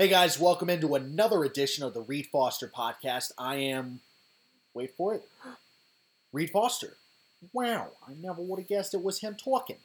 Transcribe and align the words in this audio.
Hey 0.00 0.06
guys, 0.06 0.38
welcome 0.38 0.70
into 0.70 0.94
another 0.94 1.42
edition 1.42 1.82
of 1.82 1.92
the 1.92 2.02
Reed 2.02 2.28
Foster 2.30 2.68
podcast. 2.68 3.32
I 3.36 3.56
am, 3.56 3.98
wait 4.72 4.94
for 4.96 5.12
it, 5.14 5.24
Reed 6.32 6.50
Foster. 6.50 6.96
Wow, 7.52 7.88
I 8.06 8.12
never 8.16 8.40
would 8.40 8.60
have 8.60 8.68
guessed 8.68 8.94
it 8.94 9.02
was 9.02 9.18
him 9.18 9.34
talking. 9.34 9.78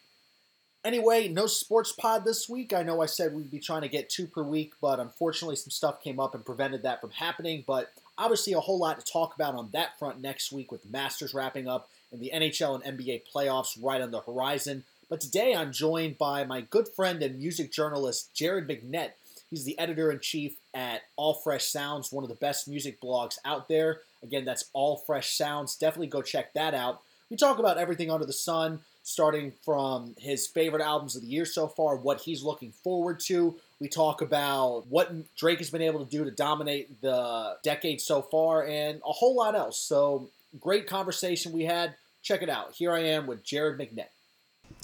Anyway, 0.86 1.30
no 1.30 1.48
sports 1.48 1.94
pod 1.94 2.26
this 2.26 2.48
week. 2.48 2.74
I 2.74 2.84
know 2.84 3.02
I 3.02 3.08
said 3.08 3.34
we'd 3.34 3.50
be 3.50 3.58
trying 3.58 3.82
to 3.82 3.90
get 3.90 4.08
two 4.08 4.28
per 4.28 4.44
week, 4.44 4.74
but 4.80 5.00
unfortunately 5.00 5.56
some 5.56 5.72
stuff 5.72 6.04
came 6.04 6.20
up 6.20 6.36
and 6.36 6.46
prevented 6.46 6.84
that 6.84 7.02
from 7.02 7.10
happening. 7.10 7.64
But 7.66 7.92
obviously 8.16 8.54
a 8.54 8.60
whole 8.60 8.78
lot 8.78 9.04
to 9.04 9.12
talk 9.12 9.34
about 9.34 9.56
on 9.56 9.70
that 9.74 9.98
front 9.98 10.22
next 10.22 10.52
week 10.52 10.72
with 10.72 10.88
Masters 10.88 11.34
wrapping 11.34 11.68
up 11.68 11.90
and 12.12 12.22
the 12.22 12.30
NHL 12.32 12.80
and 12.86 13.00
NBA 13.00 13.24
playoffs 13.34 13.80
right 13.82 14.00
on 14.00 14.12
the 14.12 14.22
horizon. 14.22 14.84
But 15.10 15.22
today 15.22 15.56
I'm 15.56 15.72
joined 15.72 16.20
by 16.20 16.44
my 16.44 16.62
good 16.62 16.88
friend 16.88 17.24
and 17.24 17.40
music 17.40 17.72
journalist 17.72 18.32
Jared 18.36 18.68
McNett 18.68 19.14
He's 19.54 19.66
the 19.66 19.78
editor 19.78 20.12
in 20.12 20.18
chief 20.18 20.56
at 20.74 21.04
All 21.16 21.36
Fresh 21.36 21.66
Sounds, 21.66 22.12
one 22.12 22.24
of 22.24 22.30
the 22.32 22.36
best 22.36 22.68
music 22.68 23.00
blogs 23.00 23.38
out 23.46 23.68
there. 23.68 24.00
Again, 24.24 24.46
that's 24.46 24.66
All 24.74 24.98
Fresh 24.98 25.38
Sounds. 25.38 25.76
Definitely 25.76 26.08
go 26.08 26.24
check 26.24 26.56
that 26.56 26.74
out. 26.74 27.02
We 27.30 27.38
talk 27.38 27.60
about 27.60 27.78
everything 27.78 28.10
under 28.10 28.26
the 28.26 28.34
sun, 28.34 28.80
starting 29.04 29.54
from 29.64 30.16
his 30.18 30.48
favorite 30.48 30.82
albums 30.82 31.16
of 31.16 31.22
the 31.22 31.28
year 31.28 31.46
so 31.46 31.68
far, 31.68 31.96
what 31.98 32.22
he's 32.22 32.42
looking 32.42 32.72
forward 32.84 33.20
to. 33.28 33.56
We 33.80 33.90
talk 33.90 34.24
about 34.24 34.88
what 34.90 35.12
Drake 35.36 35.60
has 35.60 35.70
been 35.70 35.84
able 35.84 36.04
to 36.04 36.10
do 36.10 36.26
to 36.26 36.32
dominate 36.32 37.00
the 37.02 37.58
decade 37.62 38.02
so 38.02 38.24
far, 38.24 38.66
and 38.66 39.02
a 39.06 39.12
whole 39.12 39.36
lot 39.36 39.54
else. 39.54 39.78
So, 39.78 40.30
great 40.60 40.88
conversation 40.88 41.52
we 41.52 41.66
had. 41.66 41.94
Check 42.24 42.42
it 42.42 42.50
out. 42.50 42.74
Here 42.74 42.92
I 42.92 43.02
am 43.02 43.28
with 43.28 43.44
Jared 43.44 43.78
McNett 43.78 44.08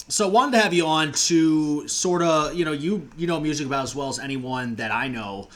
so 0.08 0.28
wanted 0.28 0.52
to 0.52 0.62
have 0.62 0.72
you 0.72 0.86
on 0.86 1.12
to 1.12 1.86
sort 1.88 2.22
of 2.22 2.54
you 2.54 2.64
know 2.64 2.72
you 2.72 3.08
you 3.16 3.26
know 3.26 3.40
music 3.40 3.66
about 3.66 3.84
as 3.84 3.94
well 3.94 4.08
as 4.08 4.18
anyone 4.18 4.76
that 4.76 4.90
I 4.90 5.08
know. 5.08 5.48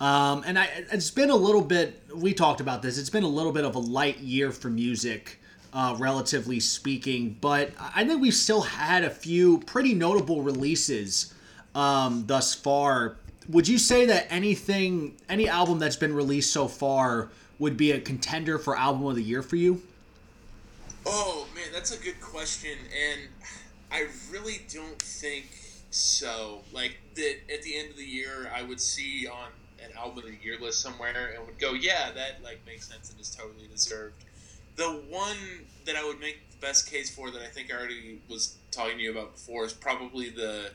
Um, 0.00 0.44
and 0.46 0.58
I, 0.58 0.68
it's 0.90 1.10
been 1.10 1.30
a 1.30 1.36
little 1.36 1.60
bit. 1.60 2.02
We 2.14 2.32
talked 2.32 2.60
about 2.60 2.80
this. 2.80 2.96
It's 2.96 3.10
been 3.10 3.22
a 3.22 3.28
little 3.28 3.52
bit 3.52 3.64
of 3.64 3.74
a 3.74 3.78
light 3.78 4.18
year 4.18 4.50
for 4.50 4.70
music, 4.70 5.38
uh, 5.74 5.94
relatively 5.98 6.58
speaking. 6.58 7.36
But 7.40 7.72
I 7.78 8.04
think 8.04 8.22
we've 8.22 8.32
still 8.32 8.62
had 8.62 9.04
a 9.04 9.10
few 9.10 9.58
pretty 9.58 9.92
notable 9.92 10.42
releases 10.42 11.34
um, 11.74 12.24
thus 12.26 12.54
far. 12.54 13.16
Would 13.50 13.68
you 13.68 13.76
say 13.78 14.06
that 14.06 14.26
anything, 14.30 15.16
any 15.28 15.48
album 15.48 15.78
that's 15.78 15.96
been 15.96 16.14
released 16.14 16.50
so 16.50 16.66
far, 16.66 17.28
would 17.58 17.76
be 17.76 17.92
a 17.92 18.00
contender 18.00 18.58
for 18.58 18.76
album 18.76 19.04
of 19.06 19.16
the 19.16 19.22
year 19.22 19.42
for 19.42 19.56
you? 19.56 19.82
Oh 21.04 21.46
man, 21.54 21.66
that's 21.72 21.92
a 21.92 22.02
good 22.02 22.20
question, 22.20 22.76
and 22.78 23.20
I 23.90 24.06
really 24.30 24.60
don't 24.72 25.00
think 25.00 25.46
so. 25.90 26.62
Like 26.72 26.98
that 27.14 27.36
at 27.52 27.62
the 27.62 27.76
end 27.76 27.90
of 27.90 27.96
the 27.96 28.04
year, 28.04 28.50
I 28.54 28.62
would 28.62 28.80
see 28.80 29.26
on 29.26 29.48
an 29.84 29.90
album 29.96 30.18
of 30.18 30.24
the 30.24 30.36
year 30.42 30.58
list 30.60 30.80
somewhere 30.80 31.34
and 31.36 31.46
would 31.46 31.58
go, 31.58 31.72
yeah, 31.72 32.10
that 32.12 32.42
like 32.42 32.60
makes 32.66 32.88
sense 32.88 33.10
and 33.10 33.20
is 33.20 33.34
totally 33.34 33.66
deserved. 33.66 34.24
The 34.76 35.02
one 35.08 35.36
that 35.84 35.96
I 35.96 36.04
would 36.04 36.20
make 36.20 36.50
the 36.50 36.66
best 36.66 36.90
case 36.90 37.14
for 37.14 37.30
that 37.30 37.42
I 37.42 37.46
think 37.46 37.72
I 37.72 37.76
already 37.76 38.20
was 38.28 38.56
talking 38.70 38.96
to 38.98 39.02
you 39.02 39.10
about 39.10 39.34
before 39.34 39.64
is 39.64 39.72
probably 39.72 40.30
the 40.30 40.70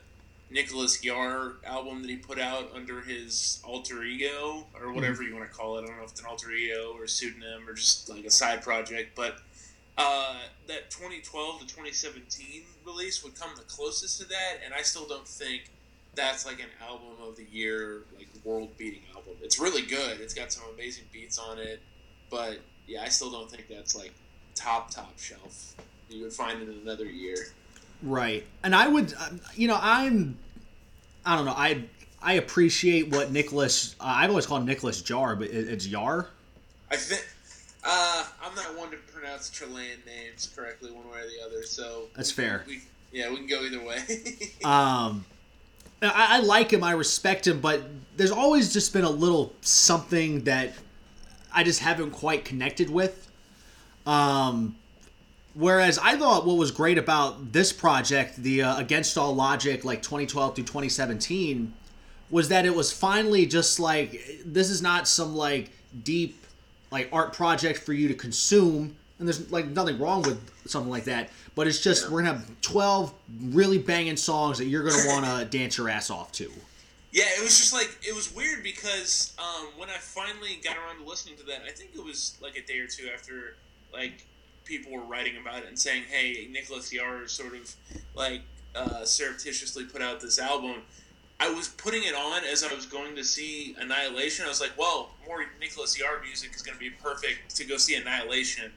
Nicholas 0.50 1.02
Jaar 1.02 1.54
album 1.64 2.02
that 2.02 2.10
he 2.10 2.16
put 2.16 2.38
out 2.38 2.70
under 2.74 3.00
his 3.00 3.60
alter 3.64 4.04
ego 4.04 4.64
or 4.80 4.92
whatever 4.92 5.22
mm-hmm. 5.22 5.32
you 5.32 5.38
want 5.38 5.50
to 5.50 5.56
call 5.56 5.78
it. 5.78 5.82
I 5.82 5.86
don't 5.86 5.96
know 5.96 6.04
if 6.04 6.10
it's 6.12 6.20
an 6.20 6.26
alter 6.26 6.50
ego 6.52 6.92
or 6.96 7.04
a 7.04 7.08
pseudonym 7.08 7.68
or 7.68 7.74
just 7.74 8.08
like 8.08 8.24
a 8.24 8.30
side 8.30 8.62
project, 8.62 9.16
but 9.16 9.38
uh, 9.98 10.36
that 10.66 10.90
2012 10.90 11.60
to 11.60 11.66
2017 11.66 12.62
release 12.84 13.24
would 13.24 13.38
come 13.38 13.50
the 13.56 13.62
closest 13.62 14.20
to 14.20 14.28
that, 14.28 14.58
and 14.64 14.74
I 14.74 14.82
still 14.82 15.06
don't 15.06 15.26
think 15.26 15.70
that's 16.14 16.46
like 16.46 16.60
an 16.60 16.70
album 16.86 17.12
of 17.22 17.36
the 17.36 17.44
year, 17.50 18.02
like 18.16 18.28
world 18.44 18.76
beating 18.76 19.02
album. 19.14 19.34
It's 19.42 19.58
really 19.58 19.82
good. 19.82 20.20
It's 20.20 20.34
got 20.34 20.52
some 20.52 20.64
amazing 20.74 21.04
beats 21.12 21.38
on 21.38 21.58
it, 21.58 21.80
but 22.30 22.58
yeah, 22.86 23.02
I 23.02 23.08
still 23.08 23.30
don't 23.30 23.50
think 23.50 23.68
that's 23.68 23.96
like 23.96 24.12
top 24.54 24.90
top 24.90 25.18
shelf. 25.18 25.74
You 26.08 26.22
would 26.22 26.32
find 26.32 26.62
it 26.62 26.68
in 26.68 26.80
another 26.82 27.06
year. 27.06 27.36
Right, 28.02 28.44
and 28.62 28.74
I 28.74 28.88
would, 28.88 29.14
um, 29.14 29.40
you 29.54 29.68
know, 29.68 29.78
I'm, 29.80 30.36
I 31.24 31.36
don't 31.36 31.46
know, 31.46 31.54
I 31.56 31.84
I 32.22 32.34
appreciate 32.34 33.10
what 33.10 33.30
Nicholas. 33.30 33.94
Uh, 34.00 34.04
I've 34.16 34.30
always 34.30 34.46
called 34.46 34.66
Nicholas 34.66 35.00
Jar, 35.00 35.36
but 35.36 35.48
it's 35.48 35.86
Yar. 35.86 36.28
I 36.90 36.96
think 36.96 37.26
uh, 37.86 38.24
I'm 38.42 38.54
not 38.54 38.76
one 38.76 38.90
to 38.90 38.96
pronounce 38.96 39.48
Chilean 39.50 39.98
names 40.04 40.52
correctly 40.54 40.90
one 40.90 41.08
way 41.10 41.20
or 41.20 41.26
the 41.26 41.46
other, 41.46 41.62
so 41.62 42.04
that's 42.14 42.30
fair. 42.30 42.64
We, 42.66 42.82
yeah, 43.12 43.30
we 43.30 43.36
can 43.36 43.46
go 43.46 43.62
either 43.62 43.82
way. 43.82 43.98
um, 44.64 45.24
I, 46.02 46.36
I 46.36 46.40
like 46.40 46.72
him, 46.72 46.82
I 46.82 46.92
respect 46.92 47.46
him, 47.46 47.60
but 47.60 47.82
there's 48.16 48.32
always 48.32 48.72
just 48.72 48.92
been 48.92 49.04
a 49.04 49.10
little 49.10 49.54
something 49.60 50.44
that 50.44 50.72
I 51.54 51.64
just 51.64 51.80
haven't 51.80 52.10
quite 52.10 52.44
connected 52.44 52.90
with. 52.90 53.30
Um, 54.04 54.76
whereas 55.54 55.98
I 55.98 56.16
thought 56.16 56.46
what 56.46 56.56
was 56.56 56.70
great 56.70 56.98
about 56.98 57.52
this 57.52 57.72
project, 57.72 58.36
the 58.36 58.62
uh, 58.62 58.78
Against 58.78 59.16
All 59.16 59.34
Logic, 59.34 59.84
like 59.84 60.02
2012 60.02 60.56
through 60.56 60.64
2017, 60.64 61.72
was 62.30 62.48
that 62.48 62.66
it 62.66 62.74
was 62.74 62.92
finally 62.92 63.46
just 63.46 63.78
like 63.78 64.20
this 64.44 64.70
is 64.70 64.82
not 64.82 65.06
some 65.06 65.36
like 65.36 65.70
deep 66.02 66.45
like 66.90 67.08
art 67.12 67.32
project 67.32 67.80
for 67.80 67.92
you 67.92 68.08
to 68.08 68.14
consume 68.14 68.96
and 69.18 69.26
there's 69.26 69.50
like 69.50 69.66
nothing 69.66 69.98
wrong 69.98 70.22
with 70.22 70.50
something 70.66 70.90
like 70.90 71.04
that 71.04 71.30
but 71.54 71.66
it's 71.66 71.80
just 71.80 72.04
yeah. 72.04 72.12
we're 72.12 72.22
gonna 72.22 72.38
have 72.38 72.60
12 72.60 73.12
really 73.46 73.78
banging 73.78 74.16
songs 74.16 74.58
that 74.58 74.66
you're 74.66 74.84
gonna 74.84 75.02
want 75.06 75.24
to 75.24 75.56
dance 75.56 75.78
your 75.78 75.88
ass 75.88 76.10
off 76.10 76.32
to 76.32 76.50
yeah 77.12 77.24
it 77.36 77.42
was 77.42 77.58
just 77.58 77.72
like 77.72 77.96
it 78.06 78.14
was 78.14 78.34
weird 78.34 78.62
because 78.62 79.34
um, 79.38 79.66
when 79.76 79.88
i 79.88 79.96
finally 79.98 80.60
got 80.62 80.76
around 80.76 81.02
to 81.02 81.08
listening 81.08 81.36
to 81.36 81.44
that 81.44 81.62
i 81.66 81.70
think 81.70 81.90
it 81.94 82.04
was 82.04 82.36
like 82.42 82.56
a 82.56 82.62
day 82.62 82.78
or 82.78 82.86
two 82.86 83.08
after 83.12 83.56
like 83.92 84.24
people 84.64 84.92
were 84.92 85.04
writing 85.04 85.34
about 85.40 85.58
it 85.58 85.68
and 85.68 85.78
saying 85.78 86.02
hey 86.10 86.48
nicholas 86.50 86.92
Jaar 86.92 87.28
sort 87.28 87.54
of 87.54 87.74
like 88.14 88.42
uh, 88.74 89.04
surreptitiously 89.04 89.84
put 89.84 90.02
out 90.02 90.20
this 90.20 90.38
album 90.38 90.82
I 91.38 91.52
was 91.52 91.68
putting 91.68 92.02
it 92.04 92.14
on 92.14 92.44
as 92.44 92.64
I 92.64 92.74
was 92.74 92.86
going 92.86 93.14
to 93.16 93.24
see 93.24 93.76
Annihilation. 93.78 94.46
I 94.46 94.48
was 94.48 94.60
like, 94.60 94.72
well, 94.78 95.10
more 95.26 95.44
Nicholas 95.60 95.98
Jaar 95.98 96.22
music 96.22 96.54
is 96.54 96.62
going 96.62 96.76
to 96.76 96.80
be 96.80 96.90
perfect 96.90 97.54
to 97.56 97.64
go 97.64 97.76
see 97.76 97.94
Annihilation. 97.94 98.72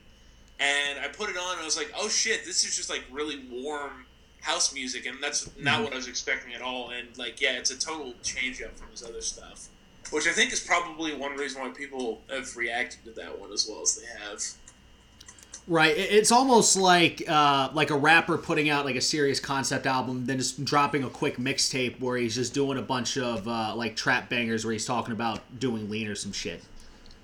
And 0.59 0.99
I 0.99 1.07
put 1.07 1.29
it 1.29 1.37
on 1.37 1.53
and 1.53 1.61
I 1.61 1.65
was 1.65 1.77
like, 1.77 1.91
oh 1.97 2.09
shit, 2.09 2.43
this 2.45 2.65
is 2.65 2.75
just 2.75 2.89
like 2.89 3.03
really 3.11 3.45
warm 3.49 4.05
house 4.41 4.73
music. 4.73 5.05
And 5.05 5.23
that's 5.23 5.49
not 5.57 5.75
mm-hmm. 5.75 5.83
what 5.85 5.93
I 5.93 5.95
was 5.95 6.07
expecting 6.07 6.53
at 6.53 6.61
all. 6.61 6.89
And 6.89 7.17
like, 7.17 7.39
yeah, 7.39 7.53
it's 7.53 7.71
a 7.71 7.79
total 7.79 8.13
change 8.23 8.61
up 8.61 8.77
from 8.77 8.91
his 8.91 9.03
other 9.03 9.21
stuff. 9.21 9.69
Which 10.11 10.27
I 10.27 10.31
think 10.31 10.51
is 10.51 10.59
probably 10.59 11.13
one 11.13 11.37
reason 11.37 11.61
why 11.61 11.69
people 11.69 12.21
have 12.29 12.57
reacted 12.57 13.05
to 13.05 13.11
that 13.11 13.39
one 13.39 13.53
as 13.53 13.67
well 13.69 13.81
as 13.83 13.95
they 13.95 14.07
have. 14.07 14.43
Right. 15.69 15.95
It's 15.95 16.31
almost 16.31 16.75
like 16.75 17.23
uh, 17.29 17.69
like 17.73 17.91
a 17.91 17.95
rapper 17.95 18.39
putting 18.39 18.71
out 18.71 18.85
like 18.85 18.95
a 18.95 19.01
serious 19.01 19.39
concept 19.39 19.85
album, 19.85 20.25
then 20.25 20.39
just 20.39 20.65
dropping 20.65 21.03
a 21.03 21.09
quick 21.11 21.37
mixtape 21.37 21.99
where 21.99 22.17
he's 22.17 22.33
just 22.33 22.55
doing 22.55 22.79
a 22.79 22.81
bunch 22.81 23.19
of 23.19 23.47
uh, 23.47 23.75
like 23.75 23.95
trap 23.95 24.29
bangers 24.29 24.65
where 24.65 24.73
he's 24.73 24.87
talking 24.87 25.11
about 25.11 25.59
doing 25.59 25.87
lean 25.87 26.07
or 26.07 26.15
some 26.15 26.31
shit. 26.31 26.63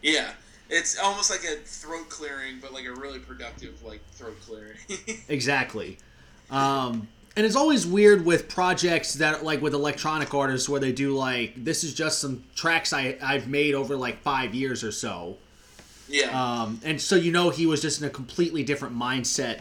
Yeah. 0.03 0.29
It's 0.69 1.00
almost 1.00 1.31
like 1.31 1.44
a 1.44 1.56
throat 1.66 2.07
clearing, 2.09 2.59
but 2.61 2.72
like 2.72 2.85
a 2.85 2.94
really 2.94 3.17
productive 3.17 3.83
like 3.83 4.01
throat 4.11 4.38
clearing. 4.45 4.77
exactly. 5.27 5.97
Um, 6.51 7.07
and 7.35 7.47
it's 7.47 7.56
always 7.56 7.88
weird 7.88 8.25
with 8.25 8.47
projects 8.47 9.16
that 9.16 9.44
like 9.44 9.59
with 9.63 9.73
electronic 9.73 10.35
artists 10.35 10.69
where 10.69 10.79
they 10.79 10.91
do 10.91 11.16
like 11.16 11.63
this 11.63 11.83
is 11.83 11.95
just 11.95 12.19
some 12.19 12.44
tracks 12.56 12.94
I 12.94 13.17
I've 13.23 13.47
made 13.47 13.73
over 13.73 13.95
like 13.95 14.22
five 14.22 14.53
years 14.53 14.83
or 14.83 14.91
so 14.91 15.38
yeah. 16.08 16.62
Um, 16.62 16.80
and 16.84 17.02
so 17.02 17.16
you 17.16 17.32
know 17.32 17.50
he 17.50 17.66
was 17.66 17.82
just 17.82 18.02
in 18.02 18.08
a 18.08 18.10
completely 18.10 18.64
different 18.64 18.96
mindset 18.96 19.60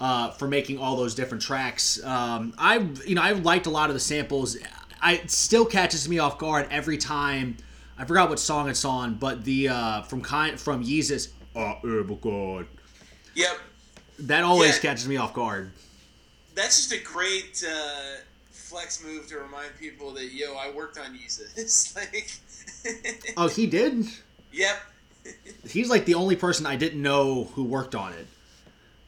uh, 0.00 0.30
for 0.30 0.48
making 0.48 0.78
all 0.78 0.96
those 0.96 1.14
different 1.14 1.42
tracks. 1.42 2.02
Um, 2.02 2.54
I 2.58 2.78
you 3.06 3.14
know 3.14 3.22
I 3.22 3.32
liked 3.32 3.66
a 3.66 3.70
lot 3.70 3.90
of 3.90 3.94
the 3.94 4.00
samples. 4.00 4.56
I 5.00 5.14
it 5.14 5.30
still 5.30 5.64
catches 5.64 6.08
me 6.08 6.18
off 6.18 6.38
guard 6.38 6.68
every 6.70 6.98
time. 6.98 7.56
I 7.98 8.04
forgot 8.04 8.30
what 8.30 8.38
song 8.38 8.68
it's 8.68 8.84
on, 8.84 9.14
but 9.14 9.44
the 9.44 9.68
uh, 9.68 10.02
from 10.02 10.22
kind 10.22 10.58
from 10.58 10.84
Yeezus. 10.84 11.28
Oh, 11.54 11.76
God. 12.22 12.66
Yep. 13.34 13.58
That 14.20 14.42
always 14.42 14.76
yeah. 14.76 14.90
catches 14.90 15.06
me 15.06 15.16
off 15.18 15.34
guard. 15.34 15.70
That's 16.54 16.76
just 16.76 16.92
a 16.92 17.04
great 17.04 17.62
uh, 17.68 18.20
flex 18.50 19.04
move 19.04 19.26
to 19.28 19.38
remind 19.38 19.76
people 19.78 20.12
that 20.14 20.32
yo, 20.32 20.54
I 20.54 20.70
worked 20.70 20.98
on 20.98 21.16
Yeezus. 21.16 21.94
like. 21.96 23.34
oh, 23.36 23.48
he 23.48 23.66
did. 23.66 24.06
Yep 24.52 24.76
he's 25.68 25.90
like 25.90 26.04
the 26.04 26.14
only 26.14 26.36
person 26.36 26.66
I 26.66 26.76
didn't 26.76 27.02
know 27.02 27.44
who 27.54 27.64
worked 27.64 27.94
on 27.94 28.12
it. 28.12 28.26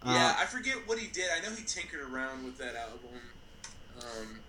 Yeah, 0.04 0.12
uh, 0.12 0.42
I 0.42 0.44
forget 0.46 0.76
what 0.86 0.98
he 0.98 1.08
did. 1.08 1.24
I 1.34 1.42
know 1.42 1.54
he 1.54 1.64
tinkered 1.64 2.00
around 2.12 2.44
with 2.44 2.58
that 2.58 2.74
album. 2.76 3.20
Um, 3.98 4.40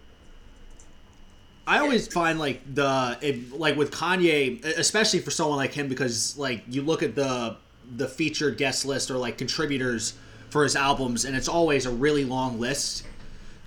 I 1.68 1.80
always 1.80 2.08
find 2.08 2.40
like 2.40 2.62
the 2.74 3.18
it, 3.22 3.54
like 3.54 3.76
with 3.76 3.92
Kanye, 3.92 4.64
especially 4.66 5.20
for 5.20 5.32
someone 5.32 5.58
like 5.58 5.74
him, 5.74 5.88
because 5.88 6.38
like 6.38 6.64
you 6.68 6.82
look 6.82 7.04
at 7.04 7.16
the 7.16 7.58
the 7.96 8.08
featured 8.08 8.58
guest 8.58 8.86
list 8.86 9.10
or 9.10 9.18
like 9.18 9.38
contributors 9.38 10.14
for 10.50 10.64
his 10.64 10.76
albums, 10.76 11.26
and 11.26 11.36
it's 11.36 11.48
always 11.48 11.86
a 11.86 11.92
really 11.92 12.26
long 12.26 12.60
list. 12.60 13.04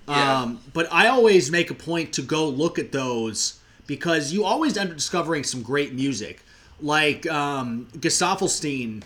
Yeah. 0.09 0.41
Um, 0.41 0.61
but 0.73 0.89
I 0.93 1.09
always 1.09 1.51
make 1.51 1.71
a 1.71 1.75
point 1.75 2.13
to 2.15 2.23
go 2.23 2.49
look 2.49 2.79
at 2.79 2.93
those 2.93 3.61
because 3.87 4.33
you 4.33 4.45
always 4.45 4.77
end 4.77 4.91
up 4.91 4.97
discovering 4.97 5.45
some 5.45 5.63
great 5.63 5.93
music. 5.93 6.43
Like 6.81 7.27
um, 7.27 7.89
Gesaffelstein, 7.97 9.03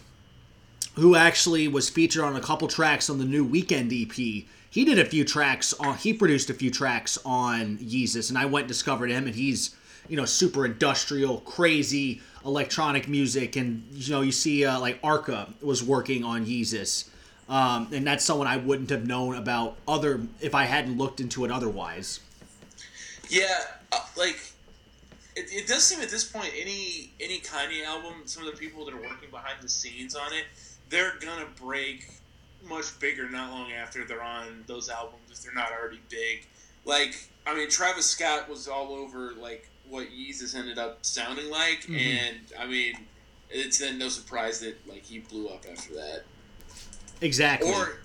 who 0.94 1.14
actually 1.16 1.69
was 1.69 1.88
featured 1.88 2.22
on 2.24 2.36
a 2.36 2.40
couple 2.40 2.69
tracks 2.69 3.08
on 3.08 3.19
the 3.19 3.24
new 3.24 3.48
Weeknd 3.48 3.90
EP. 3.90 4.46
He 4.70 4.84
did 4.84 4.98
a 4.98 5.04
few 5.04 5.24
tracks 5.24 5.72
on. 5.74 5.96
He 5.96 6.12
produced 6.12 6.50
a 6.50 6.54
few 6.54 6.70
tracks 6.70 7.19
on 7.24 7.78
Yeezus, 7.78 8.30
and 8.30 8.38
I 8.38 8.46
went 8.46 8.64
and 8.64 8.69
discovered 8.69 9.10
him, 9.10 9.26
and 9.26 9.34
he's 9.34 9.74
you 10.08 10.16
know 10.16 10.24
super 10.24 10.64
industrial, 10.64 11.40
crazy 11.40 12.20
electronic 12.44 13.08
music, 13.08 13.56
and 13.56 13.84
you 13.92 14.12
know 14.12 14.22
you 14.22 14.32
see 14.32 14.64
uh, 14.64 14.80
like 14.80 14.98
Arca 15.02 15.52
was 15.60 15.82
working 15.82 16.24
on 16.24 16.46
Yeezus. 16.46 17.08
Um, 17.48 17.88
and 17.92 18.06
that's 18.06 18.24
someone 18.24 18.46
I 18.46 18.56
wouldn't 18.56 18.88
have 18.90 19.06
known 19.06 19.36
about 19.36 19.76
other 19.86 20.22
if 20.40 20.54
I 20.54 20.64
hadn't 20.64 20.96
looked 20.96 21.20
into 21.20 21.44
it 21.44 21.50
otherwise. 21.50 22.20
Yeah, 23.28 23.60
uh, 23.90 24.00
like 24.16 24.51
it, 25.37 25.52
it 25.52 25.67
does 25.67 25.84
seem 25.84 26.00
at 26.00 26.11
this 26.11 26.25
point 26.25 26.50
any 26.58 27.12
any 27.20 27.40
Kanye 27.40 27.84
album, 27.84 28.23
some 28.26 28.46
of 28.46 28.52
the 28.52 28.58
people 28.58 28.84
that 28.84 28.94
are 28.94 29.00
working 29.00 29.31
behind 29.31 29.62
the 29.62 29.69
scenes 29.69 30.14
on 30.14 30.32
it, 30.32 30.44
they're 30.88 31.14
gonna 31.20 31.46
break 31.61 32.08
much 32.69 32.99
bigger 33.00 33.29
not 33.29 33.50
long 33.50 33.73
after 33.73 34.05
they're 34.05 34.23
on 34.23 34.64
those 34.67 34.88
albums 34.88 35.23
if 35.31 35.43
they're 35.43 35.55
not 35.55 35.70
already 35.73 36.00
big. 36.08 36.46
Like 36.84 37.29
I 37.46 37.55
mean, 37.55 37.69
Travis 37.70 38.06
Scott 38.06 38.49
was 38.49 38.69
all 38.69 38.93
over 38.93 39.32
like 39.32 39.69
what 39.88 40.08
Yeezus 40.08 40.56
ended 40.56 40.79
up 40.79 41.05
sounding 41.05 41.50
like, 41.50 41.82
mm-hmm. 41.82 41.96
and 41.96 42.38
I 42.58 42.67
mean, 42.67 42.94
it's 43.50 43.79
then 43.79 43.99
no 43.99 44.08
surprise 44.08 44.61
that 44.61 44.76
like 44.88 45.05
he 45.05 45.19
blew 45.20 45.49
up 45.49 45.64
after 45.70 45.94
that. 45.94 46.25
Exactly. 47.20 47.70
Or 47.70 48.00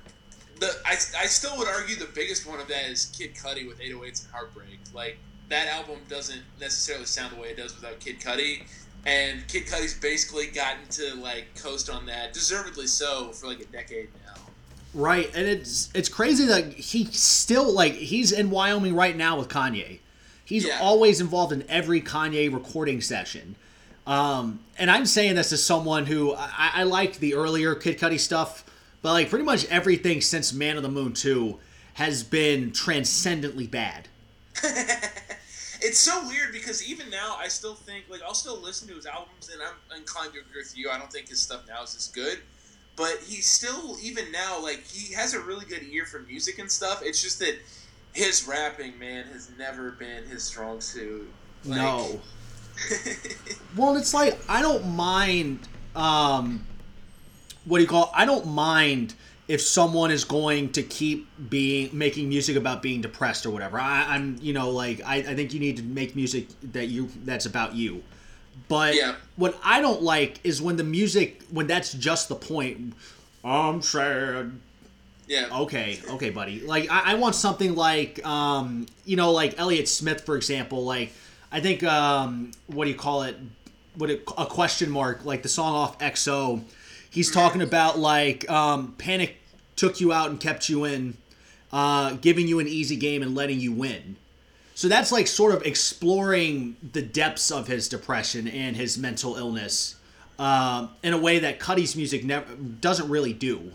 the 0.60 0.72
I, 0.86 0.94
I 0.94 1.26
still 1.26 1.58
would 1.58 1.68
argue 1.68 1.96
the 1.96 2.10
biggest 2.14 2.48
one 2.48 2.60
of 2.60 2.68
that 2.68 2.90
is 2.90 3.08
Kid 3.08 3.36
Cudi 3.36 3.68
with 3.68 3.80
808s 3.80 4.26
and 4.26 4.34
Heartbreak. 4.34 4.80
Like 4.94 5.18
that 5.50 5.68
album 5.68 6.00
doesn't 6.10 6.42
necessarily 6.60 7.06
sound 7.06 7.36
the 7.36 7.42
way 7.42 7.50
it 7.50 7.58
does 7.58 7.76
without 7.76 8.00
Kid 8.00 8.20
Cudi. 8.20 8.64
And 9.06 9.48
Kid 9.48 9.66
Cudi's 9.66 9.94
basically 9.94 10.48
gotten 10.48 10.88
to 10.92 11.16
like 11.16 11.56
coast 11.56 11.90
on 11.90 12.06
that, 12.08 12.34
deservedly 12.34 12.88
so, 12.88 13.32
for 13.32 13.48
like 13.48 13.60
a 13.60 13.66
decade 13.66 14.10
now. 14.26 14.42
Right, 14.94 15.30
and 15.36 15.48
it's 15.48 15.90
it's 15.94 16.10
crazy 16.10 16.46
that 16.46 16.74
he 16.74 17.06
still 17.06 17.72
like 17.72 17.94
he's 17.94 18.32
in 18.32 18.50
Wyoming 18.50 18.96
right 18.96 19.16
now 19.16 19.38
with 19.38 19.48
Kanye. 19.48 20.00
He's 20.44 20.66
yeah. 20.66 20.80
always 20.82 21.22
involved 21.22 21.54
in 21.54 21.64
every 21.70 22.02
Kanye 22.02 22.52
recording 22.52 23.02
session. 23.02 23.56
Um, 24.06 24.62
and 24.78 24.90
I'm 24.90 25.06
saying 25.06 25.36
this 25.36 25.52
as 25.52 25.62
someone 25.62 26.06
who 26.06 26.34
I, 26.34 26.72
I 26.76 26.84
liked 26.84 27.20
the 27.20 27.36
earlier 27.36 27.76
Kid 27.76 28.00
Cudi 28.00 28.20
stuff, 28.20 28.64
but 29.02 29.12
like 29.12 29.30
pretty 29.30 29.46
much 29.46 29.66
everything 29.66 30.22
since 30.22 30.54
Man 30.54 30.78
of 30.78 30.84
the 30.84 30.90
Moon 30.90 31.14
2 31.14 31.60
has 31.96 32.24
been 32.24 32.72
transcendently 32.72 33.68
bad. 33.68 34.08
it's 35.82 35.98
so 35.98 36.26
weird 36.28 36.52
because 36.52 36.88
even 36.88 37.10
now 37.10 37.36
I 37.38 37.48
still 37.48 37.76
think 37.76 38.06
like 38.10 38.22
I'll 38.22 38.34
still 38.34 38.62
listen 38.62 38.88
to 38.90 38.96
his 38.96 39.06
albums 39.06 39.50
and 39.52 39.62
I'm 39.62 39.98
inclined 39.98 40.34
to 40.34 40.40
agree 40.40 40.62
with 40.62 40.78
you. 40.78 40.90
I 40.90 40.98
don't 40.98 41.12
think 41.12 41.30
his 41.30 41.40
stuff 41.40 41.68
now 41.68 41.84
is 41.84 41.96
as 41.96 42.08
good. 42.08 42.40
But 42.96 43.20
he's 43.24 43.46
still 43.46 43.96
even 44.02 44.32
now 44.32 44.62
like 44.62 44.84
he 44.88 45.14
has 45.14 45.34
a 45.34 45.40
really 45.40 45.66
good 45.66 45.84
ear 45.84 46.06
for 46.06 46.20
music 46.20 46.58
and 46.58 46.72
stuff. 46.72 47.02
It's 47.04 47.22
just 47.22 47.40
that 47.40 47.56
his 48.14 48.48
rapping, 48.48 48.98
man, 48.98 49.26
has 49.26 49.52
never 49.58 49.92
been 49.92 50.26
his 50.26 50.44
strong 50.44 50.82
suit. 50.82 51.32
Like, 51.64 51.78
no. 51.78 52.20
well, 53.78 53.96
it's 53.96 54.14
like 54.14 54.40
I 54.50 54.62
don't 54.62 54.96
mind. 54.96 55.60
Um, 55.96 56.66
what 57.66 57.78
do 57.78 57.84
you 57.84 57.90
call? 57.90 58.06
It? 58.06 58.12
I 58.16 58.26
don't 58.26 58.48
mind 58.48 59.14
if 59.48 59.62
someone 59.62 60.12
is 60.12 60.26
going 60.26 60.72
to 60.74 60.84
keep 60.84 61.28
being 61.50 61.90
making 61.98 62.28
music 62.28 62.58
about 62.58 62.82
being 62.82 63.02
depressed 63.02 63.46
or 63.46 63.50
whatever. 63.50 63.80
I, 63.80 64.16
am 64.16 64.38
you 64.42 64.54
know, 64.54 64.70
like 64.72 65.02
I, 65.06 65.18
I 65.18 65.36
think 65.36 65.54
you 65.54 65.60
need 65.60 65.78
to 65.78 65.84
make 65.84 66.16
music 66.16 66.48
that 66.74 66.88
you 66.88 67.10
that's 67.24 67.46
about 67.46 67.74
you. 67.74 68.04
But 68.68 68.96
yeah. 68.96 69.16
what 69.36 69.58
I 69.64 69.82
don't 69.82 70.02
like 70.02 70.40
is 70.44 70.62
when 70.62 70.76
the 70.76 70.84
music 70.84 71.44
when 71.50 71.68
that's 71.68 71.94
just 71.94 72.30
the 72.30 72.36
point. 72.36 72.94
I'm 73.44 73.82
sad. 73.82 74.52
Yeah. 75.28 75.48
Okay. 75.52 76.00
Okay, 76.10 76.30
buddy. 76.30 76.62
Like 76.62 76.90
I, 76.90 77.12
I 77.12 77.14
want 77.16 77.36
something 77.36 77.76
like 77.76 78.26
um, 78.26 78.88
you 79.06 79.16
know, 79.16 79.32
like 79.32 79.58
Elliott 79.58 79.88
Smith, 79.88 80.26
for 80.26 80.36
example. 80.36 80.84
Like 80.84 81.14
I 81.52 81.62
think 81.62 81.84
um, 81.84 82.52
what 82.68 82.86
do 82.86 82.92
you 82.92 82.98
call 82.98 83.24
it? 83.24 83.38
What 83.96 84.10
it, 84.10 84.24
a 84.38 84.46
question 84.46 84.90
mark? 84.90 85.24
Like 85.24 85.44
the 85.44 85.50
song 85.50 85.74
off 85.74 86.00
XO. 86.00 86.64
He's 87.18 87.32
talking 87.32 87.64
about 87.64 87.98
like 87.98 88.48
um, 88.48 88.94
panic 89.00 89.38
took 89.76 90.00
you 90.00 90.14
out 90.14 90.30
and 90.30 90.40
kept 90.40 90.70
you 90.70 90.86
in, 90.86 91.18
uh, 91.74 92.12
giving 92.22 92.48
you 92.48 92.60
an 92.60 92.68
easy 92.68 92.96
game 92.96 93.24
and 93.24 93.34
letting 93.34 93.60
you 93.60 93.72
win. 93.72 94.18
So 94.76 94.88
that's 94.88 95.12
like 95.12 95.26
sort 95.26 95.56
of 95.56 95.64
exploring 95.64 96.76
the 96.94 97.02
depths 97.02 97.50
of 97.50 97.66
his 97.66 97.90
depression 97.90 98.48
and 98.48 98.76
his 98.76 99.00
mental 99.00 99.36
illness 99.36 99.96
um, 100.38 100.92
in 101.02 101.14
a 101.14 101.18
way 101.18 101.40
that 101.40 101.60
Cudi's 101.60 101.96
music 101.96 102.24
never 102.24 102.54
doesn't 102.54 103.10
really 103.10 103.34
do. 103.34 103.72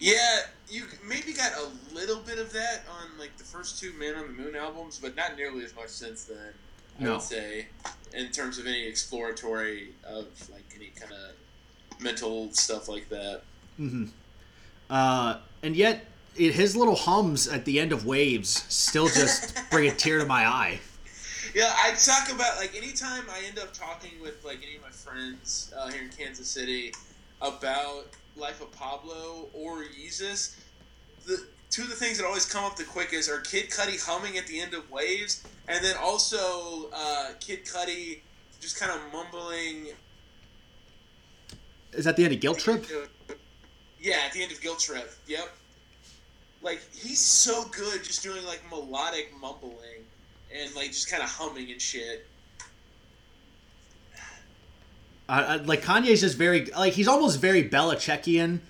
Yeah, 0.00 0.40
you 0.68 0.86
maybe 1.06 1.34
got 1.34 1.52
a 1.52 1.94
little 1.94 2.18
bit 2.18 2.40
of 2.40 2.52
that 2.52 2.82
on 3.00 3.16
like 3.16 3.36
the 3.36 3.44
first 3.44 3.78
two 3.78 3.92
Man 3.92 4.16
on 4.16 4.26
the 4.26 4.42
Moon 4.42 4.56
albums, 4.56 4.98
but 5.00 5.14
not 5.14 5.36
nearly 5.36 5.62
as 5.62 5.72
much 5.76 5.86
since 5.86 6.24
then. 6.24 6.52
I 6.98 7.04
no. 7.04 7.12
would 7.12 7.22
say, 7.22 7.66
in 8.12 8.32
terms 8.32 8.58
of 8.58 8.66
any 8.66 8.88
exploratory 8.88 9.90
of 10.02 10.26
like 10.50 10.64
any 10.74 10.90
kind 10.98 11.12
of 11.12 11.36
mental 12.04 12.52
stuff 12.52 12.88
like 12.88 13.08
that. 13.08 13.42
Mm-hmm. 13.80 14.04
Uh, 14.88 15.38
and 15.62 15.74
yet, 15.74 16.04
it, 16.36 16.54
his 16.54 16.76
little 16.76 16.94
hums 16.94 17.48
at 17.48 17.64
the 17.64 17.80
end 17.80 17.92
of 17.92 18.06
Waves 18.06 18.64
still 18.68 19.08
just 19.08 19.58
bring 19.70 19.88
a 19.88 19.94
tear 19.94 20.18
to 20.18 20.26
my 20.26 20.46
eye. 20.46 20.80
Yeah, 21.54 21.72
I 21.76 21.92
talk 21.92 22.32
about 22.32 22.56
like 22.58 22.76
anytime 22.76 23.24
I 23.30 23.42
end 23.46 23.58
up 23.58 23.72
talking 23.72 24.20
with 24.20 24.44
like 24.44 24.58
any 24.64 24.76
of 24.76 24.82
my 24.82 24.90
friends 24.90 25.72
uh, 25.76 25.88
here 25.88 26.02
in 26.02 26.10
Kansas 26.10 26.48
City 26.48 26.92
about 27.40 28.06
Life 28.36 28.60
of 28.60 28.72
Pablo 28.72 29.48
or 29.52 29.84
Yeezus, 29.84 30.56
the 31.26 31.46
two 31.70 31.82
of 31.82 31.90
the 31.90 31.94
things 31.94 32.18
that 32.18 32.26
always 32.26 32.44
come 32.44 32.64
up 32.64 32.76
the 32.76 32.84
quickest 32.84 33.30
are 33.30 33.40
Kid 33.40 33.70
Cudi 33.70 34.04
humming 34.04 34.36
at 34.36 34.46
the 34.48 34.60
end 34.60 34.74
of 34.74 34.90
Waves, 34.90 35.44
and 35.68 35.84
then 35.84 35.96
also 36.02 36.90
uh, 36.92 37.30
Kid 37.38 37.64
Cudi 37.64 38.20
just 38.60 38.80
kind 38.80 38.90
of 38.90 39.00
mumbling. 39.12 39.88
Is 41.96 42.04
that 42.04 42.16
the 42.16 42.24
end 42.24 42.34
of 42.34 42.40
Guilt 42.40 42.58
Trip? 42.58 42.84
Yeah, 44.00 44.16
at 44.26 44.32
the 44.32 44.42
end 44.42 44.52
of 44.52 44.60
Guilt 44.60 44.80
Trip. 44.80 45.10
Yep. 45.26 45.48
Like 46.62 46.80
he's 46.92 47.20
so 47.20 47.64
good, 47.70 48.02
just 48.02 48.22
doing 48.22 48.44
like 48.44 48.62
melodic 48.70 49.32
mumbling 49.40 50.04
and 50.54 50.74
like 50.74 50.88
just 50.88 51.10
kind 51.10 51.22
of 51.22 51.28
humming 51.28 51.70
and 51.70 51.80
shit. 51.80 52.26
Uh, 55.28 55.58
like 55.64 55.82
Kanye's 55.82 56.20
just 56.20 56.36
very 56.36 56.66
like 56.66 56.92
he's 56.92 57.08
almost 57.08 57.40
very 57.40 57.68
Belichickian 57.68 58.60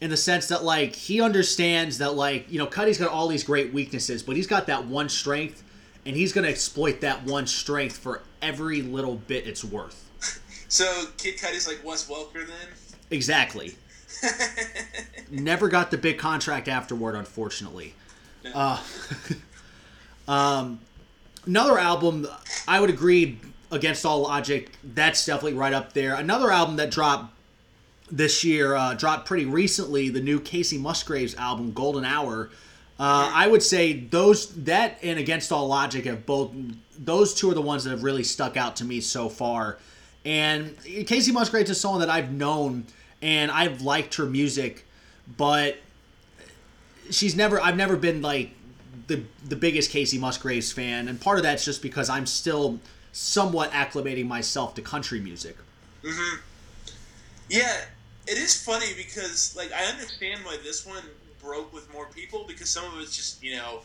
in 0.00 0.10
the 0.10 0.16
sense 0.16 0.48
that 0.48 0.64
like 0.64 0.94
he 0.94 1.20
understands 1.20 1.98
that 1.98 2.14
like 2.14 2.50
you 2.50 2.58
know 2.58 2.66
Cudi's 2.66 2.98
got 2.98 3.08
all 3.08 3.28
these 3.28 3.44
great 3.44 3.72
weaknesses, 3.72 4.22
but 4.22 4.34
he's 4.36 4.46
got 4.46 4.66
that 4.66 4.86
one 4.86 5.08
strength, 5.08 5.62
and 6.04 6.16
he's 6.16 6.32
gonna 6.32 6.48
exploit 6.48 7.00
that 7.02 7.24
one 7.24 7.46
strength 7.46 7.98
for 7.98 8.22
every 8.42 8.82
little 8.82 9.16
bit 9.16 9.46
it's 9.46 9.64
worth. 9.64 10.09
So 10.70 11.04
Kid 11.18 11.36
Cudi's 11.36 11.66
like 11.66 11.84
Wes 11.84 12.08
Welker 12.08 12.46
then. 12.46 12.68
Exactly. 13.10 13.74
Never 15.30 15.68
got 15.68 15.90
the 15.90 15.98
big 15.98 16.16
contract 16.16 16.68
afterward, 16.68 17.16
unfortunately. 17.16 17.94
No. 18.44 18.52
Uh, 18.54 18.78
um, 20.28 20.80
another 21.44 21.76
album, 21.76 22.26
I 22.68 22.80
would 22.80 22.88
agree 22.88 23.38
Against 23.72 24.06
All 24.06 24.22
Logic, 24.22 24.70
that's 24.94 25.26
definitely 25.26 25.58
right 25.58 25.72
up 25.72 25.92
there. 25.92 26.14
Another 26.14 26.52
album 26.52 26.76
that 26.76 26.92
dropped 26.92 27.34
this 28.10 28.44
year, 28.44 28.76
uh, 28.76 28.94
dropped 28.94 29.26
pretty 29.26 29.46
recently, 29.46 30.08
the 30.08 30.20
new 30.20 30.38
Kacey 30.38 30.78
Musgraves 30.78 31.34
album, 31.34 31.72
Golden 31.72 32.04
Hour. 32.04 32.50
Uh, 32.98 33.30
I 33.34 33.48
would 33.48 33.62
say 33.62 33.92
those 33.92 34.54
that 34.64 34.98
and 35.02 35.18
Against 35.18 35.50
All 35.50 35.66
Logic 35.66 36.04
have 36.04 36.26
both 36.26 36.52
those 36.96 37.34
two 37.34 37.50
are 37.50 37.54
the 37.54 37.62
ones 37.62 37.82
that 37.84 37.90
have 37.90 38.04
really 38.04 38.24
stuck 38.24 38.56
out 38.56 38.76
to 38.76 38.84
me 38.84 39.00
so 39.00 39.28
far. 39.28 39.78
And 40.24 40.76
Kacey 40.78 41.32
Musgraves 41.32 41.70
is 41.70 41.80
someone 41.80 42.00
that 42.00 42.10
I've 42.10 42.32
known 42.32 42.84
and 43.22 43.50
I've 43.50 43.80
liked 43.82 44.16
her 44.16 44.26
music, 44.26 44.86
but 45.36 45.78
she's 47.10 47.34
never 47.34 47.60
I've 47.60 47.76
never 47.76 47.96
been 47.96 48.22
like 48.22 48.50
the 49.06 49.22
the 49.48 49.56
biggest 49.56 49.90
Kacey 49.90 50.18
Musgraves 50.18 50.72
fan, 50.72 51.08
and 51.08 51.20
part 51.20 51.38
of 51.38 51.42
that's 51.42 51.64
just 51.64 51.82
because 51.82 52.08
I'm 52.08 52.26
still 52.26 52.78
somewhat 53.12 53.72
acclimating 53.72 54.26
myself 54.26 54.74
to 54.74 54.82
country 54.82 55.20
music. 55.20 55.56
Mm-hmm. 56.02 56.40
Yeah, 57.48 57.84
it 58.26 58.38
is 58.38 58.62
funny 58.62 58.92
because 58.96 59.56
like 59.56 59.72
I 59.72 59.84
understand 59.84 60.40
why 60.44 60.58
this 60.62 60.86
one 60.86 61.02
broke 61.42 61.72
with 61.72 61.92
more 61.92 62.06
people 62.06 62.44
because 62.46 62.68
some 62.68 62.84
of 62.84 63.00
it's 63.00 63.16
just 63.16 63.42
you 63.42 63.56
know 63.56 63.80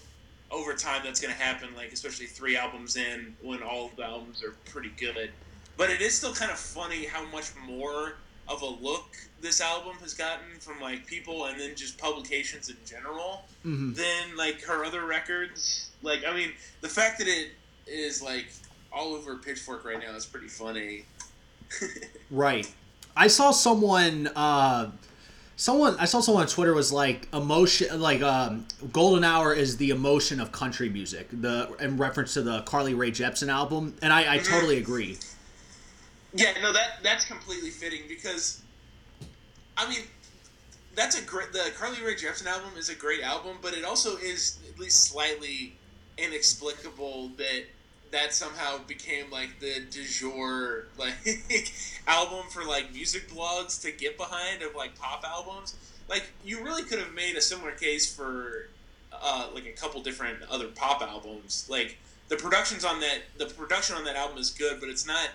over 0.51 0.73
time 0.73 1.01
that's 1.03 1.19
going 1.19 1.33
to 1.33 1.41
happen 1.41 1.69
like 1.75 1.91
especially 1.91 2.27
three 2.27 2.55
albums 2.55 2.97
in 2.97 3.35
when 3.41 3.63
all 3.63 3.89
the 3.95 4.03
albums 4.03 4.43
are 4.43 4.53
pretty 4.69 4.91
good 4.99 5.31
but 5.77 5.89
it 5.89 6.01
is 6.01 6.13
still 6.13 6.33
kind 6.33 6.51
of 6.51 6.57
funny 6.57 7.05
how 7.05 7.25
much 7.27 7.51
more 7.67 8.13
of 8.47 8.61
a 8.61 8.65
look 8.65 9.15
this 9.41 9.59
album 9.59 9.95
has 10.01 10.13
gotten 10.13 10.59
from 10.59 10.79
like 10.79 11.05
people 11.05 11.45
and 11.45 11.59
then 11.59 11.75
just 11.75 11.97
publications 11.97 12.69
in 12.69 12.77
general 12.85 13.43
mm-hmm. 13.65 13.93
than 13.93 14.37
like 14.37 14.61
her 14.61 14.85
other 14.85 15.05
records 15.05 15.89
like 16.03 16.23
i 16.27 16.33
mean 16.33 16.51
the 16.81 16.89
fact 16.89 17.17
that 17.17 17.27
it 17.27 17.49
is 17.87 18.21
like 18.21 18.47
all 18.95 19.13
over 19.13 19.35
Pitchfork 19.35 19.85
right 19.85 19.99
now. 19.99 20.15
is 20.15 20.25
pretty 20.25 20.47
funny. 20.47 21.05
right. 22.31 22.71
I 23.15 23.27
saw 23.27 23.51
someone. 23.51 24.27
Uh, 24.35 24.91
someone 25.57 25.95
I 25.99 26.05
saw 26.05 26.21
someone 26.21 26.43
on 26.43 26.49
Twitter 26.49 26.73
was 26.73 26.91
like 26.91 27.27
emotion 27.33 27.99
like 27.99 28.21
um, 28.21 28.65
Golden 28.91 29.23
Hour 29.23 29.53
is 29.53 29.77
the 29.77 29.89
emotion 29.89 30.39
of 30.39 30.51
country 30.51 30.89
music 30.89 31.27
the 31.31 31.73
in 31.79 31.97
reference 31.97 32.33
to 32.33 32.41
the 32.41 32.61
Carly 32.63 32.93
Rae 32.93 33.11
Jepsen 33.11 33.47
album 33.47 33.95
and 34.01 34.11
I, 34.11 34.35
I 34.35 34.37
totally 34.39 34.77
agree. 34.79 35.17
Yeah, 36.35 36.53
no 36.61 36.73
that 36.73 37.01
that's 37.01 37.25
completely 37.25 37.69
fitting 37.69 38.01
because 38.09 38.61
I 39.77 39.89
mean 39.89 40.01
that's 40.93 41.19
a 41.19 41.23
great 41.23 41.53
the 41.53 41.71
Carly 41.77 42.03
Rae 42.03 42.15
Jepsen 42.15 42.45
album 42.45 42.71
is 42.77 42.89
a 42.89 42.95
great 42.95 43.21
album 43.21 43.57
but 43.61 43.73
it 43.73 43.85
also 43.85 44.17
is 44.17 44.59
at 44.69 44.77
least 44.77 45.05
slightly 45.05 45.75
inexplicable 46.17 47.29
that 47.37 47.63
that 48.11 48.33
somehow 48.33 48.77
became 48.87 49.29
like 49.31 49.59
the 49.59 49.81
du 49.89 50.03
jour 50.03 50.85
like 50.97 51.13
album 52.07 52.45
for 52.49 52.63
like 52.63 52.93
music 52.93 53.29
blogs 53.29 53.81
to 53.81 53.91
get 53.91 54.17
behind 54.17 54.61
of 54.61 54.75
like 54.75 54.97
pop 54.97 55.23
albums. 55.25 55.75
Like 56.09 56.23
you 56.43 56.63
really 56.63 56.83
could 56.83 56.99
have 56.99 57.13
made 57.13 57.35
a 57.35 57.41
similar 57.41 57.71
case 57.71 58.13
for 58.13 58.69
uh, 59.11 59.49
like 59.53 59.65
a 59.65 59.71
couple 59.71 60.01
different 60.01 60.39
other 60.49 60.67
pop 60.67 61.01
albums. 61.01 61.67
Like 61.69 61.97
the 62.27 62.35
productions 62.35 62.83
on 62.83 62.99
that 62.99 63.19
the 63.37 63.45
production 63.45 63.95
on 63.95 64.03
that 64.05 64.15
album 64.15 64.37
is 64.37 64.51
good, 64.51 64.79
but 64.79 64.89
it's 64.89 65.07
not 65.07 65.29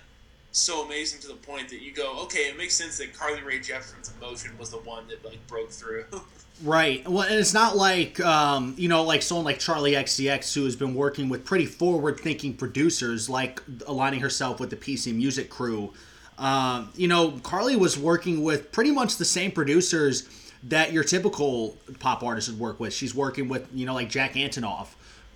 so 0.53 0.85
amazing 0.85 1.21
to 1.21 1.29
the 1.29 1.35
point 1.35 1.69
that 1.69 1.81
you 1.81 1.93
go, 1.93 2.21
okay, 2.23 2.49
it 2.49 2.59
makes 2.59 2.75
sense 2.75 2.99
that 2.99 3.15
Carly 3.15 3.43
Rae 3.43 3.61
Jepsen's 3.61 4.13
emotion 4.21 4.57
was 4.59 4.71
the 4.71 4.79
one 4.79 5.07
that 5.09 5.25
like 5.25 5.45
broke 5.47 5.71
through. 5.71 6.05
Right. 6.63 7.09
Well, 7.09 7.23
and 7.23 7.37
it's 7.37 7.55
not 7.55 7.77
like 7.77 8.21
um, 8.21 8.75
you 8.77 8.89
know, 8.89 9.03
like 9.03 9.23
someone 9.23 9.47
like 9.47 9.59
Charli 9.59 9.97
XCX 9.97 10.55
who 10.55 10.65
has 10.65 10.77
been 10.77 10.95
working 10.95 11.31
with 11.31 11.45
pretty 11.45 11.65
forward-thinking 11.65 12.55
producers, 12.55 13.31
like 13.31 13.63
aligning 13.87 14.21
herself 14.21 14.61
with 14.61 14.69
the 14.69 14.77
PC 14.77 15.15
Music 15.15 15.49
crew. 15.49 15.93
Um, 16.37 16.91
you 16.97 17.09
know, 17.09 17.33
Carly 17.43 17.77
was 17.77 17.99
working 17.99 18.43
with 18.43 18.73
pretty 18.73 18.91
much 18.91 19.17
the 19.17 19.25
same 19.25 19.53
producers 19.53 20.29
that 20.65 20.93
your 20.93 21.03
typical 21.03 21.79
pop 21.99 22.23
artist 22.23 22.51
would 22.51 22.59
work 22.59 22.79
with. 22.79 22.93
She's 22.93 23.15
working 23.15 23.49
with 23.49 23.67
you 23.73 23.87
know 23.87 23.95
like 23.95 24.11
Jack 24.11 24.35
Antonoff, 24.35 24.89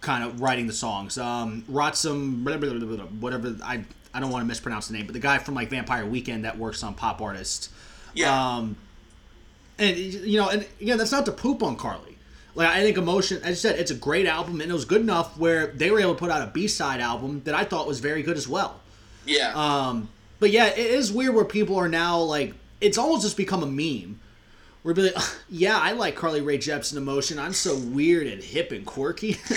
kind 0.02 0.24
of 0.24 0.42
writing 0.42 0.66
the 0.66 0.74
songs. 0.74 1.16
Um, 1.16 1.64
blah, 2.84 3.04
whatever. 3.06 3.56
I 3.64 3.84
I 4.14 4.20
don't 4.20 4.30
want 4.30 4.42
to 4.42 4.46
mispronounce 4.46 4.86
the 4.88 4.94
name, 4.94 5.06
but 5.06 5.12
the 5.12 5.18
guy 5.18 5.38
from 5.38 5.54
like 5.54 5.68
Vampire 5.68 6.06
Weekend 6.06 6.44
that 6.44 6.56
works 6.56 6.82
on 6.82 6.94
pop 6.94 7.20
artists. 7.20 7.68
Yeah. 8.14 8.56
Um, 8.56 8.76
and 9.78 9.96
you 9.96 10.38
know, 10.38 10.48
and 10.48 10.66
again, 10.80 10.98
that's 10.98 11.12
not 11.12 11.26
to 11.26 11.32
poop 11.32 11.62
on 11.62 11.76
Carly. 11.76 12.16
Like 12.54 12.68
I 12.68 12.82
think 12.82 12.96
Emotion, 12.96 13.38
as 13.38 13.44
I 13.44 13.54
said, 13.54 13.78
it's 13.78 13.90
a 13.90 13.96
great 13.96 14.26
album, 14.26 14.60
and 14.60 14.70
it 14.70 14.74
was 14.74 14.84
good 14.84 15.00
enough 15.00 15.36
where 15.36 15.66
they 15.68 15.90
were 15.90 15.98
able 15.98 16.14
to 16.14 16.18
put 16.18 16.30
out 16.30 16.46
a 16.46 16.50
B 16.52 16.68
side 16.68 17.00
album 17.00 17.42
that 17.44 17.54
I 17.54 17.64
thought 17.64 17.88
was 17.88 17.98
very 17.98 18.22
good 18.22 18.36
as 18.36 18.46
well. 18.46 18.80
Yeah. 19.26 19.52
Um, 19.54 20.08
but 20.38 20.50
yeah, 20.50 20.66
it 20.66 20.78
is 20.78 21.12
weird 21.12 21.34
where 21.34 21.44
people 21.44 21.76
are 21.76 21.88
now 21.88 22.18
like, 22.20 22.54
it's 22.80 22.98
almost 22.98 23.22
just 23.22 23.36
become 23.36 23.62
a 23.62 23.66
meme. 23.66 24.20
We're 24.84 24.94
like, 24.94 25.14
yeah, 25.48 25.78
I 25.78 25.92
like 25.92 26.14
Carly 26.14 26.42
Rae 26.42 26.58
Jepsen 26.58 26.96
Emotion. 26.96 27.38
I'm 27.38 27.54
so 27.54 27.76
weird 27.76 28.26
and 28.26 28.42
hip 28.42 28.70
and 28.70 28.86
quirky. 28.86 29.38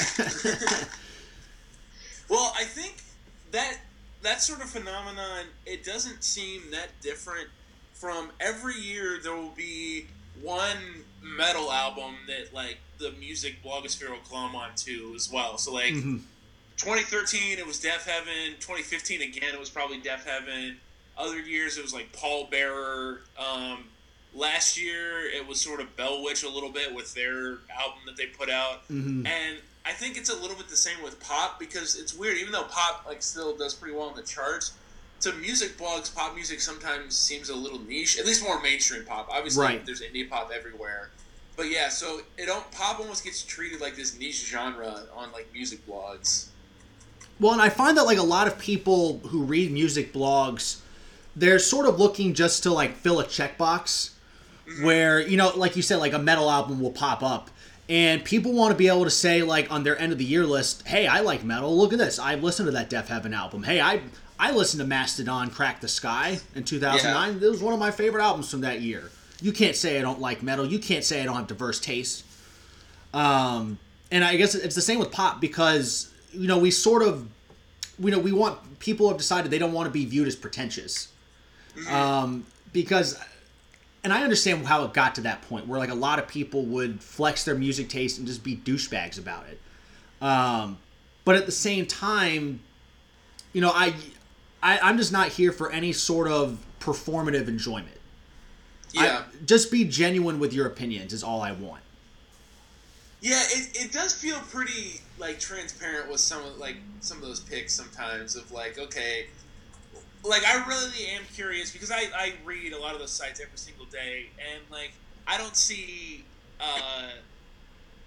well, 2.30 2.54
I 2.58 2.64
think 2.64 3.04
that 3.52 3.78
that 4.24 4.42
sort 4.42 4.62
of 4.62 4.70
phenomenon 4.70 5.46
it 5.66 5.84
doesn't 5.84 6.24
seem 6.24 6.62
that 6.72 6.90
different 7.02 7.48
from 7.94 8.32
every 8.40 8.76
year 8.76 9.20
there 9.22 9.36
will 9.36 9.54
be 9.56 10.06
one 10.42 11.04
metal 11.22 11.72
album 11.72 12.16
that 12.28 12.54
like 12.54 12.78
the 13.00 13.12
music 13.20 13.56
blogosphere 13.64 14.10
will 14.10 14.18
glom 14.30 14.56
onto 14.56 15.14
as 15.16 15.32
well. 15.32 15.58
So 15.58 15.74
like 15.74 15.94
mm-hmm. 15.94 16.18
2013 16.78 17.58
it 17.58 17.66
was 17.66 17.80
Deafheaven, 17.80 18.56
2015 18.60 19.22
again 19.22 19.54
it 19.54 19.60
was 19.60 19.70
probably 19.70 20.00
Deafheaven. 20.02 20.76
Other 21.18 21.40
years 21.40 21.78
it 21.78 21.82
was 21.82 21.94
like 21.94 22.12
Pallbearer. 22.14 23.20
Um, 23.38 23.86
last 24.36 24.80
year 24.80 25.26
it 25.26 25.48
was 25.48 25.60
sort 25.60 25.82
of 25.82 25.96
Bell 25.96 26.24
Witch 26.24 26.44
a 26.44 26.50
little 26.50 26.72
bit 26.72 26.94
with 26.94 27.14
their 27.14 27.58
album 27.72 28.02
that 28.06 28.18
they 28.18 28.28
put 28.28 28.50
out, 28.50 28.88
mm-hmm. 28.88 29.26
and 29.26 29.58
I 29.88 29.94
think 29.94 30.18
it's 30.18 30.30
a 30.30 30.36
little 30.36 30.58
bit 30.58 30.68
the 30.68 30.76
same 30.76 31.02
with 31.02 31.18
pop 31.20 31.60
because 31.60 31.96
it's 31.96 32.14
weird. 32.14 32.38
Even 32.38 32.52
though 32.52 32.64
pop 32.64 33.06
like 33.08 33.22
still 33.22 33.56
does 33.56 33.74
pretty 33.74 33.96
well 33.96 34.10
in 34.10 34.16
the 34.16 34.22
charts, 34.22 34.74
to 35.22 35.34
music 35.34 35.78
blogs, 35.78 36.14
pop 36.14 36.36
music 36.36 36.60
sometimes 36.60 37.16
seems 37.16 37.50
a 37.50 37.56
little 37.56 37.80
niche. 37.80 38.20
At 38.20 38.26
least 38.26 38.44
more 38.44 38.62
mainstream 38.62 39.06
pop. 39.06 39.30
Obviously, 39.32 39.66
right. 39.66 39.86
there's 39.86 40.02
indie 40.02 40.30
pop 40.30 40.52
everywhere. 40.54 41.10
But 41.56 41.72
yeah, 41.72 41.90
so 41.90 42.22
it 42.38 42.46
don't 42.46 42.70
pop 42.72 43.00
almost 43.00 43.24
gets 43.24 43.44
treated 43.44 43.82
like 43.82 43.96
this 43.96 44.20
niche 44.20 44.46
genre 44.46 45.04
on 45.16 45.32
like 45.32 45.48
music 45.54 45.86
blogs. 45.88 46.50
Well, 47.40 47.54
and 47.54 47.62
I 47.62 47.70
find 47.70 47.98
that 47.98 48.04
like 48.04 48.18
a 48.18 48.24
lot 48.24 48.48
of 48.48 48.60
people 48.60 49.20
who 49.28 49.44
read 49.44 49.72
music 49.72 50.12
blogs, 50.12 50.82
they're 51.36 51.60
sort 51.60 51.88
of 51.88 52.00
looking 52.00 52.34
just 52.34 52.64
to 52.64 52.74
like 52.74 52.96
fill 52.96 53.20
a 53.20 53.24
checkbox, 53.24 54.12
mm-hmm. 54.68 54.86
where 54.86 55.20
you 55.20 55.38
know, 55.38 55.52
like 55.56 55.76
you 55.76 55.82
said, 55.82 55.98
like 55.98 56.14
a 56.14 56.20
metal 56.20 56.50
album 56.52 56.80
will 56.80 56.92
pop 56.92 57.24
up, 57.24 57.50
and 57.90 58.24
people 58.24 58.54
want 58.54 58.72
to 58.72 58.78
be 58.78 58.88
able 58.88 59.06
to 59.06 59.10
say 59.10 59.44
like 59.44 59.72
on 59.72 59.84
their 59.84 59.98
end 59.98 60.12
of 60.12 60.18
the 60.18 60.26
year 60.26 60.46
list, 60.46 60.88
"Hey, 60.88 61.08
I 61.08 61.22
like 61.22 61.44
metal. 61.44 61.76
Look 61.76 61.94
at 61.94 62.00
this. 62.00 62.20
I 62.20 62.36
listened 62.36 62.68
to 62.68 62.72
that 62.74 62.90
Deafheaven 62.90 63.36
album. 63.36 63.64
Hey, 63.64 63.80
I 63.80 64.02
I 64.40 64.52
listened 64.52 64.82
to 64.82 64.88
Mastodon 64.88 65.50
Crack 65.50 65.82
the 65.82 65.88
Skye 65.88 66.40
in 66.56 66.64
2009. 66.64 67.40
Yeah. 67.40 67.48
It 67.48 67.52
was 67.52 67.62
one 67.62 67.74
of 67.74 67.80
my 67.80 67.92
favorite 67.92 68.22
albums 68.24 68.50
from 68.52 68.62
that 68.62 68.82
year. 68.82 69.10
You 69.42 69.52
can't 69.52 69.76
say 69.76 69.98
I 70.00 70.02
don't 70.02 70.20
like 70.20 70.44
metal. 70.44 70.66
You 70.66 70.80
can't 70.80 71.04
say 71.04 71.22
I 71.22 71.26
don't 71.26 71.36
have 71.36 71.48
diverse 71.48 71.80
tastes. 71.80 72.24
Um, 73.14 73.80
and 74.12 74.24
I 74.24 74.36
guess 74.36 74.56
it's 74.56 74.76
the 74.76 74.82
same 74.82 75.00
with 75.00 75.12
pop 75.12 75.42
because 75.42 76.12
you 76.32 76.48
know 76.48 76.60
we 76.60 76.72
sort 76.72 77.04
of, 77.04 77.28
you 78.00 78.12
know, 78.12 78.20
we 78.20 78.32
want 78.32 78.80
people 78.80 79.08
have 79.10 79.18
decided 79.18 79.52
they 79.52 79.58
don't 79.58 79.74
want 79.74 79.88
to 79.88 79.92
be 79.92 80.06
viewed 80.06 80.28
as 80.28 80.36
pretentious, 80.36 81.08
mm-hmm. 81.76 81.94
um, 81.94 82.46
because, 82.74 83.20
and 84.04 84.14
I 84.14 84.24
understand 84.24 84.66
how 84.66 84.84
it 84.86 84.94
got 84.94 85.16
to 85.16 85.22
that 85.22 85.42
point 85.44 85.68
where 85.68 85.80
like 85.80 85.90
a 85.90 85.96
lot 85.96 86.20
of 86.20 86.28
people 86.28 86.64
would 86.66 87.02
flex 87.02 87.44
their 87.44 87.56
music 87.56 87.90
taste 87.90 88.18
and 88.18 88.28
just 88.28 88.44
be 88.44 88.56
douchebags 88.56 89.20
about 89.20 89.46
it. 89.50 89.60
Um, 90.24 90.78
but 91.26 91.36
at 91.36 91.46
the 91.46 91.52
same 91.52 91.86
time, 91.86 92.62
you 93.54 93.62
know, 93.62 93.72
I 93.74 93.94
I, 94.62 94.80
I'm 94.80 94.98
just 94.98 95.12
not 95.12 95.30
here 95.30 95.52
for 95.52 95.72
any 95.72 95.94
sort 95.94 96.28
of 96.28 96.66
performative 96.80 97.48
enjoyment. 97.48 97.98
Yeah. 98.94 99.24
I, 99.26 99.46
just 99.46 99.72
be 99.72 99.84
genuine 99.84 100.40
with 100.40 100.54
your 100.54 100.68
opinions 100.68 101.14
is 101.14 101.24
all 101.24 101.42
I 101.42 101.52
want. 101.52 101.82
Yeah, 103.20 103.42
it, 103.50 103.86
it 103.86 103.92
does 103.92 104.14
feel 104.14 104.38
pretty 104.52 105.02
like 105.18 105.40
transparent 105.40 106.10
with 106.10 106.20
some 106.20 106.44
of 106.44 106.58
like 106.58 106.78
some 107.00 107.18
of 107.18 107.24
those 107.24 107.40
picks 107.40 107.74
sometimes 107.74 108.36
of 108.36 108.52
like 108.52 108.78
okay, 108.78 109.28
like 110.28 110.46
I 110.46 110.66
really 110.68 111.08
am 111.16 111.24
curious 111.34 111.72
because 111.72 111.92
I 111.92 112.10
I 112.16 112.34
read 112.46 112.74
a 112.74 112.80
lot 112.80 112.94
of 112.94 113.00
those 113.00 113.12
sites 113.12 113.40
every 113.40 113.58
single 113.58 113.86
day 113.86 114.28
and 114.40 114.62
like 114.72 114.92
I 115.26 115.38
don't 115.38 115.56
see 115.56 116.24
uh, 116.60 117.10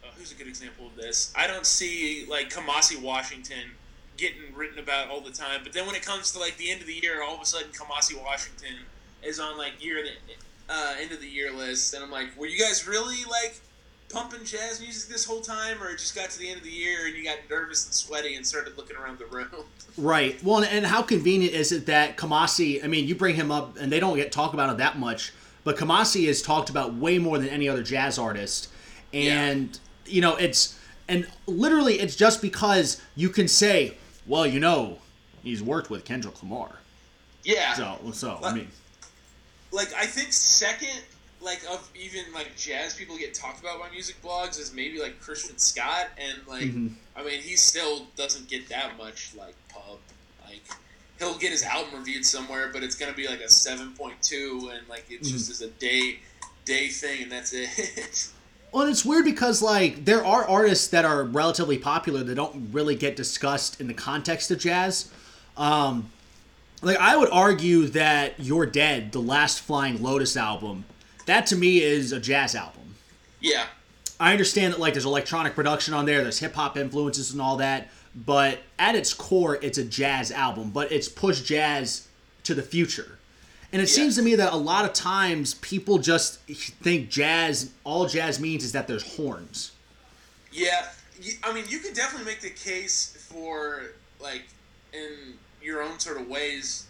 oh, 0.04 0.08
who's 0.16 0.32
a 0.32 0.34
good 0.34 0.48
example 0.48 0.86
of 0.86 0.96
this 0.96 1.32
I 1.36 1.46
don't 1.46 1.66
see 1.66 2.26
like 2.28 2.50
Kamasi 2.50 3.00
Washington 3.00 3.70
getting 4.20 4.54
written 4.54 4.78
about 4.78 5.08
all 5.08 5.20
the 5.20 5.30
time. 5.30 5.60
But 5.64 5.72
then 5.72 5.86
when 5.86 5.96
it 5.96 6.04
comes 6.04 6.30
to 6.32 6.38
like 6.38 6.56
the 6.58 6.70
end 6.70 6.82
of 6.82 6.86
the 6.86 6.94
year, 6.94 7.22
all 7.22 7.34
of 7.34 7.40
a 7.40 7.46
sudden 7.46 7.70
Kamasi 7.72 8.22
Washington 8.22 8.76
is 9.22 9.40
on 9.40 9.56
like 9.56 9.82
year 9.82 10.04
the 10.04 10.34
uh, 10.72 10.94
end 11.00 11.10
of 11.10 11.20
the 11.20 11.28
year 11.28 11.52
list, 11.52 11.94
and 11.94 12.04
I'm 12.04 12.10
like, 12.10 12.36
were 12.38 12.46
you 12.46 12.58
guys 12.58 12.86
really 12.86 13.24
like 13.24 13.60
pumping 14.12 14.44
jazz 14.44 14.80
music 14.80 15.10
this 15.10 15.24
whole 15.24 15.40
time, 15.40 15.82
or 15.82 15.90
it 15.90 15.98
just 15.98 16.14
got 16.14 16.30
to 16.30 16.38
the 16.38 16.48
end 16.48 16.58
of 16.58 16.64
the 16.64 16.70
year 16.70 17.06
and 17.06 17.16
you 17.16 17.24
got 17.24 17.38
nervous 17.48 17.86
and 17.86 17.94
sweaty 17.94 18.34
and 18.34 18.46
started 18.46 18.76
looking 18.76 18.96
around 18.96 19.18
the 19.18 19.26
room? 19.26 19.48
Right. 19.98 20.42
Well, 20.44 20.62
and 20.62 20.86
how 20.86 21.02
convenient 21.02 21.52
is 21.52 21.72
it 21.72 21.86
that 21.86 22.16
Kamasi? 22.16 22.82
I 22.82 22.86
mean, 22.86 23.08
you 23.08 23.16
bring 23.16 23.34
him 23.34 23.50
up, 23.50 23.76
and 23.76 23.90
they 23.90 23.98
don't 23.98 24.16
get 24.16 24.30
talk 24.30 24.54
about 24.54 24.70
it 24.70 24.78
that 24.78 24.98
much, 24.98 25.32
but 25.64 25.76
Kamasi 25.76 26.26
is 26.26 26.42
talked 26.42 26.70
about 26.70 26.94
way 26.94 27.18
more 27.18 27.38
than 27.38 27.48
any 27.48 27.68
other 27.68 27.82
jazz 27.82 28.16
artist, 28.16 28.68
and 29.12 29.78
yeah. 30.06 30.12
you 30.12 30.20
know 30.22 30.36
it's 30.36 30.78
and 31.08 31.26
literally 31.46 31.94
it's 31.94 32.14
just 32.14 32.40
because 32.40 33.02
you 33.16 33.30
can 33.30 33.48
say 33.48 33.96
well, 34.26 34.46
you 34.46 34.60
know, 34.60 34.98
he's 35.42 35.60
worked 35.60 35.90
with 35.90 36.04
Kendrick 36.04 36.40
Lamar. 36.40 36.70
Yeah. 37.42 37.74
So, 37.74 37.98
so 38.12 38.38
I 38.42 38.54
mean, 38.54 38.68
like 39.72 39.92
I 39.94 40.06
think 40.06 40.32
second, 40.32 41.02
like 41.42 41.62
of 41.70 41.90
even 41.94 42.24
like 42.34 42.54
jazz 42.56 42.94
people 42.94 43.16
get 43.16 43.34
talked 43.34 43.60
about 43.60 43.80
by 43.80 43.88
music 43.90 44.20
blogs 44.22 44.58
is 44.58 44.72
maybe 44.74 45.00
like 45.00 45.20
Christian 45.20 45.58
Scott, 45.58 46.08
and 46.18 46.46
like 46.46 46.64
mm-hmm. 46.64 46.88
I 47.16 47.22
mean 47.22 47.40
he 47.40 47.56
still 47.56 48.06
doesn't 48.16 48.48
get 48.48 48.68
that 48.68 48.96
much 48.98 49.34
like 49.36 49.54
pub. 49.68 49.98
Like 50.44 50.62
he'll 51.18 51.38
get 51.38 51.50
his 51.50 51.62
album 51.62 51.98
reviewed 51.98 52.24
somewhere, 52.24 52.70
but 52.72 52.82
it's 52.82 52.94
gonna 52.94 53.14
be 53.14 53.28
like 53.28 53.40
a 53.40 53.48
seven 53.48 53.92
point 53.92 54.20
two, 54.22 54.70
and 54.72 54.86
like 54.88 55.06
it 55.10 55.22
mm-hmm. 55.22 55.32
just 55.32 55.50
is 55.50 55.62
a 55.62 55.68
day 55.68 56.18
day 56.64 56.88
thing, 56.88 57.22
and 57.22 57.32
that's 57.32 57.52
it. 57.52 58.28
Well, 58.72 58.82
and 58.82 58.90
it's 58.92 59.04
weird 59.04 59.24
because 59.24 59.62
like 59.62 60.04
there 60.04 60.24
are 60.24 60.48
artists 60.48 60.88
that 60.88 61.04
are 61.04 61.24
relatively 61.24 61.76
popular 61.76 62.22
that 62.22 62.34
don't 62.36 62.72
really 62.72 62.94
get 62.94 63.16
discussed 63.16 63.80
in 63.80 63.88
the 63.88 63.94
context 63.94 64.50
of 64.52 64.60
jazz. 64.60 65.10
Um, 65.56 66.10
like 66.80 66.96
I 66.98 67.16
would 67.16 67.30
argue 67.30 67.86
that 67.88 68.38
"You're 68.38 68.66
Dead," 68.66 69.10
the 69.10 69.20
last 69.20 69.60
Flying 69.60 70.00
Lotus 70.00 70.36
album, 70.36 70.84
that 71.30 71.46
to 71.46 71.54
me 71.56 71.80
is 71.80 72.10
a 72.12 72.18
jazz 72.18 72.56
album. 72.56 72.94
Yeah. 73.40 73.66
I 74.18 74.32
understand 74.32 74.72
that 74.74 74.80
like 74.80 74.94
there's 74.94 75.04
electronic 75.06 75.54
production 75.54 75.94
on 75.94 76.04
there, 76.04 76.22
there's 76.22 76.40
hip 76.40 76.54
hop 76.54 76.76
influences 76.76 77.30
and 77.32 77.40
all 77.40 77.56
that, 77.58 77.88
but 78.14 78.58
at 78.80 78.96
its 78.96 79.14
core, 79.14 79.56
it's 79.62 79.78
a 79.78 79.84
jazz 79.84 80.32
album, 80.32 80.70
but 80.70 80.90
it's 80.90 81.08
pushed 81.08 81.46
jazz 81.46 82.08
to 82.42 82.52
the 82.54 82.62
future. 82.62 83.16
And 83.72 83.80
it 83.80 83.88
Yeah. 83.88 83.94
seems 83.94 84.16
to 84.16 84.22
me 84.22 84.34
that 84.34 84.52
a 84.52 84.56
lot 84.56 84.84
of 84.84 84.92
times 84.92 85.54
people 85.54 85.98
just 85.98 86.40
think 86.82 87.08
jazz, 87.08 87.70
all 87.84 88.06
jazz 88.08 88.40
means 88.40 88.64
is 88.64 88.72
that 88.72 88.88
there's 88.88 89.14
horns. 89.14 89.70
Yeah, 90.52 90.88
I 91.44 91.52
mean, 91.52 91.64
you 91.68 91.78
could 91.78 91.94
definitely 91.94 92.26
make 92.26 92.40
the 92.40 92.50
case 92.50 93.14
for 93.30 93.92
like 94.18 94.42
in 94.92 95.34
your 95.62 95.80
own 95.80 96.00
sort 96.00 96.20
of 96.20 96.26
ways. 96.26 96.86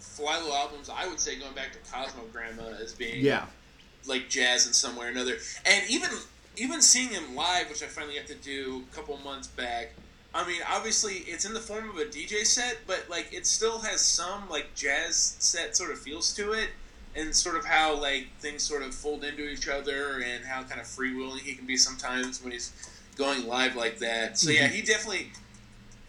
FlyLo 0.00 0.54
albums, 0.54 0.88
I 0.88 1.06
would 1.08 1.18
say, 1.18 1.36
going 1.36 1.54
back 1.54 1.72
to 1.72 1.78
Cosmogramma 1.90 2.80
as 2.80 2.92
being 2.92 3.24
Yeah. 3.24 3.46
Like 4.06 4.28
jazz 4.28 4.66
in 4.66 4.72
some 4.72 4.96
way 4.96 5.06
or 5.06 5.10
another, 5.10 5.36
and 5.64 5.84
even 5.88 6.10
even 6.56 6.82
seeing 6.82 7.08
him 7.08 7.34
live, 7.34 7.68
which 7.68 7.82
I 7.82 7.86
finally 7.86 8.16
got 8.16 8.26
to 8.26 8.34
do 8.34 8.84
a 8.90 8.94
couple 8.94 9.16
months 9.18 9.48
back. 9.48 9.92
I 10.34 10.46
mean, 10.46 10.60
obviously, 10.68 11.14
it's 11.26 11.44
in 11.44 11.54
the 11.54 11.60
form 11.60 11.88
of 11.90 11.96
a 11.96 12.04
DJ 12.04 12.44
set, 12.44 12.78
but 12.86 13.06
like 13.08 13.32
it 13.32 13.46
still 13.46 13.80
has 13.80 14.00
some 14.00 14.48
like 14.48 14.74
jazz 14.74 15.36
set 15.38 15.76
sort 15.76 15.90
of 15.90 15.98
feels 15.98 16.32
to 16.34 16.52
it, 16.52 16.68
and 17.16 17.34
sort 17.34 17.56
of 17.56 17.64
how 17.64 17.96
like 18.00 18.28
things 18.38 18.62
sort 18.62 18.82
of 18.82 18.94
fold 18.94 19.24
into 19.24 19.48
each 19.48 19.68
other, 19.68 20.22
and 20.24 20.44
how 20.44 20.62
kind 20.62 20.80
of 20.80 20.86
freewheeling 20.86 21.40
he 21.40 21.54
can 21.54 21.66
be 21.66 21.76
sometimes 21.76 22.42
when 22.42 22.52
he's 22.52 22.72
going 23.16 23.46
live 23.46 23.74
like 23.74 23.98
that. 23.98 24.38
So 24.38 24.50
yeah, 24.50 24.66
mm-hmm. 24.66 24.74
he 24.74 24.82
definitely. 24.82 25.32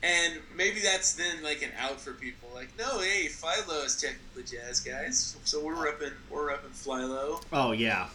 And 0.03 0.39
maybe 0.55 0.79
that's 0.79 1.13
then 1.13 1.43
like 1.43 1.62
an 1.62 1.70
out 1.79 2.00
for 2.00 2.13
people. 2.13 2.50
Like, 2.53 2.70
no, 2.77 3.00
hey, 3.00 3.27
FlyLo 3.27 3.86
is 3.86 4.01
technically 4.01 4.43
jazz, 4.43 4.79
guys. 4.79 5.38
So 5.43 5.63
we're 5.63 5.75
repping, 5.75 6.13
we're 6.29 6.51
repping 6.51 6.72
FlyLo. 6.74 7.43
Oh 7.53 7.72
yeah. 7.72 8.08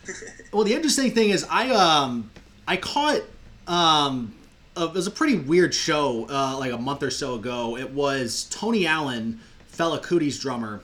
well, 0.52 0.64
the 0.64 0.72
interesting 0.72 1.10
thing 1.10 1.30
is, 1.30 1.46
I 1.50 1.70
um 1.70 2.30
I 2.66 2.76
caught 2.76 3.22
um 3.66 4.34
uh, 4.76 4.84
it 4.84 4.94
was 4.94 5.06
a 5.06 5.10
pretty 5.10 5.38
weird 5.38 5.74
show 5.74 6.26
uh, 6.28 6.56
like 6.58 6.72
a 6.72 6.78
month 6.78 7.02
or 7.02 7.10
so 7.10 7.34
ago. 7.34 7.76
It 7.76 7.90
was 7.90 8.44
Tony 8.50 8.86
Allen, 8.86 9.40
Fela 9.72 10.02
Kuti's 10.02 10.38
drummer, 10.38 10.82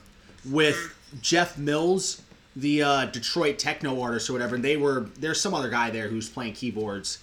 with 0.49 0.95
Jeff 1.21 1.57
Mills, 1.57 2.21
the 2.55 2.81
uh, 2.81 3.05
Detroit 3.05 3.59
techno 3.59 4.01
artist 4.01 4.29
or 4.29 4.33
whatever. 4.33 4.55
And 4.55 4.63
they 4.63 4.77
were 4.77 5.09
there's 5.19 5.39
some 5.39 5.53
other 5.53 5.69
guy 5.69 5.89
there 5.89 6.07
who's 6.07 6.29
playing 6.29 6.53
keyboards. 6.53 7.19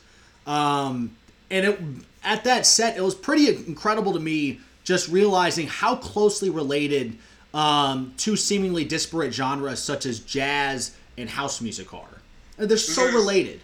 Um, 0.47 1.17
and 1.51 1.67
it 1.67 1.81
at 2.23 2.45
that 2.45 2.67
set, 2.67 2.97
it 2.97 3.03
was 3.03 3.15
pretty 3.15 3.49
incredible 3.49 4.13
to 4.13 4.21
me 4.21 4.61
just 4.85 5.09
realizing 5.09 5.67
how 5.67 5.97
closely 5.97 6.51
related 6.51 7.17
um, 7.55 8.13
two 8.17 8.37
seemingly 8.37 8.85
disparate 8.85 9.33
genres 9.35 9.81
such 9.83 10.07
as 10.07 10.21
jazz 10.21 10.95
and 11.19 11.29
house 11.29 11.61
music 11.61 11.93
are. 11.93 12.21
They're 12.57 12.77
so 12.77 13.09
Mhm. 13.09 13.15
related. 13.15 13.61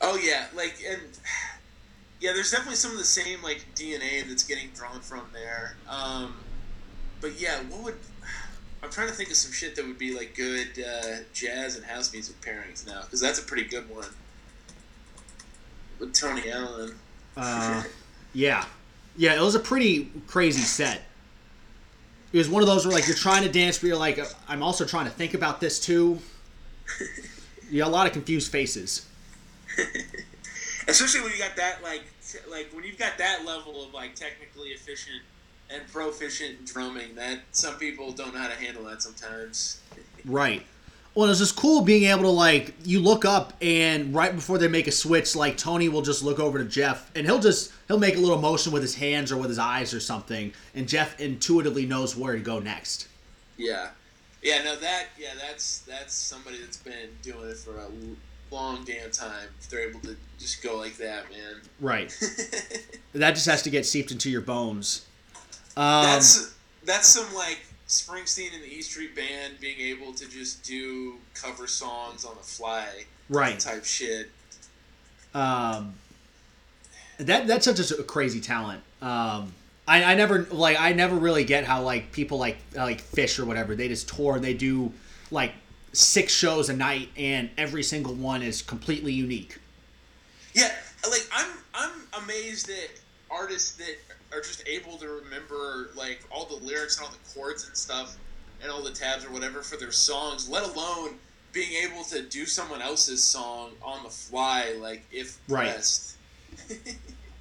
Oh 0.00 0.16
yeah, 0.16 0.46
like 0.54 0.76
and 0.88 1.00
yeah, 2.20 2.32
there's 2.32 2.50
definitely 2.50 2.76
some 2.76 2.92
of 2.92 2.98
the 2.98 3.04
same 3.04 3.42
like 3.42 3.64
DNA 3.74 4.26
that's 4.28 4.44
getting 4.44 4.70
drawn 4.70 5.00
from 5.00 5.26
there. 5.32 5.76
Um, 5.88 6.36
but 7.20 7.38
yeah, 7.40 7.60
what 7.64 7.82
would 7.82 7.98
I'm 8.82 8.90
trying 8.90 9.08
to 9.08 9.14
think 9.14 9.30
of 9.30 9.36
some 9.36 9.52
shit 9.52 9.76
that 9.76 9.86
would 9.86 9.98
be 9.98 10.14
like 10.16 10.34
good 10.34 10.68
uh, 10.82 11.16
jazz 11.34 11.76
and 11.76 11.84
house 11.84 12.12
music 12.12 12.40
pairings 12.40 12.86
now 12.86 13.02
because 13.02 13.20
that's 13.20 13.38
a 13.38 13.42
pretty 13.42 13.64
good 13.64 13.88
one 13.90 14.08
with 16.00 16.14
Tony 16.14 16.50
Allen. 16.50 16.94
Uh, 17.36 17.82
yeah, 18.32 18.64
yeah, 19.16 19.34
it 19.34 19.40
was 19.40 19.54
a 19.54 19.60
pretty 19.60 20.10
crazy 20.26 20.62
set. 20.62 21.02
It 22.32 22.38
was 22.38 22.48
one 22.48 22.62
of 22.62 22.68
those 22.68 22.86
where 22.86 22.94
like 22.94 23.06
you're 23.06 23.16
trying 23.16 23.42
to 23.42 23.50
dance, 23.50 23.78
but 23.78 23.88
you're 23.88 23.96
like, 23.96 24.18
I'm 24.48 24.62
also 24.62 24.84
trying 24.84 25.04
to 25.04 25.10
think 25.10 25.34
about 25.34 25.60
this 25.60 25.78
too. 25.78 26.18
You 27.70 27.78
got 27.78 27.88
a 27.88 27.92
lot 27.92 28.08
of 28.08 28.12
confused 28.12 28.50
faces. 28.50 29.06
Especially 30.88 31.20
when 31.20 31.30
you 31.30 31.38
got 31.38 31.54
that 31.54 31.84
like 31.84 32.02
t- 32.28 32.38
like 32.50 32.68
when 32.72 32.82
you've 32.82 32.98
got 32.98 33.16
that 33.18 33.44
level 33.46 33.84
of 33.84 33.94
like 33.94 34.16
technically 34.16 34.70
efficient 34.70 35.22
and 35.72 35.86
proficient 35.86 36.66
drumming 36.66 37.14
that 37.14 37.38
some 37.52 37.76
people 37.76 38.10
don't 38.10 38.34
know 38.34 38.40
how 38.40 38.48
to 38.48 38.56
handle 38.56 38.82
that 38.84 39.02
sometimes. 39.02 39.80
Right. 40.24 40.66
Well, 41.14 41.28
it's 41.28 41.40
just 41.40 41.56
cool 41.56 41.82
being 41.82 42.04
able 42.04 42.22
to 42.22 42.30
like 42.30 42.74
you 42.84 43.00
look 43.00 43.24
up 43.24 43.52
and 43.60 44.14
right 44.14 44.34
before 44.34 44.58
they 44.58 44.68
make 44.68 44.86
a 44.86 44.92
switch, 44.92 45.34
like 45.34 45.56
Tony 45.56 45.88
will 45.88 46.02
just 46.02 46.22
look 46.22 46.38
over 46.38 46.58
to 46.58 46.64
Jeff 46.64 47.10
and 47.16 47.26
he'll 47.26 47.40
just 47.40 47.72
he'll 47.88 47.98
make 47.98 48.16
a 48.16 48.20
little 48.20 48.40
motion 48.40 48.72
with 48.72 48.82
his 48.82 48.94
hands 48.94 49.32
or 49.32 49.36
with 49.36 49.48
his 49.48 49.58
eyes 49.58 49.92
or 49.92 50.00
something, 50.00 50.52
and 50.74 50.88
Jeff 50.88 51.18
intuitively 51.18 51.84
knows 51.84 52.16
where 52.16 52.34
to 52.34 52.40
go 52.40 52.60
next. 52.60 53.08
Yeah, 53.56 53.88
yeah. 54.42 54.62
No, 54.62 54.76
that 54.76 55.06
yeah, 55.18 55.30
that's 55.40 55.80
that's 55.80 56.14
somebody 56.14 56.58
that's 56.60 56.76
been 56.76 57.10
doing 57.22 57.50
it 57.50 57.56
for 57.56 57.76
a 57.76 57.88
long 58.54 58.84
damn 58.84 59.10
time. 59.10 59.48
If 59.60 59.68
they're 59.68 59.88
able 59.88 60.00
to 60.00 60.16
just 60.38 60.62
go 60.62 60.76
like 60.76 60.96
that, 60.98 61.30
man. 61.30 61.60
Right. 61.80 62.16
that 63.14 63.32
just 63.32 63.46
has 63.46 63.62
to 63.62 63.70
get 63.70 63.84
seeped 63.84 64.12
into 64.12 64.30
your 64.30 64.42
bones. 64.42 65.06
Um, 65.76 66.04
that's 66.04 66.54
that's 66.84 67.08
some 67.08 67.32
like 67.34 67.58
Springsteen 67.90 68.54
and 68.54 68.62
the 68.62 68.72
E 68.72 68.82
Street 68.82 69.16
Band 69.16 69.58
being 69.60 69.80
able 69.80 70.14
to 70.14 70.28
just 70.28 70.62
do 70.62 71.16
cover 71.34 71.66
songs 71.66 72.24
on 72.24 72.36
the 72.36 72.42
fly 72.42 72.86
right. 73.28 73.58
type 73.58 73.84
shit. 73.84 74.30
Um, 75.34 75.94
that 77.18 77.48
that's 77.48 77.64
such 77.64 77.90
a 77.90 78.02
crazy 78.04 78.40
talent. 78.40 78.82
Um, 79.02 79.52
I, 79.88 80.04
I 80.04 80.14
never 80.14 80.46
like 80.52 80.80
I 80.80 80.92
never 80.92 81.16
really 81.16 81.42
get 81.42 81.64
how 81.64 81.82
like 81.82 82.12
people 82.12 82.38
like 82.38 82.58
like 82.76 83.02
Phish 83.02 83.40
or 83.40 83.44
whatever 83.44 83.74
they 83.74 83.88
just 83.88 84.08
tour 84.08 84.36
and 84.36 84.44
they 84.44 84.54
do 84.54 84.92
like 85.32 85.52
six 85.92 86.32
shows 86.32 86.68
a 86.68 86.76
night 86.76 87.08
and 87.16 87.50
every 87.58 87.82
single 87.82 88.14
one 88.14 88.40
is 88.40 88.62
completely 88.62 89.12
unique. 89.12 89.58
Yeah, 90.54 90.72
like 91.10 91.28
I'm 91.34 91.50
I'm 91.74 92.22
amazed 92.22 92.70
at 92.70 92.90
artists 93.28 93.72
that 93.78 93.96
are 94.32 94.40
just 94.40 94.66
able 94.68 94.96
to 94.98 95.08
remember 95.08 95.90
like 95.96 96.24
all 96.30 96.46
the 96.46 96.64
lyrics 96.64 96.98
and 96.98 97.06
all 97.06 97.12
the 97.12 97.18
chords 97.34 97.66
and 97.66 97.76
stuff 97.76 98.16
and 98.62 98.70
all 98.70 98.82
the 98.82 98.92
tabs 98.92 99.24
or 99.24 99.30
whatever 99.30 99.62
for 99.62 99.76
their 99.76 99.92
songs, 99.92 100.48
let 100.48 100.62
alone 100.62 101.14
being 101.52 101.84
able 101.84 102.04
to 102.04 102.22
do 102.22 102.46
someone 102.46 102.80
else's 102.80 103.22
song 103.22 103.70
on 103.82 104.04
the 104.04 104.10
fly, 104.10 104.74
like 104.78 105.04
if 105.10 105.38
Right. 105.48 105.68
pressed. 105.68 106.16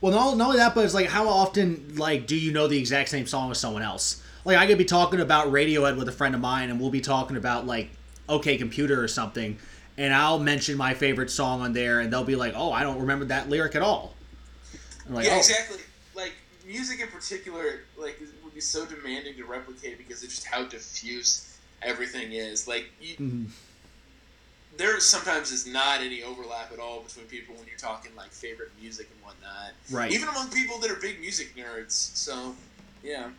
Well, 0.01 0.13
not, 0.13 0.37
not 0.37 0.45
only 0.45 0.57
that, 0.59 0.75
but 0.75 0.85
it's 0.85 0.93
like 0.93 1.07
how 1.07 1.27
often 1.27 1.97
like 1.97 2.25
do 2.25 2.35
you 2.37 2.53
know 2.53 2.67
the 2.67 2.77
exact 2.79 3.09
same 3.09 3.27
song 3.27 3.51
as 3.51 3.59
someone 3.59 3.81
else? 3.81 4.23
Like 4.45 4.57
I 4.57 4.65
could 4.65 4.77
be 4.77 4.85
talking 4.85 5.19
about 5.19 5.51
Radiohead 5.51 5.97
with 5.97 6.07
a 6.07 6.11
friend 6.13 6.33
of 6.33 6.39
mine, 6.39 6.69
and 6.69 6.79
we'll 6.79 6.89
be 6.89 7.01
talking 7.01 7.35
about 7.35 7.67
like 7.67 7.89
OK 8.29 8.57
Computer 8.57 9.03
or 9.03 9.09
something, 9.09 9.57
and 9.97 10.13
I'll 10.13 10.39
mention 10.39 10.77
my 10.77 10.93
favorite 10.93 11.29
song 11.29 11.59
on 11.59 11.73
there, 11.73 11.99
and 11.99 12.13
they'll 12.13 12.23
be 12.23 12.37
like, 12.37 12.53
"Oh, 12.55 12.71
I 12.71 12.83
don't 12.83 13.01
remember 13.01 13.25
that 13.25 13.49
lyric 13.49 13.75
at 13.75 13.81
all." 13.81 14.15
I'm 15.05 15.15
like, 15.15 15.25
yeah, 15.25 15.33
"Oh, 15.33 15.39
exactly. 15.39 15.79
Like 16.15 16.33
music 16.69 17.01
in 17.01 17.07
particular, 17.07 17.81
like 17.97 18.19
would 18.43 18.53
be 18.53 18.61
so 18.61 18.85
demanding 18.85 19.35
to 19.35 19.45
replicate 19.45 19.97
because 19.97 20.23
of 20.23 20.29
just 20.29 20.45
how 20.45 20.63
diffuse 20.65 21.57
everything 21.81 22.31
is. 22.31 22.67
Like 22.67 22.85
you, 23.01 23.15
mhm. 23.15 23.45
there 24.77 24.99
sometimes 24.99 25.51
is 25.51 25.65
not 25.65 26.01
any 26.01 26.21
overlap 26.23 26.71
at 26.71 26.79
all 26.79 27.01
between 27.01 27.25
people 27.25 27.55
when 27.55 27.65
you're 27.67 27.77
talking 27.77 28.15
like 28.15 28.31
favorite 28.31 28.69
music 28.79 29.09
and 29.13 29.23
whatnot. 29.25 29.71
Right. 29.91 30.11
Even 30.11 30.29
among 30.29 30.49
people 30.51 30.77
that 30.79 30.91
are 30.91 30.99
big 31.01 31.19
music 31.19 31.55
nerds. 31.55 31.91
So, 31.91 32.55
yeah. 33.03 33.29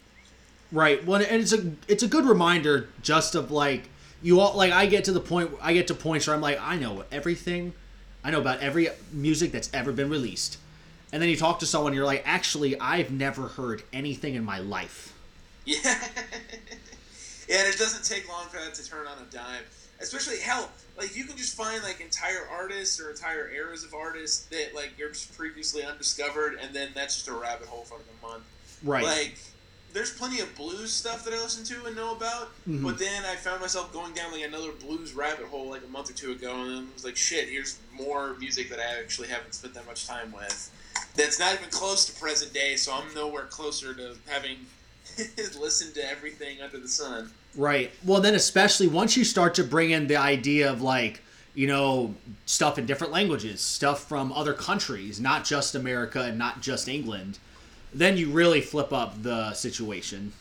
Right. 0.72 1.04
Well, 1.06 1.20
and 1.22 1.40
it's 1.42 1.52
a 1.52 1.72
it's 1.88 2.02
a 2.02 2.08
good 2.08 2.26
reminder 2.26 2.88
just 3.02 3.34
of 3.34 3.50
like 3.50 3.88
you 4.22 4.40
all 4.40 4.56
like 4.56 4.72
I 4.72 4.86
get 4.86 5.04
to 5.04 5.12
the 5.12 5.20
point 5.20 5.52
I 5.62 5.72
get 5.72 5.86
to 5.88 5.94
points 5.94 6.26
where 6.26 6.34
I'm 6.34 6.42
like 6.42 6.58
I 6.60 6.76
know 6.76 7.04
everything, 7.12 7.74
I 8.24 8.30
know 8.30 8.40
about 8.40 8.60
every 8.60 8.88
music 9.12 9.52
that's 9.52 9.70
ever 9.72 9.92
been 9.92 10.10
released, 10.10 10.58
and 11.12 11.20
then 11.22 11.28
you 11.28 11.36
talk 11.36 11.58
to 11.60 11.66
someone 11.66 11.92
you're 11.94 12.04
like 12.04 12.22
actually 12.26 12.78
I've 12.78 13.10
never 13.10 13.48
heard 13.48 13.82
anything 13.92 14.34
in 14.34 14.44
my 14.44 14.58
life. 14.58 15.14
Yeah. 15.64 15.78
yeah, 17.48 17.58
and 17.64 17.68
it 17.74 17.78
doesn't 17.78 18.04
take 18.04 18.28
long 18.28 18.46
for 18.46 18.58
that 18.58 18.74
to 18.74 18.88
turn 18.88 19.06
on 19.06 19.18
a 19.18 19.30
dime. 19.32 19.62
Especially 20.00 20.38
hell, 20.38 20.70
like 20.96 21.14
you 21.14 21.24
can 21.24 21.36
just 21.36 21.54
find 21.56 21.82
like 21.82 22.00
entire 22.00 22.46
artists 22.50 22.98
or 23.00 23.10
entire 23.10 23.50
eras 23.50 23.84
of 23.84 23.92
artists 23.92 24.46
that 24.46 24.74
like 24.74 24.92
you're 24.98 25.10
just 25.10 25.36
previously 25.36 25.82
undiscovered, 25.84 26.58
and 26.60 26.74
then 26.74 26.88
that's 26.94 27.16
just 27.16 27.28
a 27.28 27.32
rabbit 27.34 27.66
hole 27.68 27.82
for 27.84 27.96
like 27.96 28.06
a 28.22 28.26
month. 28.26 28.44
Right. 28.82 29.04
Like, 29.04 29.38
there's 29.92 30.12
plenty 30.16 30.40
of 30.40 30.54
blues 30.54 30.90
stuff 30.92 31.24
that 31.24 31.34
I 31.34 31.36
listen 31.42 31.64
to 31.64 31.84
and 31.86 31.94
know 31.96 32.12
about, 32.14 32.48
Mhm. 32.66 32.82
but 32.82 32.98
then 32.98 33.24
I 33.26 33.36
found 33.36 33.60
myself 33.60 33.92
going 33.92 34.14
down 34.14 34.32
like 34.32 34.42
another 34.42 34.72
blues 34.72 35.12
rabbit 35.12 35.46
hole 35.46 35.68
like 35.68 35.82
a 35.84 35.88
month 35.88 36.08
or 36.08 36.14
two 36.14 36.30
ago, 36.32 36.54
and 36.62 36.88
I 36.88 36.94
was 36.94 37.04
like, 37.04 37.16
shit, 37.18 37.48
here's 37.50 37.76
more 37.92 38.34
music 38.38 38.70
that 38.70 38.78
I 38.78 39.00
actually 39.00 39.28
haven't 39.28 39.52
spent 39.54 39.74
that 39.74 39.84
much 39.86 40.06
time 40.06 40.32
with. 40.32 40.70
That's 41.16 41.38
not 41.38 41.54
even 41.54 41.70
close 41.70 42.06
to 42.06 42.18
present 42.20 42.52
day, 42.52 42.76
so 42.76 42.92
I'm 42.94 43.12
nowhere 43.14 43.44
closer 43.44 43.94
to 43.94 44.16
having 44.26 44.58
listened 45.58 45.94
to 45.94 46.08
everything 46.08 46.62
under 46.62 46.78
the 46.78 46.88
sun. 46.88 47.30
Right. 47.56 47.90
Well, 48.04 48.20
then 48.20 48.34
especially 48.34 48.86
once 48.86 49.16
you 49.16 49.24
start 49.24 49.54
to 49.54 49.64
bring 49.64 49.90
in 49.90 50.06
the 50.06 50.16
idea 50.16 50.70
of 50.70 50.82
like 50.82 51.22
you 51.54 51.66
know 51.66 52.14
stuff 52.46 52.78
in 52.78 52.86
different 52.86 53.12
languages, 53.12 53.60
stuff 53.60 54.08
from 54.08 54.32
other 54.32 54.52
countries, 54.52 55.20
not 55.20 55.44
just 55.44 55.74
America 55.74 56.22
and 56.22 56.38
not 56.38 56.60
just 56.60 56.88
England, 56.88 57.38
then 57.92 58.16
you 58.16 58.30
really 58.30 58.60
flip 58.60 58.92
up 58.92 59.22
the 59.22 59.52
situation. 59.52 60.32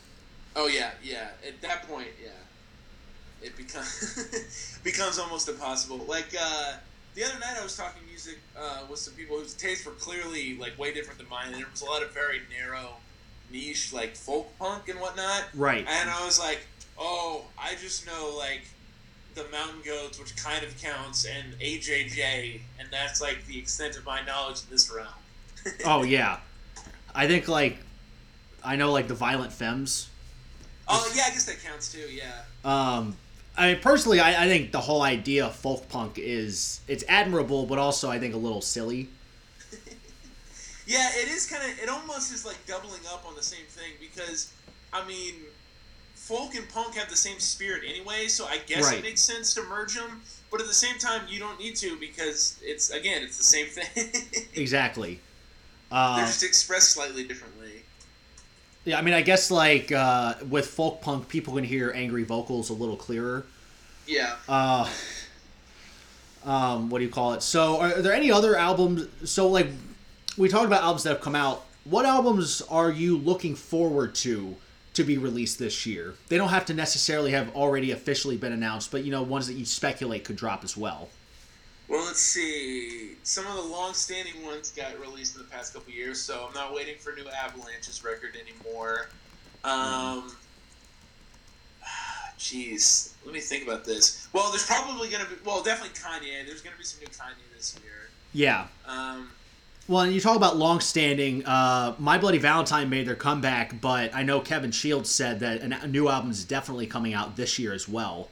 Oh 0.54 0.68
yeah, 0.68 0.90
yeah. 1.02 1.28
At 1.46 1.60
that 1.62 1.88
point, 1.88 2.08
yeah, 2.22 2.30
it 3.42 3.56
becomes 3.56 4.78
becomes 4.84 5.18
almost 5.18 5.48
impossible. 5.48 5.98
Like 5.98 6.34
uh, 6.40 6.74
the 7.20 7.26
other 7.26 7.38
night 7.38 7.56
I 7.60 7.62
was 7.62 7.76
talking 7.76 8.00
music 8.08 8.38
uh, 8.58 8.80
with 8.88 8.98
some 8.98 9.12
people 9.12 9.38
whose 9.38 9.52
tastes 9.52 9.84
were 9.84 9.92
clearly 9.92 10.56
like 10.56 10.78
way 10.78 10.94
different 10.94 11.18
than 11.18 11.28
mine, 11.28 11.48
and 11.48 11.56
there 11.56 11.66
was 11.70 11.82
a 11.82 11.84
lot 11.84 12.02
of 12.02 12.12
very 12.12 12.40
narrow, 12.50 12.94
niche 13.52 13.92
like 13.92 14.16
folk 14.16 14.58
punk 14.58 14.88
and 14.88 14.98
whatnot. 14.98 15.44
Right. 15.54 15.86
And 15.86 16.10
I 16.10 16.24
was 16.24 16.38
like, 16.38 16.60
oh, 16.98 17.44
I 17.58 17.74
just 17.74 18.06
know 18.06 18.34
like 18.38 18.62
the 19.34 19.44
Mountain 19.52 19.82
Goats, 19.84 20.18
which 20.18 20.34
kind 20.34 20.64
of 20.64 20.80
counts, 20.80 21.26
and 21.26 21.60
AJJ, 21.60 22.60
and 22.78 22.88
that's 22.90 23.20
like 23.20 23.46
the 23.46 23.58
extent 23.58 23.98
of 23.98 24.06
my 24.06 24.24
knowledge 24.24 24.62
in 24.64 24.70
this 24.70 24.90
realm. 24.90 25.08
oh 25.84 26.04
yeah, 26.04 26.38
I 27.14 27.26
think 27.26 27.48
like 27.48 27.76
I 28.64 28.76
know 28.76 28.92
like 28.92 29.08
the 29.08 29.14
Violent 29.14 29.52
Femmes. 29.52 30.08
Oh 30.88 31.12
yeah, 31.14 31.24
I 31.26 31.30
guess 31.30 31.44
that 31.44 31.62
counts 31.62 31.92
too. 31.92 32.08
Yeah. 32.10 32.32
Um, 32.64 33.14
I 33.60 33.72
mean, 33.74 33.82
personally, 33.82 34.20
I, 34.20 34.44
I 34.44 34.48
think 34.48 34.72
the 34.72 34.80
whole 34.80 35.02
idea 35.02 35.44
of 35.46 35.54
folk 35.54 35.88
punk 35.90 36.18
is 36.18 36.80
it's 36.88 37.04
admirable, 37.08 37.66
but 37.66 37.78
also 37.78 38.10
I 38.10 38.18
think 38.18 38.34
a 38.34 38.38
little 38.38 38.62
silly. 38.62 39.08
Yeah, 40.86 41.08
it 41.14 41.28
is 41.28 41.46
kind 41.48 41.62
of. 41.70 41.78
It 41.78 41.88
almost 41.88 42.32
is 42.32 42.44
like 42.44 42.56
doubling 42.66 43.02
up 43.12 43.24
on 43.28 43.36
the 43.36 43.42
same 43.44 43.64
thing 43.68 43.92
because, 44.00 44.52
I 44.92 45.06
mean, 45.06 45.34
folk 46.16 46.56
and 46.56 46.68
punk 46.68 46.96
have 46.96 47.08
the 47.08 47.16
same 47.16 47.38
spirit 47.38 47.82
anyway, 47.86 48.26
so 48.26 48.46
I 48.46 48.58
guess 48.66 48.84
Right. 48.86 48.98
it 48.98 49.04
makes 49.04 49.20
sense 49.20 49.54
to 49.54 49.62
merge 49.62 49.94
them. 49.94 50.22
But 50.50 50.60
at 50.60 50.66
the 50.66 50.74
same 50.74 50.98
time, 50.98 51.22
you 51.28 51.38
don't 51.38 51.60
need 51.60 51.76
to 51.76 51.96
because 52.00 52.58
it's 52.60 52.90
again, 52.90 53.22
it's 53.22 53.36
the 53.38 53.44
same 53.44 53.66
thing. 53.66 53.86
Exactly. 54.56 55.20
They're 55.90 55.98
Uh, 55.98 56.26
just 56.26 56.42
expressed 56.42 56.90
slightly 56.90 57.22
differently. 57.24 57.49
Yeah, 58.84 58.98
I 58.98 59.02
mean, 59.02 59.14
I 59.14 59.22
guess 59.22 59.50
like 59.50 59.92
uh, 59.92 60.34
with 60.48 60.66
folk 60.66 61.00
punk, 61.00 61.28
people 61.28 61.54
can 61.54 61.64
hear 61.64 61.92
angry 61.94 62.24
vocals 62.24 62.70
a 62.70 62.74
little 62.74 62.96
clearer. 62.96 63.44
Yeah. 64.06 64.36
Uh, 64.48 64.88
um, 66.44 66.88
what 66.90 66.98
do 66.98 67.04
you 67.04 67.10
call 67.10 67.34
it? 67.34 67.42
So, 67.42 67.78
are, 67.78 67.94
are 67.94 68.02
there 68.02 68.14
any 68.14 68.30
other 68.30 68.56
albums? 68.56 69.06
So, 69.30 69.48
like, 69.48 69.68
we 70.38 70.48
talked 70.48 70.66
about 70.66 70.82
albums 70.82 71.02
that 71.04 71.10
have 71.10 71.20
come 71.20 71.36
out. 71.36 71.64
What 71.84 72.06
albums 72.06 72.62
are 72.62 72.90
you 72.90 73.16
looking 73.18 73.54
forward 73.54 74.14
to 74.16 74.56
to 74.94 75.04
be 75.04 75.18
released 75.18 75.58
this 75.58 75.84
year? 75.86 76.14
They 76.28 76.36
don't 76.36 76.48
have 76.48 76.66
to 76.66 76.74
necessarily 76.74 77.32
have 77.32 77.54
already 77.54 77.90
officially 77.90 78.36
been 78.36 78.52
announced, 78.52 78.90
but 78.90 79.04
you 79.04 79.10
know, 79.10 79.22
ones 79.22 79.46
that 79.46 79.54
you 79.54 79.64
speculate 79.64 80.24
could 80.24 80.36
drop 80.36 80.64
as 80.64 80.76
well. 80.76 81.08
Well, 81.90 82.04
let's 82.04 82.20
see. 82.20 83.16
Some 83.24 83.48
of 83.48 83.56
the 83.56 83.62
long-standing 83.62 84.46
ones 84.46 84.70
got 84.70 84.98
released 85.00 85.34
in 85.34 85.42
the 85.42 85.48
past 85.48 85.74
couple 85.74 85.92
years, 85.92 86.20
so 86.20 86.46
I'm 86.46 86.54
not 86.54 86.72
waiting 86.72 86.94
for 86.98 87.12
new 87.12 87.28
Avalanche's 87.28 88.04
record 88.04 88.36
anymore. 88.36 89.08
Um, 89.64 90.30
jeez, 92.38 93.12
let 93.24 93.34
me 93.34 93.40
think 93.40 93.64
about 93.66 93.84
this. 93.84 94.28
Well, 94.32 94.50
there's 94.50 94.64
probably 94.66 95.08
gonna 95.08 95.24
be. 95.24 95.34
Well, 95.44 95.64
definitely 95.64 95.98
Kanye. 95.98 96.46
There's 96.46 96.62
gonna 96.62 96.76
be 96.78 96.84
some 96.84 97.00
new 97.00 97.08
Kanye 97.08 97.56
this 97.56 97.76
year. 97.82 98.10
Yeah. 98.32 98.68
Um, 98.86 99.32
Well, 99.88 100.02
and 100.02 100.14
you 100.14 100.20
talk 100.20 100.36
about 100.36 100.56
long-standing. 100.56 101.44
Uh, 101.44 101.96
My 101.98 102.18
Bloody 102.18 102.38
Valentine 102.38 102.88
made 102.88 103.08
their 103.08 103.16
comeback, 103.16 103.80
but 103.80 104.14
I 104.14 104.22
know 104.22 104.38
Kevin 104.38 104.70
Shields 104.70 105.10
said 105.10 105.40
that 105.40 105.62
a 105.62 105.88
new 105.88 106.08
album 106.08 106.30
is 106.30 106.44
definitely 106.44 106.86
coming 106.86 107.14
out 107.14 107.34
this 107.34 107.58
year 107.58 107.72
as 107.72 107.88
well. 107.88 108.28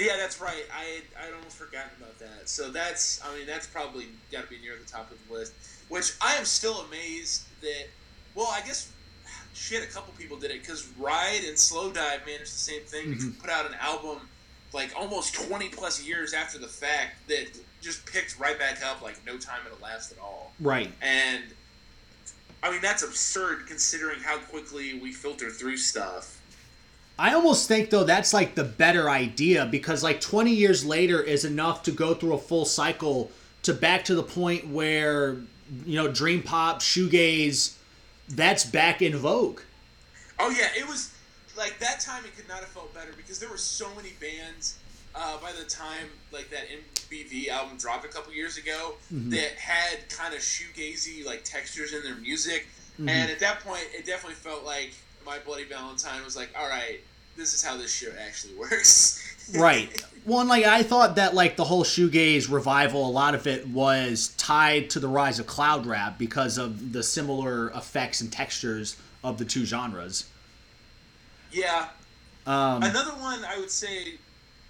Yeah, 0.00 0.16
that's 0.16 0.40
right. 0.40 0.64
I 0.74 1.02
I'd 1.22 1.34
almost 1.34 1.56
forgotten 1.56 1.90
about 1.98 2.18
that. 2.18 2.48
So 2.48 2.70
that's. 2.70 3.20
I 3.24 3.36
mean, 3.36 3.46
that's 3.46 3.66
probably 3.66 4.06
got 4.32 4.44
to 4.44 4.48
be 4.48 4.58
near 4.58 4.76
the 4.76 4.90
top 4.90 5.10
of 5.10 5.18
the 5.28 5.34
list. 5.34 5.52
Which 5.88 6.12
I 6.20 6.34
am 6.36 6.44
still 6.44 6.80
amazed 6.82 7.42
that. 7.60 7.88
Well, 8.34 8.48
I 8.50 8.60
guess. 8.60 8.90
Shit, 9.52 9.82
a 9.82 9.92
couple 9.92 10.14
people 10.16 10.38
did 10.38 10.52
it 10.52 10.62
because 10.62 10.88
Ride 10.96 11.42
and 11.46 11.56
Slowdive 11.56 12.24
managed 12.24 12.44
the 12.54 12.64
same 12.70 12.82
thing. 12.82 13.14
Mhm. 13.14 13.38
Put 13.40 13.50
out 13.50 13.66
an 13.66 13.74
album 13.80 14.28
like 14.72 14.92
almost 14.96 15.34
20 15.34 15.68
plus 15.70 16.00
years 16.02 16.32
after 16.32 16.56
the 16.56 16.68
fact 16.68 17.28
that 17.28 17.48
just 17.82 18.06
picked 18.06 18.38
right 18.38 18.58
back 18.58 18.84
up 18.84 19.02
like 19.02 19.24
no 19.26 19.36
time 19.36 19.60
had 19.64 19.72
elapsed 19.78 20.12
at 20.12 20.18
all. 20.18 20.52
Right. 20.60 20.92
And 21.02 21.42
I 22.62 22.70
mean, 22.70 22.80
that's 22.80 23.02
absurd 23.02 23.66
considering 23.66 24.20
how 24.20 24.38
quickly 24.38 24.98
we 24.98 25.12
filter 25.12 25.50
through 25.50 25.76
stuff. 25.78 26.39
I 27.20 27.34
almost 27.34 27.68
think 27.68 27.90
though 27.90 28.04
that's 28.04 28.32
like 28.32 28.54
the 28.54 28.64
better 28.64 29.10
idea 29.10 29.66
because 29.66 30.02
like 30.02 30.22
20 30.22 30.52
years 30.52 30.86
later 30.86 31.22
is 31.22 31.44
enough 31.44 31.82
to 31.82 31.90
go 31.90 32.14
through 32.14 32.32
a 32.32 32.38
full 32.38 32.64
cycle 32.64 33.30
to 33.64 33.74
back 33.74 34.04
to 34.06 34.14
the 34.14 34.22
point 34.22 34.68
where 34.68 35.36
you 35.84 35.96
know 35.96 36.10
dream 36.10 36.42
pop, 36.42 36.80
shoegaze, 36.80 37.76
that's 38.30 38.64
back 38.64 39.02
in 39.02 39.14
vogue. 39.18 39.60
Oh 40.38 40.48
yeah, 40.48 40.68
it 40.74 40.88
was 40.88 41.14
like 41.58 41.78
that 41.80 42.00
time. 42.00 42.24
It 42.24 42.34
could 42.36 42.48
not 42.48 42.60
have 42.60 42.68
felt 42.68 42.94
better 42.94 43.12
because 43.14 43.38
there 43.38 43.50
were 43.50 43.58
so 43.58 43.94
many 43.94 44.12
bands. 44.18 44.78
Uh, 45.14 45.36
by 45.42 45.50
the 45.52 45.64
time 45.64 46.06
like 46.32 46.48
that 46.50 46.68
MBV 47.10 47.48
album 47.48 47.76
dropped 47.76 48.06
a 48.06 48.08
couple 48.08 48.32
years 48.32 48.56
ago, 48.56 48.94
that 49.10 49.56
had 49.58 50.08
kind 50.08 50.32
of 50.32 50.40
shoegazy 50.40 51.26
like 51.26 51.44
textures 51.44 51.92
in 51.92 52.02
their 52.02 52.14
music, 52.14 52.66
and 52.98 53.30
at 53.30 53.40
that 53.40 53.60
point, 53.60 53.84
it 53.92 54.06
definitely 54.06 54.36
felt 54.36 54.64
like 54.64 54.94
My 55.26 55.38
Bloody 55.40 55.64
Valentine 55.64 56.24
was 56.24 56.36
like, 56.36 56.50
all 56.56 56.68
right, 56.68 57.00
this 57.40 57.54
is 57.54 57.62
how 57.62 57.76
this 57.76 57.92
shit 57.92 58.14
actually 58.20 58.54
works. 58.58 59.16
Right. 59.58 60.00
Well, 60.26 60.40
and 60.40 60.48
like 60.48 60.64
I 60.64 60.82
thought 60.82 61.16
that 61.16 61.34
like 61.34 61.56
the 61.56 61.64
whole 61.64 61.82
shoegaze 61.82 62.50
revival, 62.52 63.08
a 63.08 63.10
lot 63.10 63.34
of 63.34 63.46
it 63.46 63.66
was 63.66 64.28
tied 64.36 64.90
to 64.90 65.00
the 65.00 65.08
rise 65.08 65.40
of 65.40 65.46
cloud 65.46 65.86
rap 65.86 66.18
because 66.18 66.58
of 66.58 66.92
the 66.92 67.02
similar 67.02 67.70
effects 67.70 68.20
and 68.20 68.30
textures 68.30 68.96
of 69.24 69.38
the 69.38 69.44
two 69.44 69.64
genres. 69.64 70.28
yeah. 71.50 71.88
Um, 72.46 72.82
Another 72.82 73.12
one 73.12 73.44
I 73.44 73.58
would 73.58 73.70
say 73.70 74.14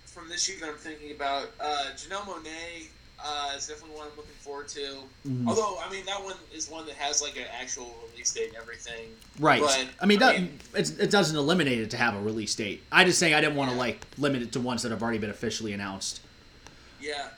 from 0.06 0.28
this 0.28 0.48
year 0.48 0.58
that 0.60 0.70
I'm 0.70 0.76
thinking 0.76 1.12
about, 1.12 1.50
uh, 1.60 1.84
Janelle 1.96 2.22
Monae 2.22 2.88
uh, 3.24 3.52
is 3.56 3.66
definitely 3.66 3.96
one 3.96 4.06
I'm 4.10 4.16
looking 4.16 4.32
forward 4.40 4.68
to. 4.68 4.98
Mhm. 5.26 5.46
Although, 5.48 5.78
I 5.78 5.90
mean, 5.90 6.04
that 6.06 6.22
one 6.22 6.36
is 6.52 6.68
one 6.70 6.86
that 6.86 6.94
has 6.96 7.20
like 7.22 7.36
an 7.36 7.44
actual 7.60 7.94
release 8.10 8.32
date 8.32 8.48
and 8.48 8.56
everything. 8.56 9.08
Right. 9.38 9.60
But, 9.60 9.86
I 10.00 10.06
mean, 10.06 10.22
I 10.22 10.32
mean- 10.38 10.58
it's, 10.74 10.90
it 10.90 11.10
doesn't 11.10 11.36
eliminate 11.36 11.80
it 11.80 11.90
to 11.90 11.96
have 11.96 12.14
a 12.14 12.20
release 12.20 12.54
date. 12.54 12.82
I 12.90 13.04
just 13.04 13.18
saying 13.18 13.34
I 13.34 13.40
didn't 13.40 13.56
want 13.56 13.70
to 13.70 13.76
Yeah. 13.76 13.80
like 13.82 14.06
limit 14.18 14.42
it 14.42 14.52
to 14.52 14.60
ones 14.60 14.82
that 14.82 14.90
have 14.90 15.02
already 15.02 15.18
been 15.18 15.30
officially 15.30 15.72
announced. 15.72 16.20
Yeah. 17.00 17.28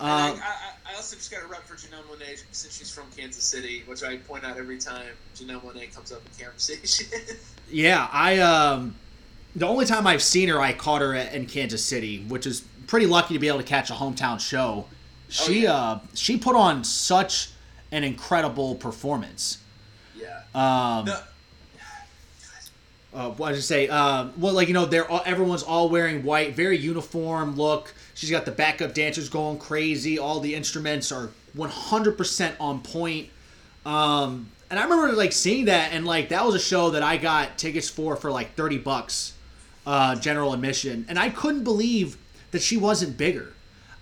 Uh, 0.00 0.04
I, 0.04 0.40
I, 0.88 0.92
I 0.92 0.96
also 0.96 1.14
just 1.16 1.30
got 1.30 1.42
a 1.44 1.46
rep 1.46 1.62
for 1.64 1.74
Janelle 1.74 2.02
Monae 2.10 2.42
since 2.50 2.76
she's 2.76 2.90
from 2.90 3.04
Kansas 3.16 3.44
City, 3.44 3.82
which 3.86 4.02
I 4.02 4.16
point 4.16 4.44
out 4.44 4.56
every 4.56 4.78
time 4.78 5.06
Janelle 5.36 5.60
Monae 5.62 5.94
comes 5.94 6.10
up 6.10 6.22
in 6.26 6.44
conversation. 6.44 7.06
yeah, 7.70 8.08
I 8.12 8.38
um, 8.40 8.96
the 9.54 9.66
only 9.66 9.86
time 9.86 10.06
I've 10.06 10.22
seen 10.22 10.48
her, 10.48 10.60
I 10.60 10.72
caught 10.72 11.02
her 11.02 11.14
at, 11.14 11.34
in 11.34 11.46
Kansas 11.46 11.84
City, 11.84 12.24
which 12.24 12.46
is 12.46 12.62
pretty 12.88 13.06
lucky 13.06 13.34
to 13.34 13.38
be 13.40 13.46
able 13.46 13.58
to 13.58 13.64
catch 13.64 13.90
a 13.90 13.94
hometown 13.94 14.40
show. 14.40 14.86
She 15.32 15.62
yeah. 15.62 15.74
uh, 15.74 16.00
she 16.14 16.36
put 16.36 16.54
on 16.54 16.84
such 16.84 17.50
an 17.90 18.04
incredible 18.04 18.74
performance. 18.74 19.58
yeah. 20.14 20.42
Um, 20.54 21.06
No, 21.06 21.18
uh, 23.14 23.30
what 23.30 23.48
did 23.50 23.58
I 23.58 23.60
say? 23.60 23.88
Uh, 23.88 24.28
well, 24.36 24.52
like 24.52 24.68
you 24.68 24.74
know, 24.74 24.84
they're 24.84 25.10
all, 25.10 25.22
everyone's 25.24 25.62
all 25.62 25.88
wearing 25.88 26.22
white, 26.22 26.54
very 26.54 26.76
uniform 26.76 27.56
look. 27.56 27.94
She's 28.12 28.30
got 28.30 28.44
the 28.44 28.52
backup 28.52 28.92
dancers 28.92 29.30
going 29.30 29.58
crazy. 29.58 30.18
All 30.18 30.38
the 30.38 30.54
instruments 30.54 31.10
are 31.10 31.30
100% 31.56 32.52
on 32.60 32.80
point. 32.82 33.30
Um, 33.86 34.50
and 34.70 34.78
I 34.78 34.84
remember 34.84 35.12
like 35.12 35.32
seeing 35.32 35.64
that, 35.64 35.92
and 35.92 36.04
like 36.04 36.28
that 36.28 36.44
was 36.44 36.54
a 36.54 36.60
show 36.60 36.90
that 36.90 37.02
I 37.02 37.16
got 37.16 37.56
tickets 37.56 37.88
for 37.88 38.16
for 38.16 38.30
like 38.30 38.54
30 38.54 38.78
bucks, 38.78 39.32
uh, 39.86 40.14
general 40.16 40.52
admission, 40.52 41.06
and 41.08 41.18
I 41.18 41.30
couldn't 41.30 41.64
believe 41.64 42.18
that 42.50 42.60
she 42.60 42.76
wasn't 42.76 43.16
bigger. 43.16 43.54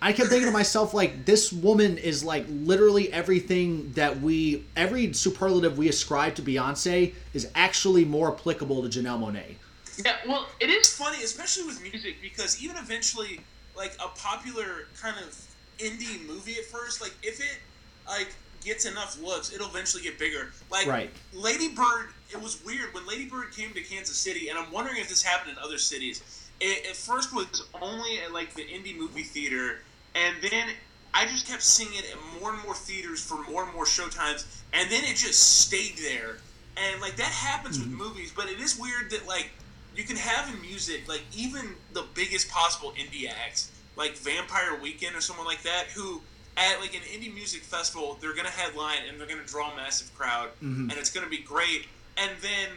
I 0.02 0.12
kept 0.12 0.30
thinking 0.30 0.46
to 0.46 0.52
myself, 0.52 0.94
like, 0.94 1.26
this 1.26 1.52
woman 1.52 1.98
is 1.98 2.24
like 2.24 2.46
literally 2.48 3.12
everything 3.12 3.92
that 3.92 4.20
we, 4.20 4.64
every 4.74 5.12
superlative 5.12 5.76
we 5.76 5.88
ascribe 5.88 6.34
to 6.36 6.42
Beyonce 6.42 7.14
is 7.34 7.50
actually 7.54 8.04
more 8.04 8.32
applicable 8.32 8.88
to 8.88 8.88
Janelle 8.88 9.20
Monae. 9.20 9.56
Yeah, 10.02 10.16
well, 10.26 10.46
it 10.58 10.70
is 10.70 10.94
funny, 10.96 11.22
especially 11.22 11.64
with 11.64 11.82
music, 11.82 12.16
because 12.22 12.62
even 12.62 12.76
eventually, 12.78 13.40
like 13.76 13.94
a 14.02 14.08
popular 14.18 14.88
kind 15.00 15.16
of 15.18 15.36
indie 15.78 16.26
movie 16.26 16.56
at 16.58 16.64
first, 16.64 17.00
like 17.00 17.14
if 17.22 17.40
it 17.40 17.58
like 18.06 18.34
gets 18.64 18.86
enough 18.86 19.20
looks, 19.20 19.52
it'll 19.52 19.68
eventually 19.68 20.02
get 20.02 20.18
bigger. 20.18 20.52
Like 20.70 20.86
Right. 20.86 21.10
Lady 21.32 21.68
Bird, 21.68 22.08
it 22.30 22.40
was 22.40 22.64
weird 22.64 22.94
when 22.94 23.06
Lady 23.06 23.26
Bird 23.26 23.52
came 23.52 23.72
to 23.74 23.80
Kansas 23.82 24.16
City, 24.16 24.48
and 24.48 24.58
I'm 24.58 24.70
wondering 24.72 24.98
if 24.98 25.08
this 25.08 25.22
happened 25.22 25.56
in 25.56 25.62
other 25.62 25.78
cities. 25.78 26.48
It 26.60 26.86
at 26.86 26.96
first 26.96 27.34
was 27.34 27.64
only 27.80 28.20
at 28.20 28.32
like 28.32 28.54
the 28.54 28.62
indie 28.62 28.96
movie 28.96 29.22
theater, 29.22 29.82
and 30.14 30.36
then 30.42 30.68
I 31.12 31.26
just 31.26 31.46
kept 31.46 31.62
seeing 31.62 31.90
it 31.94 32.04
at 32.10 32.40
more 32.40 32.52
and 32.52 32.62
more 32.62 32.74
theaters 32.74 33.22
for 33.22 33.42
more 33.50 33.64
and 33.64 33.74
more 33.74 33.84
showtimes, 33.84 34.46
and 34.72 34.90
then 34.90 35.04
it 35.04 35.16
just 35.16 35.60
stayed 35.60 35.96
there. 35.98 36.38
And 36.76 37.00
like 37.00 37.16
that 37.16 37.24
happens 37.24 37.78
with 37.78 37.88
mm-hmm. 37.88 37.98
movies, 37.98 38.32
but 38.34 38.48
it 38.48 38.60
is 38.60 38.78
weird 38.78 39.10
that 39.10 39.26
like 39.26 39.50
you 39.96 40.04
can 40.04 40.16
have 40.16 40.52
in 40.52 40.60
music 40.60 41.08
like 41.08 41.22
even 41.36 41.74
the 41.92 42.04
biggest 42.14 42.48
possible 42.50 42.92
indie 42.92 43.28
acts 43.28 43.70
like 43.96 44.16
Vampire 44.16 44.78
Weekend 44.80 45.16
or 45.16 45.20
someone 45.20 45.46
like 45.46 45.62
that 45.62 45.86
who 45.94 46.20
at 46.56 46.80
like 46.80 46.94
an 46.94 47.02
indie 47.02 47.32
music 47.32 47.62
festival 47.62 48.18
they're 48.20 48.34
gonna 48.34 48.48
headline 48.48 48.98
and 49.08 49.18
they're 49.18 49.26
gonna 49.26 49.44
draw 49.44 49.72
a 49.72 49.76
massive 49.76 50.12
crowd 50.14 50.48
mm-hmm. 50.62 50.90
and 50.90 50.92
it's 50.92 51.10
gonna 51.10 51.28
be 51.28 51.38
great 51.38 51.86
and 52.16 52.30
then 52.40 52.68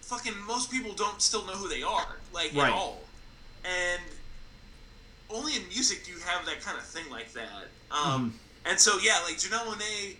fucking 0.00 0.34
most 0.46 0.70
people 0.70 0.92
don't 0.92 1.20
still 1.20 1.44
know 1.46 1.52
who 1.52 1.68
they 1.68 1.82
are 1.82 2.16
like 2.32 2.52
Right. 2.54 2.68
at 2.68 2.72
all 2.72 3.02
and 3.64 4.02
only 5.32 5.56
in 5.56 5.62
music 5.68 6.04
do 6.04 6.12
you 6.12 6.18
have 6.18 6.44
that 6.46 6.60
kind 6.60 6.76
of 6.76 6.84
thing 6.84 7.04
like 7.10 7.32
that 7.32 7.68
um, 7.90 8.34
And 8.64 8.78
so 8.78 8.98
yeah, 9.02 9.20
like 9.24 9.36
Janelle 9.36 9.66
Monae 9.66 10.16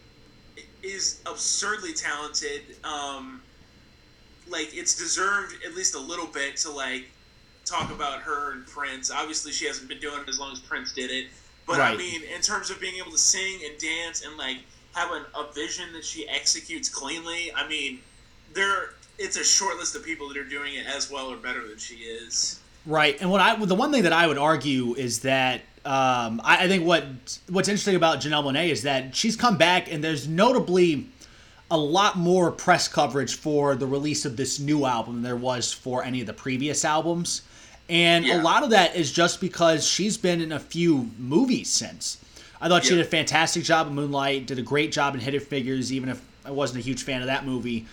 is 0.82 1.20
absurdly 1.26 1.92
talented. 1.92 2.62
Um, 2.84 3.42
like 4.48 4.76
it's 4.76 4.96
deserved 4.96 5.54
at 5.64 5.74
least 5.74 5.94
a 5.94 6.00
little 6.00 6.26
bit 6.26 6.56
to 6.58 6.70
like 6.70 7.06
talk 7.64 7.90
about 7.92 8.20
her 8.20 8.52
and 8.52 8.66
Prince. 8.66 9.10
Obviously, 9.10 9.52
she 9.52 9.66
hasn't 9.66 9.88
been 9.88 10.00
doing 10.00 10.20
it 10.20 10.28
as 10.28 10.38
long 10.38 10.52
as 10.52 10.58
Prince 10.60 10.92
did 10.92 11.10
it. 11.10 11.28
But 11.66 11.78
right. 11.78 11.94
I 11.94 11.96
mean, 11.96 12.22
in 12.34 12.40
terms 12.40 12.70
of 12.70 12.80
being 12.80 12.96
able 12.96 13.12
to 13.12 13.18
sing 13.18 13.60
and 13.64 13.78
dance 13.78 14.24
and 14.24 14.36
like 14.36 14.58
have 14.94 15.12
an, 15.12 15.24
a 15.34 15.52
vision 15.52 15.92
that 15.92 16.04
she 16.04 16.28
executes 16.28 16.88
cleanly, 16.88 17.52
I 17.54 17.66
mean, 17.68 18.00
there 18.52 18.94
it's 19.18 19.36
a 19.36 19.44
short 19.44 19.76
list 19.76 19.94
of 19.94 20.04
people 20.04 20.28
that 20.28 20.36
are 20.36 20.44
doing 20.44 20.74
it 20.74 20.86
as 20.86 21.10
well 21.10 21.28
or 21.28 21.36
better 21.36 21.66
than 21.66 21.78
she 21.78 21.96
is. 21.96 22.60
Right, 22.84 23.20
and 23.20 23.30
what 23.30 23.40
I 23.40 23.56
the 23.64 23.74
one 23.74 23.92
thing 23.92 24.02
that 24.02 24.12
I 24.12 24.26
would 24.26 24.38
argue 24.38 24.94
is 24.94 25.20
that 25.20 25.60
um, 25.84 26.40
I, 26.44 26.64
I, 26.64 26.68
think 26.68 26.84
what 26.84 27.04
what's 27.48 27.68
interesting 27.68 27.96
about 27.96 28.20
Janelle 28.20 28.44
Monae 28.44 28.70
is 28.70 28.82
that 28.82 29.14
she's 29.14 29.36
come 29.36 29.56
back 29.56 29.92
and 29.92 30.02
there's 30.02 30.28
notably 30.28 31.06
a 31.72 31.76
lot 31.76 32.16
more 32.16 32.50
press 32.50 32.86
coverage 32.86 33.36
for 33.36 33.74
the 33.74 33.86
release 33.86 34.24
of 34.24 34.36
this 34.36 34.60
new 34.60 34.84
album 34.84 35.14
than 35.14 35.22
there 35.22 35.36
was 35.36 35.72
for 35.72 36.04
any 36.04 36.20
of 36.20 36.26
the 36.26 36.32
previous 36.32 36.84
albums. 36.84 37.42
And 37.88 38.24
yeah. 38.24 38.40
a 38.40 38.42
lot 38.42 38.62
of 38.62 38.70
that 38.70 38.94
is 38.94 39.10
just 39.10 39.40
because 39.40 39.86
she's 39.86 40.16
been 40.16 40.40
in 40.40 40.52
a 40.52 40.60
few 40.60 41.10
movies 41.18 41.68
since. 41.68 42.18
I 42.60 42.68
thought 42.68 42.84
yeah. 42.84 42.90
she 42.90 42.94
did 42.96 43.06
a 43.06 43.08
fantastic 43.08 43.64
job 43.64 43.88
in 43.88 43.94
Moonlight, 43.94 44.46
did 44.46 44.58
a 44.58 44.62
great 44.62 44.92
job 44.92 45.14
in 45.14 45.20
Hidden 45.20 45.40
Figures, 45.40 45.92
even 45.92 46.08
if 46.08 46.22
I 46.44 46.50
wasn't 46.50 46.80
a 46.80 46.82
huge 46.82 47.02
fan 47.02 47.22
of 47.22 47.26
that 47.26 47.44
movie. 47.44 47.86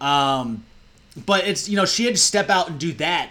Um, 0.00 0.64
but 1.24 1.46
it's 1.46 1.68
you 1.68 1.76
know 1.76 1.86
she 1.86 2.04
had 2.04 2.14
to 2.14 2.20
step 2.20 2.50
out 2.50 2.68
and 2.68 2.78
do 2.78 2.92
that 2.94 3.30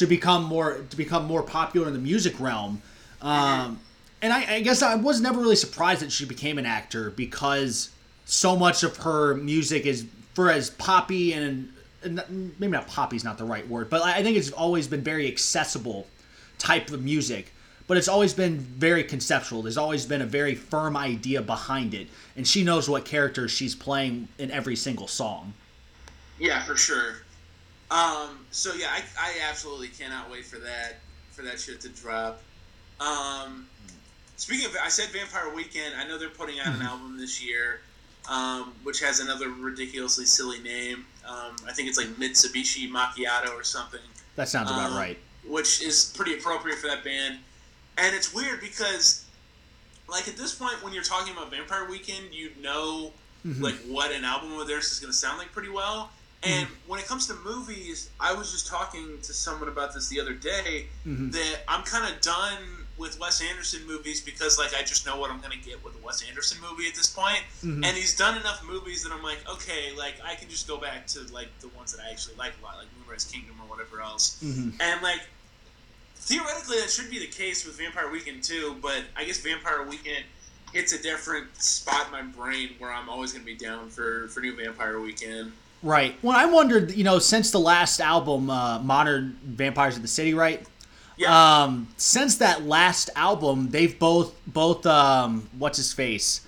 to 0.00 0.06
become 0.06 0.42
more 0.44 0.82
to 0.88 0.96
become 0.96 1.26
more 1.26 1.42
popular 1.42 1.86
in 1.86 1.92
the 1.92 1.98
music 1.98 2.40
realm. 2.40 2.80
Um, 3.20 3.78
and 4.22 4.32
I, 4.32 4.54
I 4.54 4.60
guess 4.62 4.80
I 4.80 4.94
was 4.94 5.20
never 5.20 5.38
really 5.38 5.56
surprised 5.56 6.00
that 6.00 6.10
she 6.10 6.24
became 6.24 6.56
an 6.56 6.64
actor 6.64 7.10
because 7.10 7.90
so 8.24 8.56
much 8.56 8.82
of 8.82 8.96
her 8.96 9.34
music 9.34 9.84
is 9.84 10.06
for 10.32 10.50
as 10.50 10.70
poppy 10.70 11.34
and, 11.34 11.70
and 12.02 12.24
maybe 12.58 12.72
not 12.72 12.88
poppy 12.88 13.16
is 13.16 13.24
not 13.24 13.36
the 13.36 13.44
right 13.44 13.68
word, 13.68 13.90
but 13.90 14.00
I 14.00 14.22
think 14.22 14.38
it's 14.38 14.50
always 14.50 14.88
been 14.88 15.02
very 15.02 15.28
accessible 15.28 16.06
type 16.56 16.90
of 16.90 17.04
music. 17.04 17.52
But 17.86 17.98
it's 17.98 18.08
always 18.08 18.32
been 18.32 18.56
very 18.58 19.04
conceptual. 19.04 19.60
There's 19.60 19.76
always 19.76 20.06
been 20.06 20.22
a 20.22 20.26
very 20.26 20.54
firm 20.54 20.96
idea 20.96 21.42
behind 21.42 21.92
it, 21.92 22.06
and 22.36 22.48
she 22.48 22.64
knows 22.64 22.88
what 22.88 23.04
characters 23.04 23.50
she's 23.50 23.74
playing 23.74 24.28
in 24.38 24.50
every 24.50 24.76
single 24.76 25.08
song. 25.08 25.52
Yeah, 26.38 26.62
for 26.62 26.76
sure. 26.76 27.16
Um, 27.90 28.39
so 28.50 28.74
yeah, 28.74 28.88
I, 28.90 29.02
I 29.18 29.32
absolutely 29.48 29.88
cannot 29.88 30.30
wait 30.30 30.44
for 30.44 30.58
that 30.58 30.96
for 31.30 31.42
that 31.42 31.60
shit 31.60 31.80
to 31.82 31.88
drop. 31.88 32.42
Um, 33.00 33.66
speaking 34.36 34.66
of, 34.66 34.76
I 34.82 34.88
said 34.88 35.08
Vampire 35.10 35.54
Weekend. 35.54 35.94
I 35.96 36.06
know 36.06 36.18
they're 36.18 36.28
putting 36.28 36.58
out 36.60 36.66
an 36.66 36.72
mm-hmm. 36.74 36.82
album 36.82 37.18
this 37.18 37.42
year, 37.42 37.80
um, 38.28 38.74
which 38.82 39.00
has 39.00 39.20
another 39.20 39.48
ridiculously 39.48 40.26
silly 40.26 40.60
name. 40.60 41.06
Um, 41.26 41.56
I 41.66 41.72
think 41.72 41.88
it's 41.88 41.98
like 41.98 42.08
Mitsubishi 42.08 42.90
Macchiato 42.90 43.54
or 43.54 43.64
something. 43.64 44.00
That 44.36 44.48
sounds 44.48 44.70
about 44.70 44.90
um, 44.90 44.96
right. 44.96 45.18
Which 45.46 45.82
is 45.82 46.12
pretty 46.16 46.34
appropriate 46.34 46.78
for 46.78 46.88
that 46.88 47.04
band. 47.04 47.38
And 47.98 48.14
it's 48.14 48.34
weird 48.34 48.60
because, 48.60 49.24
like 50.08 50.28
at 50.28 50.36
this 50.36 50.54
point, 50.54 50.82
when 50.82 50.92
you're 50.92 51.02
talking 51.02 51.32
about 51.32 51.50
Vampire 51.50 51.88
Weekend, 51.88 52.32
you 52.32 52.50
know, 52.60 53.12
mm-hmm. 53.46 53.62
like 53.62 53.76
what 53.86 54.12
an 54.12 54.24
album 54.24 54.58
of 54.58 54.66
theirs 54.66 54.90
is 54.90 55.00
going 55.00 55.12
to 55.12 55.16
sound 55.16 55.38
like 55.38 55.52
pretty 55.52 55.70
well. 55.70 56.10
And 56.42 56.66
mm-hmm. 56.66 56.90
when 56.90 57.00
it 57.00 57.06
comes 57.06 57.26
to 57.26 57.34
movies, 57.44 58.10
I 58.18 58.32
was 58.32 58.50
just 58.50 58.66
talking 58.66 59.18
to 59.22 59.32
someone 59.32 59.68
about 59.68 59.92
this 59.92 60.08
the 60.08 60.20
other 60.20 60.32
day 60.32 60.86
mm-hmm. 61.06 61.30
that 61.30 61.60
I'm 61.68 61.82
kind 61.82 62.12
of 62.12 62.20
done 62.22 62.80
with 62.96 63.18
Wes 63.18 63.42
Anderson 63.42 63.86
movies 63.86 64.20
because 64.20 64.58
like 64.58 64.74
I 64.74 64.82
just 64.82 65.06
know 65.06 65.18
what 65.18 65.30
I'm 65.30 65.40
gonna 65.40 65.56
get 65.56 65.82
with 65.82 65.94
a 66.00 66.04
Wes 66.04 66.22
Anderson 66.26 66.58
movie 66.60 66.86
at 66.86 66.94
this 66.94 67.08
point. 67.08 67.42
Mm-hmm. 67.64 67.84
And 67.84 67.96
he's 67.96 68.16
done 68.16 68.38
enough 68.38 68.62
movies 68.64 69.02
that 69.02 69.12
I'm 69.12 69.22
like, 69.22 69.38
okay, 69.50 69.96
like 69.96 70.14
I 70.24 70.34
can 70.34 70.48
just 70.48 70.68
go 70.68 70.76
back 70.76 71.06
to 71.08 71.20
like 71.32 71.48
the 71.60 71.68
ones 71.68 71.92
that 71.94 72.04
I 72.04 72.10
actually 72.10 72.36
like 72.36 72.52
a 72.60 72.64
lot, 72.64 72.76
like 72.76 72.88
Moonrise 72.98 73.24
Kingdom 73.24 73.56
or 73.62 73.68
whatever 73.68 74.00
else. 74.00 74.42
Mm-hmm. 74.42 74.80
And 74.80 75.02
like 75.02 75.22
theoretically 76.16 76.78
that 76.80 76.90
should 76.90 77.10
be 77.10 77.18
the 77.18 77.26
case 77.26 77.66
with 77.66 77.78
Vampire 77.78 78.10
Weekend 78.10 78.44
too, 78.44 78.76
but 78.80 79.02
I 79.16 79.24
guess 79.24 79.38
Vampire 79.38 79.82
Weekend 79.82 80.24
hits 80.72 80.92
a 80.92 81.02
different 81.02 81.54
spot 81.56 82.06
in 82.06 82.12
my 82.12 82.22
brain 82.22 82.70
where 82.78 82.92
I'm 82.92 83.08
always 83.08 83.32
gonna 83.32 83.44
be 83.44 83.56
down 83.56 83.88
for 83.88 84.28
for 84.28 84.40
new 84.40 84.54
Vampire 84.54 85.00
Weekend. 85.00 85.52
Right. 85.82 86.14
Well, 86.22 86.36
I 86.36 86.44
wondered, 86.44 86.92
you 86.92 87.04
know, 87.04 87.18
since 87.18 87.50
the 87.50 87.60
last 87.60 88.00
album, 88.00 88.50
uh, 88.50 88.80
Modern 88.80 89.38
Vampires 89.44 89.96
of 89.96 90.02
the 90.02 90.08
City, 90.08 90.34
right? 90.34 90.66
Yeah. 91.16 91.62
Um, 91.62 91.88
since 91.96 92.36
that 92.36 92.64
last 92.64 93.10
album, 93.16 93.70
they've 93.70 93.98
both 93.98 94.34
both 94.46 94.86
um, 94.86 95.48
what's 95.58 95.76
his 95.76 95.92
face, 95.92 96.46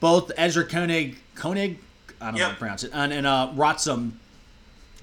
both 0.00 0.32
Ezra 0.36 0.64
Koenig 0.64 1.16
Koenig, 1.34 1.78
I 2.20 2.26
don't 2.26 2.36
yep. 2.36 2.40
know 2.40 2.44
how 2.44 2.52
to 2.52 2.58
pronounce 2.58 2.84
it, 2.84 2.90
and, 2.94 3.12
and 3.12 3.26
uh, 3.26 3.52
Rostam, 3.54 4.12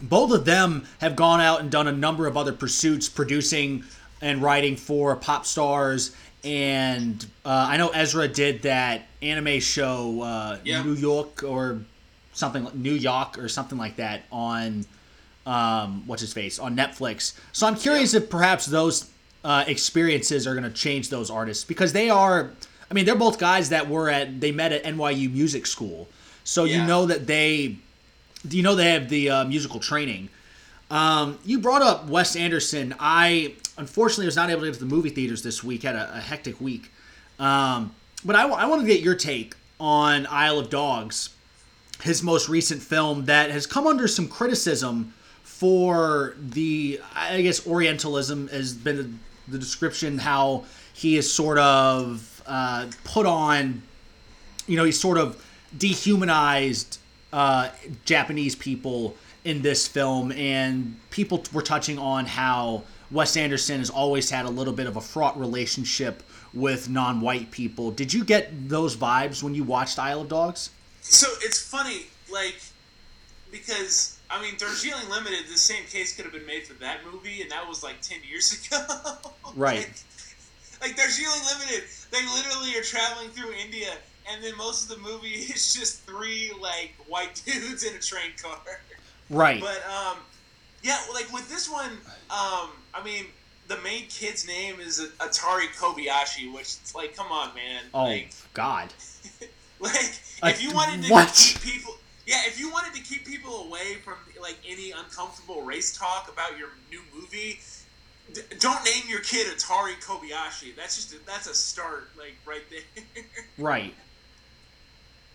both 0.02 0.32
of 0.32 0.46
them 0.46 0.86
have 1.00 1.16
gone 1.16 1.42
out 1.42 1.60
and 1.62 1.70
done 1.70 1.88
a 1.88 1.92
number 1.92 2.26
of 2.26 2.38
other 2.38 2.54
pursuits, 2.54 3.08
producing 3.08 3.84
and 4.22 4.42
writing 4.42 4.76
for 4.76 5.16
pop 5.16 5.46
stars. 5.46 6.16
And 6.44 7.26
uh, 7.46 7.68
I 7.70 7.78
know 7.78 7.90
Ezra 7.90 8.28
did 8.28 8.64
that 8.64 9.04
anime 9.22 9.60
show, 9.60 10.22
uh, 10.22 10.58
yep. 10.64 10.86
Neo 10.86 10.96
Yokio 10.96 11.50
or 11.50 11.82
something 12.34 12.64
like 12.64 12.76
Neo 12.76 12.98
Yokio 12.98 13.44
or 13.44 13.48
something 13.48 13.78
like 13.78 13.96
that 13.96 14.24
on 14.32 14.86
um, 15.46 16.04
what's 16.08 16.22
his 16.22 16.34
face 16.34 16.60
on 16.60 16.76
Netflix. 16.76 17.38
So 17.52 17.68
I'm 17.68 17.76
curious 17.76 18.14
yeah. 18.14 18.22
if 18.22 18.30
perhaps 18.30 18.66
those 18.66 19.10
uh, 19.44 19.64
experiences 19.68 20.48
are 20.48 20.54
going 20.54 20.64
to 20.64 20.72
change 20.72 21.10
those 21.10 21.30
artists 21.30 21.64
because 21.64 21.94
they 21.94 22.10
are. 22.10 22.52
I 22.90 22.94
mean, 22.94 23.06
they're 23.06 23.16
both 23.16 23.40
guys 23.40 23.70
that 23.70 23.90
were 23.90 24.10
at 24.10 24.40
they 24.40 24.52
met 24.52 24.72
at 24.72 24.84
NYU 24.84 25.32
Music 25.32 25.66
School, 25.66 26.08
so 26.44 26.64
yeah. 26.64 26.78
you 26.82 26.88
know 26.88 27.06
that 27.08 27.28
they, 27.28 27.78
you 28.50 28.64
know 28.64 28.76
they 28.76 28.92
have 28.92 29.10
the 29.10 29.30
uh, 29.30 29.46
musical 29.46 29.80
training. 29.80 30.30
Um, 30.92 31.40
you 31.44 31.60
brought 31.60 31.82
up 31.82 32.08
Wes 32.08 32.36
Anderson. 32.36 32.94
I 33.00 33.56
unfortunately 33.78 34.28
was 34.28 34.36
not 34.36 34.50
able 34.50 34.62
to 34.62 34.68
get 34.68 34.74
to 34.76 34.80
the 34.80 34.86
movie 34.86 35.10
theaters 35.10 35.42
this 35.44 35.64
week. 35.64 35.84
Had 35.84 35.96
a, 35.96 36.18
a 36.18 36.20
hectic 36.20 36.62
week, 36.62 36.92
um, 37.40 37.94
but 38.24 38.36
I, 38.36 38.48
I 38.48 38.66
want 38.68 38.82
to 38.82 38.88
get 38.88 39.02
your 39.02 39.16
take 39.16 39.56
on 39.80 40.28
Isle 40.30 40.60
of 40.60 40.70
Dogs 40.70 41.30
his 42.04 42.22
most 42.22 42.50
recent 42.50 42.82
film 42.82 43.24
that 43.26 43.50
has 43.50 43.66
come 43.66 43.88
under 43.88 44.10
some 44.10 44.28
criticism 44.28 45.14
for 45.42 46.36
the 46.38 47.00
I 47.16 47.42
guess 47.42 47.66
Orientalism 47.66 48.50
has 48.50 48.74
been 48.74 49.20
the, 49.48 49.58
description 49.58 50.18
how 50.18 50.66
he 50.94 51.16
is 51.16 51.32
sort 51.32 51.58
of 51.60 52.44
uh, 52.46 52.88
put 53.06 53.26
on, 53.26 53.82
you 54.68 54.76
know, 54.76 54.84
he's 54.84 55.00
sort 55.00 55.18
of 55.18 55.42
dehumanized 55.78 56.98
uh, 57.32 57.70
Japanese 58.04 58.56
people 58.56 59.16
in 59.46 59.62
this 59.62 59.88
film, 59.88 60.34
and 60.34 60.98
people 61.10 61.44
were 61.54 61.62
touching 61.62 61.98
on 61.98 62.26
how 62.26 62.84
Wes 63.12 63.38
Anderson 63.38 63.80
has 63.80 63.90
always 63.90 64.30
had 64.30 64.46
a 64.46 64.50
little 64.50 64.74
bit 64.74 64.88
of 64.88 64.98
a 64.98 65.02
fraught 65.02 65.40
relationship 65.40 66.22
with 66.54 66.90
non-white 66.90 67.50
people. 67.52 67.92
Did 67.92 68.14
you 68.14 68.26
get 68.26 68.70
those 68.70 68.96
vibes 68.98 69.42
when 69.42 69.56
you 69.56 69.64
watched 69.64 69.98
Isle 70.00 70.22
of 70.22 70.28
Dogs? 70.30 70.70
So 71.04 71.28
it's 71.42 71.60
funny, 71.60 72.08
like, 72.32 72.56
because 73.52 74.18
I 74.30 74.42
mean, 74.42 74.56
Darjeeling 74.58 75.10
Limited, 75.10 75.48
the 75.48 75.58
same 75.58 75.84
case 75.86 76.16
could 76.16 76.26
have 76.26 76.34
been 76.34 76.46
made 76.46 76.64
for 76.64 76.74
that 76.76 77.00
movie, 77.12 77.42
and 77.42 77.52
that 77.52 77.68
was 77.68 77.84
like 77.84 78.02
ten 78.02 78.20
years 78.28 78.66
ago. 78.66 78.86
right. 79.56 79.80
like, 79.80 80.04
like 80.82 80.96
Darjeeling 80.96 81.42
Limited, 81.52 81.84
they 82.12 82.26
literally 82.26 82.76
are 82.78 82.82
traveling 82.82 83.30
through 83.30 83.52
India, 83.54 83.94
and 84.32 84.44
then 84.44 84.58
most 84.58 84.90
of 84.90 84.98
the 84.98 85.04
movie 85.04 85.28
is 85.54 85.74
just 85.74 86.02
three 86.04 86.52
like 86.60 86.94
white 87.08 87.42
dudes 87.46 87.84
in 87.84 87.96
a 87.96 88.00
train 88.00 88.32
car. 88.42 88.60
Right. 89.30 89.62
But 89.62 89.84
um, 89.86 90.18
yeah, 90.82 91.00
like 91.14 91.32
with 91.32 91.48
this 91.50 91.70
one, 91.70 91.92
um, 92.30 92.70
I 92.94 93.02
mean, 93.04 93.26
the 93.68 93.78
main 93.82 94.08
kid's 94.08 94.48
name 94.48 94.80
is 94.80 95.00
Atari 95.20 95.68
Kobayashi, 95.78 96.54
which 96.54 96.76
like, 96.96 97.16
come 97.16 97.32
on, 97.32 97.54
man. 97.54 97.84
Oh 97.94 98.06
like, 98.06 98.32
God. 98.54 98.94
Like, 99.80 100.18
if 100.50 100.62
you 100.62 100.74
wanted 100.74 101.04
to 101.04 101.10
what? 101.12 101.34
keep 101.34 101.62
people, 101.62 101.96
yeah, 102.26 102.42
if 102.46 102.60
you 102.60 102.72
wanted 102.72 102.94
to 102.94 103.02
keep 103.02 103.26
people 103.26 103.66
away 103.66 103.96
from 104.04 104.16
like 104.42 104.58
any 104.68 104.92
uncomfortable 104.92 105.62
race 105.62 105.96
talk 105.96 106.30
about 106.32 106.58
your 106.58 106.70
new 106.92 107.02
movie, 107.14 107.60
d- 108.34 108.42
don't 108.60 108.84
name 108.84 109.04
your 109.08 109.22
kid 109.22 109.48
Atari 109.48 109.94
Kobayashi. 110.02 110.76
That's 110.76 110.96
just 110.96 111.14
a, 111.14 111.26
that's 111.26 111.48
a 111.48 111.54
start, 111.54 112.10
like 112.18 112.36
right 112.46 112.64
there. 112.70 113.24
right. 113.58 113.94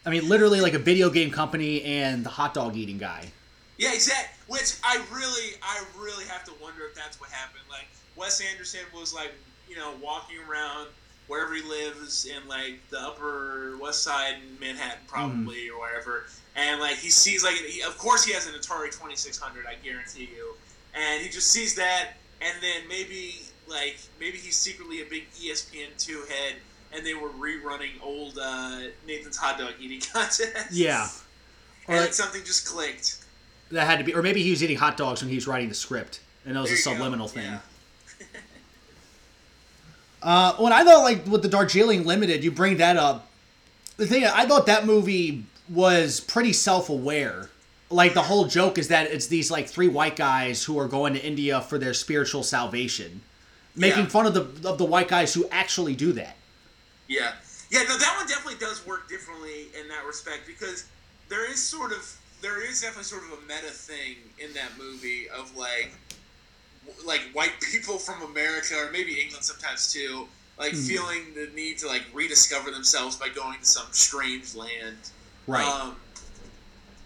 I 0.06 0.10
mean, 0.10 0.28
literally, 0.28 0.60
like 0.60 0.74
a 0.74 0.78
video 0.78 1.10
game 1.10 1.30
company 1.30 1.82
and 1.82 2.24
the 2.24 2.30
hot 2.30 2.54
dog 2.54 2.76
eating 2.76 2.98
guy. 2.98 3.30
Yeah, 3.76 3.92
exactly. 3.92 4.34
Which 4.48 4.76
I 4.82 5.02
really, 5.12 5.56
I 5.62 5.84
really 5.98 6.24
have 6.24 6.44
to 6.44 6.52
wonder 6.60 6.84
if 6.86 6.94
that's 6.94 7.20
what 7.20 7.30
happened. 7.30 7.64
Like 7.68 7.86
Wes 8.16 8.40
Anderson 8.40 8.80
was 8.94 9.14
like, 9.14 9.32
you 9.68 9.76
know, 9.76 9.92
walking 10.02 10.36
around 10.48 10.88
wherever 11.28 11.54
he 11.54 11.62
lives 11.62 12.26
in 12.26 12.46
like 12.48 12.80
the 12.90 13.00
Upper 13.00 13.76
West 13.80 14.02
Side 14.02 14.34
in 14.34 14.58
Manhattan, 14.58 14.98
probably 15.06 15.68
mm. 15.68 15.72
or 15.72 15.80
wherever. 15.80 16.24
And 16.56 16.80
like 16.80 16.96
he 16.96 17.10
sees 17.10 17.44
like, 17.44 17.54
he, 17.54 17.82
of 17.82 17.96
course 17.96 18.24
he 18.24 18.32
has 18.32 18.46
an 18.46 18.54
Atari 18.54 18.90
Twenty 18.90 19.14
Six 19.14 19.38
Hundred, 19.38 19.66
I 19.66 19.74
guarantee 19.84 20.28
you. 20.34 20.54
And 20.94 21.22
he 21.22 21.28
just 21.28 21.50
sees 21.50 21.76
that, 21.76 22.14
and 22.40 22.54
then 22.60 22.88
maybe 22.88 23.34
like 23.68 23.98
maybe 24.18 24.38
he's 24.38 24.56
secretly 24.56 25.02
a 25.02 25.04
big 25.04 25.30
ESPN 25.32 25.96
two 25.98 26.24
head, 26.28 26.56
and 26.92 27.06
they 27.06 27.14
were 27.14 27.28
rerunning 27.28 28.02
old 28.02 28.38
uh, 28.40 28.80
Nathan's 29.06 29.36
hot 29.36 29.58
dog 29.58 29.74
eating 29.80 30.00
contest. 30.12 30.50
Yeah. 30.72 31.08
Or 31.86 31.94
and 31.94 32.00
like, 32.04 32.14
something 32.14 32.42
just 32.44 32.66
clicked. 32.66 33.24
that 33.70 33.86
had 33.86 33.98
to 33.98 34.04
be, 34.04 34.14
or 34.14 34.22
maybe 34.22 34.42
he 34.42 34.50
was 34.50 34.62
eating 34.62 34.76
hot 34.76 34.96
dogs 34.96 35.22
when 35.22 35.28
he 35.28 35.36
was 35.36 35.46
writing 35.46 35.68
the 35.68 35.74
script, 35.74 36.20
and 36.44 36.56
that 36.56 36.60
was 36.60 36.70
There 36.70 36.76
a 36.76 36.78
you 36.78 36.84
go. 36.84 36.92
subliminal 36.92 37.28
thing. 37.28 37.44
Yeah. 37.44 37.58
Uh, 40.22 40.54
when 40.56 40.72
I 40.72 40.84
thought 40.84 41.02
like 41.02 41.26
with 41.26 41.42
the 41.42 41.48
Darjeeling 41.48 42.04
Limited, 42.04 42.42
you 42.44 42.50
bring 42.50 42.78
that 42.78 42.96
up. 42.96 43.28
The 43.96 44.06
thing 44.06 44.24
I 44.24 44.46
thought 44.46 44.66
that 44.66 44.86
movie 44.86 45.44
was 45.68 46.20
pretty 46.20 46.52
self-aware. 46.52 47.50
Like 47.90 48.14
the 48.14 48.22
whole 48.22 48.46
joke 48.46 48.78
is 48.78 48.88
that 48.88 49.10
it's 49.10 49.26
these 49.28 49.50
like 49.50 49.68
three 49.68 49.88
white 49.88 50.16
guys 50.16 50.64
who 50.64 50.78
are 50.78 50.88
going 50.88 51.14
to 51.14 51.24
India 51.24 51.60
for 51.60 51.78
their 51.78 51.94
spiritual 51.94 52.42
salvation, 52.42 53.22
making 53.74 54.04
Yeah. 54.04 54.08
fun 54.08 54.26
of 54.26 54.34
the 54.34 54.68
of 54.68 54.78
the 54.78 54.84
white 54.84 55.08
guys 55.08 55.32
who 55.34 55.48
actually 55.50 55.94
do 55.94 56.12
that. 56.12 56.36
Yeah. 57.06 57.32
Yeah, 57.70 57.82
no, 57.82 57.98
that 57.98 58.14
one 58.16 58.26
definitely 58.26 58.58
does 58.58 58.86
work 58.86 59.08
differently 59.08 59.68
in 59.78 59.88
that 59.88 60.04
respect 60.06 60.46
because 60.46 60.86
there 61.28 61.50
is 61.50 61.62
sort 61.62 61.92
of 61.92 62.16
there 62.40 62.62
is 62.64 62.80
definitely 62.80 63.04
sort 63.04 63.24
of 63.24 63.32
a 63.38 63.40
meta 63.42 63.72
thing 63.72 64.16
in 64.38 64.52
that 64.54 64.70
movie 64.78 65.28
of 65.30 65.54
like 65.56 65.92
like 67.04 67.22
white 67.32 67.60
people 67.60 67.98
from 67.98 68.22
America 68.22 68.74
or 68.76 68.90
maybe 68.90 69.20
England 69.20 69.44
sometimes 69.44 69.92
too, 69.92 70.28
like 70.58 70.72
Mhm. 70.72 70.86
feeling 70.88 71.34
the 71.34 71.46
need 71.54 71.78
to 71.78 71.86
like 71.86 72.04
rediscover 72.12 72.70
themselves 72.70 73.16
by 73.16 73.28
going 73.28 73.58
to 73.60 73.66
some 73.66 73.86
strange 73.92 74.54
land. 74.54 74.96
Right. 75.46 75.64
Um, 75.66 75.96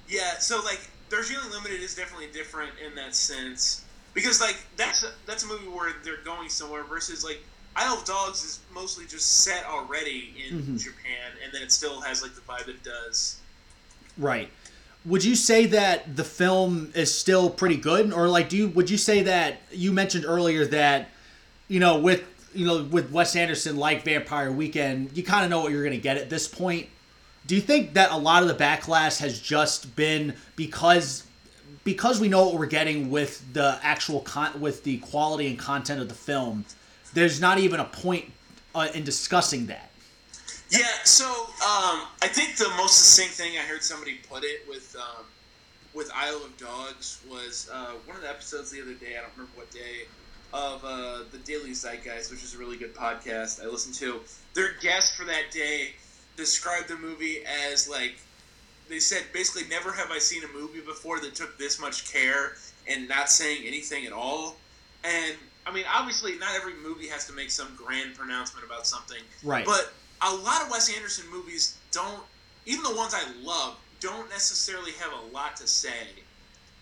yeah, 0.08 0.38
so 0.38 0.60
like 0.62 0.80
Darjeeling 1.10 1.50
Limited 1.50 1.80
is 1.82 1.94
definitely 1.94 2.28
different 2.32 2.72
in 2.84 2.94
that 2.96 3.14
sense 3.14 3.82
because 4.14 4.40
like 4.40 4.56
that's 4.76 5.02
a, 5.04 5.12
that's 5.26 5.44
a 5.44 5.46
movie 5.46 5.68
where 5.68 5.92
they're 6.04 6.22
going 6.24 6.48
somewhere 6.48 6.84
versus 6.84 7.24
like 7.24 7.42
Isle 7.76 7.94
of 7.98 8.04
Dogs 8.04 8.44
is 8.44 8.60
mostly 8.74 9.06
just 9.06 9.42
set 9.44 9.64
already 9.64 10.34
in 10.46 10.62
Mhm. 10.62 10.82
Japan 10.82 11.32
and 11.42 11.52
then 11.52 11.62
it 11.62 11.72
still 11.72 12.00
has 12.02 12.22
like 12.22 12.34
the 12.34 12.40
vibe 12.42 12.68
it 12.68 12.82
does. 12.82 13.36
Right. 14.18 14.50
Would 15.04 15.24
you 15.24 15.34
say 15.34 15.66
that 15.66 16.16
the 16.16 16.22
film 16.24 16.92
is 16.94 17.12
still 17.12 17.50
pretty 17.50 17.76
good, 17.76 18.12
or 18.12 18.28
like 18.28 18.48
do 18.48 18.56
you 18.56 18.68
would 18.68 18.88
you 18.88 18.98
say 18.98 19.22
that 19.24 19.60
you 19.72 19.92
mentioned 19.92 20.24
earlier 20.26 20.64
that 20.66 21.08
you 21.66 21.80
know 21.80 21.98
with 21.98 22.22
you 22.54 22.66
know 22.66 22.84
with 22.84 23.10
Wes 23.10 23.34
Anderson 23.34 23.76
like 23.76 24.04
Vampire 24.04 24.52
Weekend, 24.52 25.16
you 25.16 25.24
kind 25.24 25.44
of 25.44 25.50
know 25.50 25.60
what 25.60 25.72
you're 25.72 25.82
going 25.82 25.96
to 25.96 26.02
get 26.02 26.18
at 26.18 26.30
this 26.30 26.46
point. 26.46 26.88
Do 27.46 27.56
you 27.56 27.60
think 27.60 27.94
that 27.94 28.12
a 28.12 28.16
lot 28.16 28.42
of 28.42 28.48
the 28.48 28.54
backlash 28.54 29.18
has 29.18 29.40
just 29.40 29.96
been 29.96 30.34
because 30.54 31.24
because 31.84 32.20
we 32.20 32.28
know 32.28 32.46
what 32.46 32.54
we're 32.58 32.66
getting 32.66 33.10
with 33.10 33.52
the 33.52 33.78
actual 33.82 34.20
con- 34.20 34.60
with 34.60 34.84
the 34.84 34.98
quality 34.98 35.48
and 35.48 35.58
content 35.58 36.00
of 36.00 36.08
the 36.08 36.14
film? 36.14 36.64
There's 37.12 37.40
not 37.40 37.58
even 37.58 37.80
a 37.80 37.84
point 37.84 38.30
uh, 38.74 38.88
in 38.94 39.04
discussing 39.04 39.66
that. 39.66 39.90
Yeah, 40.72 40.86
so 41.04 41.26
um, 41.26 42.08
I 42.22 42.28
think 42.28 42.56
the 42.56 42.70
most 42.78 42.94
succinct 42.94 43.34
thing 43.34 43.58
I 43.58 43.60
heard 43.60 43.82
somebody 43.82 44.20
put 44.30 44.42
it 44.42 44.66
with 44.66 44.96
um, 44.98 45.26
with 45.92 46.10
Isle 46.14 46.42
of 46.46 46.56
Dogs 46.56 47.20
was 47.30 47.68
uh, 47.70 47.92
one 48.06 48.16
of 48.16 48.22
the 48.22 48.30
episodes 48.30 48.70
the 48.70 48.80
other 48.80 48.94
day. 48.94 49.18
I 49.18 49.20
don't 49.20 49.32
remember 49.36 49.52
what 49.54 49.70
day 49.70 50.06
of 50.54 50.82
uh, 50.82 51.24
the 51.30 51.36
Daily 51.44 51.72
Zeitgeist, 51.72 52.30
which 52.30 52.42
is 52.42 52.54
a 52.54 52.58
really 52.58 52.78
good 52.78 52.94
podcast 52.94 53.62
I 53.62 53.66
listen 53.66 53.92
to. 53.94 54.20
Their 54.54 54.70
guest 54.80 55.14
for 55.14 55.26
that 55.26 55.50
day 55.52 55.90
described 56.38 56.88
the 56.88 56.96
movie 56.96 57.40
as 57.70 57.86
like 57.86 58.18
they 58.88 58.98
said 58.98 59.24
basically 59.34 59.68
never 59.68 59.92
have 59.92 60.10
I 60.10 60.18
seen 60.18 60.42
a 60.42 60.58
movie 60.58 60.80
before 60.80 61.20
that 61.20 61.34
took 61.34 61.58
this 61.58 61.78
much 61.78 62.10
care 62.10 62.56
and 62.88 63.06
not 63.10 63.28
saying 63.28 63.66
anything 63.66 64.06
at 64.06 64.12
all. 64.14 64.56
And 65.04 65.36
I 65.66 65.72
mean, 65.74 65.84
obviously, 65.92 66.38
not 66.38 66.54
every 66.56 66.74
movie 66.82 67.08
has 67.08 67.26
to 67.26 67.34
make 67.34 67.50
some 67.50 67.76
grand 67.76 68.14
pronouncement 68.14 68.64
about 68.64 68.86
something. 68.86 69.20
Right. 69.44 69.66
But 69.66 69.92
a 70.24 70.34
lot 70.34 70.62
of 70.62 70.70
Wes 70.70 70.94
Anderson 70.96 71.24
movies 71.30 71.78
don't, 71.90 72.22
even 72.66 72.82
the 72.82 72.94
ones 72.94 73.14
I 73.14 73.22
love, 73.42 73.76
don't 74.00 74.28
necessarily 74.30 74.92
have 74.92 75.12
a 75.12 75.34
lot 75.34 75.56
to 75.56 75.66
say 75.66 76.08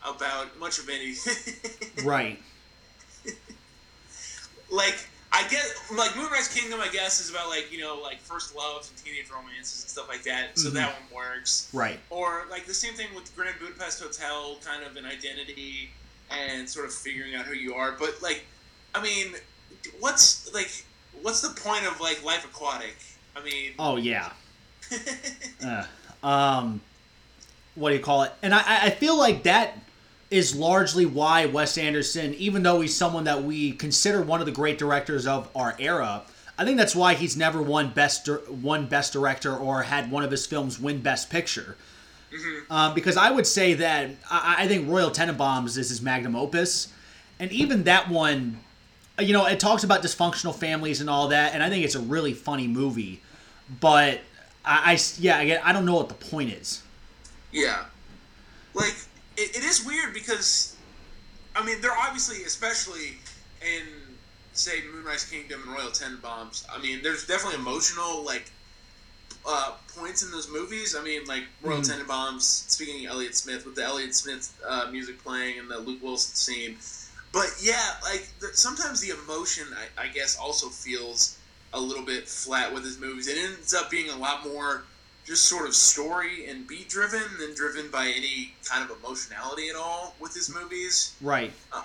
about 0.06 0.58
much 0.58 0.78
of 0.78 0.88
anything. 0.88 2.04
right. 2.04 2.38
like, 4.70 4.96
I 5.32 5.46
get, 5.48 5.64
like, 5.96 6.16
Moonrise 6.16 6.48
Kingdom, 6.48 6.80
I 6.80 6.88
guess, 6.88 7.20
is 7.20 7.30
about, 7.30 7.48
like, 7.48 7.70
you 7.72 7.80
know, 7.80 8.00
like 8.02 8.20
first 8.20 8.54
loves 8.56 8.90
and 8.90 8.98
teenage 9.04 9.30
romances 9.30 9.82
and 9.82 9.90
stuff 9.90 10.08
like 10.08 10.22
that. 10.24 10.58
So 10.58 10.70
Mhm. 10.70 10.74
that 10.74 10.92
one 11.00 11.12
works. 11.14 11.68
Right. 11.72 12.00
Or, 12.10 12.46
like, 12.50 12.66
the 12.66 12.74
same 12.74 12.94
thing 12.94 13.14
with 13.14 13.34
Grand 13.36 13.58
Budapest 13.58 14.00
Hotel, 14.02 14.58
kind 14.64 14.82
of 14.82 14.96
an 14.96 15.04
identity 15.06 15.92
and 16.30 16.68
sort 16.68 16.86
of 16.86 16.94
figuring 16.94 17.34
out 17.34 17.46
who 17.46 17.54
you 17.54 17.74
are. 17.74 17.92
But, 17.92 18.22
like, 18.22 18.44
I 18.94 19.02
mean, 19.02 19.34
what's, 20.00 20.52
like, 20.52 20.70
what's 21.22 21.40
the 21.42 21.50
point 21.60 21.86
of, 21.86 22.00
like, 22.00 22.22
Life 22.24 22.44
Aquatic? 22.44 22.96
I 23.36 23.44
mean, 23.44 23.72
Oh 23.78 23.96
yeah. 23.96 24.32
Uh, 25.62 25.84
um, 26.26 26.80
what 27.74 27.90
do 27.90 27.96
you 27.96 28.02
call 28.02 28.22
it? 28.22 28.32
And 28.42 28.54
I, 28.54 28.86
I 28.86 28.90
feel 28.90 29.16
like 29.16 29.42
that 29.42 29.78
is 30.30 30.56
largely 30.56 31.04
why 31.04 31.46
Wes 31.46 31.76
Anderson, 31.76 32.34
even 32.34 32.62
though 32.62 32.80
he's 32.80 32.96
someone 32.96 33.24
that 33.24 33.42
we 33.42 33.72
consider 33.72 34.22
one 34.22 34.40
of 34.40 34.46
the 34.46 34.52
great 34.52 34.78
directors 34.78 35.26
of 35.26 35.48
our 35.54 35.76
era, 35.78 36.22
I 36.58 36.64
think 36.64 36.76
that's 36.76 36.94
why 36.96 37.14
he's 37.14 37.36
never 37.36 37.60
won 37.62 37.90
best 37.90 38.28
won 38.48 38.86
best 38.86 39.12
director 39.12 39.54
or 39.56 39.82
had 39.82 40.10
one 40.10 40.22
of 40.24 40.30
his 40.30 40.46
films 40.46 40.78
win 40.80 41.00
best 41.00 41.30
picture. 41.30 41.76
Um, 42.70 42.94
because 42.94 43.16
I 43.16 43.30
would 43.30 43.46
say 43.46 43.74
that 43.74 44.10
I, 44.30 44.56
I 44.60 44.68
think 44.68 44.88
Royal 44.88 45.10
Tenenbaums 45.10 45.76
is 45.76 45.88
his 45.88 46.00
magnum 46.00 46.36
opus, 46.36 46.92
and 47.38 47.50
even 47.50 47.84
that 47.84 48.08
one, 48.08 48.60
you 49.20 49.32
know, 49.32 49.46
it 49.46 49.60
talks 49.60 49.84
about 49.84 50.02
dysfunctional 50.02 50.54
families 50.54 51.00
and 51.00 51.10
all 51.10 51.28
that, 51.28 51.54
and 51.54 51.62
I 51.62 51.68
think 51.68 51.84
it's 51.84 51.94
a 51.94 52.00
really 52.00 52.32
funny 52.32 52.66
movie. 52.66 53.20
But 53.80 54.20
I, 54.64 54.92
I 54.92 54.98
yeah, 55.18 55.40
again, 55.40 55.60
I 55.64 55.72
don't 55.72 55.84
know 55.84 55.94
what 55.94 56.08
the 56.08 56.14
point 56.14 56.52
is. 56.52 56.82
Yeah. 57.52 57.84
Like, 58.74 58.94
it, 59.36 59.56
it 59.56 59.64
is 59.64 59.84
weird 59.84 60.14
because, 60.14 60.76
I 61.56 61.64
mean, 61.64 61.80
they're 61.80 61.96
obviously, 61.96 62.44
especially 62.44 63.18
in, 63.60 63.86
say, 64.52 64.82
Moonrise 64.92 65.24
Kingdom 65.28 65.62
and 65.66 65.72
Royal 65.72 65.90
Tenenbaums, 65.90 66.64
I 66.72 66.80
mean, 66.80 67.02
there's 67.02 67.26
definitely 67.26 67.58
emotional, 67.58 68.22
like, 68.24 68.50
uh, 69.46 69.72
points 69.96 70.22
in 70.22 70.30
those 70.30 70.48
movies. 70.50 70.94
I 70.98 71.02
mean, 71.02 71.24
like, 71.24 71.44
Royal 71.62 71.80
Mhm. 71.80 72.06
Tenenbaums, 72.06 72.42
speaking 72.42 73.06
of 73.06 73.12
Elliott 73.12 73.34
Smith, 73.34 73.64
with 73.64 73.74
the 73.74 73.84
Elliott 73.84 74.14
Smith 74.14 74.52
uh, 74.66 74.88
music 74.90 75.22
playing 75.22 75.58
and 75.58 75.70
the 75.70 75.78
Luke 75.78 76.02
Wilson 76.02 76.34
scene. 76.34 76.78
But, 77.32 77.54
yeah, 77.62 77.94
like, 78.02 78.28
the, 78.40 78.48
sometimes 78.54 79.00
the 79.00 79.10
emotion, 79.10 79.64
I, 79.98 80.04
I 80.04 80.08
guess, 80.08 80.36
also 80.36 80.68
feels 80.68 81.38
a 81.72 81.80
little 81.80 82.04
bit 82.04 82.28
flat 82.28 82.72
with 82.74 82.84
his 82.84 82.98
movies. 82.98 83.28
It 83.28 83.38
ends 83.38 83.72
up 83.74 83.90
being 83.90 84.10
a 84.10 84.16
lot 84.16 84.44
more 84.44 84.82
just 85.24 85.44
sort 85.44 85.68
of 85.68 85.74
story 85.74 86.46
and 86.46 86.66
beat 86.66 86.88
driven 86.88 87.22
than 87.38 87.54
driven 87.54 87.88
by 87.90 88.06
any 88.06 88.54
kind 88.68 88.82
of 88.88 88.96
emotionality 88.98 89.68
at 89.68 89.76
all 89.76 90.14
with 90.18 90.34
his 90.34 90.52
movies. 90.52 91.14
Right. 91.20 91.52
Uh, 91.72 91.82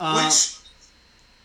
Uh, 0.00 0.24
which 0.24 0.56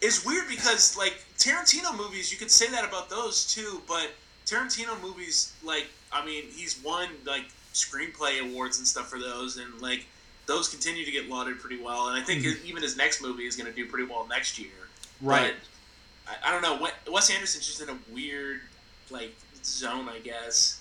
is 0.02 0.26
weird 0.26 0.48
because 0.48 0.96
like 0.96 1.16
Tarantino 1.38 1.96
movies, 1.98 2.32
you 2.32 2.38
could 2.38 2.52
say 2.52 2.68
that 2.70 2.88
about 2.88 3.10
those 3.10 3.46
too, 3.52 3.82
but 3.88 4.12
Tarantino 4.46 5.00
movies, 5.02 5.54
like 5.64 5.88
I 6.12 6.24
mean, 6.26 6.46
he's 6.56 6.80
won 6.84 7.10
like 7.26 7.46
screenplay 7.74 8.40
awards 8.42 8.78
and 8.78 8.88
stuff 8.88 9.10
for 9.10 9.20
those, 9.20 9.58
and 9.58 9.82
like 9.82 10.06
those 10.46 10.68
continue 10.68 11.06
to 11.06 11.12
get 11.12 11.30
lauded 11.30 11.60
pretty 11.60 11.78
well. 11.82 12.10
And 12.10 12.22
I 12.22 12.26
think 12.26 12.44
Mhm. 12.44 12.64
even 12.66 12.84
his 12.84 12.98
next 12.98 13.22
movie 13.22 13.46
is 13.46 13.56
going 13.56 13.70
to 13.70 13.76
do 13.76 13.86
pretty 13.88 14.06
well 14.06 14.26
next 14.28 14.60
year. 14.60 14.70
right. 15.22 15.54
But 16.26 16.34
I, 16.44 16.50
I 16.50 16.52
don't 16.52 16.62
know. 16.62 16.82
Wes- 16.82 16.94
Wes 17.10 17.30
Anderson's 17.30 17.66
just 17.66 17.82
in 17.82 17.90
a 17.90 17.98
weird 18.10 18.62
like 19.10 19.34
zone, 19.64 20.10
I 20.10 20.20
guess. 20.20 20.80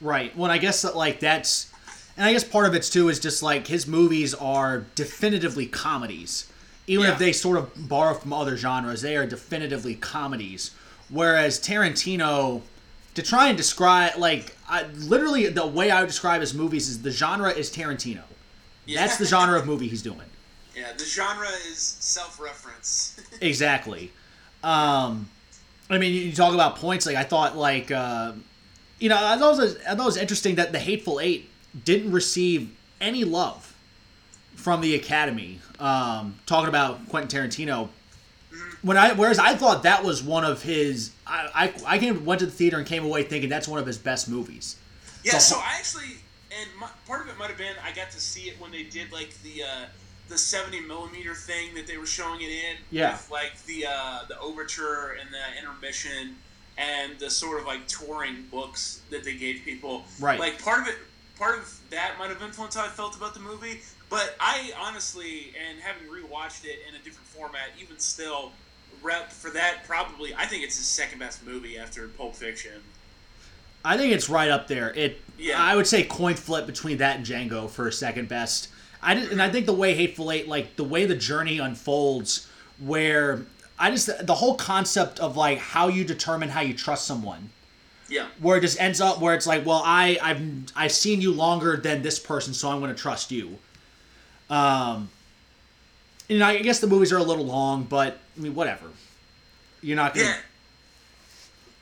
Right. 0.00 0.36
Well, 0.36 0.50
I 0.50 0.58
guess 0.58 0.82
that 0.82 0.96
like 0.96 1.20
that's, 1.20 1.68
and 2.16 2.26
I 2.26 2.32
guess 2.32 2.44
part 2.44 2.66
of 2.66 2.74
it 2.74 2.82
too 2.84 3.08
is 3.08 3.18
just 3.20 3.42
like 3.42 3.66
his 3.66 3.86
movies 3.86 4.34
are 4.34 4.80
definitively 4.94 5.66
comedies, 5.66 6.46
even 6.86 7.06
Yeah. 7.06 7.12
if 7.12 7.18
they 7.18 7.32
sort 7.32 7.56
of 7.58 7.88
borrow 7.88 8.14
from 8.14 8.32
other 8.32 8.56
genres. 8.56 9.02
They 9.02 9.16
are 9.16 9.26
definitively 9.26 9.94
comedies. 9.96 10.70
Whereas 11.08 11.58
Tarantino, 11.60 12.62
to 13.14 13.22
try 13.22 13.48
and 13.48 13.56
describe 13.56 14.16
like 14.18 14.56
I, 14.68 14.84
literally 14.84 15.46
the 15.48 15.66
way 15.66 15.90
I 15.90 16.00
would 16.00 16.06
describe 16.08 16.40
his 16.40 16.54
movies 16.54 16.88
is 16.88 17.02
the 17.02 17.10
genre 17.10 17.50
is 17.50 17.70
Tarantino. 17.70 18.22
That's 18.88 19.16
the 19.18 19.24
genre 19.26 19.58
of 19.58 19.66
movie 19.66 19.88
he's 19.88 20.02
doing. 20.02 20.20
Yeah, 20.74 20.90
the 20.96 21.04
genre 21.04 21.48
is 21.70 21.76
self-reference. 22.00 23.20
Exactly. 23.42 24.10
Um, 24.64 25.28
I 25.90 25.98
mean, 25.98 26.14
you 26.14 26.32
talk 26.32 26.54
about 26.54 26.76
points. 26.76 27.04
Like 27.04 27.16
I 27.16 27.24
thought, 27.24 27.58
like 27.58 27.90
uh, 27.90 28.32
you 28.98 29.10
know, 29.10 29.16
I 29.16 29.36
thought, 29.36 29.58
it 29.58 29.60
was, 29.62 29.76
I 29.86 29.94
thought 29.94 30.00
it 30.00 30.06
was 30.06 30.16
interesting 30.16 30.54
that 30.54 30.72
the 30.72 30.78
Hateful 30.78 31.20
Eight 31.20 31.50
didn't 31.84 32.10
receive 32.12 32.74
any 33.02 33.24
love 33.24 33.74
from 34.54 34.80
the 34.80 34.94
Academy. 34.94 35.58
Um, 35.78 36.36
talking 36.46 36.68
about 36.70 37.06
Quentin 37.10 37.42
Tarantino. 37.50 37.88
When 38.80 38.96
I, 38.96 39.12
whereas 39.12 39.38
I 39.38 39.54
thought 39.54 39.82
that 39.82 40.02
was 40.04 40.22
one 40.22 40.44
of 40.44 40.62
his, 40.62 41.10
I, 41.26 41.72
I, 41.86 41.96
I 41.96 41.98
came, 41.98 42.24
went 42.24 42.40
to 42.40 42.46
the 42.46 42.52
theater 42.52 42.78
and 42.78 42.86
came 42.86 43.04
away 43.04 43.24
thinking 43.24 43.50
that's 43.50 43.68
one 43.68 43.78
of 43.78 43.86
his 43.86 43.98
best 43.98 44.28
movies. 44.28 44.76
yeah, 45.22 45.32
The 45.34 45.40
so 45.40 45.56
I 45.58 45.74
actually, 45.76 46.16
and 46.60 46.70
my, 46.78 46.88
part 47.06 47.22
of 47.22 47.28
it 47.28 47.38
might 47.38 47.48
have 47.48 47.58
been 47.58 47.74
I 47.84 47.92
got 47.92 48.10
to 48.10 48.20
see 48.20 48.48
it 48.48 48.60
when 48.60 48.70
they 48.70 48.82
did 48.82 49.12
like 49.12 49.34
the 49.42 49.62
uh, 49.62 49.84
the 50.28 50.38
seventy 50.38 50.80
millimeter 50.80 51.34
thing 51.34 51.74
that 51.74 51.86
they 51.86 51.98
were 51.98 52.06
showing 52.06 52.40
it 52.40 52.50
in. 52.50 52.76
Yeah. 52.90 53.12
With 53.12 53.30
like 53.30 53.62
the 53.64 53.86
uh, 53.88 54.20
the 54.28 54.38
overture 54.40 55.16
and 55.20 55.28
the 55.30 55.58
intermission, 55.58 56.36
and 56.78 57.18
the 57.18 57.30
sort 57.30 57.60
of 57.60 57.66
like 57.66 57.86
touring 57.86 58.46
books 58.50 59.02
that 59.10 59.24
they 59.24 59.34
gave 59.34 59.62
people. 59.64 60.04
Right. 60.20 60.38
Like 60.38 60.62
part 60.62 60.80
of 60.80 60.88
it, 60.88 60.96
part 61.38 61.58
of 61.58 61.80
that 61.90 62.14
might 62.18 62.30
have 62.30 62.42
influenced 62.42 62.76
how 62.76 62.84
I 62.84 62.88
felt 62.88 63.16
about 63.16 63.34
the 63.34 63.40
movie. 63.40 63.80
But 64.08 64.34
I 64.38 64.72
honestly, 64.78 65.54
and 65.68 65.80
having 65.80 66.06
rewatched 66.08 66.64
it 66.64 66.80
in 66.88 66.94
a 66.94 66.98
different 66.98 67.28
format, 67.28 67.70
even 67.80 67.98
still, 67.98 68.52
rep 69.02 69.30
for 69.32 69.50
that 69.50 69.84
probably. 69.86 70.34
I 70.34 70.46
think 70.46 70.64
it's 70.64 70.76
his 70.76 70.86
second 70.86 71.18
best 71.18 71.44
movie 71.44 71.78
after 71.78 72.08
Pulp 72.08 72.34
Fiction. 72.34 72.82
I 73.84 73.96
think 73.96 74.12
it's 74.12 74.28
right 74.28 74.50
up 74.50 74.68
there. 74.68 74.92
It. 74.94 75.20
Yeah. 75.42 75.60
I 75.62 75.74
would 75.74 75.86
say 75.86 76.04
coin 76.04 76.34
flip 76.34 76.66
between 76.66 76.98
that 76.98 77.16
and 77.16 77.26
Django 77.26 77.68
for 77.68 77.90
second 77.90 78.28
best. 78.28 78.68
I 79.02 79.14
did, 79.14 79.32
and 79.32 79.42
I 79.42 79.50
think 79.50 79.66
the 79.66 79.72
way 79.72 79.94
Hateful 79.94 80.30
Eight, 80.30 80.46
like 80.46 80.76
the 80.76 80.84
way 80.84 81.04
the 81.04 81.16
journey 81.16 81.58
unfolds, 81.58 82.48
where 82.78 83.42
I 83.78 83.90
just 83.90 84.24
the 84.26 84.34
whole 84.34 84.54
concept 84.54 85.18
of 85.18 85.36
like 85.36 85.58
how 85.58 85.88
you 85.88 86.04
determine 86.04 86.48
how 86.48 86.60
you 86.60 86.72
trust 86.74 87.06
someone, 87.06 87.50
Yeah. 88.08 88.28
where 88.38 88.56
it 88.58 88.60
just 88.60 88.80
ends 88.80 89.00
up 89.00 89.20
where 89.20 89.34
it's 89.34 89.46
like, 89.46 89.66
well, 89.66 89.82
I 89.84 90.18
I've 90.22 90.42
I've 90.76 90.92
seen 90.92 91.20
you 91.20 91.32
longer 91.32 91.76
than 91.76 92.02
this 92.02 92.20
person, 92.20 92.54
so 92.54 92.70
I'm 92.70 92.78
going 92.80 92.94
to 92.94 93.00
trust 93.00 93.32
you. 93.32 93.58
Um. 94.48 95.10
You 96.28 96.38
know, 96.38 96.46
I 96.46 96.58
guess 96.62 96.78
the 96.78 96.86
movies 96.86 97.12
are 97.12 97.18
a 97.18 97.22
little 97.22 97.44
long, 97.44 97.82
but 97.82 98.18
I 98.38 98.40
mean, 98.40 98.54
whatever. 98.54 98.86
You're 99.82 99.96
not 99.96 100.14
gonna. 100.14 100.26
Yeah. 100.28 100.36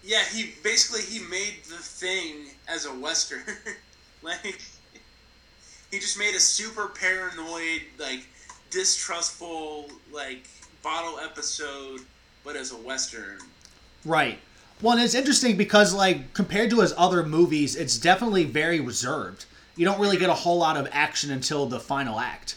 Yeah, 0.02 0.24
he 0.32 0.54
basically 0.64 1.02
he 1.02 1.22
made 1.28 1.56
the 1.68 1.76
thing 1.76 2.46
as 2.70 2.86
a 2.86 2.94
western. 2.94 3.42
like 4.22 4.60
he 5.90 5.98
just 5.98 6.18
made 6.18 6.34
a 6.34 6.40
super 6.40 6.88
paranoid, 6.88 7.82
like 7.98 8.26
distrustful, 8.70 9.90
like 10.12 10.48
bottle 10.82 11.18
episode, 11.18 12.00
but 12.44 12.56
as 12.56 12.72
a 12.72 12.76
western. 12.76 13.38
Right. 14.04 14.38
Well, 14.82 14.94
and 14.94 15.02
it's 15.02 15.14
interesting 15.14 15.58
because, 15.58 15.92
like, 15.92 16.32
compared 16.32 16.70
to 16.70 16.80
his 16.80 16.94
other 16.96 17.22
movies, 17.22 17.76
it's 17.76 17.98
definitely 17.98 18.44
very 18.44 18.80
reserved. 18.80 19.44
You 19.76 19.84
don't 19.84 20.00
really 20.00 20.16
get 20.16 20.30
a 20.30 20.34
whole 20.34 20.58
lot 20.58 20.78
of 20.78 20.88
action 20.90 21.30
until 21.30 21.66
the 21.66 21.78
final 21.78 22.18
act. 22.18 22.56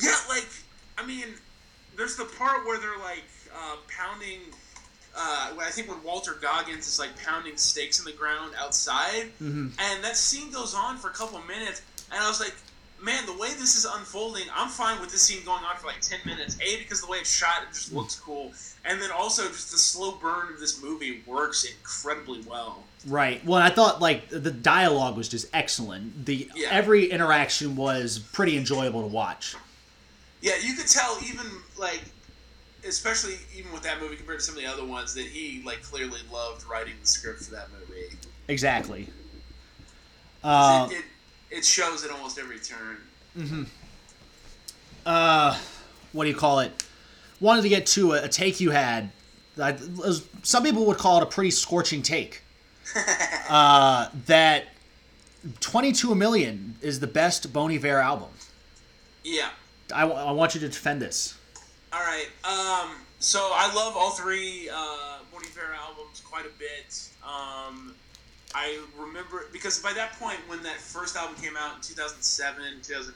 Yeah, 0.00 0.16
like 0.28 0.48
I 0.98 1.06
mean, 1.06 1.26
there's 1.96 2.16
the 2.16 2.24
part 2.24 2.64
where 2.66 2.78
they're 2.78 2.98
like 2.98 3.24
uh, 3.54 3.76
pounding. 3.88 4.40
Uh, 5.16 5.52
I 5.60 5.70
think 5.70 5.88
when 5.88 6.02
Walter 6.02 6.32
Goggins 6.40 6.86
is 6.86 6.98
like 6.98 7.10
pounding 7.22 7.56
stakes 7.56 7.98
in 7.98 8.04
the 8.04 8.12
ground 8.12 8.52
outside, 8.58 9.26
Mm-hmm. 9.42 9.68
and 9.78 10.04
that 10.04 10.16
scene 10.16 10.50
goes 10.50 10.74
on 10.74 10.96
for 10.96 11.08
a 11.08 11.12
couple 11.12 11.38
minutes, 11.42 11.82
and 12.10 12.22
I 12.22 12.28
was 12.28 12.40
like, 12.40 12.54
man, 13.02 13.26
the 13.26 13.32
way 13.36 13.48
this 13.58 13.76
is 13.76 13.84
unfolding, 13.84 14.44
I'm 14.54 14.68
fine 14.68 15.00
with 15.00 15.10
this 15.10 15.22
scene 15.22 15.44
going 15.44 15.64
on 15.64 15.76
for 15.76 15.86
like 15.88 16.00
ten 16.00 16.20
minutes. 16.24 16.56
A 16.62 16.78
because 16.78 17.00
the 17.02 17.08
way 17.08 17.18
it's 17.18 17.30
shot, 17.34 17.62
it 17.62 17.74
just 17.74 17.92
looks 17.92 18.14
cool, 18.18 18.52
and 18.86 19.02
then 19.02 19.10
also 19.10 19.46
just 19.48 19.70
the 19.70 19.76
slow 19.78 20.12
burn 20.12 20.52
of 20.54 20.58
this 20.60 20.82
movie 20.82 21.22
works 21.26 21.64
incredibly 21.64 22.40
well. 22.42 22.82
Right. 23.06 23.44
Well, 23.44 23.60
I 23.60 23.68
thought 23.70 24.00
like 24.00 24.28
the 24.30 24.50
dialogue 24.52 25.16
was 25.16 25.28
just 25.28 25.46
excellent. 25.52 26.24
The 26.24 26.48
Yeah. 26.54 26.68
every 26.70 27.10
interaction 27.10 27.76
was 27.76 28.18
pretty 28.18 28.56
enjoyable 28.56 29.02
to 29.02 29.08
watch. 29.08 29.56
Yeah, 30.40 30.54
you 30.62 30.74
could 30.74 30.86
tell 30.88 31.18
even 31.28 31.46
like, 31.76 32.00
especially 32.86 33.34
even 33.56 33.72
with 33.72 33.82
that 33.82 34.00
movie 34.00 34.16
compared 34.16 34.40
to 34.40 34.44
some 34.44 34.56
of 34.56 34.60
the 34.60 34.68
other 34.68 34.84
ones, 34.84 35.14
that 35.14 35.26
he 35.26 35.62
like 35.64 35.82
clearly 35.82 36.20
loved 36.32 36.64
writing 36.68 36.94
the 37.00 37.06
script 37.06 37.42
for 37.42 37.52
that 37.52 37.68
movie. 37.70 38.16
Exactly. 38.48 39.08
Uh, 40.42 40.88
it, 40.90 40.96
it, 40.96 41.04
it 41.58 41.64
shows 41.64 42.04
at 42.04 42.10
almost 42.10 42.38
every 42.38 42.58
turn. 42.58 43.66
uh, 45.06 45.58
what 46.12 46.24
do 46.24 46.30
you 46.30 46.36
call 46.36 46.60
it? 46.60 46.84
Wanted 47.40 47.62
to 47.62 47.68
get 47.68 47.86
to 47.86 48.12
a, 48.12 48.24
a 48.24 48.28
take 48.28 48.60
you 48.60 48.70
had. 48.70 49.10
That 49.56 49.80
was, 49.96 50.26
some 50.42 50.62
people 50.62 50.86
would 50.86 50.98
call 50.98 51.18
it 51.18 51.22
a 51.22 51.26
pretty 51.26 51.50
scorching 51.50 52.02
take. 52.02 52.42
uh, 53.48 54.08
that 54.26 54.66
22 55.60 56.14
million 56.14 56.76
is 56.80 57.00
the 57.00 57.06
best 57.06 57.52
Bon 57.52 57.70
Iver 57.70 57.98
album. 57.98 58.28
Yeah. 59.24 59.50
I, 59.94 60.02
w- 60.02 60.20
I 60.20 60.32
want 60.32 60.54
you 60.54 60.60
to 60.60 60.68
defend 60.68 61.02
this. 61.02 61.36
All 61.92 62.00
right. 62.00 62.28
Um, 62.44 62.96
so 63.18 63.50
I 63.52 63.72
love 63.74 63.96
all 63.96 64.10
three 64.10 64.68
uh, 64.70 65.18
Bon 65.30 65.42
Iver 65.42 65.74
albums 65.74 66.20
quite 66.20 66.46
a 66.46 66.58
bit. 66.58 67.10
Um, 67.22 67.94
I 68.54 68.78
remember 68.98 69.46
because 69.52 69.78
by 69.78 69.92
that 69.92 70.12
point, 70.18 70.38
when 70.46 70.62
that 70.62 70.76
first 70.76 71.16
album 71.16 71.36
came 71.36 71.56
out 71.56 71.76
in 71.76 71.82
2007, 71.82 72.64
2000, 72.82 73.14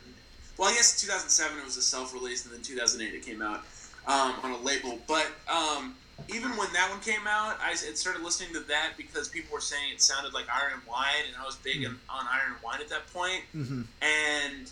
well, 0.58 0.68
I 0.70 0.74
guess 0.74 1.00
2007 1.00 1.58
it 1.58 1.64
was 1.64 1.76
a 1.76 1.82
self-release, 1.82 2.44
and 2.44 2.54
then 2.54 2.62
2008 2.62 3.14
it 3.14 3.24
came 3.24 3.40
out 3.40 3.64
um, 4.06 4.34
on 4.42 4.52
a 4.52 4.58
label. 4.58 4.98
But 5.06 5.26
um, 5.48 5.94
even 6.28 6.50
when 6.52 6.70
that 6.72 6.90
one 6.90 7.00
came 7.00 7.26
out, 7.26 7.58
I 7.62 7.74
started 7.74 8.22
listening 8.22 8.52
to 8.54 8.60
that 8.60 8.92
because 8.96 9.28
people 9.28 9.54
were 9.54 9.60
saying 9.60 9.92
it 9.92 10.02
sounded 10.02 10.34
like 10.34 10.46
Iron 10.52 10.74
and 10.74 10.82
Wine, 10.86 11.24
and 11.26 11.36
I 11.40 11.44
was 11.44 11.56
big 11.56 11.84
on, 11.84 11.98
on 12.08 12.26
Iron 12.30 12.52
and 12.54 12.62
Wine 12.62 12.80
at 12.80 12.88
that 12.88 13.12
point. 13.12 13.42
Mm-hmm. 13.54 13.82
And 14.02 14.70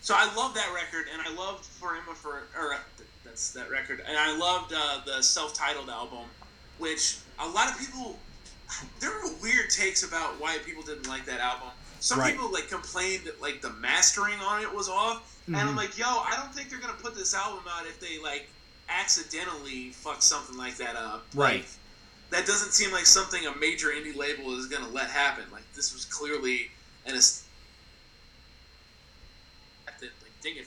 so 0.00 0.14
I 0.16 0.32
love 0.36 0.54
that 0.54 0.72
record, 0.74 1.06
and 1.12 1.20
I 1.20 1.34
loved 1.34 1.64
For 1.64 1.96
Emma 1.96 2.14
for 2.14 2.44
or 2.56 2.76
that's 3.36 3.50
that 3.50 3.68
record, 3.70 4.02
and 4.08 4.16
I 4.16 4.34
loved 4.34 4.72
uh, 4.74 5.00
the 5.04 5.20
self-titled 5.22 5.90
album, 5.90 6.24
which 6.78 7.18
a 7.38 7.46
lot 7.46 7.70
of 7.70 7.78
people 7.78 8.18
there 8.98 9.10
were 9.10 9.30
weird 9.42 9.68
takes 9.68 10.02
about 10.02 10.40
why 10.40 10.56
people 10.64 10.82
didn't 10.82 11.06
like 11.06 11.26
that 11.26 11.40
album. 11.40 11.68
Some 12.00 12.18
Right. 12.18 12.32
people 12.32 12.50
like 12.50 12.70
complained 12.70 13.24
that 13.26 13.42
like 13.42 13.60
the 13.60 13.68
mastering 13.74 14.40
on 14.40 14.62
it 14.62 14.72
was 14.72 14.88
off, 14.88 15.36
and 15.48 15.56
I'm 15.56 15.74
Mhm. 15.74 15.76
like, 15.76 15.98
yo, 15.98 16.06
I 16.06 16.34
don't 16.36 16.54
think 16.54 16.70
they're 16.70 16.78
gonna 16.78 16.94
put 16.94 17.14
this 17.14 17.34
album 17.34 17.64
out 17.68 17.86
if 17.86 18.00
they 18.00 18.18
like 18.18 18.48
accidentally 18.88 19.92
fuck 19.92 20.22
something 20.22 20.56
like 20.56 20.78
that 20.78 20.96
up. 20.96 21.26
Right. 21.34 21.56
Like, 21.60 21.66
that 22.30 22.46
doesn't 22.46 22.72
seem 22.72 22.90
like 22.90 23.04
something 23.04 23.46
a 23.46 23.54
major 23.56 23.88
indie 23.90 24.16
label 24.16 24.58
is 24.58 24.64
gonna 24.66 24.88
let 24.88 25.10
happen. 25.10 25.44
Like 25.52 25.70
this 25.74 25.92
was 25.92 26.06
clearly 26.06 26.70
an 27.04 27.14
est- 27.14 27.42
have 29.84 29.98
to 30.00 30.06
like 30.22 30.40
ding 30.40 30.56
it 30.56 30.66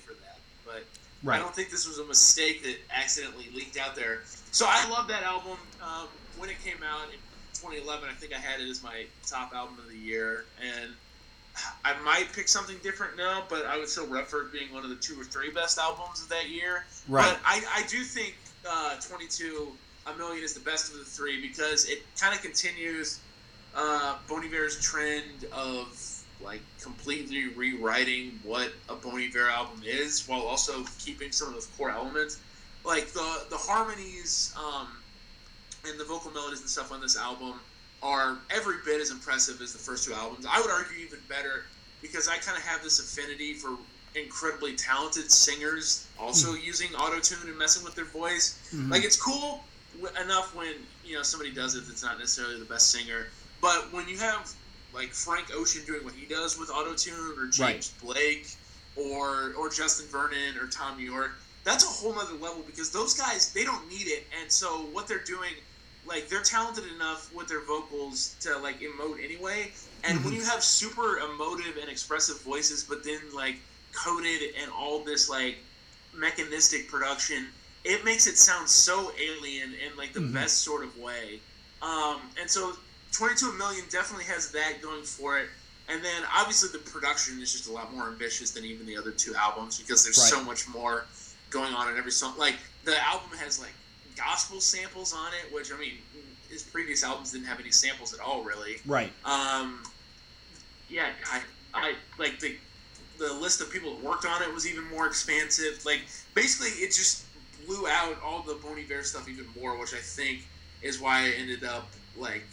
but 1.24 1.36
I 1.36 1.40
don't 1.40 1.54
think 1.54 1.70
this 1.70 1.88
was 1.88 2.00
a 2.00 2.06
mistake 2.06 2.64
that 2.64 2.78
accidentally 2.96 3.48
leaked 3.54 3.78
out 3.78 3.96
there. 3.96 4.22
So 4.52 4.66
I 4.68 4.90
love 4.90 5.08
that 5.10 5.24
album. 5.24 5.58
Um, 5.82 6.08
when 6.38 6.50
it 6.50 6.58
came 6.64 6.78
out 6.84 7.08
in 7.08 7.20
2011, 7.56 8.10
I 8.10 8.14
think 8.14 8.34
I 8.34 8.40
had 8.40 8.62
it 8.62 8.70
as 8.70 8.82
my 8.82 9.06
top 9.28 9.54
album 9.54 9.78
of 9.80 9.90
the 9.90 9.98
year, 9.98 10.46
and 10.62 10.92
I 11.84 12.00
might 12.02 12.32
pick 12.34 12.48
something 12.48 12.78
different 12.84 13.18
now, 13.18 13.44
but 13.50 13.66
I 13.66 13.78
would 13.78 13.90
still 13.90 14.08
refer 14.08 14.44
it 14.44 14.54
being 14.54 14.74
one 14.74 14.84
of 14.84 14.90
the 14.90 14.96
two 14.96 15.20
or 15.20 15.24
three 15.24 15.52
best 15.52 15.78
albums 15.78 16.22
of 16.22 16.30
that 16.30 16.50
year. 16.50 16.86
Right. 17.08 17.26
But 17.26 17.40
I, 17.46 17.62
I 17.76 17.88
do 17.88 18.04
think 18.04 18.38
uh, 18.68 18.96
22 19.02 19.68
A 20.08 20.18
Million 20.18 20.44
is 20.44 20.54
the 20.54 20.60
best 20.62 20.92
of 20.92 21.00
the 21.00 21.06
three 21.06 21.42
because 21.42 21.90
it 21.90 22.04
kind 22.20 22.34
of 22.34 22.42
continues 22.42 23.20
uh, 23.76 24.18
Bon 24.28 24.44
Iver's 24.44 24.82
trend 24.82 25.46
of 25.52 26.19
like 26.42 26.62
completely 26.82 27.48
rewriting 27.48 28.40
what 28.44 28.72
a 28.88 28.96
Bon 28.96 29.20
Iver 29.20 29.50
album 29.50 29.82
is 29.86 30.28
while 30.28 30.42
also 30.42 30.86
keeping 31.00 31.32
some 31.32 31.48
of 31.50 31.54
those 31.54 31.68
core 31.78 31.92
elements. 31.92 32.40
Like 32.86 33.12
the 33.12 33.46
the 33.50 33.58
harmonies 33.58 34.54
um, 34.58 34.88
and 35.86 36.00
the 36.00 36.06
vocal 36.06 36.32
melodies 36.32 36.62
and 36.62 36.70
stuff 36.70 36.92
on 36.92 37.02
this 37.02 37.18
album 37.18 37.60
are 38.02 38.40
every 38.50 38.78
bit 38.86 39.02
as 39.02 39.12
impressive 39.12 39.60
as 39.62 39.74
the 39.74 39.80
first 39.80 40.06
two 40.06 40.14
albums. 40.14 40.46
I 40.50 40.62
would 40.62 40.70
argue 40.72 40.98
even 41.06 41.20
better 41.28 41.66
because 42.02 42.30
I 42.30 42.38
kind 42.38 42.58
of 42.58 42.64
have 42.64 42.82
this 42.82 43.00
affinity 43.00 43.56
for 43.56 43.78
incredibly 44.16 44.76
talented 44.76 45.32
singers 45.32 46.08
also 46.18 46.54
using 46.54 46.96
auto 46.96 47.20
tune 47.20 47.48
and 47.48 47.58
messing 47.58 47.84
with 47.84 47.96
their 47.96 48.06
voice. 48.06 48.58
Mhm. 48.74 48.90
Like 48.90 49.04
it's 49.04 49.22
cool 49.22 49.66
w- 49.92 50.14
enough 50.22 50.56
when 50.56 50.74
you 51.04 51.16
know 51.16 51.24
somebody 51.24 51.52
does 51.52 51.76
it 51.76 51.84
that's 51.88 52.02
not 52.02 52.18
necessarily 52.18 52.58
the 52.58 52.66
best 52.66 52.92
singer, 52.92 53.28
but 53.62 53.92
when 53.92 54.08
you 54.08 54.18
have 54.18 54.50
like 54.94 55.14
Frank 55.14 55.48
Ocean 55.54 55.84
doing 55.86 56.04
what 56.04 56.14
he 56.16 56.26
does 56.26 56.58
with 56.58 56.70
auto 56.70 56.94
tune, 56.96 57.36
or 57.38 57.48
James 57.48 57.60
Right. 57.60 57.92
Blake, 58.02 58.48
or 58.96 59.54
or 59.54 59.70
Justin 59.70 60.08
Vernon, 60.12 60.58
or 60.58 60.68
Thom 60.68 61.00
Yorke, 61.00 61.40
that's 61.64 61.84
a 61.84 61.88
whole 61.88 62.14
nother 62.16 62.34
level 62.34 62.64
because 62.64 62.92
those 62.92 63.14
guys 63.14 63.52
they 63.54 63.64
don't 63.64 63.88
need 63.88 64.08
it, 64.08 64.28
and 64.40 64.52
so 64.52 64.90
what 64.92 65.08
they're 65.08 65.24
doing, 65.24 65.52
like 66.04 66.28
they're 66.30 66.42
talented 66.44 66.86
enough 66.94 67.30
with 67.34 67.48
their 67.48 67.66
vocals 67.66 68.36
to 68.42 68.58
like 68.58 68.80
emote 68.82 69.24
anyway. 69.24 69.72
And 70.04 70.24
when 70.24 70.34
Mhm. 70.34 70.38
you 70.38 70.44
have 70.46 70.64
super 70.64 71.20
emotive 71.20 71.78
and 71.78 71.90
expressive 71.90 72.42
voices, 72.44 72.84
but 72.84 73.04
then 73.04 73.20
like 73.34 73.58
coded 73.92 74.42
and 74.62 74.72
all 74.72 75.04
this 75.04 75.30
like 75.30 75.58
mechanistic 76.14 76.88
production, 76.90 77.54
it 77.84 78.04
makes 78.04 78.28
it 78.28 78.38
sound 78.38 78.70
so 78.70 79.12
alien 79.20 79.74
in 79.74 79.96
like 79.98 80.14
the 80.14 80.20
Mhm. 80.20 80.34
best 80.34 80.64
sort 80.64 80.84
of 80.84 80.96
way. 80.98 81.44
Um, 81.82 82.32
and 82.40 82.50
so 82.50 82.74
22 83.12 83.54
Million 83.58 83.84
definitely 83.90 84.26
has 84.26 84.52
that 84.52 84.82
going 84.82 85.04
for 85.04 85.40
it. 85.40 85.50
And 85.88 86.04
then 86.04 86.22
obviously 86.36 86.70
the 86.72 86.90
production 86.90 87.42
is 87.42 87.52
just 87.52 87.68
a 87.68 87.72
lot 87.72 87.94
more 87.94 88.08
ambitious 88.08 88.52
than 88.52 88.64
even 88.64 88.86
the 88.86 88.96
other 88.96 89.12
two 89.12 89.34
albums 89.36 89.80
because 89.80 90.04
there's 90.04 90.18
Right. 90.20 90.30
so 90.30 90.44
much 90.44 90.68
more 90.68 91.06
going 91.50 91.74
on 91.74 91.92
in 91.92 91.98
every 91.98 92.12
song. 92.12 92.36
Like 92.38 92.56
the 92.86 92.96
album 93.06 93.30
has 93.40 93.60
like 93.60 93.74
gospel 94.16 94.62
samples 94.62 95.14
on 95.14 95.32
it, 95.34 95.52
which 95.54 95.72
I 95.74 95.78
mean, 95.78 95.94
his 96.50 96.62
previous 96.64 97.04
albums 97.04 97.32
didn't 97.32 97.48
have 97.48 97.60
any 97.60 97.72
samples 97.72 98.14
at 98.14 98.20
all, 98.20 98.44
really. 98.44 98.78
Right. 98.86 99.12
Um, 99.26 99.82
yeah, 100.90 101.10
I, 101.32 101.42
I 101.74 101.94
like 102.18 102.40
the 102.40 102.56
the 103.18 103.34
list 103.34 103.60
of 103.60 103.70
people 103.70 103.96
that 103.96 104.04
worked 104.04 104.26
on 104.26 104.42
it 104.44 104.54
was 104.54 104.66
even 104.68 104.86
more 104.90 105.08
expansive. 105.08 105.84
Like 105.86 106.02
basically, 106.36 106.70
it 106.84 106.88
just 106.90 107.26
blew 107.66 107.88
out 107.88 108.22
all 108.24 108.44
the 108.44 108.56
Bon 108.56 108.78
Iver 108.78 109.04
stuff 109.04 109.28
even 109.28 109.46
more, 109.60 109.78
which 109.78 109.94
I 109.94 109.98
think 109.98 110.48
is 110.82 111.00
why 111.02 111.26
I 111.26 111.30
ended 111.32 111.64
up 111.64 111.90
like 112.16 112.44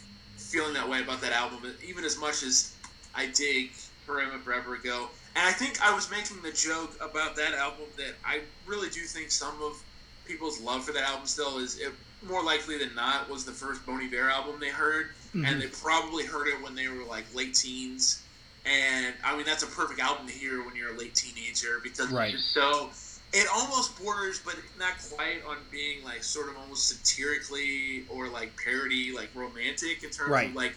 feeling 0.47 0.73
that 0.73 0.87
way 0.87 1.01
about 1.01 1.21
that 1.21 1.33
album, 1.33 1.59
even 1.85 2.03
as 2.03 2.17
much 2.17 2.43
as 2.43 2.73
I 3.13 3.27
dig 3.27 3.71
For 4.05 4.21
Emma 4.21 4.39
Forever 4.39 4.75
Ago. 4.75 5.09
And 5.35 5.45
I 5.45 5.51
think 5.51 5.81
I 5.81 5.93
was 5.93 6.09
making 6.09 6.41
the 6.41 6.51
joke 6.51 6.95
about 7.01 7.35
that 7.35 7.53
album 7.53 7.85
that 7.97 8.13
I 8.25 8.41
really 8.65 8.89
do 8.89 9.01
think 9.01 9.29
some 9.29 9.61
of 9.61 9.81
people's 10.25 10.59
love 10.61 10.83
for 10.83 10.93
that 10.93 11.03
album 11.03 11.25
still 11.25 11.59
is 11.59 11.79
it 11.79 11.91
more 12.27 12.43
likely 12.43 12.77
than 12.77 12.93
not 12.95 13.29
was 13.29 13.45
the 13.45 13.51
first 13.51 13.85
Bon 13.85 14.01
Iver 14.01 14.29
album 14.29 14.59
they 14.59 14.69
heard, 14.69 15.09
mm-hmm. 15.27 15.45
and 15.45 15.61
they 15.61 15.67
probably 15.67 16.25
heard 16.25 16.47
it 16.47 16.61
when 16.63 16.75
they 16.75 16.87
were 16.87 17.03
like 17.03 17.23
late 17.35 17.53
teens. 17.53 18.23
And 18.65 19.13
I 19.23 19.35
mean 19.35 19.45
that's 19.45 19.63
a 19.63 19.67
perfect 19.67 19.99
album 19.99 20.27
to 20.27 20.33
hear 20.33 20.65
when 20.65 20.75
you're 20.75 20.93
a 20.93 20.97
late 20.97 21.15
teenager 21.15 21.79
because 21.83 22.09
right. 22.09 22.33
it's 22.33 22.43
just 22.43 22.53
so 22.53 22.89
it 23.37 23.47
almost 23.53 24.01
borders, 24.03 24.41
but 24.43 24.55
not 24.79 24.93
quite, 25.13 25.45
on 25.47 25.57
being 25.69 26.03
like 26.03 26.23
sort 26.23 26.49
of 26.49 26.57
almost 26.57 26.89
satirically 26.89 28.03
or 28.09 28.27
like 28.27 28.51
parody, 28.61 29.11
like 29.11 29.29
romantic 29.35 30.03
in 30.03 30.09
terms 30.09 30.31
right. 30.31 30.49
of 30.49 30.55
like 30.55 30.75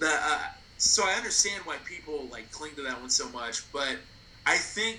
the. 0.00 0.08
Uh, 0.08 0.42
so 0.78 1.04
I 1.06 1.12
understand 1.12 1.62
why 1.64 1.76
people 1.84 2.26
like 2.32 2.50
cling 2.50 2.74
to 2.74 2.82
that 2.82 3.00
one 3.00 3.08
so 3.08 3.28
much, 3.28 3.70
but 3.72 3.98
I 4.44 4.56
think 4.56 4.98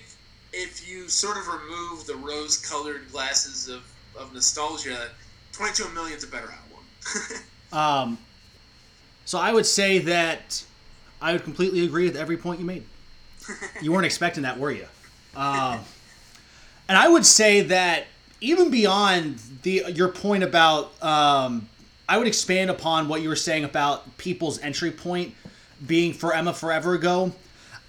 if 0.54 0.88
you 0.88 1.08
sort 1.10 1.36
of 1.36 1.46
remove 1.46 2.06
the 2.06 2.16
rose-colored 2.16 3.12
glasses 3.12 3.68
of, 3.68 3.84
of 4.18 4.32
nostalgia, 4.32 5.10
Twenty 5.52 5.74
Two 5.74 5.88
Million 5.90 6.16
is 6.16 6.24
a 6.24 6.28
better 6.28 6.48
album. 6.50 7.36
um, 7.72 8.18
so 9.26 9.38
I 9.38 9.52
would 9.52 9.66
say 9.66 9.98
that 9.98 10.64
I 11.20 11.32
would 11.32 11.44
completely 11.44 11.84
agree 11.84 12.06
with 12.06 12.16
every 12.16 12.38
point 12.38 12.60
you 12.60 12.66
made. 12.66 12.84
You 13.82 13.92
weren't 13.92 14.06
expecting 14.12 14.44
that, 14.44 14.58
were 14.58 14.70
you? 14.70 14.86
Um, 15.36 15.80
and 16.88 16.98
I 16.98 17.08
would 17.08 17.26
say 17.26 17.62
that 17.62 18.06
even 18.40 18.70
beyond 18.70 19.40
the 19.62 19.84
your 19.94 20.08
point 20.08 20.42
about, 20.42 21.02
um, 21.02 21.68
I 22.08 22.18
would 22.18 22.26
expand 22.26 22.70
upon 22.70 23.08
what 23.08 23.22
you 23.22 23.28
were 23.28 23.36
saying 23.36 23.64
about 23.64 24.18
people's 24.18 24.58
entry 24.60 24.90
point 24.90 25.34
being 25.86 26.12
for 26.12 26.34
Emma 26.34 26.52
Forever 26.52 26.94
Ago. 26.94 27.32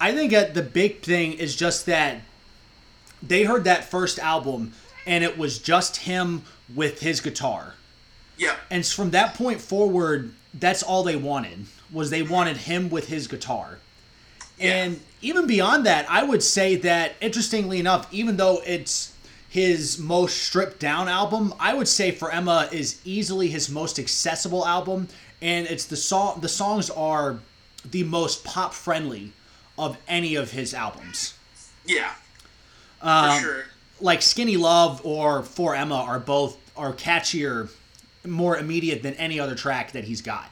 I 0.00 0.12
think 0.12 0.32
that 0.32 0.54
the 0.54 0.62
big 0.62 1.00
thing 1.00 1.34
is 1.34 1.56
just 1.56 1.86
that 1.86 2.20
they 3.22 3.44
heard 3.44 3.64
that 3.64 3.84
first 3.84 4.18
album 4.18 4.72
and 5.06 5.24
it 5.24 5.38
was 5.38 5.58
just 5.58 5.98
him 5.98 6.42
with 6.74 7.00
his 7.00 7.20
guitar. 7.20 7.74
Yeah. 8.36 8.56
And 8.70 8.84
from 8.84 9.10
that 9.10 9.34
point 9.34 9.60
forward, 9.60 10.34
that's 10.52 10.82
all 10.82 11.02
they 11.02 11.16
wanted 11.16 11.66
was 11.90 12.10
they 12.10 12.22
wanted 12.22 12.56
him 12.56 12.90
with 12.90 13.08
his 13.08 13.26
guitar. 13.26 13.78
Yeah. 14.58 14.84
And 14.84 15.00
even 15.26 15.46
beyond 15.46 15.86
that, 15.86 16.08
I 16.08 16.22
would 16.22 16.42
say 16.42 16.76
that 16.76 17.16
interestingly 17.20 17.80
enough, 17.80 18.06
even 18.12 18.36
though 18.36 18.62
it's 18.64 19.12
his 19.48 19.98
most 19.98 20.42
stripped 20.44 20.78
down 20.78 21.08
album, 21.08 21.52
I 21.58 21.74
would 21.74 21.88
say 21.88 22.12
for 22.12 22.30
Emma 22.30 22.68
is 22.70 23.00
easily 23.04 23.48
his 23.48 23.68
most 23.68 23.98
accessible 23.98 24.64
album 24.64 25.08
and 25.42 25.66
it's 25.66 25.84
the 25.86 25.96
song 25.96 26.40
the 26.40 26.48
songs 26.48 26.88
are 26.90 27.38
the 27.84 28.04
most 28.04 28.44
pop 28.44 28.72
friendly 28.72 29.32
of 29.76 29.98
any 30.06 30.36
of 30.36 30.52
his 30.52 30.72
albums. 30.72 31.34
Yeah. 31.84 32.12
Um, 33.02 33.30
for 33.30 33.40
sure. 33.40 33.64
Like 34.00 34.22
Skinny 34.22 34.56
Love 34.56 35.04
or 35.04 35.42
For 35.42 35.74
Emma 35.74 35.96
are 35.96 36.20
both 36.20 36.56
are 36.76 36.92
catchier, 36.92 37.70
more 38.24 38.56
immediate 38.56 39.02
than 39.02 39.14
any 39.14 39.40
other 39.40 39.54
track 39.54 39.92
that 39.92 40.04
he's 40.04 40.22
got. 40.22 40.50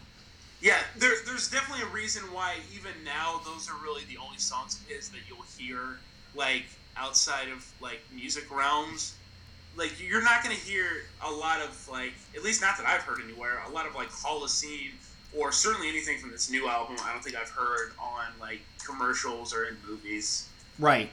Yeah, 0.65 0.79
there's 0.97 1.23
there's 1.25 1.51
definitely 1.51 1.85
a 1.85 1.93
reason 1.93 2.23
why 2.33 2.55
even 2.75 2.93
now 3.05 3.43
those 3.45 3.69
are 3.69 3.77
really 3.85 4.05
the 4.09 4.17
only 4.17 4.39
songs 4.39 4.81
of 4.81 4.89
his 4.89 5.11
that 5.11 5.21
you'll 5.29 5.45
hear 5.59 5.99
like 6.35 6.65
outside 6.97 7.49
of 7.51 7.71
like 7.83 8.01
music 8.15 8.51
realms. 8.51 9.15
Like 9.77 9.93
you're 10.01 10.23
not 10.25 10.43
gonna 10.43 10.55
hear 10.55 10.87
a 11.23 11.31
lot 11.31 11.61
of 11.61 11.87
like 11.93 12.15
at 12.35 12.43
least 12.43 12.63
not 12.63 12.79
that 12.79 12.87
I've 12.87 13.03
heard 13.03 13.21
anywhere, 13.23 13.61
a 13.69 13.71
lot 13.73 13.87
of 13.87 13.95
like 13.95 14.09
Holocene 14.09 14.93
or 15.37 15.53
certainly 15.53 15.91
anything 15.91 16.19
from 16.19 16.31
this 16.31 16.51
new 16.51 16.67
album. 16.67 16.97
I 17.05 17.13
don't 17.13 17.23
think 17.23 17.37
I've 17.37 17.51
heard 17.51 17.93
on 18.01 18.25
like 18.41 18.61
commercials 18.83 19.53
or 19.53 19.65
in 19.67 19.77
movies. 19.87 20.49
Right. 20.79 21.11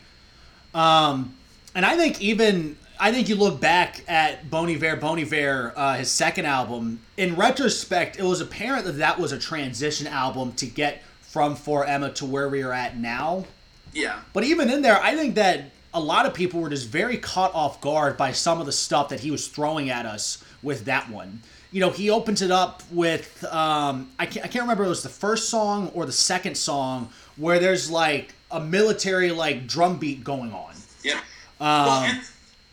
Um, 0.73 1.35
and 1.75 1.85
I 1.85 1.97
think 1.97 2.21
even 2.21 2.77
I 3.01 3.11
think 3.11 3.29
you 3.29 3.35
look 3.35 3.59
back 3.59 4.03
at 4.07 4.51
Bon 4.51 4.69
Iver, 4.69 4.95
Bon 4.97 5.17
Iver, 5.17 5.73
uh, 5.75 5.95
his 5.95 6.11
second 6.11 6.45
album. 6.45 6.99
In 7.17 7.35
retrospect, 7.35 8.19
it 8.19 8.23
was 8.23 8.41
apparent 8.41 8.85
that 8.85 8.99
that 8.99 9.17
was 9.17 9.31
a 9.31 9.39
transition 9.39 10.05
album 10.05 10.53
to 10.53 10.67
get 10.67 11.01
from 11.21 11.55
For 11.55 11.83
Emma 11.83 12.11
to 12.11 12.27
where 12.27 12.47
we 12.47 12.61
are 12.61 12.71
at 12.71 12.97
now. 12.97 13.45
Yeah. 13.91 14.19
But 14.33 14.43
even 14.43 14.69
in 14.69 14.83
there, 14.83 15.01
I 15.01 15.15
think 15.15 15.33
that 15.33 15.71
a 15.95 15.99
lot 15.99 16.27
of 16.27 16.35
people 16.35 16.61
were 16.61 16.69
just 16.69 16.89
very 16.89 17.17
caught 17.17 17.51
off 17.55 17.81
guard 17.81 18.17
by 18.17 18.33
some 18.33 18.59
of 18.59 18.67
the 18.67 18.71
stuff 18.71 19.09
that 19.09 19.21
he 19.21 19.31
was 19.31 19.47
throwing 19.47 19.89
at 19.89 20.05
us 20.05 20.43
with 20.61 20.85
that 20.85 21.09
one. 21.09 21.41
You 21.71 21.79
know, 21.79 21.89
he 21.89 22.11
opens 22.11 22.43
it 22.43 22.51
up 22.51 22.83
with 22.91 23.43
um, 23.45 24.11
I 24.19 24.27
can't 24.27 24.45
I 24.45 24.49
can't 24.49 24.61
remember 24.61 24.83
it 24.83 24.89
was 24.89 25.01
the 25.01 25.09
first 25.09 25.49
song 25.49 25.87
or 25.95 26.05
the 26.05 26.11
second 26.11 26.55
song 26.55 27.09
where 27.35 27.57
there's 27.57 27.89
like 27.89 28.35
a 28.51 28.59
military 28.59 29.31
like 29.31 29.65
drum 29.65 29.97
beat 29.97 30.23
going 30.23 30.53
on. 30.53 30.75
Yeah. 31.03 31.19
Um, 31.59 31.85
well, 31.85 32.03
and 32.03 32.21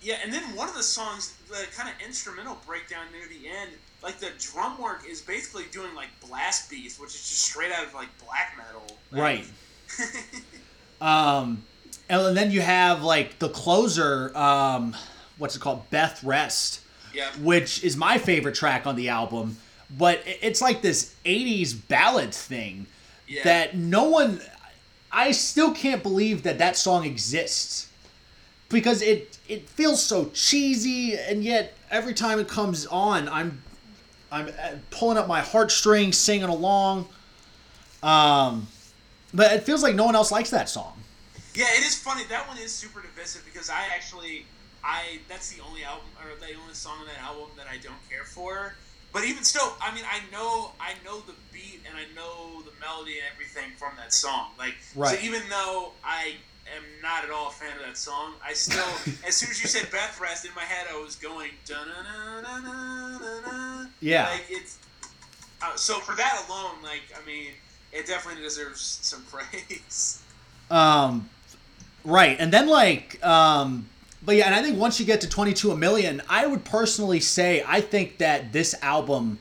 yeah, 0.09 0.17
and 0.25 0.33
then 0.33 0.43
one 0.57 0.71
of 0.71 0.75
the 0.75 0.83
songs, 0.83 1.35
the 1.51 1.67
kind 1.77 1.87
of 1.87 1.95
instrumental 2.03 2.57
breakdown 2.67 3.05
near 3.13 3.29
the 3.29 3.47
end, 3.47 3.73
like 4.03 4.19
the 4.19 4.31
drum 4.39 4.81
work 4.81 5.05
is 5.07 5.21
basically 5.21 5.65
doing 5.71 5.95
like 5.95 6.09
blast 6.27 6.71
beats, 6.71 6.99
which 6.99 7.11
is 7.11 7.29
just 7.29 7.43
straight 7.43 7.71
out 7.71 7.85
of 7.85 7.93
like 7.93 8.09
black 8.25 8.57
metal. 8.57 8.87
Like, 9.11 9.45
right. 11.01 11.01
um, 11.03 11.63
and 12.09 12.35
then 12.35 12.51
you 12.51 12.63
have 12.63 13.03
like 13.03 13.39
the 13.39 13.51
closer, 13.51 14.35
um, 14.35 14.97
what's 15.37 15.57
it 15.57 15.59
called, 15.59 15.91
Beth 15.91 16.25
Rest. 16.25 16.81
Yeah. 17.13 17.29
Which 17.43 17.85
is 17.85 17.95
my 17.95 18.17
favorite 18.17 18.55
track 18.55 18.87
on 18.87 18.97
the 18.97 19.11
album, 19.11 19.59
but 19.99 20.23
it's 20.25 20.63
like 20.63 20.81
this 20.81 21.15
'80s 21.27 21.77
ballad 21.87 22.33
thing 22.33 22.87
yeah. 23.27 23.43
that 23.45 23.77
no 23.77 24.05
one. 24.05 24.41
I 25.13 25.33
still 25.33 25.75
can't 25.75 26.03
believe 26.03 26.45
that 26.45 26.57
that 26.59 26.79
song 26.79 27.05
exists 27.05 27.88
because 28.69 29.03
it 29.03 29.39
it 29.49 29.69
feels 29.69 30.03
so 30.03 30.27
cheesy 30.35 31.17
and 31.19 31.43
yet 31.43 31.75
every 31.91 32.15
time 32.15 32.39
it 32.39 32.49
comes 32.49 32.87
on 32.87 33.29
i'm 33.29 33.63
i'm 34.31 34.49
uh, 34.49 34.73
pulling 34.91 35.17
up 35.17 35.27
my 35.27 35.41
heartstrings 35.41 36.17
singing 36.17 36.49
along. 36.49 37.09
Um 38.03 38.67
but 39.35 39.53
it 39.53 39.63
feels 39.65 39.83
like 39.83 39.95
no 39.95 40.07
one 40.07 40.15
else 40.15 40.31
likes 40.31 40.51
that 40.51 40.69
song. 40.69 40.93
Yeah 41.55 41.67
it 41.73 41.85
is 41.85 41.97
funny. 41.97 42.25
That 42.29 42.47
one 42.49 42.59
is 42.59 42.73
super 42.73 43.01
divisive 43.01 43.45
because 43.45 43.71
i 43.71 43.87
actually 43.95 44.45
i 44.85 45.19
that's 45.29 45.53
the 45.53 45.63
only 45.63 45.83
album 45.83 46.07
or 46.23 46.39
the 46.39 46.55
only 46.61 46.75
song 46.75 46.99
on 47.01 47.07
that 47.07 47.21
album 47.21 47.49
that 47.57 47.67
i 47.71 47.79
don't 47.79 48.09
care 48.11 48.25
for. 48.25 48.75
But 49.13 49.25
even 49.25 49.45
still 49.45 49.75
i 49.81 49.95
mean 49.95 50.05
i 50.11 50.21
know 50.31 50.73
i 50.79 50.93
know 51.05 51.21
the 51.21 51.35
beat 51.53 51.81
and 51.89 51.97
i 51.97 52.05
know 52.15 52.61
the 52.63 52.73
melody 52.81 53.15
and 53.19 53.27
everything 53.33 53.73
from 53.79 53.93
that 53.97 54.13
song. 54.13 54.51
Like 54.59 54.75
right. 54.95 55.19
so 55.19 55.25
even 55.25 55.41
though 55.49 55.93
i 56.05 56.35
am 56.77 56.85
not 57.03 57.25
at 57.25 57.31
all 57.31 57.49
a 57.49 57.51
fan 57.51 57.77
of 57.77 57.85
that 57.85 57.97
song. 57.97 58.35
I 58.45 58.53
still, 58.53 58.85
as 59.27 59.37
soon 59.37 59.51
as 59.51 59.61
you 59.61 59.69
said 59.69 59.91
Beth 59.91 60.21
Rest, 60.21 60.45
in 60.45 60.55
my 60.55 60.63
head 60.63 60.87
I 60.93 61.01
was 61.01 61.17
going 61.17 61.51
Yeah. 64.01 64.29
Like 64.29 64.47
it's 64.49 64.79
uh, 65.61 65.75
so 65.75 65.99
for 66.01 66.15
that 66.17 66.45
alone, 66.49 66.83
like 66.83 67.03
I 67.21 67.27
mean, 67.27 67.53
it 67.93 68.07
definitely 68.07 68.43
deserves 68.43 68.81
some 68.81 69.23
praise. 69.31 70.23
Um, 70.71 71.29
right, 72.05 72.37
and 72.39 72.53
then 72.53 72.69
like 72.69 73.25
um. 73.25 73.89
But 74.21 74.35
yeah, 74.35 74.47
and 74.47 74.55
I 74.55 74.63
think 74.63 74.77
once 74.79 74.99
you 74.99 75.07
get 75.07 75.21
to 75.21 75.29
22 75.29 75.71
a 75.71 75.77
million, 75.77 76.21
I 76.29 76.45
would 76.45 76.65
personally 76.65 77.21
say 77.21 77.63
I 77.67 77.81
think 77.81 78.19
that 78.19 78.53
this 78.53 78.75
album 78.83 79.39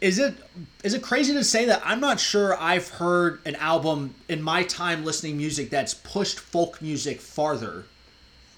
is 0.00 0.18
it 0.18 0.34
is 0.82 0.94
it 0.94 1.02
crazy 1.02 1.34
to 1.34 1.44
say 1.44 1.66
that 1.66 1.82
I'm 1.84 2.00
not 2.00 2.18
sure 2.18 2.56
I've 2.58 2.88
heard 2.88 3.40
an 3.44 3.56
album 3.56 4.14
in 4.28 4.42
my 4.42 4.62
time 4.62 5.04
listening 5.04 5.36
music 5.36 5.70
that's 5.70 5.94
pushed 5.94 6.38
folk 6.38 6.80
music 6.80 7.20
farther 7.20 7.84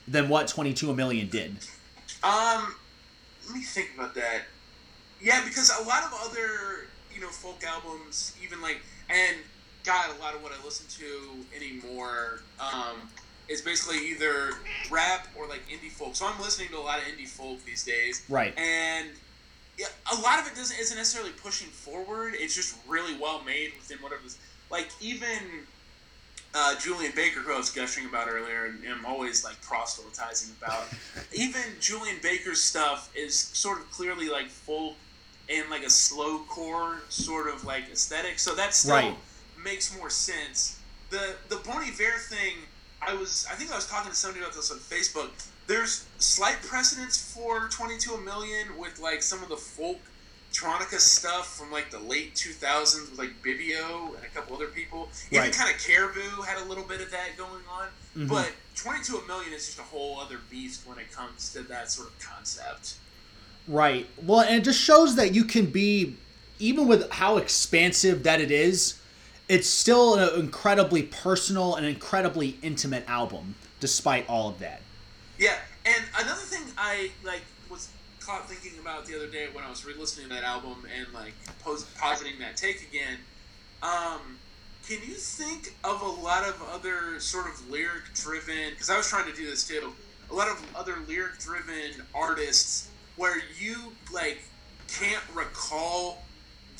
than 0.07 0.29
what 0.29 0.49
22 0.49 0.91
a 0.91 0.95
million 0.95 1.29
did? 1.29 1.57
Um, 2.23 2.75
let 3.47 3.57
me 3.57 3.63
think 3.63 3.91
about 3.97 4.15
that. 4.15 4.43
Yeah, 5.21 5.43
because 5.45 5.71
a 5.81 5.87
lot 5.87 6.05
of 6.05 6.13
other 6.25 6.87
you 7.15 7.21
know 7.21 7.29
folk 7.29 7.63
albums, 7.65 8.37
even 8.43 8.61
like 8.61 8.81
and 9.09 9.37
God, 9.85 10.15
a 10.17 10.21
lot 10.21 10.35
of 10.35 10.43
what 10.43 10.53
I 10.53 10.65
listen 10.65 10.87
to 11.01 11.57
anymore 11.57 12.41
um, 12.61 13.09
is 13.49 13.61
basically 13.61 13.99
either 14.11 14.53
rap 14.91 15.27
or 15.37 15.49
like 15.49 15.63
indie 15.69 15.91
folk. 15.91 16.15
So 16.15 16.27
I'm 16.27 16.41
listening 16.41 16.69
to 16.69 16.79
a 16.79 16.81
lot 16.81 16.99
of 16.99 17.05
indie 17.05 17.29
folk 17.29 17.65
these 17.65 17.85
days. 17.85 18.25
Right. 18.29 18.57
And 18.57 19.11
yeah, 19.83 20.17
a 20.17 20.21
lot 20.21 20.39
of 20.39 20.47
it 20.47 20.55
doesn't 20.55 20.79
isn't 20.79 20.97
necessarily 20.97 21.33
pushing 21.33 21.67
forward. 21.67 22.35
It's 22.37 22.55
just 22.55 22.77
really 22.87 23.19
well 23.19 23.43
made 23.45 23.73
within 23.77 23.99
whatever. 23.99 24.23
Like 24.71 24.89
even 25.01 25.67
uh, 26.55 26.79
Julien 26.79 27.13
Baker, 27.17 27.41
who 27.41 27.53
I 27.53 27.57
was 27.57 27.71
gushing 27.71 28.07
about 28.07 28.29
earlier, 28.29 28.67
and 28.67 28.79
I'm 28.89 29.05
always 29.05 29.45
like 29.45 29.61
proselytizing 29.61 30.55
about. 30.63 30.85
even 31.33 31.63
Julien 31.81 32.17
Baker's 32.23 32.61
stuff 32.61 33.11
is 33.17 33.37
sort 33.37 33.81
of 33.81 33.91
clearly 33.91 34.29
like 34.29 34.49
folk 34.49 34.95
and 35.51 35.69
like 35.69 35.83
a 35.83 35.91
slow 35.91 36.39
core 36.49 37.01
sort 37.09 37.53
of 37.53 37.65
like 37.65 37.91
aesthetic. 37.91 38.39
So 38.39 38.55
that 38.55 38.75
still 38.75 38.95
right. 38.95 39.17
makes 39.63 39.97
more 39.99 40.11
sense. 40.11 40.79
The 41.11 41.35
the 41.49 41.57
Bon 41.57 41.83
Iver 41.83 42.19
thing, 42.29 42.55
I 43.01 43.15
was 43.15 43.49
I 43.51 43.57
think 43.57 43.73
I 43.73 43.75
was 43.75 43.89
talking 43.89 44.13
to 44.13 44.17
somebody 44.17 44.45
about 44.45 44.55
this 44.55 44.71
on 44.71 44.79
Facebook 44.79 45.31
there's 45.67 46.05
slight 46.19 46.57
precedence 46.63 47.33
for 47.35 47.69
22 47.69 48.15
a 48.15 48.21
million 48.21 48.77
with 48.79 48.99
like 49.01 49.23
some 49.23 49.43
of 49.43 49.49
the 49.49 49.57
folk 49.57 49.99
electronica 50.53 50.99
stuff 51.01 51.57
from 51.57 51.73
like 51.73 51.91
the 51.91 51.99
late 51.99 52.35
2000s 52.35 53.11
with 53.11 53.19
like 53.19 53.31
Bibio 53.43 54.15
and 54.15 54.23
a 54.25 54.29
couple 54.35 54.55
other 54.55 54.67
people. 54.67 55.09
Even 55.31 55.45
Right. 55.45 55.53
kind 55.53 55.75
of 55.75 55.81
Caribou 55.81 56.43
had 56.43 56.59
a 56.59 56.65
little 56.67 56.85
bit 56.85 57.01
of 57.01 57.11
that 57.11 57.37
going 57.39 57.63
on. 57.71 57.89
Mhm. 58.17 58.29
But 58.29 58.53
22 58.77 59.17
a 59.19 59.27
million 59.27 59.53
is 59.55 59.65
just 59.67 59.79
a 59.79 59.83
whole 59.83 60.21
other 60.21 60.39
beast 60.51 60.83
when 60.85 60.99
it 60.99 61.11
comes 61.11 61.51
to 61.55 61.63
that 61.63 61.91
sort 61.91 62.09
of 62.09 62.19
concept. 62.19 62.95
Right. 63.67 64.09
Well, 64.23 64.41
and 64.41 64.57
it 64.57 64.65
just 64.65 64.81
shows 64.81 65.15
that 65.17 65.35
you 65.35 65.45
can 65.45 65.67
be, 65.67 66.17
even 66.59 66.87
with 66.87 67.11
how 67.13 67.39
expansive 67.39 68.23
that 68.25 68.41
it 68.41 68.51
is, 68.51 68.95
it's 69.49 69.69
still 69.71 70.17
an 70.17 70.39
incredibly 70.39 71.03
personal 71.05 71.77
and 71.77 71.87
incredibly 71.87 72.59
intimate 72.63 73.05
album, 73.09 73.55
despite 73.81 74.29
all 74.29 74.49
of 74.51 74.59
that. 74.59 74.83
Yeah, 75.43 75.57
and 75.85 76.05
another 76.21 76.41
thing 76.41 76.63
I 76.79 77.11
like 77.25 77.43
was 77.69 77.89
caught 78.21 78.49
thinking 78.49 78.79
about 78.79 79.07
the 79.07 79.17
other 79.17 79.27
day 79.27 79.49
when 79.53 79.65
I 79.65 79.71
was 79.71 79.85
re-listening 79.85 80.29
to 80.29 80.35
that 80.37 80.45
album 80.45 80.87
and 80.97 81.13
like 81.13 81.35
pos- 81.65 81.85
positing 81.99 82.39
that 82.39 82.57
take 82.57 82.81
again. 82.83 83.19
Um, 83.83 84.39
can 84.87 84.99
you 85.05 85.15
think 85.15 85.75
of 85.83 86.01
a 86.01 86.07
lot 86.07 86.49
of 86.49 86.63
other 86.73 87.19
sort 87.19 87.47
of 87.47 87.69
lyric-driven? 87.69 88.71
Because 88.71 88.89
I 88.89 88.97
was 88.97 89.09
trying 89.09 89.29
to 89.29 89.37
do 89.37 89.45
this 89.45 89.67
too. 89.67 89.93
A 90.31 90.33
lot 90.33 90.47
of 90.47 90.65
other 90.77 90.95
lyric-driven 91.09 92.07
artists 92.15 92.89
where 93.17 93.43
you 93.59 93.95
like 94.13 94.45
can't 94.87 95.25
recall 95.35 96.23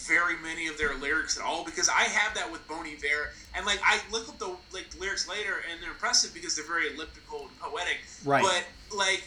very 0.07 0.37
many 0.43 0.67
of 0.67 0.79
their 0.79 0.95
lyrics 0.97 1.39
at 1.39 1.45
all 1.45 1.65
because 1.65 1.89
I 1.89 2.03
have 2.03 2.35
that 2.35 2.51
with 2.51 2.67
Bon 2.69 2.87
Iver 2.87 3.31
and 3.55 3.65
like 3.67 3.81
I 3.85 4.01
look 4.11 4.29
up 4.29 4.39
the 4.39 4.57
like 4.73 4.89
lyrics 4.99 5.29
later 5.29 5.63
and 5.71 5.83
they're 5.83 5.91
impressive 5.91 6.35
because 6.35 6.57
they're 6.57 6.67
very 6.67 6.95
elliptical 6.95 7.43
and 7.43 7.61
poetic. 7.61 7.99
Right. 8.25 8.43
But 8.43 8.97
like 8.97 9.25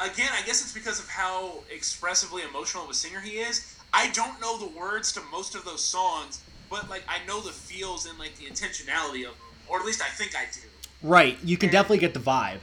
again, 0.00 0.30
I 0.32 0.42
guess 0.46 0.62
it's 0.62 0.72
because 0.72 1.00
of 1.00 1.08
how 1.08 1.58
expressively 1.70 2.42
emotional 2.42 2.84
of 2.84 2.90
a 2.90 2.94
singer 2.94 3.20
he 3.20 3.38
is. 3.38 3.76
I 3.92 4.10
don't 4.10 4.40
know 4.40 4.58
the 4.58 4.68
words 4.78 5.12
to 5.12 5.20
most 5.32 5.54
of 5.54 5.64
those 5.64 5.82
songs, 5.82 6.42
but 6.70 6.88
like 6.90 7.02
I 7.08 7.24
know 7.26 7.40
the 7.40 7.52
feels 7.52 8.06
and 8.06 8.18
like 8.18 8.36
the 8.36 8.44
intentionality 8.44 9.26
of 9.26 9.32
them, 9.32 9.48
or 9.68 9.80
at 9.80 9.86
least 9.86 10.02
I 10.02 10.08
think 10.08 10.36
I 10.36 10.44
do. 10.52 10.68
Right. 11.02 11.38
You 11.42 11.56
can 11.56 11.70
definitely 11.70 11.98
get 11.98 12.14
the 12.14 12.20
vibe. 12.20 12.60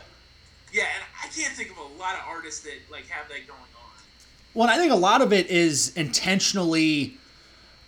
Yeah, 0.71 0.83
and 0.83 1.03
I 1.23 1.27
can't 1.27 1.53
think 1.53 1.71
of 1.71 1.77
a 1.77 1.99
lot 1.99 2.15
of 2.15 2.21
artists 2.27 2.61
that 2.61 2.73
like 2.91 3.07
have 3.07 3.27
that 3.29 3.47
going 3.47 3.59
on. 3.59 3.65
Well, 4.53 4.69
I 4.69 4.77
think 4.77 4.91
a 4.91 4.95
lot 4.95 5.21
of 5.21 5.33
it 5.33 5.47
is 5.47 5.95
intentionally, 5.95 7.17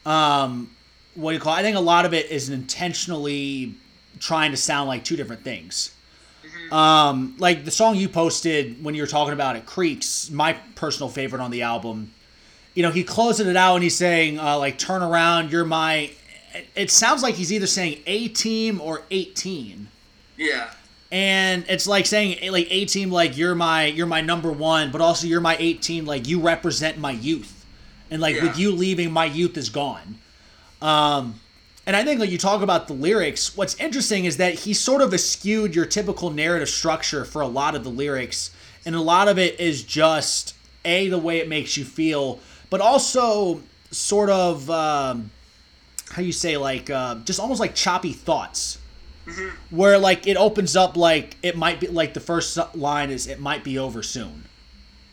um, 0.08 0.70
what 1.16 1.32
do 1.32 1.36
you 1.36 1.42
call? 1.42 1.54
It? 1.54 1.60
I 1.60 1.62
think 1.62 1.78
a 1.78 1.82
lot 1.82 2.06
of 2.06 2.14
it 2.14 2.32
is 2.32 2.50
intentionally 2.50 3.74
trying 4.20 4.52
to 4.52 4.58
sound 4.58 4.88
like 4.88 5.04
two 5.04 5.16
different 5.16 5.44
things. 5.44 5.94
Um, 6.72 7.36
like 7.38 7.64
the 7.66 7.72
song 7.72 7.96
you 7.96 8.10
posted 8.10 8.84
when 8.84 8.94
you 8.94 9.02
were 9.02 9.08
talking 9.08 9.34
about 9.34 9.56
it, 9.56 9.66
Creeks, 9.66 10.30
my 10.30 10.54
personal 10.76 11.10
favorite 11.10 11.42
on 11.42 11.52
the 11.52 11.62
album. 11.62 12.14
You 12.74 12.84
know, 12.84 12.92
he 12.92 13.04
closes 13.04 13.48
it 13.48 13.56
out 13.56 13.76
and 13.76 13.84
he's 13.84 13.96
saying, 13.96 14.40
uh, 14.40 14.58
like, 14.58 14.78
turn 14.78 15.02
around, 15.02 15.52
you're 15.52 15.66
my. 15.66 16.12
It 16.76 16.92
sounds 16.92 17.24
like 17.24 17.36
he's 17.36 17.54
either 17.54 17.68
saying 17.68 18.00
A 18.06 18.28
team 18.30 18.82
or 18.82 19.04
18 19.12 19.88
Yeah, 20.38 20.70
and 21.12 21.66
it's 21.70 21.88
like 21.88 22.06
saying 22.06 22.52
like 22.52 22.68
18 22.70 23.12
like 23.12 23.38
you're 23.38 23.56
my 23.56 23.86
you're 23.86 24.08
my 24.08 24.22
number 24.22 24.52
one 24.52 24.92
but 24.92 25.00
also 25.00 25.28
you're 25.28 25.42
my 25.42 25.56
18 25.60 26.06
like 26.06 26.28
you 26.28 26.40
represent 26.42 26.98
my 26.98 27.12
youth 27.12 27.57
and 28.10 28.22
like 28.22 28.42
with 28.42 28.58
you 28.58 28.72
leaving 28.72 29.12
my 29.12 29.26
youth 29.26 29.58
is 29.58 29.70
gone. 29.70 30.20
Um 30.82 31.40
and 31.86 31.96
i 31.96 32.04
think 32.04 32.20
when 32.20 32.30
you 32.30 32.38
talk 32.38 32.62
about 32.62 32.88
the 32.88 32.94
lyrics 32.94 33.56
what's 33.56 33.74
interesting 33.76 34.26
is 34.26 34.36
that 34.38 34.54
he 34.54 34.74
sort 34.74 35.02
of 35.02 35.14
eschewed 35.14 35.74
your 35.74 35.86
typical 35.86 36.30
narrative 36.30 36.68
structure 36.68 37.24
for 37.24 37.42
a 37.42 37.48
lot 37.48 37.76
of 37.76 37.84
the 37.84 37.90
lyrics. 37.90 38.52
And 38.86 38.96
a 38.96 39.02
lot 39.02 39.28
of 39.28 39.38
it 39.38 39.60
is 39.60 39.84
just 39.84 40.54
a 40.86 41.08
the 41.10 41.18
way 41.18 41.40
it 41.40 41.48
makes 41.48 41.78
you 41.78 41.86
feel 41.86 42.40
but 42.70 42.82
also 42.82 43.62
sort 43.92 44.30
of 44.30 44.70
um 44.70 45.32
how 46.12 46.22
you 46.22 46.32
say 46.32 46.58
like 46.58 46.90
uh, 46.90 47.16
just 47.26 47.40
almost 47.40 47.60
like 47.60 47.76
choppy 47.76 48.14
thoughts. 48.14 48.80
Where 49.70 49.98
like 49.98 50.26
it 50.26 50.38
opens 50.38 50.78
up 50.78 50.96
like 50.96 51.36
it 51.44 51.58
might 51.58 51.82
be 51.82 51.88
like 51.88 52.14
the 52.14 52.22
first 52.22 52.58
line 52.76 53.10
is 53.10 53.28
it 53.28 53.42
might 53.42 53.64
be 53.64 53.78
over 53.78 54.02
soon. 54.02 54.46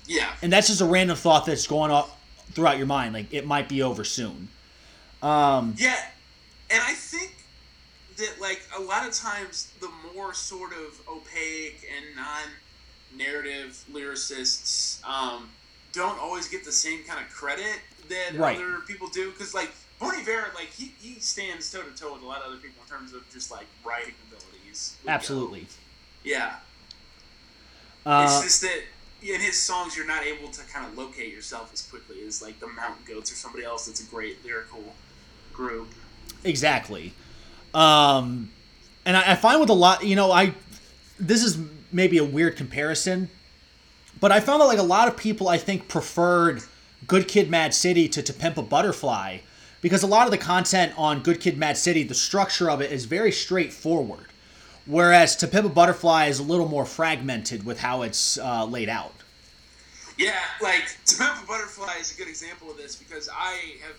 Yeah, 0.06 0.30
and 0.40 0.52
that's 0.52 0.68
just 0.68 0.80
a 0.80 0.84
random 0.84 1.16
thought 1.16 1.46
that's 1.46 1.66
going 1.66 1.90
on 1.90 2.08
throughout 2.54 2.76
your 2.78 2.86
mind 2.86 3.12
like 3.14 3.32
it 3.32 3.46
might 3.46 3.68
be 3.68 3.82
over 3.82 4.04
soon 4.04 4.48
um 5.22 5.74
yeah. 5.78 5.96
And 6.70 6.82
I 6.82 6.92
think 6.94 7.32
that 8.16 8.40
like 8.40 8.62
a 8.76 8.80
lot 8.80 9.06
of 9.06 9.12
times 9.14 9.70
the 9.80 9.88
more 10.14 10.32
sort 10.34 10.72
of 10.72 11.00
opaque 11.08 11.86
and 11.96 12.16
non-narrative 13.12 13.84
lyricists 13.92 15.04
um, 15.08 15.48
don't 15.92 16.18
always 16.18 16.48
get 16.48 16.64
the 16.64 16.72
same 16.72 17.02
kind 17.04 17.24
of 17.24 17.30
credit 17.32 17.80
that 18.08 18.34
Right. 18.38 18.56
other 18.56 18.80
people 18.86 19.08
do 19.08 19.30
because 19.30 19.54
like 19.54 19.70
Bon 20.00 20.14
Iver, 20.14 20.50
like 20.54 20.68
he, 20.70 20.92
he 21.00 21.20
stands 21.20 21.70
toe 21.70 21.82
to 21.82 21.90
toe 21.96 22.12
with 22.14 22.22
a 22.22 22.26
lot 22.26 22.40
of 22.42 22.48
other 22.48 22.56
people 22.56 22.82
in 22.82 22.88
terms 22.98 23.12
of 23.12 23.28
just 23.32 23.50
like 23.50 23.66
writing 23.84 24.14
abilities. 24.28 24.96
would 25.02 25.06
go. 25.08 25.12
absolutely 25.12 25.66
Yeah. 26.24 26.56
uh, 28.06 28.22
it's 28.24 28.42
just 28.44 28.60
that 28.62 28.82
in 29.32 29.40
his 29.40 29.58
songs 29.58 29.96
you're 29.96 30.06
not 30.06 30.24
able 30.24 30.48
to 30.48 30.62
kind 30.64 30.86
of 30.86 30.96
locate 30.96 31.32
yourself 31.32 31.70
as 31.72 31.82
quickly 31.82 32.26
as 32.26 32.42
like 32.42 32.60
the 32.60 32.66
Mountain 32.66 33.04
Goats 33.06 33.32
or 33.32 33.36
somebody 33.36 33.64
else 33.64 33.86
that's 33.86 34.00
a 34.00 34.10
great 34.10 34.44
lyrical 34.44 34.94
group. 35.52 35.88
exactly 36.42 37.12
um 37.72 38.50
and 39.06 39.16
I, 39.16 39.32
I 39.32 39.34
find 39.34 39.60
with 39.60 39.70
a 39.70 39.74
lot 39.74 40.04
you 40.04 40.16
know 40.16 40.30
i 40.30 40.54
this 41.18 41.42
is 41.42 41.58
maybe 41.90 42.18
a 42.18 42.24
weird 42.24 42.56
comparison 42.56 43.30
but 44.20 44.30
i 44.30 44.40
found 44.40 44.60
that 44.60 44.66
like 44.66 44.78
a 44.78 44.82
lot 44.82 45.08
of 45.08 45.16
people 45.16 45.48
i 45.48 45.56
think 45.56 45.88
preferred 45.88 46.62
good 47.06 47.28
kid 47.28 47.50
mad 47.50 47.72
city 47.72 48.08
to 48.08 48.22
to 48.22 48.32
pimp 48.32 48.58
a 48.58 48.62
butterfly 48.62 49.38
because 49.80 50.02
a 50.02 50.06
lot 50.06 50.26
of 50.26 50.30
the 50.30 50.38
content 50.38 50.92
on 50.96 51.22
good 51.22 51.40
kid 51.40 51.56
mad 51.56 51.76
city 51.76 52.02
the 52.02 52.14
structure 52.14 52.70
of 52.70 52.80
it 52.80 52.92
is 52.92 53.04
very 53.06 53.32
straightforward 53.32 54.26
whereas 54.86 55.36
to 55.36 55.46
pimp 55.46 55.66
a 55.66 55.68
butterfly 55.68 56.26
is 56.26 56.38
a 56.38 56.42
little 56.42 56.68
more 56.68 56.84
fragmented 56.84 57.64
with 57.64 57.80
how 57.80 58.02
it's 58.02 58.38
uh, 58.38 58.64
laid 58.64 58.88
out 58.88 59.12
Yeah, 60.18 60.38
like 60.62 60.84
To 61.06 61.16
Pimp 61.18 61.42
a 61.42 61.46
Butterfly 61.46 61.94
is 62.00 62.14
a 62.14 62.16
good 62.16 62.28
example 62.28 62.70
of 62.70 62.76
this 62.76 62.94
because 62.94 63.28
I 63.32 63.76
have 63.84 63.96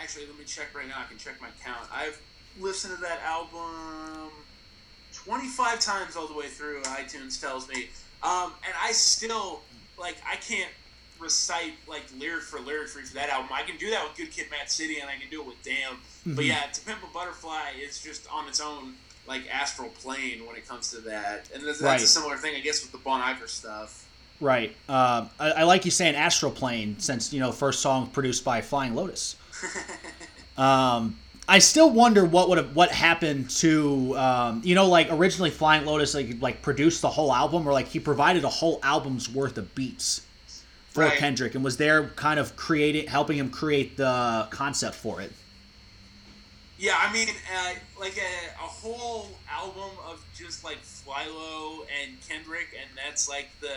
actually 0.00 0.26
let 0.26 0.38
me 0.38 0.44
check 0.44 0.68
right 0.74 0.86
now. 0.88 0.94
I 1.04 1.08
can 1.08 1.18
check 1.18 1.40
my 1.40 1.48
count. 1.62 1.86
I've 1.92 2.18
listened 2.60 2.94
to 2.94 3.00
that 3.02 3.20
album 3.22 4.30
twenty 5.12 5.48
five 5.48 5.80
times 5.80 6.16
all 6.16 6.26
the 6.26 6.34
way 6.34 6.46
through. 6.48 6.80
iTunes 6.82 7.40
tells 7.40 7.68
me, 7.68 7.88
um, 8.22 8.52
and 8.64 8.74
I 8.82 8.92
still 8.92 9.60
like 9.98 10.16
I 10.26 10.36
can't 10.36 10.70
recite 11.20 11.74
like 11.88 12.04
lyric 12.18 12.44
for 12.44 12.60
lyric 12.60 12.88
for 12.88 13.00
each 13.00 13.08
of 13.08 13.14
that 13.14 13.28
album. 13.28 13.50
I 13.52 13.62
can 13.62 13.76
do 13.76 13.90
that 13.90 14.02
with 14.08 14.16
Good 14.16 14.30
Kid, 14.30 14.46
Mad 14.50 14.70
City, 14.70 15.00
and 15.00 15.10
I 15.10 15.16
can 15.16 15.28
do 15.30 15.42
it 15.42 15.46
with 15.46 15.60
Damn. 15.62 15.98
But 16.24 16.44
yeah, 16.46 16.62
To 16.72 16.80
Pimp 16.82 17.02
a 17.02 17.12
Butterfly 17.12 17.72
is 17.82 18.00
just 18.00 18.26
on 18.32 18.48
its 18.48 18.60
own 18.60 18.94
like 19.28 19.42
astral 19.52 19.90
plane 19.90 20.46
when 20.46 20.56
it 20.56 20.66
comes 20.66 20.90
to 20.90 20.98
that, 21.02 21.48
and 21.54 21.62
that's, 21.62 21.80
that's 21.80 22.02
a 22.02 22.06
similar 22.06 22.36
thing, 22.36 22.56
I 22.56 22.60
guess, 22.60 22.82
with 22.82 22.92
the 22.92 22.98
Bon 22.98 23.20
Iver 23.20 23.46
stuff. 23.46 24.06
Right. 24.40 24.70
Um, 24.88 25.30
I, 25.38 25.50
I 25.56 25.62
like 25.64 25.84
you 25.84 25.90
saying 25.90 26.14
Astral 26.14 26.52
Plane 26.52 26.98
since 26.98 27.32
you 27.32 27.40
know 27.40 27.52
first 27.52 27.80
song 27.80 28.08
produced 28.08 28.44
by 28.44 28.60
Flying 28.60 28.94
Lotus. 28.94 29.36
um, 30.58 31.18
I 31.48 31.58
still 31.60 31.90
wonder 31.90 32.24
what 32.24 32.48
would 32.48 32.58
have 32.58 32.76
what 32.76 32.90
happened 32.90 33.50
to 33.50 34.16
um, 34.16 34.62
you 34.64 34.74
know 34.74 34.86
like 34.86 35.08
originally 35.10 35.50
Flying 35.50 35.86
Lotus 35.86 36.14
like 36.14 36.40
like 36.40 36.62
produced 36.62 37.02
the 37.02 37.08
whole 37.08 37.32
album 37.32 37.66
or 37.66 37.72
like 37.72 37.88
he 37.88 37.98
provided 37.98 38.44
a 38.44 38.48
whole 38.48 38.78
album's 38.82 39.28
worth 39.28 39.58
of 39.58 39.74
beats 39.74 40.22
for 40.90 41.04
Right. 41.04 41.18
Kendrick 41.18 41.54
and 41.54 41.64
was 41.64 41.76
there 41.76 42.08
kind 42.10 42.38
of 42.38 42.54
creating 42.56 43.08
helping 43.08 43.38
him 43.38 43.50
create 43.50 43.96
the 43.96 44.46
concept 44.50 44.94
for 44.94 45.20
it. 45.20 45.32
Yeah, 46.78 46.94
I 46.96 47.12
mean, 47.12 47.28
uh, 47.28 47.74
like 47.98 48.16
a, 48.18 48.54
a 48.62 48.66
whole 48.66 49.28
album 49.50 49.90
of 50.08 50.24
just 50.36 50.62
like 50.62 50.78
FlyLo 50.82 51.80
and 52.02 52.16
Kendrick, 52.28 52.68
and 52.80 52.88
that's 52.96 53.28
like 53.28 53.48
the 53.60 53.72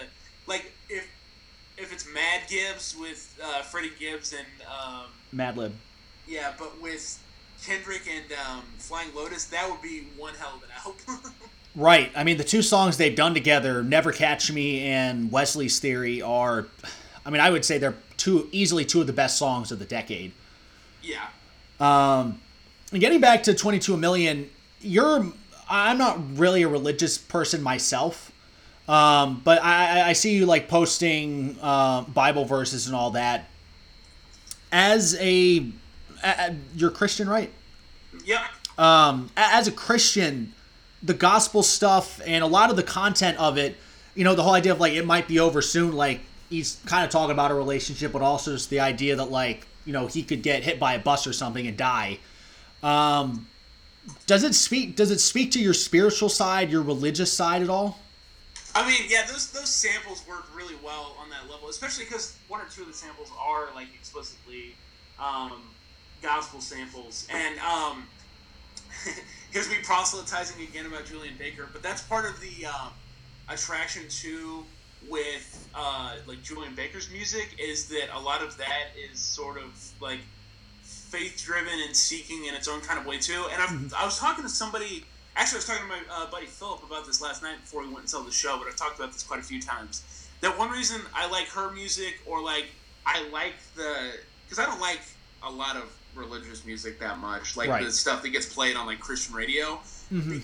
like 0.47 0.71
if 0.89 1.07
if 1.77 1.91
it's 1.91 2.05
Mad 2.13 2.41
Gibbs 2.47 2.95
with 2.99 3.39
uh, 3.43 3.63
Freddie 3.63 3.91
Gibbs 3.99 4.33
and 4.33 4.45
um, 4.69 5.05
Madlib. 5.33 5.71
yeah, 6.27 6.53
but 6.59 6.79
with 6.79 7.17
Kendrick 7.65 8.03
and 8.07 8.25
um, 8.47 8.61
Flying 8.77 9.13
Lotus, 9.15 9.45
that 9.45 9.67
would 9.69 9.81
be 9.81 10.07
one 10.17 10.33
hell 10.35 10.53
of 10.57 10.63
an 10.63 10.69
album. 11.17 11.31
Right. 11.73 12.11
I 12.17 12.25
mean, 12.25 12.35
the 12.35 12.43
two 12.43 12.61
songs 12.61 12.97
they've 12.97 13.15
done 13.15 13.33
together, 13.33 13.81
"Never 13.81 14.11
Catch 14.11 14.51
Me" 14.51 14.81
and 14.81 15.31
"Wesley's 15.31 15.79
Theory," 15.79 16.21
are, 16.21 16.67
I 17.25 17.29
mean, 17.29 17.39
I 17.39 17.49
would 17.49 17.63
say 17.63 17.77
they're 17.77 17.95
two 18.17 18.49
easily 18.51 18.83
two 18.83 18.99
of 18.99 19.07
the 19.07 19.13
best 19.13 19.37
songs 19.37 19.71
of 19.71 19.79
the 19.79 19.85
decade. 19.85 20.33
yeah, 21.01 21.27
Um, 21.79 22.41
getting 22.99 23.21
back 23.21 23.43
to 23.43 23.53
22 23.53 23.95
million, 23.97 24.49
you're 24.81 25.31
I'm 25.69 25.97
not 25.97 26.37
really 26.37 26.63
a 26.63 26.67
religious 26.67 27.17
person 27.17 27.61
myself. 27.63 28.31
Um, 28.89 29.41
but 29.45 29.61
I, 29.63 30.09
I- 30.09 30.13
see 30.13 30.35
you 30.35 30.45
like 30.45 30.67
posting 30.67 31.57
uh, 31.61 32.01
Bible 32.01 32.43
verses 32.45 32.87
and 32.87 32.95
all 32.95 33.11
that. 33.11 33.47
As 34.71 35.15
a, 35.19 35.65
a, 36.23 36.27
a- 36.27 36.55
you're 36.75 36.91
Christian, 36.91 37.29
right? 37.29 37.51
Yeah. 38.25 38.45
Um, 38.77 39.29
as 39.37 39.67
a 39.67 39.71
Christian, 39.71 40.53
the 41.03 41.13
gospel 41.13 41.63
stuff 41.63 42.19
and 42.25 42.43
a 42.43 42.47
lot 42.47 42.69
of 42.69 42.75
the 42.75 42.83
content 42.83 43.37
of 43.39 43.57
it, 43.57 43.75
you 44.15 44.23
know, 44.23 44.35
the 44.35 44.43
whole 44.43 44.53
idea 44.53 44.71
of 44.73 44.79
like 44.79 44.93
it 44.93 45.05
might 45.05 45.27
be 45.27 45.39
over 45.39 45.61
soon. 45.61 45.93
Like, 45.93 46.19
he's 46.49 46.79
kind 46.85 47.05
of 47.05 47.09
talking 47.11 47.31
about 47.31 47.51
a 47.51 47.53
relationship, 47.53 48.11
but 48.11 48.21
also 48.21 48.51
just 48.53 48.69
the 48.69 48.79
idea 48.81 49.15
that 49.15 49.31
like 49.31 49.67
you 49.85 49.93
know 49.93 50.07
he 50.07 50.21
could 50.23 50.41
get 50.43 50.63
hit 50.63 50.79
by 50.79 50.93
a 50.95 50.99
bus 50.99 51.25
or 51.27 51.33
something 51.33 51.65
and 51.67 51.77
die. 51.77 52.19
Um, 52.83 53.47
does 54.25 54.43
it 54.43 54.55
speak? 54.55 54.95
Does 54.95 55.11
it 55.11 55.19
speak 55.19 55.51
to 55.51 55.59
your 55.59 55.73
spiritual 55.73 56.29
side, 56.29 56.71
your 56.71 56.81
religious 56.81 57.31
side 57.31 57.61
at 57.61 57.69
all? 57.69 57.99
I 58.73 58.87
mean, 58.87 59.01
yeah, 59.07 59.25
those 59.25 59.51
those 59.51 59.69
samples 59.69 60.25
work 60.27 60.45
really 60.55 60.75
well 60.83 61.15
on 61.19 61.29
that 61.29 61.49
level, 61.49 61.69
especially 61.69 62.05
because 62.05 62.37
one 62.47 62.61
or 62.61 62.65
two 62.65 62.81
of 62.81 62.87
the 62.87 62.93
samples 62.93 63.31
are 63.39 63.67
like 63.75 63.87
explicitly 63.93 64.75
um, 65.19 65.61
gospel 66.21 66.61
samples, 66.61 67.27
and 67.29 67.59
um, 67.59 68.07
here's 69.51 69.69
me 69.69 69.75
proselytizing 69.83 70.61
again 70.63 70.85
about 70.85 71.05
Julien 71.05 71.35
Baker, 71.37 71.67
but 71.71 71.83
that's 71.83 72.01
part 72.01 72.25
of 72.25 72.39
the 72.39 72.65
um, 72.65 72.91
attraction 73.49 74.03
too 74.09 74.65
with 75.09 75.67
uh, 75.75 76.15
like 76.27 76.41
Julien 76.43 76.75
Baker's 76.75 77.09
music 77.11 77.55
is 77.59 77.87
that 77.89 78.07
a 78.13 78.19
lot 78.19 78.41
of 78.41 78.57
that 78.57 78.89
is 79.11 79.19
sort 79.19 79.57
of 79.57 79.91
like 79.99 80.19
faith 81.11 81.43
driven 81.43 81.79
and 81.85 81.95
seeking 81.95 82.45
in 82.45 82.55
its 82.55 82.67
own 82.67 82.81
kind 82.81 82.97
of 82.99 83.05
way 83.05 83.17
too. 83.19 83.45
And 83.51 83.61
I've, 83.61 83.93
I 83.93 84.05
was 84.05 84.17
talking 84.17 84.43
to 84.43 84.49
somebody. 84.49 85.03
Actually, 85.35 85.57
I 85.57 85.59
was 85.59 85.65
talking 85.67 85.83
to 85.83 85.87
my 85.89 85.99
uh, 86.11 86.31
buddy 86.31 86.45
Philip 86.45 86.83
about 86.83 87.05
this 87.05 87.21
last 87.21 87.43
night 87.43 87.59
before 87.61 87.81
we 87.81 87.87
went 87.87 87.99
and 87.99 88.09
saw 88.09 88.21
the 88.21 88.31
show. 88.31 88.57
But 88.57 88.67
I've 88.67 88.75
talked 88.75 88.97
about 88.97 89.11
this 89.13 89.23
quite 89.23 89.39
a 89.39 89.43
few 89.43 89.61
times. 89.61 90.27
That 90.41 90.57
one 90.57 90.69
reason 90.71 91.01
I 91.13 91.29
like 91.29 91.47
her 91.49 91.71
music, 91.71 92.19
or 92.25 92.41
like 92.41 92.65
I 93.05 93.27
like 93.29 93.53
the, 93.75 94.13
because 94.45 94.59
I 94.59 94.65
don't 94.65 94.81
like 94.81 95.01
a 95.43 95.51
lot 95.51 95.75
of 95.75 95.83
religious 96.15 96.65
music 96.65 96.99
that 96.99 97.19
much, 97.19 97.55
like 97.55 97.69
Right. 97.69 97.85
the 97.85 97.91
stuff 97.91 98.21
that 98.23 98.29
gets 98.29 98.51
played 98.51 98.75
on 98.75 98.85
like 98.85 98.99
Christian 98.99 99.35
radio. 99.35 99.79
Mm-hmm. 100.11 100.39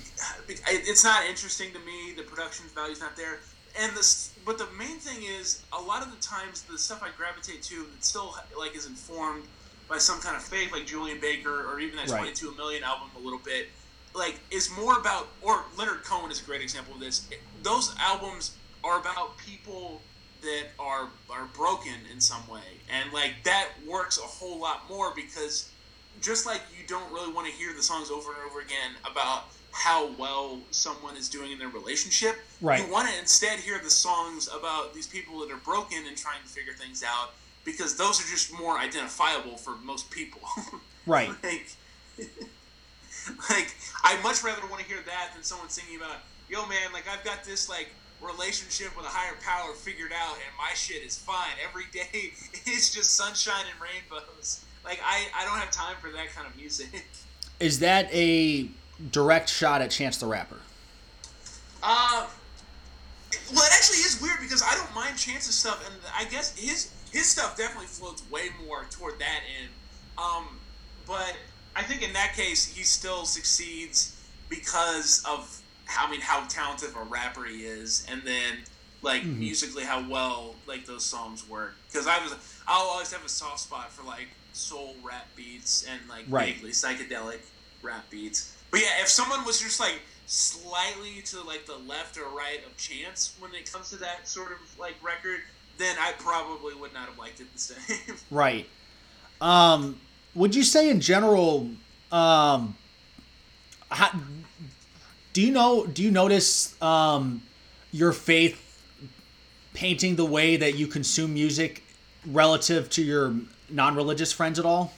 It's 0.48 1.04
not 1.04 1.26
interesting 1.26 1.74
to 1.74 1.80
me. 1.80 2.14
The 2.16 2.24
production 2.24 2.66
value's 2.74 3.02
not 3.02 3.16
there. 3.18 3.40
And 3.80 3.96
this, 3.96 4.34
but 4.46 4.58
the 4.58 4.68
main 4.78 4.98
thing 4.98 5.24
is, 5.24 5.62
a 5.78 5.82
lot 5.82 6.02
of 6.02 6.10
the 6.16 6.22
times, 6.22 6.64
the 6.64 6.78
stuff 6.78 7.04
I 7.04 7.10
gravitate 7.18 7.62
to 7.64 7.76
that 7.84 8.04
still 8.04 8.36
like 8.58 8.76
is 8.76 8.86
informed 8.86 9.44
by 9.88 9.98
some 9.98 10.20
kind 10.20 10.36
of 10.36 10.44
faith, 10.44 10.72
like 10.72 10.86
Julien 10.86 11.20
Baker 11.20 11.72
or 11.72 11.80
even 11.80 11.96
that 11.98 12.10
Right. 12.10 12.20
22 12.20 12.56
Million 12.56 12.84
album 12.84 13.10
a 13.16 13.20
little 13.20 13.40
bit, 13.40 13.70
like 14.14 14.40
is 14.52 14.70
more 14.72 14.98
about. 15.00 15.28
Or 15.42 15.66
Leonard 15.78 16.04
Cohen 16.04 16.32
is 16.32 16.42
a 16.42 16.46
great 16.46 16.62
example 16.62 16.94
of 16.94 17.00
this. 17.00 17.28
Those 17.64 17.96
albums 18.00 18.56
are 18.84 19.00
about 19.00 19.38
people 19.38 20.02
that 20.42 20.68
are 20.80 21.10
are 21.30 21.46
broken 21.54 21.96
in 22.12 22.20
some 22.22 22.46
way, 22.48 22.62
and 22.90 23.12
like 23.14 23.34
that 23.44 23.70
works 23.86 24.18
a 24.18 24.22
whole 24.22 24.60
lot 24.60 24.88
more 24.90 25.14
because 25.16 25.70
just 26.22 26.46
like 26.46 26.62
you 26.78 26.86
don't 26.88 27.12
really 27.12 27.32
want 27.32 27.48
to 27.48 27.54
hear 27.54 27.74
the 27.74 27.84
songs 27.84 28.10
over 28.10 28.32
and 28.34 28.42
over 28.50 28.62
again 28.62 28.92
about 29.10 29.46
how 29.72 30.08
well 30.18 30.60
someone 30.72 31.16
is 31.16 31.30
doing 31.30 31.52
in 31.52 31.60
their 31.60 31.70
relationship. 31.70 32.36
Right. 32.62 32.84
You 32.84 32.92
want 32.92 33.10
to 33.10 33.20
instead 33.20 33.60
hear 33.60 33.80
the 33.80 33.92
songs 33.92 34.48
about 34.48 34.94
these 34.94 35.06
people 35.06 35.40
that 35.42 35.52
are 35.52 35.58
broken 35.58 36.00
and 36.08 36.18
trying 36.18 36.42
to 36.42 36.50
figure 36.50 36.74
things 36.74 37.04
out 37.04 37.34
because 37.68 37.98
those 37.98 38.22
are 38.22 38.32
just 38.32 38.58
more 38.58 38.80
identifiable 38.80 39.58
for 39.58 39.76
most 39.84 40.10
people. 40.10 40.42
Right. 41.06 41.30
like, 41.42 41.72
like 43.50 43.74
I 44.04 44.22
much 44.22 44.44
rather 44.44 44.68
want 44.68 44.82
to 44.82 44.88
hear 44.90 44.98
that 45.06 45.30
than 45.34 45.42
someone 45.42 45.70
singing 45.70 45.96
about, 45.96 46.18
yo 46.50 46.68
man, 46.68 46.92
like 46.92 47.06
I've 47.10 47.24
got 47.24 47.46
this 47.46 47.70
like 47.70 47.88
relationship 48.22 48.94
with 48.98 49.06
a 49.06 49.10
higher 49.10 49.38
power 49.42 49.74
figured 49.74 50.12
out 50.12 50.34
and 50.34 50.58
my 50.58 50.74
shit 50.74 51.04
is 51.04 51.18
fine 51.18 51.56
every 51.66 51.86
day. 51.94 52.34
It's 52.66 52.94
just 52.94 53.12
sunshine 53.16 53.64
and 53.72 53.80
rainbows. 53.82 54.66
Like 54.84 55.00
I, 55.02 55.28
I 55.34 55.46
don't 55.46 55.58
have 55.60 55.72
time 55.72 55.96
for 56.02 56.12
that 56.12 56.28
kind 56.36 56.46
of 56.46 56.58
music. 56.58 57.06
Is 57.62 57.80
that 57.80 58.14
a 58.14 58.70
direct 59.10 59.50
shot 59.50 59.82
at 59.82 59.92
Chance 59.92 60.18
the 60.18 60.26
Rapper? 60.26 60.60
Uh, 61.82 62.28
well, 63.54 63.64
it 63.66 63.72
actually 63.74 64.00
is 64.00 64.20
weird 64.22 64.42
because 64.42 64.62
I 64.62 64.76
don't 64.76 64.94
mind 64.94 65.18
Chance's 65.18 65.56
stuff, 65.56 65.82
and 65.90 65.96
I 66.14 66.30
guess 66.30 66.54
his 66.58 66.92
his 67.12 67.28
stuff 67.30 67.58
definitely 67.58 67.88
floats 67.88 68.24
way 68.30 68.50
more 68.66 68.86
toward 68.90 69.20
that 69.20 69.42
end. 69.62 69.70
Um, 70.18 70.60
but 71.06 71.36
I 71.76 71.84
think 71.84 72.02
in 72.02 72.14
that 72.14 72.34
case, 72.36 72.66
he 72.66 72.84
still 72.84 73.26
succeeds 73.26 74.20
because 74.50 75.24
of 75.28 75.62
how 75.86 76.08
I 76.08 76.12
mean 76.12 76.22
how 76.22 76.46
talented 76.48 76.90
of 76.90 76.96
a 76.98 77.04
rapper 77.04 77.46
he 77.46 77.64
is, 77.64 78.06
and 78.10 78.22
then 78.24 78.60
like 79.04 79.24
musically 79.26 79.84
how 79.84 80.08
well 80.10 80.56
like 80.68 80.86
those 80.86 81.06
songs 81.06 81.48
work. 81.48 81.76
Because 81.88 82.08
I 82.08 82.18
was 82.20 82.34
I'll 82.68 82.88
always 82.88 83.12
have 83.14 83.24
a 83.26 83.30
soft 83.30 83.60
spot 83.62 83.92
for 83.92 84.04
like 84.04 84.28
soul 84.54 84.96
rap 85.04 85.28
beats 85.36 85.86
and 85.90 86.00
like 86.10 86.26
Right. 86.28 86.56
vaguely 86.56 86.72
psychedelic 86.72 87.40
rap 87.84 88.10
beats. 88.10 88.56
But 88.72 88.82
yeah, 88.82 89.02
if 89.02 89.08
someone 89.08 89.46
was 89.46 89.62
just 89.62 89.80
like 89.80 90.02
slightly 90.26 91.22
to 91.26 91.42
like 91.44 91.66
the 91.66 91.78
left 91.78 92.18
or 92.18 92.28
right 92.36 92.60
of 92.66 92.76
Chance 92.78 93.36
when 93.40 93.54
it 93.54 93.72
comes 93.72 93.90
to 93.92 93.98
that 93.98 94.28
sort 94.28 94.52
of 94.52 94.58
like 94.80 94.96
record, 95.02 95.40
then 95.78 95.96
I 96.00 96.14
probably 96.18 96.74
would 96.76 96.94
not 96.94 97.08
have 97.08 97.18
liked 97.18 97.40
it 97.40 97.52
the 97.54 97.60
same. 97.60 98.16
Right. 98.32 98.68
Um, 99.40 100.00
would 100.36 100.56
you 100.56 100.64
say 100.64 100.90
in 100.90 101.00
general, 101.00 101.70
um, 102.12 102.76
how, 103.90 104.20
do 105.34 105.42
you 105.42 105.52
know? 105.52 105.86
Do 105.86 106.04
you 106.04 106.12
notice 106.12 106.80
um, 106.82 107.44
your 107.92 108.12
faith 108.12 108.64
painting 109.74 110.16
the 110.16 110.26
way 110.26 110.58
that 110.58 110.76
you 110.76 110.88
consume 110.88 111.36
music 111.36 111.84
relative 112.26 112.90
to 112.90 113.04
your 113.04 113.36
non-religious 113.70 114.32
friends 114.32 114.58
at 114.58 114.66
all? 114.66 114.94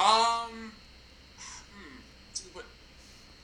Um, 0.00 0.72
hmm, 1.38 2.58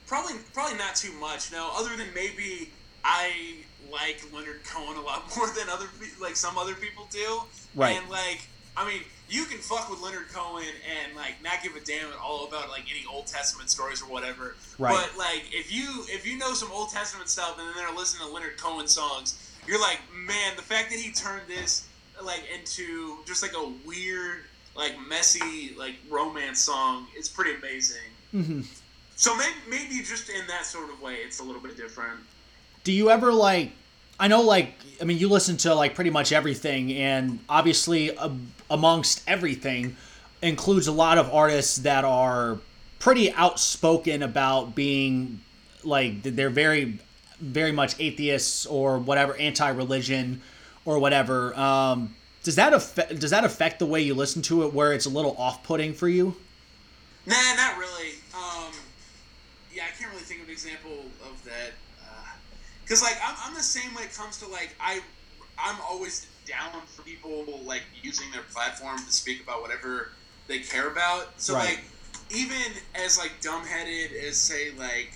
probably 0.07 0.35
probably 0.53 0.77
not 0.77 0.97
too 0.97 1.13
much. 1.13 1.53
No, 1.53 1.71
other 1.77 1.97
than 1.97 2.13
maybe 2.15 2.71
I 3.05 3.59
like 3.91 4.23
Leonard 4.33 4.65
Cohen 4.65 4.97
a 4.97 5.01
lot 5.01 5.31
more 5.37 5.49
than 5.49 5.69
other 5.69 5.87
like 6.21 6.37
some 6.37 6.59
other 6.59 6.75
people 6.75 7.07
do. 7.11 7.43
Right. 7.75 7.97
And 7.97 8.09
like, 8.11 8.49
I 8.77 8.87
mean, 8.87 9.03
you 9.29 9.45
can 9.45 9.59
fuck 9.59 9.91
with 9.91 10.01
Leonard 10.01 10.29
Cohen 10.33 10.65
and 10.65 11.17
like 11.17 11.35
not 11.43 11.63
give 11.63 11.77
a 11.77 11.81
damn 11.81 12.09
at 12.11 12.19
all 12.19 12.47
about 12.47 12.69
like 12.69 12.83
any 12.91 13.05
Old 13.11 13.27
Testament 13.27 13.71
stories 13.71 14.03
or 14.03 14.07
whatever. 14.07 14.57
Right. 14.79 14.95
But 14.95 15.19
like, 15.19 15.45
if 15.53 15.73
you 15.73 16.05
if 16.09 16.27
you 16.27 16.39
know 16.39 16.53
some 16.55 16.71
Old 16.73 16.91
Testament 16.91 17.29
stuff 17.29 17.59
and 17.59 17.69
then 17.69 17.75
they're 17.77 17.95
listening 17.95 18.27
to 18.29 18.35
Leonard 18.35 18.59
Cohen 18.59 18.87
songs, 18.87 19.57
you're 19.67 19.81
like, 19.81 20.01
man, 20.15 20.57
the 20.57 20.63
fact 20.63 20.91
that 20.91 20.99
he 20.99 21.13
turned 21.13 21.47
this 21.49 21.89
like 22.23 22.45
into 22.55 23.19
just 23.27 23.43
like 23.43 23.55
a 23.57 23.73
weird 23.87 24.45
like 24.77 24.95
messy 25.09 25.75
like 25.77 25.95
romance 26.11 26.61
song 26.61 27.07
is 27.17 27.29
pretty 27.29 27.55
amazing. 27.55 28.11
Mm-hmm. 28.35 28.61
So 29.17 29.37
maybe, 29.37 29.55
maybe 29.69 30.03
just 30.03 30.29
in 30.29 30.47
that 30.49 30.67
sort 30.67 30.91
of 30.91 31.01
way, 31.01 31.17
it's 31.17 31.39
a 31.39 31.45
little 31.45 31.63
bit 31.63 31.77
different. 31.77 32.19
Do 32.85 32.93
you 32.93 33.11
ever 33.11 33.33
like? 33.33 33.73
I 34.21 34.29
know, 34.29 34.43
like, 34.43 34.75
I 35.01 35.05
mean, 35.05 35.19
you 35.19 35.29
listen 35.29 35.57
to 35.59 35.75
like 35.75 35.95
pretty 35.95 36.11
much 36.11 36.33
everything, 36.33 36.93
and 36.93 37.41
obviously, 37.49 38.17
uh, 38.17 38.31
amongst 38.71 39.23
everything, 39.27 39.97
includes 40.43 40.87
a 40.87 40.93
lot 40.93 41.19
of 41.19 41.33
artists 41.35 41.79
that 41.79 42.05
are 42.05 42.59
pretty 42.99 43.33
outspoken 43.33 44.23
about 44.23 44.75
being 44.75 45.41
like 45.83 46.23
they're 46.23 46.51
very, 46.51 46.99
very 47.41 47.73
much 47.73 47.99
atheists 47.99 48.67
or 48.67 48.99
whatever, 48.99 49.35
anti-religion 49.37 50.41
or 50.85 50.99
whatever. 50.99 51.59
Um, 51.59 52.15
does 52.43 52.57
that 52.57 52.75
affect? 52.75 53.19
Does 53.19 53.31
that 53.31 53.45
affect 53.45 53.79
the 53.79 53.87
way 53.87 54.03
you 54.03 54.15
listen 54.15 54.43
to 54.43 54.65
it, 54.65 54.75
where 54.75 54.93
it's 54.93 55.07
a 55.07 55.11
little 55.11 55.35
off-putting 55.39 55.95
for 55.95 56.09
you? 56.09 56.37
Nah, 57.27 57.35
not 57.57 57.79
really. 57.79 58.11
Um, 58.35 58.71
yeah, 59.73 59.85
I 59.89 59.99
can't 59.99 60.13
really 60.13 60.25
think 60.25 60.43
of 60.43 60.49
an 60.49 60.53
example 60.53 60.93
of 61.25 61.43
that. 61.45 61.73
Because 62.85 63.03
like 63.03 63.17
I'm, 63.25 63.35
I'm 63.45 63.55
the 63.55 63.63
same 63.63 63.95
when 63.95 64.05
it 64.05 64.15
comes 64.15 64.39
to 64.39 64.49
like 64.49 64.75
I 64.81 65.01
I'm 65.59 65.77
always 65.81 66.27
down 66.47 66.87
for 66.87 67.03
people 67.03 67.45
like 67.65 67.83
using 68.03 68.31
their 68.31 68.43
platform 68.43 68.99
to 68.99 69.13
speak 69.13 69.43
about 69.43 69.63
whatever 69.63 70.13
they 70.47 70.61
care 70.61 70.91
about. 70.91 71.41
So 71.41 71.55
Right. 71.55 71.71
like 71.71 71.85
even 72.31 72.73
as 72.95 73.19
like 73.19 73.41
dumbheaded 73.41 74.13
as 74.29 74.37
say 74.37 74.73
like 74.73 75.15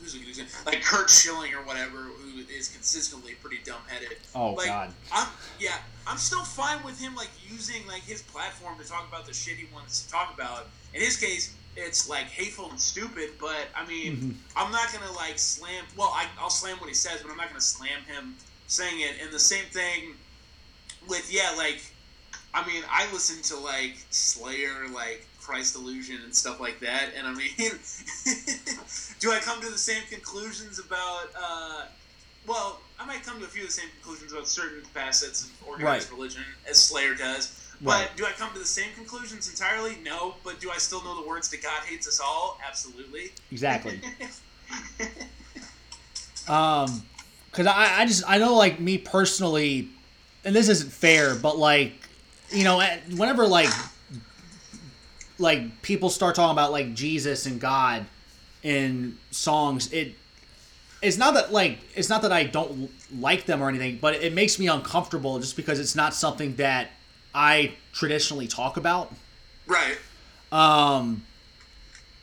who's 0.00 0.14
a 0.14 0.18
good 0.18 0.28
example? 0.28 0.54
Like 0.66 0.82
Curt 0.82 1.10
Schilling 1.10 1.54
or 1.54 1.62
whatever, 1.64 1.98
who 1.98 2.38
is 2.50 2.68
consistently 2.68 3.34
pretty 3.34 3.58
dumbheaded. 3.58 4.16
Oh, 4.34 4.54
like, 4.54 4.66
God. 4.66 4.94
I'm 5.12 5.28
yeah, 5.58 5.76
I'm 6.06 6.16
still 6.16 6.42
fine 6.42 6.82
with 6.84 6.98
him 6.98 7.14
like 7.14 7.30
using 7.46 7.86
like 7.86 8.02
his 8.02 8.22
platform 8.22 8.78
to 8.78 8.88
talk 8.88 9.06
about 9.08 9.26
the 9.26 9.34
shit 9.34 9.56
he 9.56 9.66
wants 9.72 10.04
to 10.04 10.10
talk 10.10 10.32
about. 10.34 10.68
In 10.94 11.00
his 11.00 11.16
case, 11.16 11.54
it's 11.76 12.08
like 12.08 12.26
hateful 12.26 12.68
and 12.70 12.80
stupid, 12.80 13.30
but 13.40 13.68
I 13.76 13.86
mean, 13.86 14.16
Mm-hmm. 14.16 14.30
I'm 14.56 14.72
not 14.72 14.92
gonna 14.92 15.12
like 15.12 15.38
slam. 15.38 15.84
Well, 15.96 16.12
I, 16.14 16.26
I'll 16.38 16.50
slam 16.50 16.76
what 16.78 16.88
he 16.88 16.94
says, 16.94 17.20
but 17.22 17.30
I'm 17.30 17.36
not 17.36 17.48
gonna 17.48 17.60
slam 17.60 18.02
him 18.06 18.34
saying 18.66 19.00
it. 19.00 19.16
And 19.22 19.32
the 19.32 19.38
same 19.38 19.64
thing 19.66 20.14
with 21.08 21.32
yeah, 21.32 21.54
like 21.56 21.80
I 22.52 22.66
mean, 22.66 22.82
I 22.90 23.10
listen 23.12 23.40
to 23.56 23.62
like 23.64 23.96
Slayer, 24.10 24.88
like 24.92 25.26
Christ 25.40 25.76
Illusion 25.76 26.18
and 26.24 26.34
stuff 26.34 26.60
like 26.60 26.80
that, 26.80 27.10
and 27.16 27.26
I 27.26 27.32
mean, 27.34 27.50
do 29.20 29.32
I 29.32 29.38
come 29.40 29.60
to 29.62 29.70
the 29.70 29.78
same 29.78 30.02
conclusions 30.10 30.78
about? 30.78 31.28
Uh, 31.40 31.84
well, 32.46 32.80
I 32.98 33.06
might 33.06 33.22
come 33.22 33.38
to 33.38 33.44
a 33.44 33.48
few 33.48 33.62
of 33.62 33.68
the 33.68 33.72
same 33.72 33.88
conclusions 34.00 34.32
about 34.32 34.48
certain 34.48 34.82
facets 34.82 35.44
of 35.44 35.50
organized 35.68 36.10
Right. 36.10 36.16
religion 36.18 36.42
as 36.68 36.78
Slayer 36.80 37.14
does. 37.14 37.56
Right. 37.82 38.08
But 38.08 38.16
do 38.16 38.26
I 38.26 38.32
come 38.32 38.52
to 38.52 38.58
the 38.58 38.64
same 38.64 38.92
conclusions 38.94 39.48
entirely? 39.48 39.96
No. 40.04 40.34
But 40.44 40.60
do 40.60 40.70
I 40.70 40.76
still 40.76 41.02
know 41.02 41.20
the 41.20 41.26
words 41.26 41.48
to 41.48 41.56
God 41.56 41.82
hates 41.86 42.06
us 42.06 42.20
all? 42.20 42.58
Absolutely. 42.66 43.32
Exactly. 43.50 44.00
Um, 46.48 47.04
cause 47.52 47.66
I, 47.66 48.00
I 48.00 48.06
just 48.06 48.24
I 48.26 48.38
know 48.38 48.56
like 48.56 48.80
me 48.80 48.98
personally, 48.98 49.88
and 50.44 50.54
this 50.54 50.68
isn't 50.68 50.90
fair, 50.90 51.36
but 51.36 51.58
like, 51.58 51.92
you 52.50 52.64
know, 52.64 52.82
whenever 53.14 53.46
like, 53.46 53.68
like 55.38 55.80
people 55.82 56.10
start 56.10 56.34
talking 56.34 56.52
about 56.52 56.72
like 56.72 56.94
Jesus 56.94 57.46
and 57.46 57.60
God 57.60 58.04
in 58.64 59.16
songs, 59.30 59.92
it 59.92 60.14
it's 61.02 61.16
not 61.18 61.34
that 61.34 61.52
like 61.52 61.78
it's 61.94 62.08
not 62.08 62.22
that 62.22 62.32
I 62.32 62.44
don't 62.44 62.90
like 63.16 63.46
them 63.46 63.62
or 63.62 63.68
anything, 63.68 63.98
but 64.00 64.14
it 64.14 64.32
makes 64.32 64.58
me 64.58 64.66
uncomfortable 64.66 65.38
just 65.38 65.54
because 65.54 65.78
it's 65.78 65.94
not 65.94 66.14
something 66.14 66.56
that 66.56 66.90
I 67.34 67.74
traditionally 67.92 68.46
talk 68.46 68.76
about. 68.76 69.12
Right. 69.66 69.98
Um. 70.52 71.24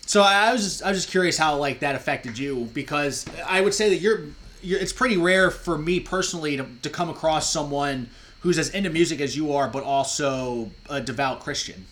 So 0.05 0.21
I 0.21 0.53
was 0.53 0.63
just 0.63 0.83
I 0.83 0.89
was 0.89 0.99
just 0.99 1.09
curious 1.09 1.37
how 1.37 1.57
like 1.57 1.79
that 1.81 1.95
affected 1.95 2.37
you 2.37 2.69
because 2.73 3.25
I 3.45 3.59
would 3.61 3.73
say 3.73 3.89
that 3.89 3.97
you're, 3.97 4.21
you're 4.61 4.79
it's 4.79 4.93
pretty 4.93 5.17
rare 5.17 5.51
for 5.51 5.77
me 5.77 5.99
personally 5.99 6.55
to, 6.57 6.65
to 6.83 6.89
come 6.89 7.09
across 7.09 7.51
someone 7.51 8.09
who's 8.39 8.57
as 8.57 8.69
into 8.69 8.89
music 8.89 9.19
as 9.19 9.35
you 9.35 9.51
are, 9.53 9.67
but 9.67 9.83
also 9.83 10.71
a 10.89 11.01
devout 11.01 11.41
Christian. 11.41 11.85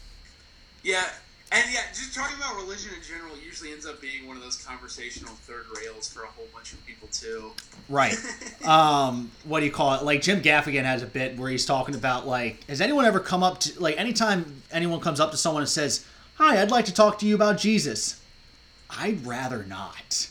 Yeah, 0.84 1.10
and 1.56 1.74
yeah, 1.74 1.82
just 1.94 2.14
talking 2.14 2.36
about 2.38 2.56
religion 2.56 2.92
in 2.96 3.02
general 3.02 3.32
usually 3.44 3.72
ends 3.72 3.86
up 3.86 4.02
being 4.02 4.28
one 4.28 4.36
of 4.36 4.44
those 4.44 4.58
conversational 4.58 5.34
third 5.34 5.66
rails 5.78 6.12
for 6.12 6.24
a 6.24 6.28
whole 6.28 6.48
bunch 6.54 6.74
of 6.74 6.86
people 6.86 7.08
too. 7.10 7.52
Right. 7.88 8.16
um, 8.66 9.32
what 9.46 9.62
do 9.62 9.66
you 9.66 9.72
call 9.72 9.94
it? 9.94 10.04
Like 10.04 10.22
Jim 10.22 10.42
Gaffigan 10.42 10.84
has 10.84 11.02
a 11.02 11.08
bit 11.08 11.38
where 11.38 11.50
he's 11.50 11.66
talking 11.66 11.96
about 11.96 12.28
like, 12.28 12.64
has 12.66 12.82
anyone 12.82 13.06
ever 13.06 13.20
come 13.20 13.44
up 13.44 13.60
to 13.62 13.80
like 13.80 13.98
anytime 13.98 14.62
anyone 14.72 15.00
comes 15.00 15.20
up 15.20 15.32
to 15.32 15.38
someone 15.38 15.64
and 15.64 15.70
says, 15.70 16.06
"Hi, 16.36 16.62
I'd 16.62 16.72
like 16.72 16.86
to 16.86 16.94
talk 16.94 17.20
to 17.20 17.26
you 17.26 17.36
about 17.36 17.58
Jesus." 17.58 18.20
I'd 18.90 19.26
rather 19.26 19.64
not. 19.64 20.30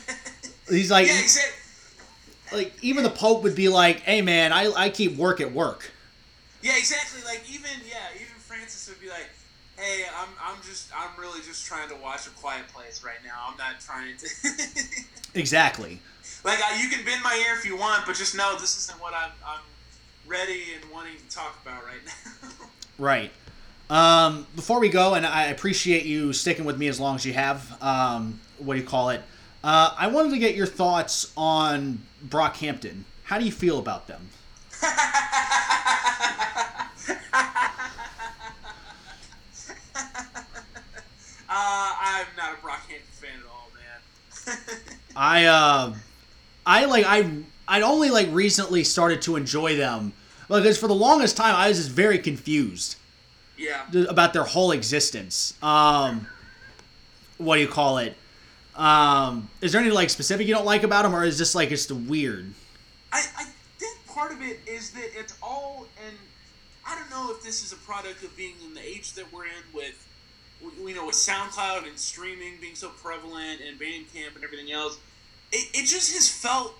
he's 0.68 0.90
like, 0.90 1.08
yeah, 1.08 1.18
exactly. 1.20 2.58
like 2.58 2.72
even 2.82 3.02
the 3.02 3.10
Pope 3.10 3.42
would 3.42 3.56
be 3.56 3.68
like, 3.68 4.00
"Hey, 4.00 4.22
man, 4.22 4.52
I 4.52 4.70
I 4.76 4.90
keep 4.90 5.16
work 5.16 5.40
at 5.40 5.52
work." 5.52 5.90
Yeah, 6.62 6.76
exactly. 6.76 7.22
Like 7.24 7.42
even 7.50 7.70
yeah, 7.88 8.14
even 8.14 8.34
Francis 8.38 8.88
would 8.88 9.00
be 9.00 9.08
like 9.08 9.28
hey, 9.78 10.04
I'm, 10.16 10.28
I'm 10.42 10.56
just 10.62 10.90
I'm 10.96 11.10
really 11.18 11.40
just 11.40 11.66
trying 11.66 11.88
to 11.88 11.96
watch 11.96 12.26
a 12.26 12.30
quiet 12.30 12.68
place 12.68 13.04
right 13.04 13.18
now. 13.24 13.34
I'm 13.48 13.56
not 13.56 13.80
trying 13.80 14.16
to. 14.16 14.28
exactly. 15.38 16.00
Like 16.44 16.58
you 16.80 16.88
can 16.88 17.04
bend 17.04 17.22
my 17.22 17.34
ear 17.46 17.56
if 17.56 17.64
you 17.64 17.76
want, 17.76 18.04
but 18.06 18.16
just 18.16 18.36
know 18.36 18.56
this 18.58 18.76
isn't 18.78 19.00
what 19.00 19.14
I'm 19.14 19.30
I'm 19.46 19.60
ready 20.26 20.74
and 20.74 20.90
wanting 20.92 21.16
to 21.16 21.34
talk 21.34 21.58
about 21.62 21.84
right 21.84 22.00
now. 22.04 22.48
right. 22.98 23.30
Um, 23.90 24.46
before 24.54 24.80
we 24.80 24.90
go, 24.90 25.14
and 25.14 25.24
I 25.24 25.44
appreciate 25.44 26.04
you 26.04 26.34
sticking 26.34 26.66
with 26.66 26.76
me 26.76 26.88
as 26.88 27.00
long 27.00 27.14
as 27.14 27.24
you 27.24 27.32
have. 27.32 27.82
Um, 27.82 28.40
what 28.58 28.74
do 28.74 28.80
you 28.80 28.86
call 28.86 29.10
it? 29.10 29.22
Uh, 29.64 29.94
I 29.96 30.08
wanted 30.08 30.30
to 30.30 30.38
get 30.38 30.54
your 30.54 30.66
thoughts 30.66 31.32
on 31.36 32.00
Brockhampton. 32.26 33.04
How 33.24 33.38
do 33.38 33.44
you 33.44 33.52
feel 33.52 33.78
about 33.78 34.06
them? 34.06 34.28
Uh, 41.60 41.92
I'm 42.00 42.26
not 42.36 42.52
a 42.52 42.56
Brockhampton 42.64 43.02
fan 43.10 43.30
at 43.40 43.50
all, 43.50 43.68
man. 43.74 44.58
I 45.16 45.44
uh, 45.46 45.94
I 46.64 46.84
like 46.84 47.04
I 47.04 47.28
I'd 47.66 47.82
only 47.82 48.10
like 48.10 48.28
recently 48.30 48.84
started 48.84 49.22
to 49.22 49.34
enjoy 49.34 49.76
them 49.76 50.12
because 50.46 50.78
for 50.78 50.86
the 50.86 50.94
longest 50.94 51.36
time 51.36 51.56
I 51.56 51.66
was 51.66 51.78
just 51.78 51.90
very 51.90 52.20
confused. 52.20 52.94
Yeah. 53.56 53.86
About 54.08 54.34
their 54.34 54.44
whole 54.44 54.70
existence. 54.70 55.54
Um, 55.60 56.28
what 57.38 57.56
do 57.56 57.62
you 57.62 57.66
call 57.66 57.98
it? 57.98 58.14
Um, 58.76 59.50
is 59.60 59.72
there 59.72 59.80
any 59.80 59.90
like 59.90 60.10
specific 60.10 60.46
you 60.46 60.54
don't 60.54 60.64
like 60.64 60.84
about 60.84 61.02
them, 61.02 61.12
or 61.12 61.24
is 61.24 61.38
this 61.38 61.56
like 61.56 61.72
it's 61.72 61.90
weird? 61.90 62.54
I, 63.12 63.24
I 63.36 63.44
think 63.78 64.06
part 64.06 64.30
of 64.30 64.40
it 64.42 64.60
is 64.64 64.92
that 64.92 65.08
it's 65.18 65.36
all, 65.42 65.88
and 66.06 66.16
I 66.86 66.94
don't 66.94 67.10
know 67.10 67.34
if 67.34 67.42
this 67.42 67.64
is 67.64 67.72
a 67.72 67.76
product 67.78 68.22
of 68.22 68.36
being 68.36 68.54
in 68.64 68.74
the 68.74 68.80
age 68.80 69.14
that 69.14 69.32
we're 69.32 69.46
in 69.46 69.64
with 69.74 70.04
you 70.60 70.94
know, 70.94 71.06
with 71.06 71.14
SoundCloud 71.14 71.86
and 71.86 71.98
streaming 71.98 72.54
being 72.60 72.74
so 72.74 72.88
prevalent 72.88 73.60
and 73.66 73.78
Bandcamp 73.78 74.34
and 74.34 74.44
everything 74.44 74.72
else, 74.72 74.98
it, 75.52 75.68
it 75.74 75.86
just 75.86 76.12
has 76.14 76.28
felt 76.28 76.74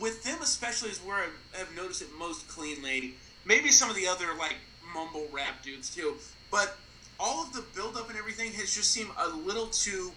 with 0.00 0.22
them 0.22 0.38
especially 0.42 0.90
is 0.90 0.98
where 0.98 1.16
I 1.16 1.58
have 1.58 1.74
noticed 1.74 2.02
it 2.02 2.08
most 2.18 2.46
cleanly. 2.48 3.14
Maybe 3.44 3.70
some 3.70 3.88
of 3.88 3.96
the 3.96 4.06
other 4.06 4.26
like 4.38 4.56
mumble 4.94 5.26
rap 5.32 5.62
dudes 5.62 5.94
too, 5.94 6.14
but 6.50 6.76
all 7.20 7.42
of 7.42 7.52
the 7.52 7.64
buildup 7.74 8.08
and 8.08 8.18
everything 8.18 8.52
has 8.52 8.74
just 8.74 8.90
seemed 8.90 9.10
a 9.18 9.28
little 9.28 9.66
too 9.66 10.12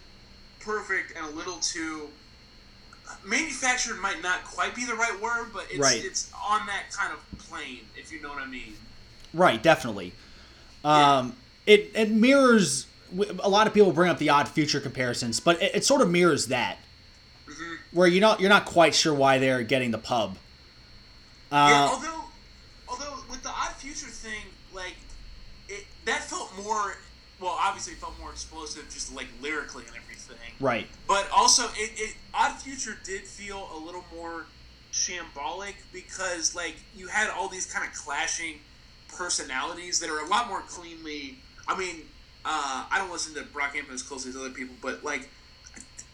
perfect 0.59 1.17
and 1.17 1.25
a 1.25 1.29
little 1.35 1.57
too 1.57 2.09
manufactured 3.25 3.99
might 3.99 4.21
not 4.21 4.43
quite 4.45 4.75
be 4.75 4.85
the 4.85 4.93
right 4.93 5.19
word, 5.21 5.47
but 5.53 5.65
it's 5.69 5.79
right. 5.79 6.03
it's 6.03 6.31
on 6.47 6.65
that 6.67 6.91
kind 6.91 7.13
of 7.13 7.39
plane, 7.39 7.81
if 7.97 8.11
you 8.11 8.21
know 8.21 8.29
what 8.29 8.39
I 8.39 8.47
mean. 8.47 8.73
Right, 9.33 9.61
definitely. 9.61 10.13
Um, 10.83 11.35
yeah. 11.65 11.73
it 11.73 11.91
it 11.95 12.11
mirrors 12.11 12.87
a 13.39 13.49
lot 13.49 13.67
of 13.67 13.73
people 13.73 13.91
bring 13.91 14.09
up 14.09 14.17
the 14.17 14.29
odd 14.29 14.47
future 14.47 14.79
comparisons, 14.79 15.39
but 15.39 15.61
it, 15.61 15.75
it 15.75 15.85
sort 15.85 16.01
of 16.01 16.09
mirrors 16.09 16.47
that, 16.47 16.77
mm-hmm. 17.47 17.75
where 17.91 18.07
you're 18.07 18.21
not 18.21 18.39
you're 18.39 18.49
not 18.49 18.65
quite 18.65 18.95
sure 18.95 19.13
why 19.13 19.37
they're 19.37 19.63
getting 19.63 19.91
the 19.91 19.97
pub. 19.97 20.37
Uh, 21.51 21.67
yeah, 21.69 21.89
although 21.89 22.23
although 22.87 23.23
with 23.29 23.43
the 23.43 23.49
odd 23.49 23.73
future 23.73 24.07
thing, 24.07 24.43
like 24.73 24.95
it 25.67 25.85
that 26.05 26.23
felt 26.23 26.51
more 26.63 26.95
well, 27.41 27.57
obviously 27.59 27.93
it 27.93 27.99
felt 27.99 28.17
more 28.19 28.31
explosive, 28.31 28.85
just 28.85 29.13
like 29.13 29.27
lyrically 29.41 29.83
and 29.87 29.95
everything. 29.95 30.11
Right. 30.59 30.87
But 31.07 31.27
also, 31.35 31.63
it, 31.75 31.91
it 31.95 32.15
Odd 32.33 32.53
Future 32.61 32.97
did 33.03 33.21
feel 33.21 33.67
a 33.75 33.79
little 33.79 34.05
more 34.15 34.45
shambolic 34.93 35.75
because 35.91 36.53
like 36.55 36.75
you 36.95 37.07
had 37.07 37.29
all 37.29 37.47
these 37.47 37.71
kind 37.71 37.87
of 37.87 37.93
clashing 37.93 38.59
personalities 39.07 39.99
that 39.99 40.09
are 40.09 40.19
a 40.19 40.27
lot 40.27 40.47
more 40.47 40.61
cleanly. 40.61 41.39
I 41.67 41.77
mean, 41.77 42.03
uh, 42.43 42.85
I 42.89 42.97
don't 42.97 43.11
listen 43.11 43.35
to 43.35 43.41
Brockhampton 43.41 43.93
as 43.93 44.01
closely 44.01 44.29
as 44.29 44.35
other 44.35 44.49
people, 44.49 44.75
but 44.81 45.03
like, 45.03 45.29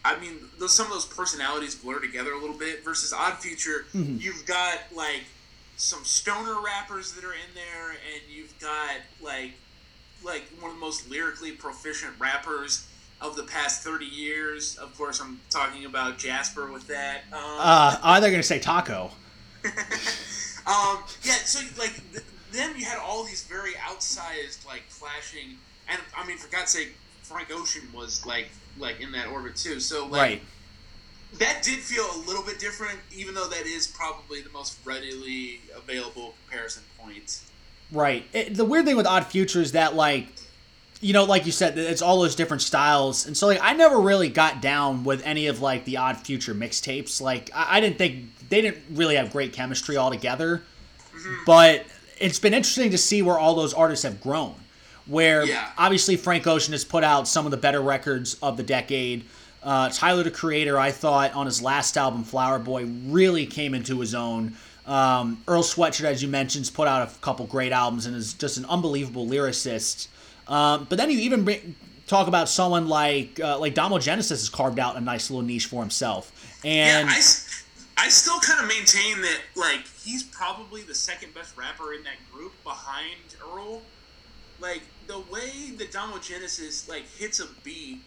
I 0.04 0.18
mean, 0.20 0.38
those, 0.58 0.74
some 0.74 0.86
of 0.86 0.92
those 0.92 1.06
personalities 1.06 1.74
blur 1.74 2.00
together 2.00 2.32
a 2.32 2.38
little 2.38 2.56
bit. 2.56 2.84
Versus 2.84 3.12
Odd 3.12 3.34
Future, 3.38 3.86
mm-hmm. 3.94 4.16
you've 4.20 4.46
got 4.46 4.78
like 4.94 5.24
some 5.76 6.04
stoner 6.04 6.60
rappers 6.60 7.12
that 7.12 7.24
are 7.24 7.32
in 7.32 7.54
there, 7.54 7.90
and 7.90 8.22
you've 8.30 8.58
got 8.60 8.96
like 9.22 9.52
like 10.24 10.44
one 10.60 10.70
of 10.70 10.76
the 10.76 10.80
most 10.80 11.08
lyrically 11.10 11.52
proficient 11.52 12.12
rappers 12.18 12.86
of 13.20 13.36
the 13.36 13.44
past 13.44 13.82
30 13.82 14.04
years. 14.04 14.76
Of 14.76 14.96
course, 14.96 15.20
I'm 15.20 15.40
talking 15.50 15.84
about 15.84 16.18
Jasper 16.18 16.70
with 16.70 16.86
that. 16.88 17.22
Um, 17.32 17.40
uh, 17.40 17.96
are 18.02 18.20
they 18.20 18.28
going 18.28 18.42
to 18.42 18.46
say 18.46 18.58
Taco? 18.58 19.10
um, 19.64 21.02
yeah, 21.22 21.34
so 21.44 21.60
like 21.78 21.94
th- 22.12 22.24
then 22.52 22.76
you 22.76 22.84
had 22.84 22.98
all 22.98 23.24
these 23.24 23.44
very 23.44 23.72
outsized, 23.72 24.66
like 24.66 24.82
clashing 24.90 25.56
and 25.88 26.00
I 26.16 26.26
mean, 26.26 26.36
for 26.36 26.50
God's 26.50 26.72
sake, 26.72 26.94
Frank 27.22 27.48
Ocean 27.52 27.82
was 27.94 28.24
like 28.26 28.48
like 28.78 29.00
in 29.00 29.12
that 29.12 29.28
orbit 29.28 29.56
too. 29.56 29.80
So 29.80 30.06
like, 30.06 30.20
right. 30.20 30.42
That 31.34 31.62
did 31.62 31.80
feel 31.80 32.06
a 32.14 32.20
little 32.26 32.42
bit 32.42 32.58
different, 32.58 32.98
even 33.14 33.34
though 33.34 33.48
that 33.48 33.66
is 33.66 33.86
probably 33.86 34.40
the 34.40 34.48
most 34.48 34.78
readily 34.86 35.60
available 35.76 36.32
comparison 36.46 36.82
point. 36.98 37.42
Right. 37.92 38.24
It, 38.32 38.54
the 38.54 38.64
weird 38.64 38.86
thing 38.86 38.96
with 38.96 39.06
Odd 39.06 39.26
Future 39.26 39.60
is 39.60 39.72
that 39.72 39.94
like 39.94 40.28
you 41.00 41.12
know, 41.12 41.24
like 41.24 41.46
you 41.46 41.52
said, 41.52 41.78
it's 41.78 42.02
all 42.02 42.20
those 42.20 42.34
different 42.34 42.62
styles, 42.62 43.26
and 43.26 43.36
so 43.36 43.46
like 43.46 43.60
I 43.62 43.74
never 43.74 44.00
really 44.00 44.28
got 44.28 44.62
down 44.62 45.04
with 45.04 45.24
any 45.24 45.46
of 45.46 45.60
like 45.60 45.84
the 45.84 45.98
Odd 45.98 46.16
Future 46.16 46.54
mixtapes. 46.54 47.20
Like 47.20 47.50
I, 47.54 47.76
I 47.76 47.80
didn't 47.80 47.98
think 47.98 48.48
they 48.48 48.62
didn't 48.62 48.82
really 48.92 49.16
have 49.16 49.30
great 49.30 49.52
chemistry 49.52 49.96
altogether, 49.96 50.62
mm-hmm. 51.14 51.44
but 51.44 51.84
it's 52.18 52.38
been 52.38 52.54
interesting 52.54 52.90
to 52.90 52.98
see 52.98 53.22
where 53.22 53.38
all 53.38 53.54
those 53.54 53.74
artists 53.74 54.02
have 54.04 54.20
grown 54.20 54.54
where 55.08 55.44
yeah. 55.44 55.70
obviously 55.76 56.16
Frank 56.16 56.46
Ocean 56.46 56.72
has 56.72 56.84
put 56.84 57.02
out 57.02 57.26
some 57.26 57.44
of 57.44 57.50
the 57.50 57.56
better 57.56 57.80
records 57.80 58.36
of 58.42 58.56
the 58.56 58.62
decade. 58.62 59.24
Uh, 59.62 59.88
Tyler 59.90 60.22
the 60.22 60.30
Creator, 60.30 60.78
I 60.78 60.92
thought 60.92 61.34
on 61.34 61.46
his 61.46 61.60
last 61.60 61.96
album, 61.96 62.22
Flower 62.22 62.58
Boy, 62.58 62.84
really 63.06 63.46
came 63.46 63.74
into 63.74 63.98
his 64.00 64.14
own. 64.14 64.54
Um, 64.86 65.42
Earl 65.48 65.62
Sweatshirt, 65.62 66.04
as 66.04 66.22
you 66.22 66.28
mentioned, 66.28 66.62
has 66.62 66.70
put 66.70 66.88
out 66.88 67.08
a 67.08 67.18
couple 67.20 67.46
great 67.46 67.72
albums 67.72 68.06
and 68.06 68.14
is 68.14 68.34
just 68.34 68.56
an 68.56 68.64
unbelievable 68.66 69.26
lyricist. 69.26 70.08
Um, 70.46 70.86
but 70.88 70.96
then 70.96 71.10
you 71.10 71.18
even 71.18 71.44
bring, 71.44 71.74
talk 72.06 72.26
about 72.26 72.48
someone 72.48 72.88
like 72.88 73.38
uh, 73.38 73.58
like 73.58 73.74
Domo 73.74 73.98
Genesis 73.98 74.40
has 74.40 74.48
carved 74.48 74.78
out 74.78 74.96
a 74.96 75.00
nice 75.00 75.30
little 75.30 75.44
niche 75.44 75.66
for 75.66 75.82
himself. 75.82 76.32
And 76.64 77.08
yeah, 77.08 77.14
I, 77.14 78.06
I 78.06 78.08
still 78.08 78.40
kind 78.40 78.60
of 78.60 78.68
maintain 78.68 79.20
that 79.20 79.40
like 79.56 79.86
he's 80.02 80.22
probably 80.22 80.82
the 80.82 80.94
second 80.94 81.34
best 81.34 81.56
rapper 81.56 81.92
in 81.92 82.02
that 82.04 82.16
group 82.32 82.52
behind 82.64 83.16
Earl. 83.42 83.82
Like 84.60 84.82
the 85.06 85.20
way 85.20 85.72
the 85.76 85.86
Domo 85.86 86.18
Genesis 86.18 86.88
like 86.88 87.08
hits 87.08 87.40
a 87.40 87.46
beat 87.62 88.00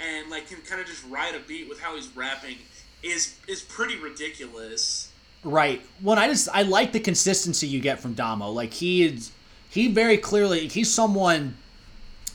and 0.00 0.30
like 0.30 0.48
can 0.48 0.58
kind 0.62 0.80
of 0.80 0.86
just 0.86 1.04
ride 1.08 1.34
a 1.34 1.40
beat 1.40 1.68
with 1.68 1.80
how 1.80 1.96
he's 1.96 2.14
rapping 2.16 2.56
is 3.02 3.34
is 3.46 3.62
pretty 3.62 3.96
ridiculous. 3.96 5.10
Right. 5.44 5.82
Well, 6.02 6.18
I 6.18 6.28
just 6.28 6.48
I 6.52 6.62
like 6.62 6.92
the 6.92 7.00
consistency 7.00 7.66
you 7.66 7.80
get 7.80 8.00
from 8.00 8.14
Domo. 8.14 8.50
Like 8.50 8.72
he 8.72 9.04
is 9.04 9.32
he 9.68 9.88
very 9.88 10.18
clearly 10.18 10.68
he's 10.68 10.92
someone 10.92 11.56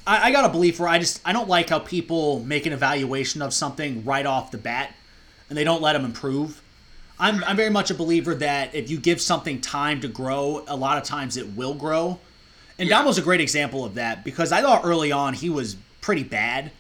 I, 0.06 0.30
I 0.30 0.32
got 0.32 0.46
a 0.46 0.50
belief 0.50 0.80
where 0.80 0.90
I 0.90 1.00
just 1.00 1.22
I 1.26 1.34
don't 1.34 1.50
like 1.50 1.70
how 1.70 1.80
people 1.80 2.44
make 2.44 2.66
an 2.66 2.74
evaluation 2.74 3.42
of 3.42 3.54
something 3.54 4.04
right 4.04 4.26
off 4.26 4.52
the 4.52 4.58
bat 4.58 4.94
and 5.50 5.58
they 5.58 5.64
don't 5.64 5.82
let 5.82 5.96
him 5.96 6.06
improve. 6.06 6.62
I'm, 7.20 7.44
I'm 7.44 7.56
very 7.56 7.70
much 7.70 7.92
a 7.92 7.94
believer 7.94 8.34
that 8.36 8.74
if 8.74 8.90
you 8.90 8.98
give 8.98 9.22
something 9.22 9.62
time 9.62 10.02
to 10.02 10.08
grow, 10.08 10.64
a 10.68 10.76
lot 10.76 10.98
of 10.98 11.04
times 11.04 11.38
it 11.38 11.56
will 11.56 11.76
grow. 11.76 12.20
And 12.82 12.90
Yeah. 12.90 13.04
Domo's 13.04 13.18
a 13.20 13.22
great 13.22 13.40
example 13.42 13.86
of 13.86 13.94
that 13.96 14.24
because 14.26 14.52
I 14.52 14.62
thought 14.62 14.82
early 14.84 15.12
on 15.12 15.36
he 15.36 15.50
was 15.52 15.76
pretty 16.02 16.24
bad. 16.24 16.72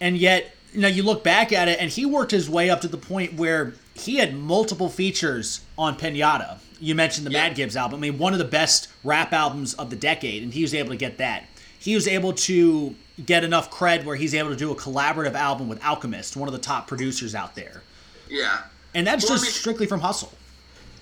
And 0.00 0.16
yet, 0.16 0.54
you 0.72 0.80
know, 0.80 0.88
you 0.88 1.02
look 1.02 1.22
back 1.22 1.52
at 1.52 1.68
it 1.68 1.78
and 1.78 1.90
he 1.90 2.06
worked 2.06 2.30
his 2.30 2.48
way 2.48 2.70
up 2.70 2.80
to 2.80 2.88
the 2.88 2.96
point 2.96 3.34
where 3.34 3.74
he 3.92 4.16
had 4.16 4.34
multiple 4.34 4.88
features 4.88 5.60
on 5.76 5.96
Pinata. 5.98 6.58
You 6.80 6.94
mentioned 6.94 7.26
the 7.26 7.30
Yeah. 7.30 7.42
Mad 7.48 7.56
Gibbs 7.56 7.76
album. 7.76 7.98
I 7.98 8.08
mean, 8.08 8.18
one 8.18 8.32
of 8.32 8.38
the 8.38 8.44
best 8.46 8.88
rap 9.04 9.32
albums 9.34 9.74
of 9.74 9.90
the 9.90 9.96
decade, 9.96 10.42
and 10.42 10.52
he 10.54 10.62
was 10.62 10.72
able 10.74 10.88
to 10.90 10.96
get 10.96 11.18
that. 11.18 11.44
He 11.78 11.94
was 11.94 12.08
able 12.08 12.32
to 12.32 12.94
get 13.24 13.44
enough 13.44 13.70
cred 13.70 14.04
where 14.04 14.16
he's 14.16 14.34
able 14.34 14.48
to 14.48 14.56
do 14.56 14.70
a 14.72 14.74
collaborative 14.74 15.34
album 15.34 15.68
with 15.68 15.84
Alchemist, 15.84 16.36
one 16.36 16.48
of 16.48 16.52
the 16.52 16.58
top 16.58 16.88
producers 16.88 17.34
out 17.34 17.54
there. 17.54 17.82
Yeah. 18.30 18.62
And 18.94 19.06
that's 19.06 19.24
Well, 19.24 19.34
I 19.34 19.36
just 19.36 19.44
mean- 19.44 19.52
strictly 19.52 19.86
from 19.86 20.00
hustle. 20.00 20.32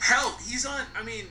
Hell, 0.01 0.37
he's 0.49 0.67
on. 0.67 0.81
I 0.99 1.05
mean, 1.05 1.27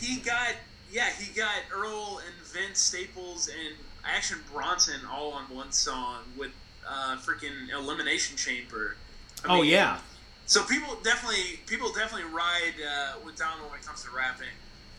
he 0.00 0.16
got 0.16 0.54
yeah, 0.94 1.10
he 1.18 1.34
got 1.34 1.56
Earl 1.74 2.20
and 2.24 2.46
Vince 2.46 2.78
Staples 2.78 3.48
and 3.48 3.74
Action 4.04 4.38
Bronson 4.52 5.00
all 5.10 5.32
on 5.32 5.42
one 5.44 5.72
song 5.72 6.20
with 6.38 6.52
uh, 6.88 7.16
freaking 7.16 7.68
Elimination 7.72 8.36
Chamber. 8.36 8.96
I 9.44 9.52
oh 9.52 9.62
mean, 9.62 9.72
yeah. 9.72 9.98
So 10.46 10.62
people 10.62 10.96
definitely 11.02 11.58
people 11.66 11.92
definitely 11.92 12.32
ride 12.32 12.74
uh, 12.78 13.14
with 13.24 13.36
Donald 13.36 13.68
when 13.70 13.80
it 13.80 13.84
comes 13.84 14.04
to 14.04 14.10
rapping. 14.14 14.54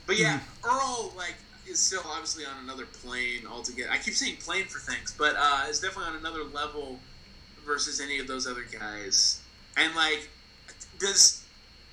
But 0.06 0.20
yeah, 0.20 0.41
Earl 0.66 1.14
like 1.16 1.36
is 1.66 1.80
still 1.80 2.02
obviously 2.06 2.43
on 2.46 2.62
another 2.62 2.86
plane 2.86 3.48
altogether. 3.50 3.89
I 3.89 3.98
keep 3.98 4.16
saying 4.16 4.38
plane 4.41 4.66
for 4.66 4.80
things, 4.80 5.16
but 5.18 5.36
uh, 5.38 5.66
is 5.70 5.80
definitely 5.80 6.12
on 6.12 6.18
another 6.18 6.43
level 6.43 7.00
versus 7.66 8.02
any 8.02 8.20
of 8.20 8.28
those 8.28 8.48
other 8.48 8.66
guys. 8.70 9.41
And 9.78 9.96
like, 9.96 10.28
does 11.00 11.46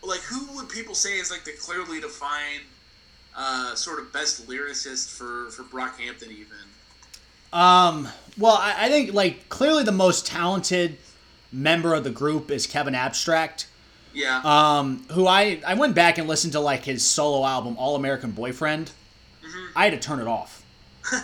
like 0.02 0.20
who 0.20 0.56
would 0.56 0.68
people 0.68 0.96
say 0.96 1.18
is 1.18 1.30
like 1.30 1.44
the 1.44 1.52
clearly 1.52 2.00
defined 2.00 2.62
uh, 3.36 3.74
sort 3.74 3.98
of 3.98 4.12
best 4.12 4.46
lyricist 4.48 5.16
for 5.16 5.50
for 5.50 5.62
Brockhampton 5.64 6.30
even? 6.30 6.46
Um, 7.52 8.08
well, 8.38 8.56
I, 8.58 8.86
I 8.86 8.88
think 8.88 9.12
like 9.12 9.48
clearly 9.48 9.84
the 9.84 9.92
most 9.92 10.26
talented 10.26 10.96
member 11.52 11.94
of 11.94 12.04
the 12.04 12.10
group 12.10 12.50
is 12.50 12.66
Kevin 12.66 12.94
Abstract. 12.94 13.66
Yeah. 14.14 14.40
Um, 14.44 15.04
who 15.12 15.26
I 15.26 15.60
I 15.66 15.74
went 15.74 15.94
back 15.94 16.18
and 16.18 16.28
listened 16.28 16.52
to 16.54 16.60
like 16.60 16.84
his 16.84 17.04
solo 17.04 17.46
album 17.46 17.76
All 17.78 17.96
American 17.96 18.30
Boyfriend. 18.30 18.90
I 19.74 19.84
had 19.84 19.92
to 19.92 19.98
turn 19.98 20.20
it 20.20 20.26
off. 20.26 20.64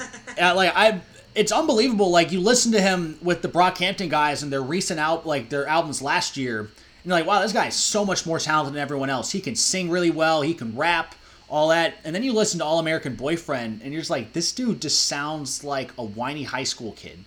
Uh, 0.40 0.54
like 0.54 0.72
I, 0.76 1.00
it's 1.34 1.50
unbelievable. 1.50 2.12
Like 2.12 2.30
you 2.30 2.38
listen 2.38 2.70
to 2.70 2.80
him 2.80 3.18
with 3.20 3.42
the 3.42 3.48
Brockhampton 3.48 4.08
guys 4.08 4.44
and 4.44 4.52
their 4.52 4.62
recent 4.62 5.00
out 5.00 5.26
like 5.26 5.48
their 5.48 5.66
albums 5.66 6.00
last 6.00 6.36
year, 6.36 6.60
and 6.60 6.68
you're 7.04 7.14
like, 7.14 7.26
wow, 7.26 7.42
this 7.42 7.52
guy 7.52 7.66
is 7.66 7.74
so 7.74 8.04
much 8.04 8.24
more 8.24 8.38
talented 8.38 8.74
than 8.74 8.80
everyone 8.80 9.10
else. 9.10 9.32
He 9.32 9.40
can 9.40 9.56
sing 9.56 9.90
really 9.90 10.12
well. 10.12 10.42
He 10.42 10.54
can 10.54 10.76
rap. 10.76 11.16
All 11.50 11.68
that, 11.68 11.96
and 12.04 12.14
then 12.14 12.22
you 12.22 12.32
listen 12.34 12.58
to 12.58 12.64
All 12.64 12.78
American 12.78 13.14
Boyfriend, 13.14 13.80
and 13.82 13.92
you're 13.92 14.02
just 14.02 14.10
like, 14.10 14.34
this 14.34 14.52
dude 14.52 14.82
just 14.82 15.06
sounds 15.06 15.64
like 15.64 15.92
a 15.96 16.04
whiny 16.04 16.42
high 16.42 16.64
school 16.64 16.92
kid, 16.92 17.24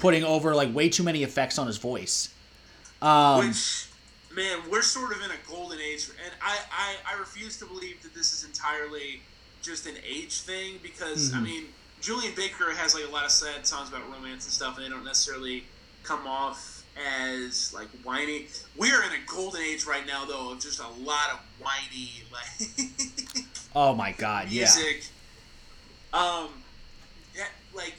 putting 0.00 0.24
over 0.24 0.54
like 0.54 0.74
way 0.74 0.88
too 0.88 1.02
many 1.02 1.22
effects 1.22 1.58
on 1.58 1.66
his 1.66 1.76
voice. 1.76 2.30
Um, 3.02 3.46
Which, 3.46 3.86
man, 4.34 4.60
we're 4.70 4.80
sort 4.82 5.12
of 5.12 5.22
in 5.22 5.30
a 5.30 5.34
golden 5.48 5.78
age, 5.78 6.08
and 6.24 6.32
I, 6.42 6.58
I, 6.72 7.14
I 7.14 7.18
refuse 7.18 7.58
to 7.58 7.66
believe 7.66 8.02
that 8.02 8.14
this 8.14 8.32
is 8.32 8.44
entirely 8.44 9.20
just 9.62 9.86
an 9.86 9.96
age 10.08 10.40
thing 10.40 10.78
because 10.82 11.34
I 11.34 11.36
Mhm. 11.38 11.42
mean, 11.44 11.64
Julien 12.00 12.32
Baker 12.34 12.72
has 12.72 12.94
like 12.94 13.04
a 13.04 13.10
lot 13.10 13.24
of 13.26 13.30
sad 13.30 13.66
songs 13.66 13.88
about 13.90 14.10
romance 14.10 14.44
and 14.44 14.52
stuff, 14.52 14.76
and 14.76 14.86
they 14.86 14.88
don't 14.88 15.04
necessarily 15.04 15.64
come 16.02 16.26
off 16.26 16.77
as 16.98 17.72
like 17.74 17.88
whiny. 18.02 18.46
We're 18.76 19.02
in 19.02 19.10
a 19.10 19.26
golden 19.26 19.62
age 19.62 19.86
right 19.86 20.06
now, 20.06 20.24
though, 20.24 20.52
of 20.52 20.60
just 20.60 20.80
a 20.80 20.88
lot 21.02 21.30
of 21.32 21.40
whiny 21.60 22.10
like 22.32 23.44
oh 23.74 23.94
my 23.94 24.12
god, 24.12 24.48
yeah. 24.50 24.62
music. 24.62 25.04
Um, 26.12 26.48
yeah, 27.36 27.44
like 27.74 27.94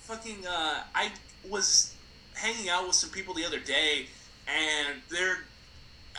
fucking. 0.00 0.46
Uh, 0.46 0.82
I 0.94 1.10
was 1.48 1.94
hanging 2.34 2.68
out 2.68 2.86
with 2.86 2.94
some 2.94 3.10
people 3.10 3.34
the 3.34 3.44
other 3.44 3.60
day, 3.60 4.06
and 4.48 5.00
they're. 5.10 5.38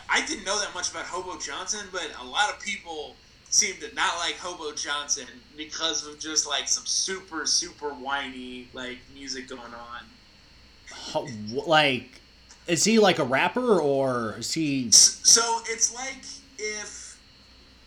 I 0.08 0.24
didn't 0.26 0.44
know 0.44 0.60
that 0.60 0.72
much 0.74 0.90
about 0.90 1.04
Hobo 1.04 1.38
Johnson, 1.38 1.80
but 1.90 2.08
a 2.20 2.24
lot 2.24 2.50
of 2.50 2.60
people 2.60 3.16
seem 3.48 3.76
to 3.76 3.92
not 3.94 4.18
like 4.18 4.36
Hobo 4.36 4.72
Johnson 4.74 5.26
because 5.56 6.06
of 6.06 6.18
just 6.18 6.46
like 6.46 6.68
some 6.68 6.84
super 6.86 7.46
super 7.46 7.90
whiny 7.90 8.68
like 8.72 8.98
music 9.14 9.48
going 9.48 9.60
on. 9.60 10.02
Like 11.14 12.20
is 12.66 12.84
he 12.84 12.98
like 12.98 13.18
a 13.18 13.24
rapper 13.24 13.80
or 13.80 14.36
is 14.38 14.52
he 14.52 14.90
So 14.90 15.60
it's 15.68 15.94
like 15.94 16.24
if 16.58 17.18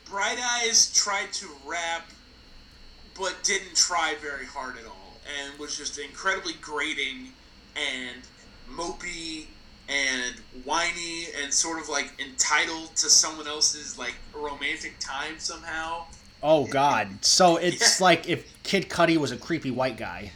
Bright 0.10 0.38
Eyes 0.40 0.92
tried 0.94 1.32
to 1.34 1.48
rap, 1.66 2.10
but 3.18 3.36
didn't 3.44 3.76
try 3.76 4.16
very 4.22 4.46
hard 4.46 4.78
at 4.78 4.86
all, 4.86 5.18
and 5.40 5.60
was 5.60 5.78
just 5.78 6.00
incredibly 6.00 6.54
grating 6.62 7.28
and 7.76 8.22
mopey 8.72 9.46
and 9.88 10.36
whiny 10.64 11.26
and 11.42 11.54
sort 11.54 11.80
of 11.82 11.90
like 11.90 12.12
entitled 12.20 12.96
to 12.96 13.10
someone 13.10 13.48
else's 13.48 13.98
like 13.98 14.16
romantic 14.34 14.94
time 15.00 15.38
somehow. 15.40 16.04
oh 16.44 16.66
god 16.68 17.08
so 17.22 17.58
it's 17.58 18.00
Yeah. 18.00 18.06
like 18.06 18.30
if 18.30 18.46
kid 18.64 18.88
Cudi 18.90 19.18
was 19.18 19.32
a 19.32 19.38
creepy 19.38 19.72
white 19.72 19.98
guy 19.98 20.32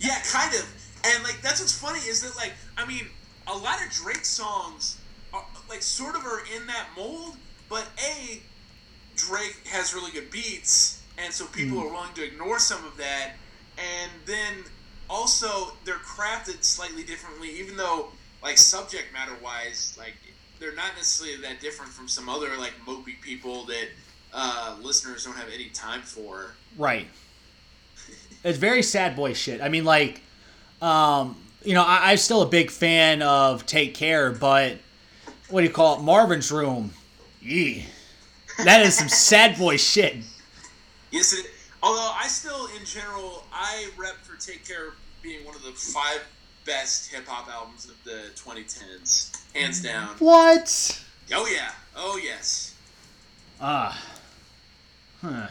Yeah, 0.00 0.18
kind 0.30 0.52
of. 0.54 0.66
And 1.08 1.24
like 1.24 1.40
that's 1.42 1.60
what's 1.60 1.78
funny 1.78 2.00
is 2.00 2.22
that 2.22 2.36
like 2.36 2.52
I 2.76 2.86
mean 2.86 3.06
a 3.46 3.56
lot 3.56 3.84
of 3.84 3.90
Drake 3.90 4.24
songs 4.24 4.98
are 5.32 5.44
like 5.68 5.82
sort 5.82 6.14
of 6.16 6.24
are 6.24 6.42
in 6.54 6.66
that 6.66 6.88
mold, 6.96 7.36
but 7.68 7.86
a 7.98 8.40
Drake 9.16 9.66
has 9.66 9.94
really 9.94 10.12
good 10.12 10.30
beats, 10.30 11.02
and 11.16 11.32
so 11.32 11.46
people 11.46 11.78
are 11.80 11.88
willing 11.88 12.12
to 12.14 12.24
ignore 12.24 12.58
some 12.58 12.84
of 12.84 12.96
that, 12.98 13.32
and 13.76 14.10
then 14.26 14.64
also 15.10 15.72
they're 15.84 15.96
crafted 15.96 16.62
slightly 16.62 17.02
differently, 17.02 17.50
even 17.58 17.76
though 17.76 18.08
like 18.42 18.58
subject 18.58 19.12
matter 19.12 19.32
wise, 19.42 19.96
like 19.98 20.14
they're 20.60 20.74
not 20.74 20.94
necessarily 20.96 21.40
that 21.42 21.60
different 21.60 21.90
from 21.90 22.08
some 22.08 22.28
other 22.28 22.56
like 22.58 22.74
mopey 22.86 23.20
people 23.20 23.64
that 23.64 23.88
uh, 24.32 24.76
listeners 24.80 25.24
don't 25.24 25.36
have 25.36 25.48
any 25.52 25.68
time 25.70 26.02
for. 26.02 26.54
right. 26.76 27.08
It's 28.44 28.58
very 28.58 28.82
sad 28.82 29.16
boy 29.16 29.32
shit. 29.32 29.60
I 29.60 29.68
mean 29.68 29.84
like 29.84 30.22
um 30.82 31.36
you 31.64 31.74
know 31.74 31.82
I, 31.82 32.12
i'm 32.12 32.16
still 32.18 32.42
a 32.42 32.46
big 32.46 32.70
fan 32.70 33.22
of 33.22 33.66
take 33.66 33.94
care 33.94 34.32
but 34.32 34.78
what 35.48 35.60
do 35.60 35.66
you 35.66 35.72
call 35.72 35.98
it 35.98 36.02
marvin's 36.02 36.52
room 36.52 36.92
yeah 37.42 37.82
that 38.64 38.82
is 38.82 38.96
some 38.96 39.08
sad 39.08 39.58
boy 39.58 39.76
shit 39.76 40.16
Yes, 41.10 41.32
it. 41.32 41.46
Although 41.82 42.12
I 42.14 42.26
still, 42.26 42.66
in 42.78 42.84
general, 42.84 43.44
I 43.52 43.88
rep 43.96 44.16
for 44.16 44.36
Take 44.36 44.66
Care 44.66 44.92
being 45.22 45.44
one 45.44 45.54
of 45.54 45.62
the 45.62 45.72
five 45.72 46.24
best 46.64 47.12
hip 47.12 47.26
hop 47.26 47.48
albums 47.48 47.86
of 47.86 47.96
the 48.04 48.30
2010s, 48.34 49.54
hands 49.54 49.82
down. 49.82 50.08
what 50.18 51.04
Oh 51.32 51.46
yeah, 51.46 51.70
oh 51.96 52.18
yes. 52.22 52.74
Ah. 53.60 54.04
huh. 55.22 55.48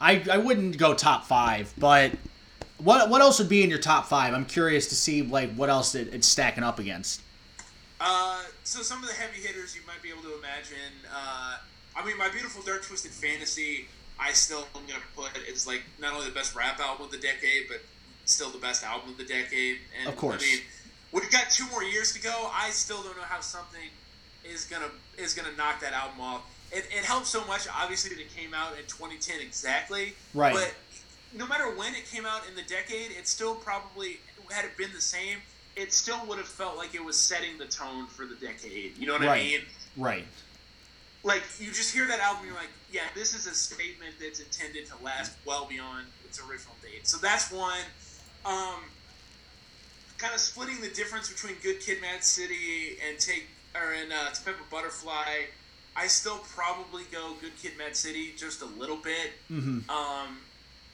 I 0.00 0.22
I 0.30 0.36
wouldn't 0.38 0.76
go 0.76 0.92
top 0.92 1.24
five, 1.24 1.72
but 1.78 2.12
what 2.78 3.08
what 3.08 3.20
else 3.20 3.38
would 3.38 3.48
be 3.48 3.62
in 3.62 3.70
your 3.70 3.78
top 3.78 4.06
five? 4.06 4.34
I'm 4.34 4.44
curious 4.44 4.88
to 4.88 4.94
see 4.94 5.22
like 5.22 5.52
what 5.54 5.70
else 5.70 5.94
it, 5.94 6.12
it's 6.12 6.26
stacking 6.26 6.64
up 6.64 6.78
against. 6.78 7.22
Uh, 8.00 8.42
so 8.64 8.82
some 8.82 9.02
of 9.02 9.08
the 9.08 9.14
heavy 9.14 9.40
hitters 9.40 9.74
you 9.74 9.80
might 9.86 10.02
be 10.02 10.10
able 10.10 10.22
to 10.22 10.38
imagine. 10.38 10.92
Uh, 11.12 11.58
I 11.96 12.04
mean, 12.04 12.18
my 12.18 12.28
beautiful 12.28 12.62
dark 12.62 12.84
twisted 12.84 13.12
fantasy. 13.12 13.86
I 14.18 14.32
still 14.32 14.66
am 14.74 14.82
gonna 14.86 15.00
put 15.14 15.30
as 15.50 15.66
like 15.66 15.82
not 16.00 16.14
only 16.14 16.26
the 16.26 16.34
best 16.34 16.54
rap 16.54 16.80
album 16.80 17.06
of 17.06 17.12
the 17.12 17.18
decade, 17.18 17.68
but 17.68 17.80
still 18.24 18.50
the 18.50 18.58
best 18.58 18.84
album 18.84 19.10
of 19.10 19.16
the 19.16 19.24
decade. 19.24 19.78
And 19.98 20.08
Of 20.08 20.16
course. 20.16 20.42
I 20.42 20.46
mean, 20.46 20.60
we've 21.12 21.30
got 21.30 21.50
two 21.50 21.66
more 21.70 21.82
years 21.82 22.12
to 22.12 22.20
go. 22.20 22.50
I 22.52 22.70
still 22.70 23.02
don't 23.02 23.16
know 23.16 23.22
how 23.22 23.40
something 23.40 23.88
is 24.44 24.64
gonna 24.64 24.90
is 25.16 25.34
gonna 25.34 25.56
knock 25.56 25.80
that 25.80 25.92
album 25.92 26.20
off. 26.20 26.42
It, 26.72 26.86
it 26.90 27.04
helps 27.04 27.28
so 27.28 27.44
much, 27.46 27.68
obviously, 27.72 28.14
that 28.14 28.20
it 28.20 28.34
came 28.34 28.52
out 28.52 28.72
in 28.72 28.84
2010 28.86 29.40
exactly. 29.40 30.14
Right. 30.34 30.52
But 30.52 30.74
no 31.36 31.46
matter 31.46 31.70
when 31.74 31.94
it 31.94 32.06
came 32.10 32.24
out 32.26 32.42
in 32.48 32.54
the 32.54 32.62
decade, 32.62 33.10
it 33.12 33.28
still 33.28 33.54
probably 33.54 34.18
had 34.50 34.64
it 34.64 34.76
been 34.76 34.92
the 34.92 35.00
same. 35.00 35.38
It 35.76 35.92
still 35.92 36.18
would 36.26 36.38
have 36.38 36.48
felt 36.48 36.76
like 36.76 36.94
it 36.94 37.04
was 37.04 37.16
setting 37.20 37.58
the 37.58 37.66
tone 37.66 38.06
for 38.06 38.24
the 38.26 38.34
decade. 38.36 38.96
You 38.98 39.06
know 39.06 39.12
what 39.14 39.22
I 39.28 39.38
mean? 39.38 39.60
Right. 39.96 40.24
like 41.22 41.42
you 41.58 41.66
just 41.68 41.92
hear 41.92 42.06
that 42.06 42.20
album, 42.20 42.46
you're 42.46 42.54
like, 42.54 42.70
yeah, 42.92 43.02
this 43.14 43.34
is 43.34 43.46
a 43.46 43.54
statement 43.54 44.14
that's 44.20 44.40
intended 44.40 44.86
to 44.86 44.94
last 45.04 45.36
well 45.44 45.66
beyond 45.68 46.06
its 46.24 46.40
original 46.40 46.74
date. 46.82 47.06
So 47.06 47.18
that's 47.18 47.50
one. 47.52 47.80
Um, 48.44 48.80
kind 50.18 50.32
of 50.32 50.40
splitting 50.40 50.80
the 50.80 50.88
difference 50.88 51.30
between 51.30 51.56
Good 51.62 51.80
Kid, 51.80 52.00
Mad 52.00 52.22
City, 52.24 52.96
and 53.06 53.18
take 53.18 53.48
or 53.74 53.92
in 53.92 54.10
uh, 54.12 54.30
To 54.30 54.42
Pimp 54.42 54.56
a 54.58 54.70
Butterfly. 54.70 55.46
I 55.94 56.06
still 56.06 56.38
probably 56.54 57.02
go 57.10 57.34
Good 57.40 57.56
Kid, 57.60 57.72
Mad 57.76 57.96
City 57.96 58.32
just 58.36 58.62
a 58.62 58.66
little 58.66 58.96
bit. 58.96 59.32
Mm-hmm. 59.50 59.90
Um, 59.90 60.38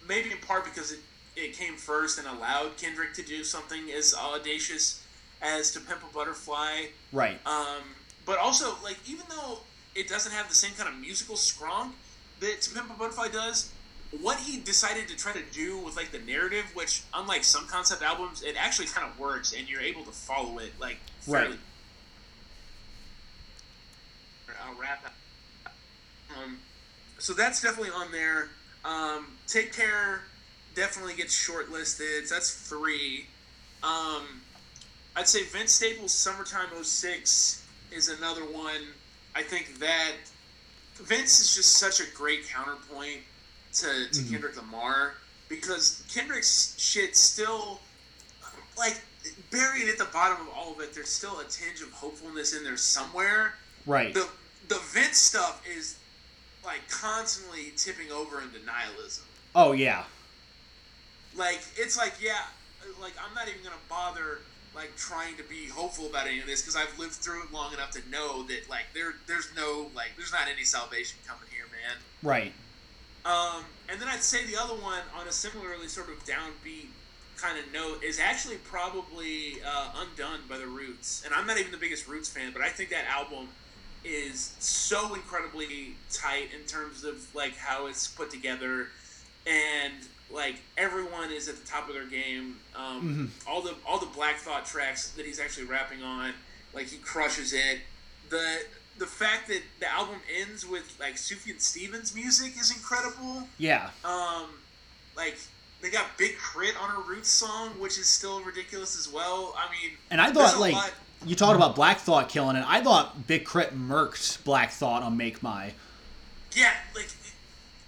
maybe 0.08 0.30
in 0.30 0.38
part 0.38 0.64
because 0.64 0.92
it, 0.92 1.00
it 1.36 1.54
came 1.54 1.74
first 1.74 2.18
and 2.18 2.26
allowed 2.26 2.76
Kendrick 2.76 3.14
to 3.14 3.22
do 3.22 3.44
something 3.44 3.90
as 3.90 4.14
audacious 4.14 5.04
as 5.40 5.72
To 5.72 5.80
Pimp 5.80 6.02
a 6.02 6.14
Butterfly. 6.14 6.86
Right. 7.12 7.38
Um, 7.46 7.82
but 8.24 8.38
also 8.38 8.74
like 8.82 8.98
even 9.08 9.24
though 9.28 9.60
it 9.94 10.08
doesn't 10.08 10.32
have 10.32 10.48
the 10.48 10.54
same 10.54 10.72
kind 10.72 10.88
of 10.88 11.00
musical 11.00 11.36
scrong 11.36 11.92
that 12.40 12.60
To 12.62 12.74
Pimp 12.74 12.90
a 12.90 12.94
Butterfly 12.94 13.28
does, 13.28 13.72
what 14.20 14.38
he 14.38 14.58
decided 14.58 15.08
to 15.08 15.16
try 15.16 15.32
to 15.32 15.42
do 15.52 15.78
with 15.78 15.96
like 15.96 16.12
the 16.12 16.18
narrative, 16.18 16.64
which 16.74 17.02
unlike 17.14 17.44
some 17.44 17.66
concept 17.66 18.02
albums, 18.02 18.42
it 18.42 18.56
actually 18.58 18.86
kind 18.88 19.08
of 19.08 19.18
works 19.18 19.54
and 19.56 19.68
you're 19.68 19.80
able 19.80 20.04
to 20.04 20.12
follow 20.12 20.58
it 20.58 20.72
like 20.78 20.98
fairly. 21.20 21.48
Right. 21.48 21.58
I'll 24.64 24.78
wrap 24.78 25.04
up. 25.04 25.74
Um, 26.36 26.58
so 27.18 27.32
that's 27.32 27.60
definitely 27.60 27.90
on 27.90 28.12
there. 28.12 28.50
Um, 28.84 29.26
Take 29.46 29.72
Care 29.72 30.22
definitely 30.74 31.14
gets 31.14 31.34
shortlisted. 31.34 32.26
So 32.26 32.34
that's 32.34 32.52
three. 32.68 33.26
Um, 33.82 34.22
I'd 35.16 35.28
say 35.28 35.44
Vince 35.44 35.72
Staples' 35.72 36.12
Summertime 36.12 36.68
06 36.82 37.64
is 37.90 38.08
another 38.08 38.42
one. 38.44 38.80
I 39.34 39.42
think 39.42 39.78
that 39.78 40.12
Vince 40.96 41.40
is 41.40 41.54
just 41.54 41.74
such 41.78 42.00
a 42.00 42.04
great 42.14 42.48
counterpoint 42.48 43.20
to, 43.74 43.86
to 44.10 44.20
Mhm. 44.20 44.30
Kendrick 44.30 44.56
Lamar 44.56 45.14
because 45.48 46.02
Kendrick's 46.12 46.74
shit 46.78 47.16
still, 47.16 47.80
like, 48.76 49.00
buried 49.50 49.88
at 49.88 49.98
the 49.98 50.04
bottom 50.06 50.46
of 50.46 50.52
all 50.54 50.72
of 50.72 50.80
it, 50.80 50.94
there's 50.94 51.10
still 51.10 51.40
a 51.40 51.44
tinge 51.44 51.80
of 51.82 51.90
hopefulness 51.92 52.54
in 52.54 52.64
there 52.64 52.76
somewhere 52.76 53.54
Right. 53.86 54.14
the 54.14 54.28
the 54.68 54.78
Vince 54.78 55.18
stuff 55.18 55.60
is 55.66 55.96
like 56.64 56.88
constantly 56.88 57.72
tipping 57.76 58.10
over 58.12 58.40
into 58.40 58.64
nihilism. 58.64 59.24
Oh 59.54 59.72
yeah. 59.72 60.04
Like 61.36 61.62
it's 61.76 61.96
like 61.96 62.14
yeah, 62.20 62.46
like 63.00 63.14
I'm 63.24 63.34
not 63.34 63.48
even 63.48 63.62
gonna 63.62 63.76
bother 63.88 64.40
like 64.74 64.96
trying 64.96 65.36
to 65.36 65.42
be 65.42 65.66
hopeful 65.66 66.06
about 66.06 66.26
any 66.26 66.40
of 66.40 66.46
this 66.46 66.62
because 66.62 66.76
I've 66.76 66.98
lived 66.98 67.14
through 67.14 67.42
it 67.44 67.52
long 67.52 67.72
enough 67.74 67.90
to 67.92 68.00
know 68.10 68.42
that 68.44 68.68
like 68.70 68.86
there 68.94 69.14
there's 69.26 69.48
no 69.56 69.90
like 69.94 70.10
there's 70.16 70.32
not 70.32 70.48
any 70.52 70.64
salvation 70.64 71.18
coming 71.26 71.48
here, 71.50 71.66
man. 71.66 71.98
Right. 72.22 72.52
Um, 73.24 73.64
and 73.88 74.00
then 74.00 74.08
I'd 74.08 74.22
say 74.22 74.44
the 74.46 74.60
other 74.60 74.74
one 74.74 75.00
on 75.16 75.28
a 75.28 75.32
similarly 75.32 75.86
sort 75.86 76.08
of 76.08 76.24
downbeat 76.24 76.88
kind 77.36 77.58
of 77.58 77.72
note 77.72 78.02
is 78.02 78.18
actually 78.18 78.56
probably 78.56 79.56
uh, 79.64 79.92
Undun 80.02 80.48
by 80.48 80.58
the 80.58 80.66
Roots. 80.66 81.22
And 81.24 81.32
I'm 81.34 81.46
not 81.46 81.58
even 81.58 81.72
the 81.72 81.78
biggest 81.78 82.08
Roots 82.08 82.28
fan, 82.28 82.52
but 82.52 82.62
I 82.62 82.68
think 82.68 82.90
that 82.90 83.04
album 83.06 83.48
is 84.04 84.54
so 84.58 85.14
incredibly 85.14 85.94
tight 86.12 86.48
in 86.58 86.66
terms 86.66 87.04
of 87.04 87.32
like 87.34 87.56
how 87.56 87.86
it's 87.86 88.06
put 88.08 88.30
together 88.30 88.88
and 89.46 89.92
like 90.30 90.56
everyone 90.78 91.30
is 91.30 91.48
at 91.48 91.56
the 91.56 91.66
top 91.66 91.88
of 91.88 91.94
their 91.94 92.06
game. 92.06 92.56
Um, 92.74 93.30
All 93.46 93.60
the 93.62 93.74
all 93.86 93.98
the 93.98 94.06
Black 94.06 94.36
Thought 94.36 94.64
tracks 94.66 95.10
that 95.12 95.26
he's 95.26 95.38
actually 95.40 95.66
rapping 95.66 96.02
on, 96.02 96.32
like 96.74 96.86
he 96.88 96.98
crushes 96.98 97.52
it. 97.52 97.80
The 98.30 98.60
the 98.98 99.06
fact 99.06 99.48
that 99.48 99.60
the 99.80 99.90
album 99.90 100.16
ends 100.40 100.66
with 100.66 100.96
like 101.00 101.14
Sufjan 101.16 101.60
Stevens 101.60 102.14
music 102.14 102.52
is 102.58 102.70
incredible. 102.74 103.46
Yeah. 103.58 103.90
Um, 104.04 104.46
like 105.16 105.36
they 105.82 105.90
got 105.90 106.16
Big 106.16 106.36
K.R.I.T. 106.54 106.76
on 106.80 106.96
a 106.96 107.00
Roots 107.08 107.28
song, 107.28 107.70
which 107.80 107.98
is 107.98 108.06
still 108.06 108.40
ridiculous 108.42 108.96
as 108.98 109.12
well. 109.12 109.54
I 109.58 109.70
mean, 109.70 109.96
And 110.10 110.20
I 110.20 110.32
thought 110.32 110.58
like 110.60 110.74
lot- 110.74 110.92
you 111.26 111.34
talked 111.34 111.56
about 111.56 111.74
Black 111.74 111.98
Thought 111.98 112.28
killing 112.28 112.56
it. 112.56 112.64
I 112.66 112.80
thought 112.82 113.26
Big 113.26 113.46
K.R.I.T. 113.46 113.74
murked 113.74 114.42
Black 114.44 114.70
Thought 114.70 115.02
on 115.02 115.16
Make 115.16 115.42
My. 115.42 115.72
yeah, 116.54 116.72
like 116.94 117.08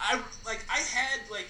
I 0.01 0.21
like 0.45 0.65
I 0.71 0.79
had 0.79 1.21
like 1.31 1.49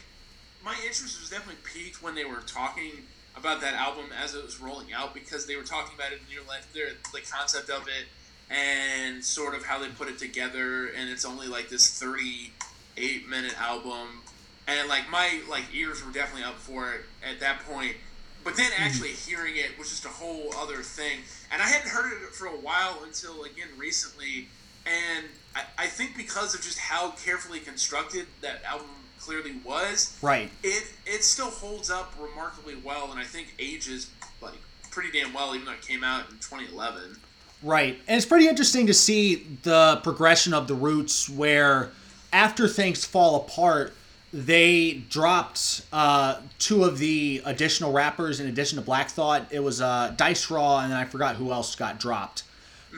my 0.65 0.75
interest 0.85 1.21
was 1.21 1.31
definitely 1.31 1.61
peaked 1.65 2.03
when 2.03 2.15
they 2.15 2.25
were 2.25 2.41
talking 2.47 2.93
about 3.37 3.61
that 3.61 3.75
album 3.75 4.07
as 4.23 4.35
it 4.35 4.45
was 4.45 4.61
rolling 4.61 4.93
out 4.93 5.13
because 5.13 5.47
they 5.47 5.57
were 5.57 5.63
talking 5.63 5.95
about 5.95 6.13
it 6.13 6.21
in 6.27 6.33
your 6.33 6.45
life, 6.45 6.67
their 6.73 6.91
the 7.13 7.21
concept 7.21 7.69
of 7.71 7.87
it 7.89 8.07
and 8.51 9.25
sort 9.25 9.55
of 9.55 9.65
how 9.65 9.79
they 9.79 9.89
put 9.89 10.09
it 10.09 10.19
together, 10.19 10.87
and 10.97 11.09
it's 11.11 11.25
only 11.25 11.49
like 11.49 11.69
this 11.69 11.99
thirty-eight 11.99 13.29
minute 13.29 13.61
album, 13.61 14.23
and 14.67 14.89
like 14.89 15.09
my 15.11 15.41
like 15.49 15.65
ears 15.73 16.05
were 16.05 16.13
definitely 16.13 16.45
up 16.45 16.57
for 16.57 16.93
it 16.93 17.01
at 17.29 17.41
that 17.41 17.61
point. 17.61 17.97
But 18.45 18.57
then 18.57 18.71
hmm. 18.73 18.83
actually 18.83 19.11
hearing 19.11 19.57
it 19.57 19.79
was 19.79 19.89
just 19.89 20.05
a 20.05 20.09
whole 20.09 20.55
other 20.57 20.83
thing, 20.83 21.21
and 21.55 21.63
I 21.63 21.67
hadn't 21.67 21.89
heard 21.91 22.13
it 22.13 22.35
for 22.35 22.47
a 22.47 22.51
while 22.51 22.99
until 23.05 23.45
again 23.45 23.69
recently, 23.79 24.49
and 24.87 25.25
I, 25.55 25.63
I 25.79 25.87
think 25.87 26.17
because 26.17 26.55
of 26.55 26.61
just 26.61 26.79
how 26.79 27.13
carefully 27.25 27.61
constructed 27.61 28.27
that 28.43 28.63
album 28.65 28.89
clearly 29.21 29.55
was, 29.65 30.19
Right. 30.21 30.51
it 30.63 30.93
it 31.07 31.23
still 31.25 31.51
holds 31.51 31.91
up 31.91 32.13
remarkably 32.21 32.75
well, 32.85 33.11
and 33.13 33.21
I 33.21 33.25
think 33.25 33.55
ages 33.59 34.11
like 34.43 34.55
pretty 34.91 35.11
damn 35.19 35.33
well, 35.33 35.55
even 35.55 35.65
though 35.67 35.73
it 35.73 35.83
came 35.83 36.05
out 36.05 36.29
in 36.29 36.37
2011. 36.37 37.17
Right. 37.63 37.99
And 38.07 38.17
it's 38.19 38.27
pretty 38.27 38.47
interesting 38.49 38.87
to 38.89 38.95
see 38.95 39.47
the 39.63 40.01
progression 40.03 40.53
of 40.53 40.69
the 40.69 40.75
roots 40.75 41.31
where 41.31 41.93
after 42.33 42.69
things 42.69 43.05
fall 43.05 43.37
apart, 43.37 43.95
they 44.35 45.05
dropped 45.11 45.83
uh, 45.93 46.41
two 46.59 46.83
of 46.83 46.99
the 46.99 47.41
additional 47.45 47.93
rappers 47.93 48.41
in 48.41 48.49
addition 48.49 48.77
to 48.77 48.85
Black 48.85 49.09
Thought. 49.09 49.47
It 49.53 49.61
was 49.61 49.81
uh, 49.81 50.13
Dice 50.17 50.51
Raw, 50.51 50.81
and 50.81 50.91
then 50.91 50.99
I 50.99 51.05
forgot 51.05 51.37
who 51.37 51.53
else 51.53 51.77
got 51.77 52.01
dropped. 52.01 52.43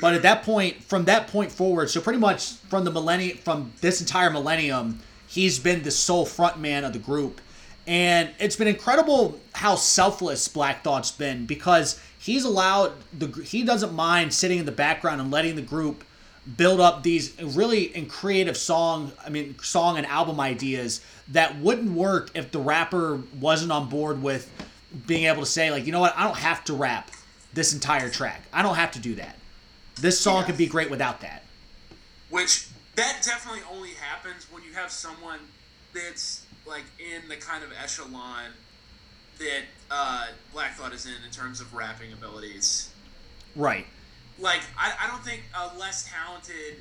But 0.00 0.14
at 0.14 0.22
that 0.22 0.44
point, 0.44 0.82
from 0.82 1.04
that 1.04 1.28
point 1.28 1.52
forward, 1.52 1.90
so 1.90 2.00
pretty 2.00 2.18
much 2.18 2.52
from 2.70 2.84
the 2.84 2.90
millennium, 2.90 3.36
from 3.36 3.72
this 3.82 4.00
entire 4.00 4.30
millennium, 4.30 5.00
he's 5.26 5.58
been 5.58 5.82
the 5.82 5.90
sole 5.90 6.24
frontman 6.24 6.86
of 6.86 6.94
the 6.94 6.98
group. 6.98 7.42
And 7.86 8.30
it's 8.38 8.56
been 8.56 8.68
incredible 8.68 9.38
how 9.52 9.76
selfless 9.76 10.48
Black 10.48 10.82
Thought's 10.82 11.10
been 11.10 11.44
because 11.44 12.00
he's 12.18 12.44
allowed 12.44 12.92
the 13.16 13.28
he 13.42 13.62
doesn't 13.62 13.92
mind 13.92 14.32
sitting 14.32 14.58
in 14.58 14.64
the 14.64 14.72
background 14.72 15.20
and 15.20 15.30
letting 15.30 15.54
the 15.54 15.62
group 15.62 16.02
build 16.56 16.80
up 16.80 17.02
these 17.02 17.34
really 17.42 17.84
in 17.96 18.06
creative 18.06 18.56
song 18.56 19.10
I 19.24 19.30
mean 19.30 19.56
song 19.60 19.96
and 19.96 20.06
album 20.06 20.38
ideas 20.38 21.00
that 21.28 21.58
wouldn't 21.58 21.90
work 21.92 22.30
if 22.34 22.52
the 22.52 22.60
rapper 22.60 23.20
wasn't 23.40 23.72
on 23.72 23.88
board 23.88 24.22
with 24.22 24.48
being 25.06 25.24
able 25.24 25.42
to 25.42 25.46
say 25.46 25.70
like 25.70 25.86
you 25.86 25.92
know 25.92 26.00
what 26.00 26.16
I 26.16 26.24
don't 26.24 26.36
have 26.36 26.62
to 26.64 26.74
rap 26.74 27.10
this 27.52 27.72
entire 27.72 28.10
track. 28.10 28.42
I 28.52 28.62
don't 28.62 28.74
have 28.76 28.92
to 28.92 28.98
do 28.98 29.14
that. 29.16 29.36
This 29.96 30.20
song 30.20 30.40
Yeah. 30.42 30.46
could 30.46 30.56
be 30.58 30.66
great 30.66 30.90
without 30.90 31.20
that. 31.22 31.42
Which 32.28 32.68
that 32.96 33.22
definitely 33.24 33.62
only 33.72 33.90
happens 33.94 34.46
when 34.50 34.62
you 34.62 34.72
have 34.74 34.90
someone 34.90 35.40
that's 35.94 36.44
like 36.66 36.84
in 36.98 37.28
the 37.28 37.36
kind 37.36 37.64
of 37.64 37.70
echelon 37.82 38.50
that 39.38 39.62
uh, 39.90 40.26
Black 40.52 40.74
Thought 40.76 40.92
is 40.92 41.06
in 41.06 41.12
in 41.24 41.30
terms 41.30 41.60
of 41.60 41.72
rapping 41.74 42.12
abilities. 42.12 42.90
Right. 43.54 43.86
Like 44.38 44.60
I, 44.78 44.92
I 45.04 45.06
don't 45.08 45.22
think 45.24 45.42
a 45.54 45.76
less 45.78 46.08
talented 46.10 46.76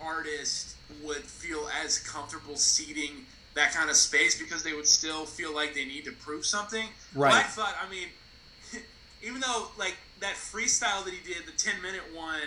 artist 0.00 0.76
would 1.04 1.18
feel 1.24 1.68
as 1.84 1.98
comfortable 1.98 2.56
seating 2.56 3.26
that 3.54 3.72
kind 3.72 3.90
of 3.90 3.96
space 3.96 4.38
because 4.40 4.62
they 4.62 4.72
would 4.72 4.86
still 4.86 5.26
feel 5.26 5.52
like 5.54 5.74
they 5.74 5.84
need 5.84 6.04
to 6.04 6.12
prove 6.12 6.46
something. 6.46 6.86
Right. 7.14 7.30
Black 7.30 7.46
Thought, 7.48 7.74
I 7.84 7.90
mean, 7.90 8.08
even 9.22 9.40
though 9.40 9.68
like 9.78 9.96
that 10.20 10.34
freestyle 10.34 11.04
that 11.04 11.12
he 11.14 11.32
did, 11.32 11.46
the 11.46 11.52
ten 11.52 11.80
minute 11.82 12.02
one 12.14 12.40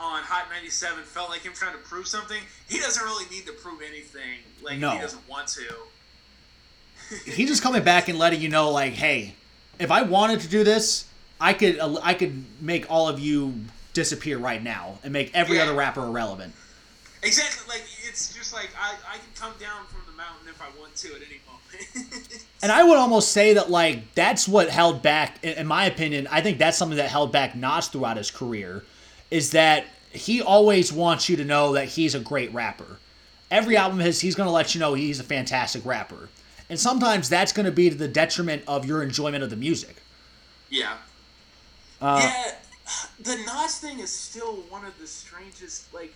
on 0.00 0.22
Hot 0.22 0.46
97 0.50 1.02
felt 1.04 1.28
like 1.28 1.40
him 1.40 1.52
trying 1.52 1.72
to 1.72 1.78
prove 1.78 2.06
something. 2.06 2.38
He 2.68 2.78
doesn't 2.78 3.02
really 3.02 3.24
need 3.30 3.46
to 3.46 3.52
prove 3.52 3.80
anything. 3.82 4.38
Like 4.62 4.78
No. 4.78 4.90
he 4.90 4.98
doesn't 5.00 5.28
want 5.28 5.48
to. 5.48 5.64
he's 7.24 7.48
just 7.48 7.62
coming 7.62 7.82
back 7.82 8.08
and 8.08 8.18
letting 8.18 8.40
you 8.40 8.48
know 8.48 8.70
like 8.70 8.92
hey 8.92 9.34
if 9.78 9.90
i 9.90 10.02
wanted 10.02 10.40
to 10.40 10.48
do 10.48 10.62
this 10.64 11.06
i 11.40 11.52
could 11.54 11.78
i 12.02 12.12
could 12.12 12.44
make 12.60 12.90
all 12.90 13.08
of 13.08 13.18
you 13.18 13.54
disappear 13.98 14.38
right 14.38 14.62
now 14.62 14.96
and 15.02 15.12
make 15.12 15.34
every 15.34 15.56
Yeah. 15.56 15.64
other 15.64 15.74
rapper 15.74 16.04
irrelevant 16.04 16.54
Exactly. 17.20 17.64
Like 17.68 17.82
it's 18.08 18.32
just 18.32 18.52
like 18.54 18.70
I, 18.80 18.94
I 19.14 19.16
can 19.18 19.26
come 19.34 19.52
down 19.58 19.84
from 19.86 20.02
the 20.06 20.16
mountain 20.16 20.46
if 20.48 20.62
I 20.62 20.68
want 20.78 20.94
to 20.94 21.08
at 21.08 21.20
any 21.28 21.40
moment. 21.50 22.44
and 22.62 22.70
i 22.72 22.82
would 22.82 22.96
almost 22.96 23.32
say 23.32 23.54
that 23.54 23.70
like 23.70 24.14
that's 24.14 24.46
what 24.48 24.68
held 24.70 25.02
back 25.02 25.44
in 25.44 25.54
in 25.58 25.66
my 25.66 25.84
opinion 25.84 26.26
i 26.30 26.40
think 26.40 26.58
that's 26.58 26.78
something 26.78 26.96
that 26.96 27.10
held 27.10 27.30
back 27.30 27.54
nas 27.54 27.88
throughout 27.88 28.16
his 28.16 28.30
career 28.30 28.84
is 29.30 29.50
that 29.50 29.84
he 30.12 30.40
always 30.40 30.90
wants 30.92 31.28
you 31.28 31.36
to 31.36 31.44
know 31.44 31.72
that 31.74 31.86
he's 31.86 32.14
a 32.14 32.20
great 32.20 32.52
rapper 32.54 32.98
every 33.50 33.76
album 33.76 33.98
his 33.98 34.20
he's 34.20 34.34
going 34.34 34.46
to 34.46 34.52
let 34.52 34.74
you 34.74 34.80
know 34.80 34.94
he's 34.94 35.20
a 35.20 35.24
fantastic 35.24 35.84
rapper 35.84 36.28
and 36.70 36.78
sometimes 36.80 37.28
that's 37.28 37.52
going 37.52 37.66
to 37.66 37.72
be 37.72 37.90
to 37.90 37.96
the 37.96 38.08
detriment 38.08 38.62
of 38.66 38.86
your 38.86 39.02
enjoyment 39.02 39.42
of 39.44 39.50
the 39.50 39.56
music 39.56 39.96
yeah. 40.70 40.94
Uh, 42.00 42.20
yeah. 42.22 42.54
The 43.20 43.36
Nas 43.36 43.78
thing 43.78 44.00
is 44.00 44.12
still 44.12 44.56
one 44.68 44.84
of 44.84 44.98
the 44.98 45.06
strangest. 45.06 45.92
Like, 45.92 46.14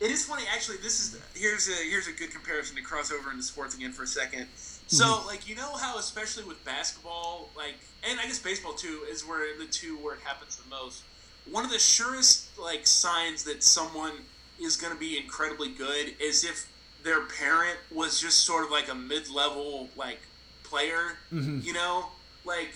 it 0.00 0.10
is 0.10 0.24
funny. 0.24 0.44
Actually, 0.52 0.78
this 0.78 1.00
is 1.00 1.20
here's 1.34 1.68
a 1.68 1.74
here's 1.88 2.08
a 2.08 2.12
good 2.12 2.30
comparison 2.30 2.76
to 2.76 2.82
cross 2.82 3.12
over 3.12 3.30
into 3.30 3.42
sports 3.42 3.74
again 3.74 3.92
for 3.92 4.04
a 4.04 4.06
second. 4.06 4.42
Mm-hmm. 4.42 4.86
So, 4.86 5.22
like, 5.26 5.48
you 5.48 5.54
know 5.54 5.74
how 5.74 5.98
especially 5.98 6.44
with 6.44 6.64
basketball, 6.64 7.50
like, 7.56 7.74
and 8.08 8.18
I 8.18 8.24
guess 8.24 8.38
baseball 8.38 8.72
too, 8.72 9.02
is 9.10 9.26
where 9.26 9.56
the 9.58 9.66
two 9.66 9.96
where 9.98 10.14
it 10.14 10.20
happens 10.22 10.56
the 10.56 10.68
most. 10.70 11.02
One 11.50 11.64
of 11.64 11.70
the 11.70 11.78
surest 11.78 12.56
like 12.58 12.86
signs 12.86 13.44
that 13.44 13.62
someone 13.62 14.12
is 14.60 14.76
going 14.76 14.92
to 14.92 14.98
be 14.98 15.18
incredibly 15.18 15.70
good 15.70 16.14
is 16.20 16.44
if 16.44 16.66
their 17.02 17.22
parent 17.22 17.78
was 17.90 18.20
just 18.20 18.40
sort 18.40 18.64
of 18.64 18.70
like 18.70 18.90
a 18.90 18.94
mid-level 18.94 19.88
like 19.96 20.20
player. 20.64 21.18
Mm-hmm. 21.32 21.60
You 21.62 21.72
know, 21.72 22.06
like 22.44 22.74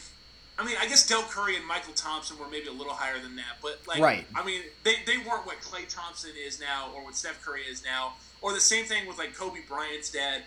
I 0.59 0.65
mean, 0.65 0.77
I 0.81 0.87
guess 0.87 1.07
Dell 1.09 1.23
Curry 1.23 1.57
and 1.57 1.65
Mychal 1.69 1.95
Thompson 1.97 2.39
were 2.39 2.47
maybe 2.49 2.69
a 2.69 2.73
little 2.73 2.93
higher 2.93 3.19
than 3.21 3.35
that, 3.37 3.57
but 3.61 3.81
like, 3.89 4.01
Right. 4.01 4.25
I 4.37 4.45
mean, 4.45 4.63
they, 4.85 4.95
they 5.07 5.19
weren't 5.19 5.45
what 5.47 5.61
Klay 5.61 5.89
Thompson 5.93 6.31
is 6.37 6.61
now, 6.61 6.91
or 6.95 7.05
what 7.05 7.17
Steph 7.17 7.43
Curry 7.45 7.63
is 7.63 7.85
now, 7.85 8.13
or 8.41 8.53
the 8.53 8.61
same 8.61 8.85
thing 8.85 9.07
with 9.09 9.19
like 9.19 9.35
Kobe 9.35 9.61
Bryant's 9.69 10.11
dad. 10.11 10.43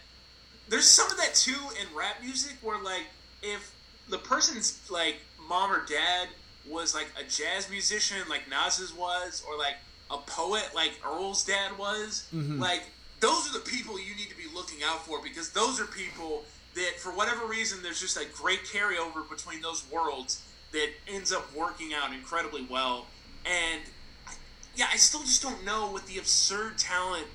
There's 0.69 0.85
some 0.87 1.09
of 1.11 1.17
that 1.17 1.33
too 1.35 1.59
in 1.81 1.93
rap 1.95 2.21
music, 2.23 2.53
where 2.61 2.81
like 2.81 3.03
if 3.43 3.71
the 4.09 4.17
person's 4.17 4.79
like 4.89 5.17
mom 5.47 5.71
or 5.71 5.85
dad 5.85 6.29
was 6.69 6.93
like 6.95 7.07
a 7.19 7.23
jazz 7.23 7.69
musician, 7.69 8.17
like 8.29 8.49
Nas's 8.49 8.93
was, 8.93 9.43
or 9.47 9.57
like 9.57 9.75
a 10.09 10.17
poet, 10.19 10.69
like 10.73 10.93
Earl's 11.05 11.43
dad 11.43 11.77
was, 11.77 12.27
Mhm. 12.33 12.59
like 12.59 12.83
those 13.19 13.49
are 13.49 13.53
the 13.53 13.59
people 13.65 13.99
you 13.99 14.15
need 14.15 14.29
to 14.29 14.37
be 14.37 14.47
looking 14.53 14.83
out 14.83 15.05
for 15.05 15.21
because 15.21 15.49
those 15.51 15.81
are 15.81 15.85
people 15.85 16.45
that 16.77 16.99
for 16.99 17.11
whatever 17.11 17.45
reason 17.45 17.81
there's 17.83 17.99
just 17.99 18.17
a 18.17 18.25
great 18.33 18.63
carryover 18.63 19.27
between 19.29 19.61
those 19.61 19.83
worlds 19.91 20.41
that 20.71 20.89
ends 21.07 21.31
up 21.31 21.53
working 21.55 21.93
out 21.93 22.13
incredibly 22.13 22.65
well. 22.69 23.05
And 23.45 23.81
I- 24.27 24.33
yeah 24.75 24.87
i 24.93 24.97
still 24.97 25.21
just 25.21 25.41
don't 25.41 25.63
know 25.65 25.91
with 25.91 26.05
the 26.07 26.17
absurd 26.19 26.77
talent 26.77 27.25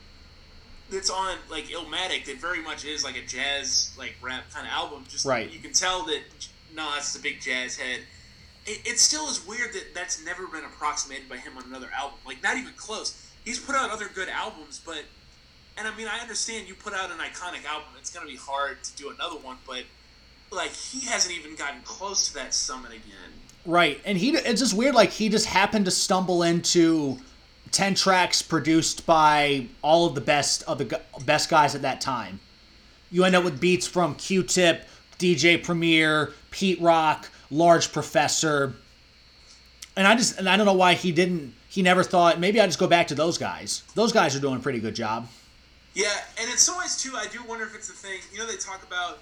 that's 0.90 1.10
on 1.10 1.36
like 1.51 1.64
Illmatic 1.69 2.27
that 2.27 2.36
very 2.40 2.60
much 2.62 2.85
is 2.85 3.02
like 3.02 3.16
a 3.16 3.23
jazz 3.27 3.94
like 3.98 4.14
rap 4.23 4.44
kind 4.52 4.66
of 4.66 4.73
album. 4.73 5.05
Just 5.09 5.24
Right. 5.27 5.51
you 5.51 5.59
can 5.59 5.73
tell 5.73 6.05
that 6.06 6.20
Nas 6.74 7.10
is 7.10 7.16
a 7.16 7.23
big 7.23 7.40
jazz 7.40 7.77
head. 7.77 8.01
It, 8.66 8.81
it 8.85 8.98
still 8.98 9.28
is 9.28 9.44
weird 9.47 9.73
that 9.73 9.94
that's 9.94 10.24
never 10.24 10.47
been 10.47 10.64
approximated 10.64 11.28
by 11.28 11.39
him 11.39 11.56
on 11.56 11.64
another 11.64 11.90
album. 11.97 12.19
Like 12.27 12.43
not 12.43 12.56
even 12.59 12.73
close. 12.74 13.31
He's 13.44 13.59
put 13.59 13.74
out 13.74 13.90
other 13.90 14.09
good 14.14 14.28
albums 14.28 14.81
but 14.85 15.02
and 15.83 15.93
I 15.93 15.97
mean, 15.97 16.07
I 16.07 16.21
understand 16.21 16.69
you 16.69 16.75
put 16.75 16.95
out 16.95 17.11
an 17.11 17.19
iconic 17.19 17.65
album. 17.65 17.89
It's 17.99 18.11
going 18.11 18.25
to 18.25 18.33
be 18.33 18.39
hard 18.39 18.85
to 18.85 18.97
do 18.97 19.11
another 19.11 19.35
one, 19.37 19.57
but 19.67 19.83
like 20.53 20.71
he 20.71 21.05
hasn't 21.07 21.37
even 21.37 21.57
gotten 21.57 21.81
close 21.83 22.29
to 22.29 22.35
that 22.35 22.55
summit 22.55 22.93
again. 22.93 23.33
Right, 23.67 24.01
and 24.05 24.17
he 24.17 24.31
it's 24.31 24.61
just 24.61 24.75
weird. 24.75 24.95
Like 24.95 25.11
he 25.11 25.29
just 25.29 25.47
happened 25.47 25.87
to 25.87 25.91
stumble 25.91 26.45
into 26.45 27.19
ten 27.73 27.97
tracks 27.97 28.43
produced 28.43 29.07
by 29.07 29.67
all 29.83 30.07
of 30.07 30.15
the 30.15 30.21
best 30.21 30.63
of 30.65 30.79
the 30.79 31.01
best 31.25 31.51
guys 31.51 31.75
at 31.75 31.83
that 31.83 32.01
time. 32.01 32.39
You 33.11 33.25
end 33.25 33.35
up 33.35 33.43
with 33.43 33.61
beats 33.61 33.87
from 33.87 34.15
Q-Tip, 34.15 34.87
DJ 35.19 35.63
Premier, 35.63 36.33
Pete 36.51 36.81
Rock, 36.81 37.29
Large 37.51 37.93
Professor, 37.93 38.75
and 39.97 40.07
I 40.07 40.15
just 40.15 40.39
and 40.39 40.49
I 40.49 40.57
don't 40.57 40.67
know 40.67 40.75
why 40.75 40.95
he 40.95 41.11
didn't. 41.11 41.55
He 41.69 41.83
never 41.83 42.05
thought 42.05 42.39
maybe 42.39 42.61
I 42.61 42.67
just 42.67 42.79
go 42.79 42.87
back 42.87 43.09
to 43.09 43.17
those 43.17 43.37
guys. 43.37 43.83
Those 43.97 44.13
guys 44.13 44.37
are 44.37 44.41
doing 44.41 44.57
a 44.57 44.61
pretty 44.61 44.79
good 44.79 44.95
job. 44.95 45.27
Yeah, 45.94 46.09
and 46.40 46.51
in 46.51 46.56
some 46.56 46.78
ways 46.78 47.01
too, 47.01 47.12
I 47.16 47.27
do 47.27 47.43
wonder 47.44 47.64
if 47.64 47.74
it's 47.74 47.89
the 47.89 47.94
thing. 47.94 48.20
You 48.32 48.39
know, 48.39 48.47
they 48.47 48.56
talk 48.56 48.82
about 48.82 49.19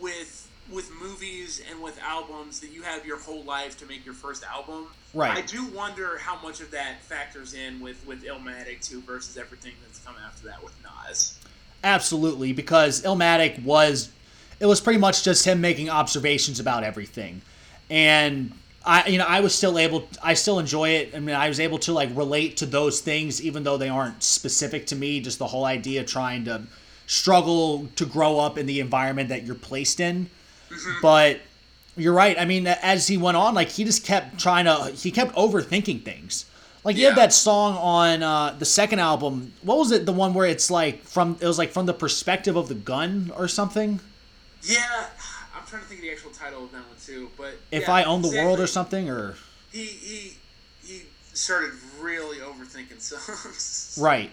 with 0.00 0.48
with 0.70 0.90
movies 1.00 1.62
and 1.70 1.82
with 1.82 1.98
albums 2.00 2.58
that 2.60 2.70
you 2.70 2.80
have 2.80 3.04
your 3.04 3.18
whole 3.18 3.42
life 3.44 3.76
to 3.78 3.86
make 3.86 4.04
your 4.04 4.14
first 4.14 4.44
album. 4.44 4.86
Right. 5.12 5.36
I 5.36 5.42
do 5.42 5.62
wonder 5.66 6.16
how 6.16 6.40
much 6.40 6.60
of 6.60 6.70
that 6.70 7.02
factors 7.02 7.52
in 7.54 7.80
with 7.80 8.04
with 8.06 8.22
Illmatic 8.24 8.80
too 8.80 9.00
versus 9.02 9.36
everything 9.36 9.72
that's 9.86 9.98
come 9.98 10.14
after 10.24 10.46
that 10.46 10.62
with 10.62 10.74
Nas. 10.82 11.38
Absolutely, 11.82 12.52
because 12.52 13.02
Illmatic 13.02 13.62
was 13.62 14.10
it 14.60 14.66
was 14.66 14.80
pretty 14.80 14.98
much 14.98 15.24
just 15.24 15.44
him 15.44 15.60
making 15.60 15.90
observations 15.90 16.60
about 16.60 16.84
everything. 16.84 17.42
And 17.90 18.52
I 18.84 19.06
you 19.06 19.18
know, 19.18 19.24
I 19.26 19.40
was 19.40 19.54
still 19.54 19.78
able 19.78 20.08
I 20.22 20.34
still 20.34 20.58
enjoy 20.58 20.90
it. 20.90 21.14
I 21.14 21.20
mean, 21.20 21.34
I 21.34 21.48
was 21.48 21.60
able 21.60 21.78
to 21.80 21.92
like 21.92 22.10
relate 22.14 22.56
to 22.58 22.66
those 22.66 23.00
things 23.00 23.42
even 23.42 23.62
though 23.64 23.76
they 23.76 23.88
aren't 23.88 24.22
specific 24.22 24.86
to 24.88 24.96
me, 24.96 25.20
just 25.20 25.38
the 25.38 25.46
whole 25.46 25.64
idea 25.64 26.02
of 26.02 26.06
trying 26.06 26.44
to 26.44 26.62
struggle 27.06 27.86
to 27.96 28.06
grow 28.06 28.38
up 28.38 28.58
in 28.58 28.66
the 28.66 28.80
environment 28.80 29.28
that 29.28 29.44
you're 29.44 29.54
placed 29.54 30.00
in. 30.00 30.28
But 31.02 31.40
you're 31.96 32.14
right. 32.14 32.38
I 32.38 32.44
mean, 32.44 32.66
as 32.66 33.06
he 33.06 33.16
went 33.16 33.36
on, 33.36 33.54
like 33.54 33.68
he 33.68 33.84
just 33.84 34.04
kept 34.04 34.38
trying 34.38 34.64
to 34.64 34.90
he 34.94 35.10
kept 35.10 35.34
overthinking 35.36 36.04
things. 36.04 36.46
Like 36.84 36.96
he 36.96 37.02
had 37.02 37.16
that 37.16 37.32
song 37.32 37.78
on 37.78 38.22
uh, 38.22 38.56
the 38.58 38.66
second 38.66 38.98
album. 38.98 39.54
What 39.62 39.78
was 39.78 39.90
it? 39.90 40.04
The 40.04 40.12
one 40.12 40.34
where 40.34 40.46
it's 40.46 40.70
like 40.70 41.02
from 41.02 41.38
it 41.40 41.46
was 41.46 41.58
like 41.58 41.72
from 41.72 41.86
the 41.86 41.94
perspective 41.94 42.56
of 42.56 42.68
the 42.68 42.74
gun 42.74 43.32
or 43.36 43.48
something. 43.48 44.00
Yeah, 44.62 45.06
trying 45.74 45.82
to 45.82 45.88
think 45.88 46.00
of 46.00 46.06
the 46.06 46.12
actual 46.12 46.30
title 46.30 46.64
of 46.64 46.72
that 46.72 46.78
one 46.86 46.96
too. 47.04 47.30
But 47.36 47.54
If 47.70 47.82
yeah, 47.84 47.92
I 47.92 48.04
own 48.04 48.22
the 48.22 48.28
world 48.30 48.60
or 48.60 48.66
something, 48.66 49.08
or 49.10 49.34
he 49.72 49.84
he 49.84 50.36
he 50.86 51.02
started 51.32 51.72
really 52.00 52.38
overthinking 52.38 53.00
songs. 53.00 53.98
right. 54.00 54.30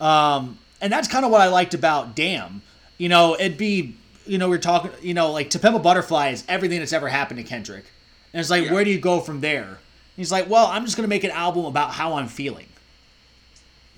Um, 0.00 0.58
and 0.80 0.92
that's 0.92 1.08
kind 1.08 1.24
of 1.24 1.30
what 1.30 1.40
I 1.40 1.48
liked 1.48 1.74
about 1.74 2.16
Damn. 2.16 2.62
You 2.98 3.08
know, 3.08 3.34
it'd 3.38 3.58
be 3.58 3.96
you 4.26 4.38
know 4.38 4.48
we're 4.48 4.58
talking 4.58 4.90
you 5.02 5.14
know 5.14 5.30
like 5.32 5.50
To 5.50 5.58
Pimp 5.58 5.82
Butterfly 5.82 6.30
is 6.30 6.44
everything 6.48 6.78
that's 6.78 6.92
ever 6.92 7.08
happened 7.08 7.38
to 7.38 7.44
Kendrick, 7.44 7.84
and 8.32 8.40
it's 8.40 8.50
like 8.50 8.64
Yeah. 8.66 8.72
where 8.72 8.84
do 8.84 8.90
you 8.90 8.98
go 9.00 9.20
from 9.20 9.40
there? 9.40 9.78
He's 10.16 10.30
like, 10.32 10.48
well, 10.48 10.66
I'm 10.66 10.84
just 10.84 10.96
gonna 10.96 11.08
make 11.08 11.24
an 11.24 11.30
album 11.30 11.64
about 11.66 11.90
how 11.92 12.14
I'm 12.14 12.28
feeling. 12.28 12.66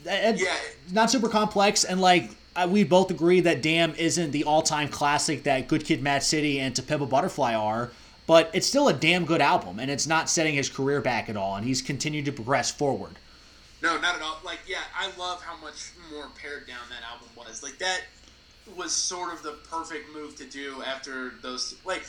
It- 0.06 0.40
Yeah. 0.40 0.56
not 0.92 1.10
super 1.10 1.28
complex, 1.28 1.84
and 1.84 2.00
like 2.00 2.30
we 2.68 2.84
both 2.84 3.10
agree 3.10 3.40
that 3.40 3.62
Damn 3.62 3.94
isn't 3.94 4.30
the 4.30 4.44
all-time 4.44 4.88
classic 4.88 5.42
that 5.44 5.68
Good 5.68 5.84
Kid, 5.84 6.02
Mad 6.02 6.22
City, 6.22 6.60
and 6.60 6.74
To 6.76 6.82
Pimp 6.82 7.02
a 7.02 7.06
Butterfly 7.06 7.54
are, 7.54 7.90
but 8.26 8.50
it's 8.54 8.66
still 8.66 8.88
a 8.88 8.94
damn 8.94 9.24
good 9.24 9.40
album, 9.40 9.78
and 9.78 9.90
it's 9.90 10.06
not 10.06 10.30
setting 10.30 10.54
his 10.54 10.68
career 10.68 11.00
back 11.00 11.28
at 11.28 11.36
all, 11.36 11.56
and 11.56 11.66
he's 11.66 11.82
continued 11.82 12.24
to 12.24 12.32
progress 12.32 12.70
forward. 12.70 13.18
No, 13.82 13.98
not 14.00 14.16
at 14.16 14.22
all. 14.22 14.38
Like, 14.44 14.60
yeah, 14.66 14.78
I 14.96 15.10
love 15.18 15.42
how 15.42 15.56
much 15.62 15.90
more 16.10 16.28
pared 16.40 16.66
down 16.66 16.78
that 16.88 17.06
album 17.06 17.28
was. 17.36 17.62
Like, 17.62 17.76
that 17.78 18.02
was 18.74 18.92
sort 18.92 19.34
of 19.34 19.42
the 19.42 19.58
perfect 19.70 20.14
move 20.14 20.36
to 20.36 20.44
do 20.46 20.82
after 20.86 21.34
those. 21.42 21.74
Like, 21.84 22.04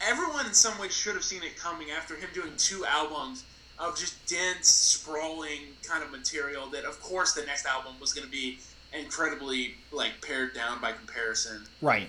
everyone 0.00 0.46
in 0.46 0.54
some 0.54 0.76
way 0.78 0.88
should 0.88 1.14
have 1.14 1.22
seen 1.22 1.42
it 1.44 1.56
coming 1.56 1.90
after 1.90 2.16
him 2.16 2.30
doing 2.34 2.50
two 2.56 2.84
albums 2.86 3.44
of 3.78 3.96
just 3.96 4.26
dense, 4.26 4.66
sprawling 4.68 5.60
kind 5.88 6.02
of 6.02 6.10
material. 6.10 6.68
That, 6.68 6.84
of 6.84 7.00
course, 7.00 7.32
the 7.32 7.44
next 7.44 7.64
album 7.64 7.94
was 8.00 8.12
going 8.12 8.24
to 8.24 8.32
be 8.32 8.58
incredibly 8.98 9.74
like 9.92 10.12
pared 10.20 10.54
down 10.54 10.80
by 10.80 10.92
comparison. 10.92 11.66
Right. 11.80 12.08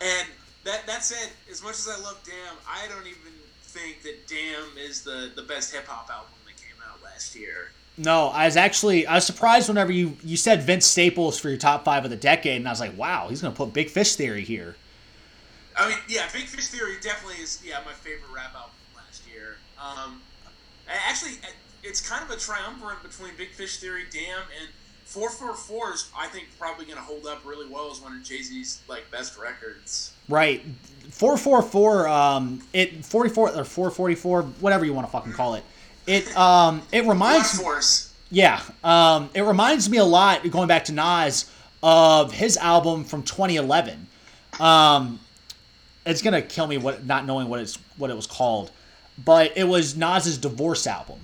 And 0.00 0.28
that 0.64 0.86
that 0.86 1.04
said, 1.04 1.30
as 1.50 1.62
much 1.62 1.74
as 1.74 1.88
I 1.88 2.00
love 2.02 2.20
Damn, 2.24 2.56
I 2.68 2.88
don't 2.88 3.06
even 3.06 3.32
think 3.62 4.02
that 4.02 4.26
Damn 4.26 4.76
is 4.78 5.02
the 5.02 5.32
the 5.34 5.42
best 5.42 5.72
hip 5.74 5.86
hop 5.86 6.10
album 6.10 6.32
that 6.46 6.56
came 6.56 6.76
out 6.88 7.02
last 7.02 7.34
year. 7.34 7.70
No, 7.96 8.28
I 8.28 8.46
was 8.46 8.56
actually 8.56 9.06
I 9.06 9.16
was 9.16 9.26
surprised 9.26 9.68
whenever 9.68 9.92
you 9.92 10.16
you 10.22 10.36
said 10.36 10.62
Vince 10.62 10.86
Staples 10.86 11.38
for 11.38 11.48
your 11.48 11.58
top 11.58 11.84
five 11.84 12.04
of 12.04 12.10
the 12.10 12.16
decade, 12.16 12.56
and 12.56 12.66
I 12.66 12.72
was 12.72 12.80
like, 12.80 12.96
wow, 12.96 13.26
he's 13.28 13.42
gonna 13.42 13.54
put 13.54 13.72
Big 13.72 13.90
Fish 13.90 14.16
Theory 14.16 14.44
here. 14.44 14.76
I 15.76 15.88
mean, 15.88 15.98
yeah, 16.08 16.28
Big 16.32 16.44
Fish 16.44 16.68
Theory 16.68 16.94
definitely 17.00 17.42
is 17.42 17.62
yeah 17.64 17.80
my 17.84 17.92
favorite 17.92 18.30
rap 18.34 18.54
album 18.54 18.70
last 18.96 19.22
year. 19.28 19.56
Um, 19.80 20.20
actually, 20.88 21.32
it's 21.82 22.06
kind 22.06 22.22
of 22.22 22.30
a 22.30 22.38
triumvirate 22.38 23.02
between 23.02 23.34
Big 23.36 23.50
Fish 23.50 23.78
Theory, 23.78 24.04
Damn, 24.10 24.42
and 24.60 24.68
444 25.12 25.92
is 25.92 26.10
I 26.16 26.26
think 26.28 26.48
probably 26.58 26.86
going 26.86 26.96
to 26.96 27.02
hold 27.04 27.26
up 27.26 27.44
really 27.44 27.68
well 27.68 27.90
as 27.90 28.00
one 28.00 28.16
of 28.16 28.22
Jay 28.22 28.40
Z's 28.42 28.80
like 28.88 29.10
best 29.10 29.38
records. 29.38 30.12
Right. 30.28 30.62
Four 31.10 31.36
four 31.36 31.60
four. 31.62 32.08
Um, 32.08 32.62
it 32.72 33.04
forty 33.04 33.28
four 33.28 33.50
or 33.54 33.64
four 33.64 33.90
forty 33.90 34.14
four, 34.14 34.42
whatever 34.60 34.84
you 34.84 34.94
want 34.94 35.06
to 35.06 35.12
fucking 35.12 35.32
call 35.32 35.54
it. 35.54 35.64
It 36.06 36.34
um 36.36 36.82
it 36.92 37.04
reminds 37.04 37.60
Force. 37.60 38.12
yeah 38.30 38.60
um 38.82 39.28
it 39.34 39.42
reminds 39.42 39.88
me 39.88 39.98
a 39.98 40.04
lot 40.04 40.48
going 40.50 40.66
back 40.66 40.86
to 40.86 40.92
Nas 40.92 41.50
of 41.82 42.32
his 42.32 42.56
album 42.56 43.04
from 43.04 43.22
2011. 43.22 44.06
Um, 44.60 45.18
it's 46.06 46.22
gonna 46.22 46.42
kill 46.42 46.66
me 46.66 46.78
what 46.78 47.04
not 47.04 47.26
knowing 47.26 47.48
what 47.48 47.60
it's 47.60 47.76
what 47.96 48.10
it 48.10 48.16
was 48.16 48.26
called, 48.26 48.70
but 49.22 49.52
it 49.56 49.64
was 49.64 49.96
Nas's 49.96 50.38
divorce 50.38 50.86
album. 50.86 51.18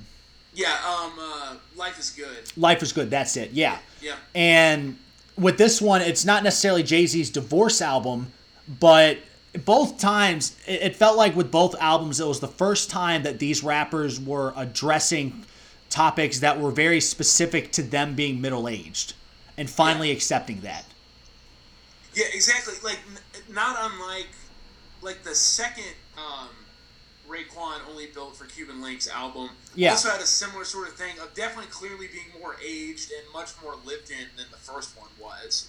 Yeah, 0.58 0.74
um, 0.84 1.12
uh, 1.20 1.54
Life 1.76 2.00
is 2.00 2.10
Good. 2.10 2.52
Life 2.56 2.82
is 2.82 2.92
good. 2.92 3.10
That's 3.10 3.36
it. 3.36 3.52
Yeah. 3.52 3.78
Yeah. 4.02 4.16
And 4.34 4.98
with 5.36 5.56
this 5.56 5.80
one, 5.80 6.02
it's 6.02 6.24
not 6.24 6.42
necessarily 6.42 6.82
Jay 6.82 7.06
Z's 7.06 7.30
divorce 7.30 7.80
album, 7.80 8.32
but 8.80 9.18
both 9.64 10.00
times, 10.00 10.56
it, 10.66 10.82
it 10.82 10.96
felt 10.96 11.16
like 11.16 11.36
with 11.36 11.52
both 11.52 11.76
albums, 11.80 12.18
it 12.18 12.26
was 12.26 12.40
the 12.40 12.48
first 12.48 12.90
time 12.90 13.22
that 13.22 13.38
these 13.38 13.62
rappers 13.62 14.20
were 14.20 14.52
addressing 14.56 15.44
topics 15.90 16.40
that 16.40 16.60
were 16.60 16.72
very 16.72 17.00
specific 17.00 17.70
to 17.72 17.82
them 17.82 18.16
being 18.16 18.40
middle 18.40 18.68
aged 18.68 19.14
and 19.56 19.70
finally 19.70 20.10
accepting 20.10 20.60
that. 20.62 20.84
Yeah, 22.14 22.26
exactly. 22.34 22.74
Like, 22.82 22.98
n- 23.08 23.42
not 23.54 23.76
unlike 23.78 24.26
like 25.02 25.22
the 25.22 25.36
second 25.36 25.94
um, 26.16 26.48
Raekwon 27.28 27.80
only 27.90 28.06
built 28.06 28.36
for 28.36 28.44
Cuban 28.46 28.76
Linx 28.82 29.08
album. 29.10 29.50
Yeah. 29.74 29.90
Also 29.90 30.10
had 30.10 30.20
a 30.20 30.26
similar 30.26 30.64
sort 30.64 30.88
of 30.88 30.94
thing 30.94 31.18
of 31.20 31.34
definitely 31.34 31.70
clearly 31.70 32.06
being 32.08 32.26
more 32.40 32.56
aged 32.64 33.10
and 33.12 33.32
much 33.32 33.50
more 33.62 33.74
lived 33.84 34.10
in 34.10 34.26
than 34.36 34.46
the 34.50 34.56
first 34.56 34.96
one 34.98 35.08
was. 35.20 35.68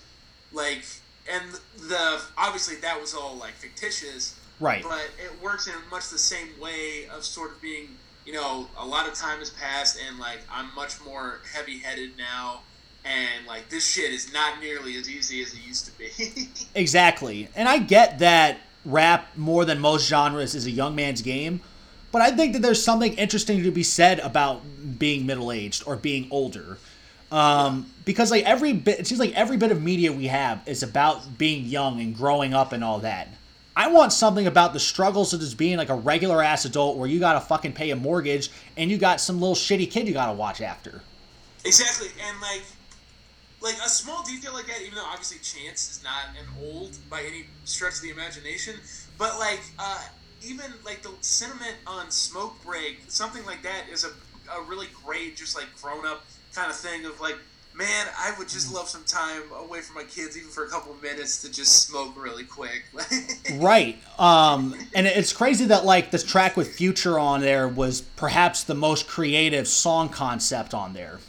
Like, 0.51 0.83
and 1.31 1.43
the 1.77 2.21
obviously 2.37 2.75
that 2.77 2.99
was 2.99 3.13
all 3.13 3.35
like 3.35 3.53
fictitious, 3.53 4.39
Right. 4.59 4.83
but 4.83 5.09
it 5.23 5.31
works 5.41 5.67
in 5.67 5.73
much 5.91 6.09
the 6.09 6.17
same 6.17 6.47
way 6.59 7.07
of 7.13 7.23
sort 7.23 7.51
of 7.51 7.61
being, 7.61 7.89
you 8.25 8.33
know, 8.33 8.67
a 8.77 8.85
lot 8.85 9.07
of 9.07 9.13
time 9.13 9.39
has 9.39 9.49
passed 9.51 9.99
and 10.07 10.17
like 10.19 10.39
I'm 10.51 10.73
much 10.75 10.93
more 11.05 11.39
heavy 11.53 11.79
headed 11.79 12.11
now. 12.17 12.61
And 13.05 13.45
like 13.47 13.69
this 13.69 13.85
shit 13.87 14.11
is 14.11 14.33
not 14.33 14.59
nearly 14.59 14.95
as 14.97 15.09
easy 15.09 15.41
as 15.41 15.53
it 15.53 15.59
used 15.65 15.85
to 15.85 15.97
be. 15.97 16.49
Exactly. 16.75 17.47
And 17.55 17.67
I 17.69 17.77
get 17.79 18.19
that 18.19 18.59
rap 18.89 19.27
more 19.35 19.65
than 19.65 19.79
most 19.79 20.07
genres 20.07 20.55
is 20.55 20.65
a 20.65 20.71
young 20.71 20.95
man's 20.95 21.21
game, 21.21 21.61
but 22.11 22.21
I 22.21 22.31
think 22.31 22.53
that 22.53 22.61
there's 22.61 22.83
something 22.83 23.13
interesting 23.13 23.63
to 23.63 23.71
be 23.71 23.83
said 23.83 24.19
about 24.19 24.61
being 24.97 25.25
middle 25.25 25.51
aged 25.51 25.83
or 25.85 25.95
being 25.95 26.27
older. 26.31 26.77
Um, 27.31 27.91
because 28.05 28.31
like 28.31 28.45
every 28.45 28.73
bit, 28.73 28.99
it 28.99 29.07
seems 29.07 29.19
like 29.19 29.33
every 29.33 29.57
bit 29.57 29.71
of 29.71 29.83
media 29.83 30.11
we 30.11 30.27
have 30.27 30.67
is 30.67 30.81
about 30.81 31.37
being 31.37 31.65
young 31.65 32.01
and 32.01 32.15
growing 32.15 32.53
up 32.53 32.73
and 32.73 32.83
all 32.83 32.99
that. 32.99 33.27
I 33.75 33.87
want 33.91 34.11
something 34.11 34.47
about 34.47 34.73
the 34.73 34.79
struggles 34.79 35.31
of 35.33 35.39
just 35.39 35.57
being 35.57 35.77
like 35.77 35.89
a 35.89 35.95
regular 35.95 36.43
ass 36.43 36.65
adult 36.65 36.97
where 36.97 37.07
you 37.07 37.19
gotta 37.19 37.39
fucking 37.39 37.73
pay 37.73 37.91
a 37.91 37.95
mortgage 37.95 38.49
and 38.75 38.89
you 38.89 38.97
got 38.97 39.21
some 39.21 39.39
little 39.39 39.55
shitty 39.55 39.89
kid 39.89 40.07
you 40.07 40.13
gotta 40.13 40.33
watch 40.33 40.59
after. 40.59 41.01
Exactly, 41.63 42.07
and 42.27 42.41
like, 42.41 42.63
like 43.61 43.75
a 43.75 43.89
small 43.89 44.23
detail 44.23 44.53
like 44.53 44.67
that. 44.67 44.81
Even 44.81 44.95
though 44.95 45.05
obviously 45.05 45.37
Chance 45.39 45.91
is 45.91 46.03
not 46.03 46.35
an 46.39 46.47
old 46.63 46.97
by 47.09 47.21
any 47.21 47.45
stretch 47.65 47.95
of 47.95 48.01
the 48.01 48.09
imagination, 48.09 48.75
but 49.17 49.37
like, 49.39 49.61
uh, 49.77 50.01
even 50.41 50.65
like 50.85 51.01
the 51.01 51.11
sentiment 51.21 51.75
on 51.85 52.09
Smoke 52.09 52.55
Break, 52.65 53.01
something 53.07 53.45
like 53.45 53.61
that 53.63 53.83
is 53.91 54.05
a, 54.05 54.09
a 54.51 54.61
really 54.63 54.87
great, 55.05 55.35
just 55.35 55.55
like 55.55 55.67
grown 55.81 56.05
up 56.05 56.25
kind 56.53 56.69
of 56.69 56.77
thing 56.77 57.05
of 57.05 57.19
like, 57.19 57.37
man, 57.75 58.07
I 58.17 58.33
would 58.37 58.49
just 58.49 58.73
love 58.73 58.89
some 58.89 59.03
time 59.05 59.43
away 59.57 59.81
from 59.81 59.95
my 59.95 60.03
kids, 60.03 60.37
even 60.37 60.49
for 60.49 60.65
a 60.65 60.69
couple 60.69 60.91
of 60.91 61.01
minutes, 61.01 61.41
to 61.43 61.51
just 61.51 61.87
smoke 61.87 62.13
really 62.21 62.43
quick. 62.43 62.83
right. 63.55 63.97
Um, 64.17 64.75
and 64.93 65.07
it's 65.07 65.31
crazy 65.31 65.65
that 65.65 65.85
like 65.85 66.11
this 66.11 66.23
track 66.23 66.57
with 66.57 66.75
Future 66.75 67.17
on 67.17 67.41
there 67.41 67.67
was 67.67 68.01
perhaps 68.01 68.63
the 68.63 68.75
most 68.75 69.07
creative 69.07 69.67
song 69.67 70.09
concept 70.09 70.73
on 70.73 70.93
there. 70.93 71.19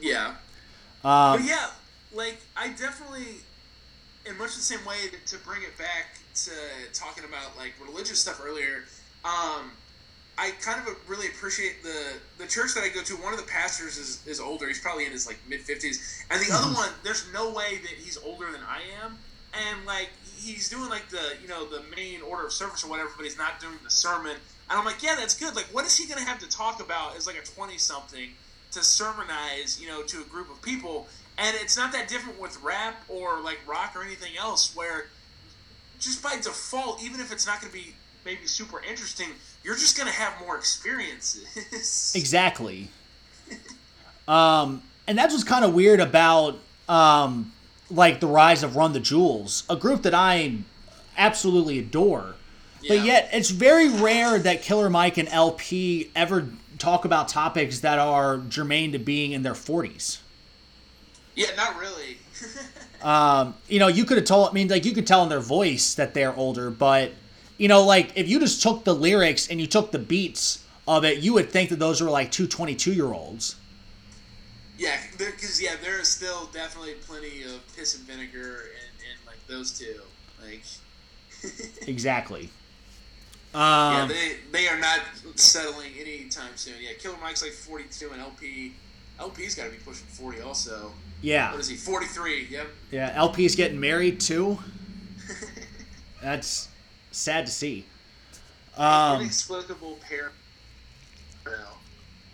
Yeah. 0.00 0.34
Um, 1.04 1.40
but 1.40 1.44
yeah, 1.44 1.70
like 2.18 2.40
I 2.56 2.68
definitely, 2.70 3.38
in 4.26 4.36
much 4.36 4.56
the 4.56 4.60
same 4.60 4.84
way 4.84 4.96
to, 5.10 5.36
to 5.36 5.44
bring 5.44 5.62
it 5.62 5.78
back 5.78 6.18
to 6.34 6.50
talking 6.92 7.24
about 7.24 7.56
like 7.56 7.72
religious 7.80 8.18
stuff 8.18 8.42
earlier. 8.44 8.84
Um, 9.24 9.70
I 10.36 10.52
kind 10.60 10.80
of 10.86 10.94
really 11.08 11.28
appreciate 11.28 11.82
the 11.82 12.14
the 12.36 12.46
church 12.46 12.74
that 12.74 12.82
I 12.82 12.88
go 12.88 13.02
to. 13.02 13.14
One 13.14 13.32
of 13.32 13.38
the 13.38 13.46
pastors 13.46 13.96
is, 13.96 14.26
is 14.26 14.40
older. 14.40 14.66
He's 14.66 14.80
probably 14.80 15.06
in 15.06 15.12
his 15.12 15.26
like 15.26 15.38
mid 15.48 15.60
fifties, 15.60 16.24
and 16.30 16.40
the 16.40 16.52
other 16.52 16.74
one, 16.74 16.90
there's 17.02 17.24
no 17.32 17.52
way 17.52 17.78
that 17.82 17.94
he's 17.96 18.18
older 18.18 18.50
than 18.50 18.60
I 18.68 18.82
am. 19.04 19.18
And 19.54 19.86
like 19.86 20.10
he's 20.36 20.68
doing 20.68 20.90
like 20.90 21.08
the 21.08 21.36
you 21.40 21.48
know 21.48 21.66
the 21.66 21.82
main 21.96 22.20
order 22.22 22.46
of 22.46 22.52
service 22.52 22.84
or 22.84 22.90
whatever, 22.90 23.10
but 23.16 23.24
he's 23.24 23.38
not 23.38 23.60
doing 23.60 23.78
the 23.82 23.90
sermon. 23.90 24.36
And 24.70 24.78
I'm 24.78 24.84
like, 24.84 25.02
yeah, 25.02 25.16
that's 25.16 25.38
good. 25.38 25.56
Like, 25.56 25.66
what 25.72 25.86
is 25.86 25.96
he 25.96 26.06
gonna 26.06 26.26
have 26.26 26.38
to 26.40 26.48
talk 26.48 26.82
about 26.82 27.16
as 27.16 27.26
like 27.26 27.36
a 27.36 27.46
twenty 27.46 27.78
something 27.78 28.30
to 28.72 28.82
sermonize, 28.82 29.80
you 29.80 29.88
know, 29.88 30.02
to 30.02 30.20
a 30.20 30.24
group 30.24 30.50
of 30.50 30.60
people? 30.62 31.08
And 31.38 31.56
it's 31.60 31.76
not 31.76 31.92
that 31.92 32.08
different 32.08 32.40
with 32.40 32.60
rap 32.62 33.02
or 33.08 33.40
like 33.40 33.60
rock 33.66 33.94
or 33.94 34.02
anything 34.02 34.36
else, 34.36 34.74
where 34.74 35.06
just 35.98 36.22
by 36.22 36.36
default, 36.36 37.02
even 37.02 37.20
if 37.20 37.32
it's 37.32 37.46
not 37.46 37.60
gonna 37.60 37.72
be 37.72 37.94
maybe 38.24 38.46
super 38.46 38.82
interesting, 38.88 39.28
you're 39.62 39.76
just 39.76 39.96
gonna 39.96 40.10
have 40.10 40.34
more 40.40 40.56
experiences. 40.56 42.12
Exactly. 42.16 42.88
um, 44.26 44.82
and 45.06 45.16
that's 45.16 45.32
what's 45.32 45.44
kind 45.44 45.64
of 45.64 45.74
weird 45.74 46.00
about 46.00 46.58
um, 46.88 47.52
like 47.90 48.20
the 48.20 48.26
rise 48.26 48.62
of 48.62 48.76
Run 48.76 48.92
the 48.92 49.00
Jewels, 49.00 49.64
a 49.70 49.76
group 49.76 50.02
that 50.02 50.14
I 50.14 50.58
absolutely 51.16 51.78
adore. 51.78 52.34
But 52.86 53.04
yet, 53.04 53.28
it's 53.32 53.50
very 53.50 53.88
rare 53.88 54.38
that 54.38 54.62
Killer 54.62 54.88
Mike 54.88 55.18
and 55.18 55.28
LP 55.28 56.10
ever 56.14 56.48
talk 56.78 57.04
about 57.04 57.28
topics 57.28 57.80
that 57.80 57.98
are 57.98 58.38
germane 58.38 58.92
to 58.92 58.98
being 58.98 59.32
in 59.32 59.42
their 59.42 59.52
40s. 59.54 60.18
Yeah, 61.38 61.54
not 61.56 61.78
really. 61.78 62.18
Um, 63.00 63.54
you 63.68 63.78
know, 63.78 63.86
you 63.86 64.04
could 64.04 64.16
have 64.16 64.26
told. 64.26 64.48
I 64.50 64.52
mean, 64.52 64.66
like 64.66 64.84
you 64.84 64.90
could 64.92 65.06
tell 65.06 65.22
in 65.22 65.28
their 65.28 65.38
voice 65.38 65.94
that 65.94 66.14
they're 66.14 66.34
older, 66.34 66.68
but 66.68 67.12
you 67.56 67.68
know, 67.68 67.84
like 67.84 68.10
if 68.16 68.28
you 68.28 68.40
just 68.40 68.60
took 68.60 68.82
the 68.82 68.92
lyrics 68.92 69.46
and 69.48 69.60
you 69.60 69.68
took 69.68 69.92
the 69.92 70.00
beats 70.00 70.64
of 70.88 71.04
it, 71.04 71.18
you 71.18 71.32
would 71.34 71.48
think 71.48 71.70
that 71.70 71.78
those 71.78 72.00
were 72.02 72.10
like 72.10 72.32
two 72.32 72.48
22 72.48 72.92
year 72.92 73.12
olds. 73.12 73.54
yeah, 74.78 74.96
because 75.16 75.62
yeah, 75.62 75.76
there 75.80 76.00
is 76.00 76.08
still 76.08 76.46
definitely 76.52 76.94
plenty 77.06 77.44
of 77.44 77.60
piss 77.76 77.96
and 77.96 78.04
vinegar 78.04 78.64
and, 78.74 78.98
in 78.98 79.26
like 79.28 79.46
those 79.46 79.78
two. 79.78 80.00
Like, 80.44 80.64
Exactly. 81.86 82.50
yeah, 83.54 84.00
Um, 84.02 84.08
they 84.08 84.38
they 84.50 84.66
are 84.66 84.78
not 84.80 85.02
settling 85.36 85.92
anytime 86.00 86.56
soon. 86.56 86.74
Yeah, 86.80 86.94
Killer 86.98 87.16
Mike's 87.22 87.44
like 87.44 87.52
42, 87.52 88.10
and 88.10 88.20
LP 88.20 88.72
LP's 89.20 89.54
got 89.54 89.66
to 89.66 89.70
be 89.70 89.76
pushing 89.76 90.06
40 90.08 90.40
also. 90.40 90.90
Yeah, 91.20 91.50
What 91.52 91.60
is 91.60 91.68
he? 91.68 91.76
43. 91.76 92.48
Yep. 92.50 92.66
yeah. 92.90 93.12
LP's 93.14 93.56
getting 93.56 93.80
married 93.80 94.20
too. 94.20 94.58
That's 96.22 96.68
sad 97.10 97.46
to 97.46 97.52
see. 97.52 97.86
Um, 98.76 99.20
Inexplicable 99.22 99.98
pair. 100.08 100.32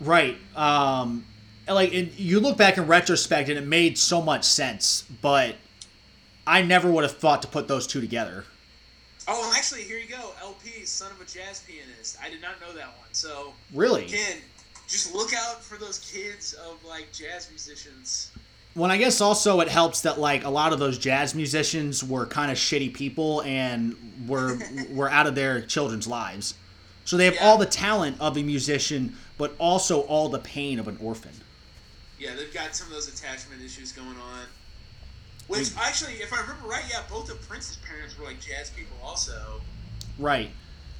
Right. 0.00 0.36
Um, 0.56 1.24
like 1.68 1.94
and 1.94 2.12
you 2.18 2.40
look 2.40 2.58
back 2.58 2.76
in 2.76 2.86
retrospect, 2.86 3.48
and 3.48 3.56
it 3.58 3.66
made 3.66 3.96
so 3.96 4.20
much 4.20 4.44
sense, 4.44 5.04
but 5.22 5.54
I 6.46 6.62
never 6.62 6.90
would 6.90 7.04
have 7.04 7.16
thought 7.16 7.40
to 7.42 7.48
put 7.48 7.68
those 7.68 7.86
two 7.86 8.00
together. 8.00 8.44
Oh, 9.26 9.48
and 9.48 9.56
actually, 9.56 9.82
here 9.82 9.96
you 9.96 10.08
go. 10.08 10.32
LP, 10.42 10.84
son 10.84 11.10
of 11.12 11.20
a 11.20 11.24
jazz 11.24 11.62
pianist. 11.66 12.18
I 12.22 12.28
did 12.28 12.42
not 12.42 12.60
know 12.60 12.72
that 12.74 12.88
one. 12.88 13.08
So, 13.12 13.54
Really? 13.72 14.04
again, 14.04 14.38
just 14.86 15.14
look 15.14 15.32
out 15.32 15.64
for 15.64 15.78
those 15.78 15.98
kids 16.00 16.52
of 16.52 16.84
like 16.84 17.10
jazz 17.12 17.48
musicians. 17.48 18.30
Well, 18.76 18.90
I 18.90 18.96
guess 18.98 19.20
also 19.20 19.60
it 19.60 19.68
helps 19.68 20.00
that 20.00 20.18
like 20.18 20.44
a 20.44 20.50
lot 20.50 20.72
of 20.72 20.78
those 20.80 20.98
jazz 20.98 21.34
musicians 21.34 22.02
were 22.02 22.26
kind 22.26 22.50
of 22.50 22.56
shitty 22.58 22.92
people 22.92 23.42
and 23.42 23.94
were 24.26 24.58
were 24.90 25.10
out 25.10 25.26
of 25.26 25.34
their 25.34 25.60
children's 25.60 26.06
lives. 26.06 26.54
So 27.04 27.16
they 27.16 27.26
have 27.26 27.34
Yeah. 27.34 27.44
all 27.46 27.58
the 27.58 27.66
talent 27.66 28.16
of 28.20 28.36
a 28.36 28.42
musician, 28.42 29.16
but 29.38 29.54
also 29.58 30.00
all 30.02 30.28
the 30.28 30.38
pain 30.38 30.78
of 30.78 30.88
an 30.88 30.96
orphan. 31.00 31.32
Yeah, 32.18 32.34
they've 32.34 32.52
got 32.52 32.74
some 32.74 32.88
of 32.88 32.94
those 32.94 33.08
attachment 33.08 33.62
issues 33.62 33.92
going 33.92 34.08
on. 34.08 34.46
Which 35.46 35.68
actually, 35.78 36.14
if 36.14 36.32
I 36.32 36.40
remember 36.40 36.66
right, 36.66 36.84
yeah, 36.90 37.02
both 37.08 37.30
of 37.30 37.46
Prince's 37.46 37.76
parents 37.76 38.18
were 38.18 38.24
like 38.24 38.40
jazz 38.40 38.70
people, 38.70 38.96
also. 39.04 39.60
Right. 40.18 40.50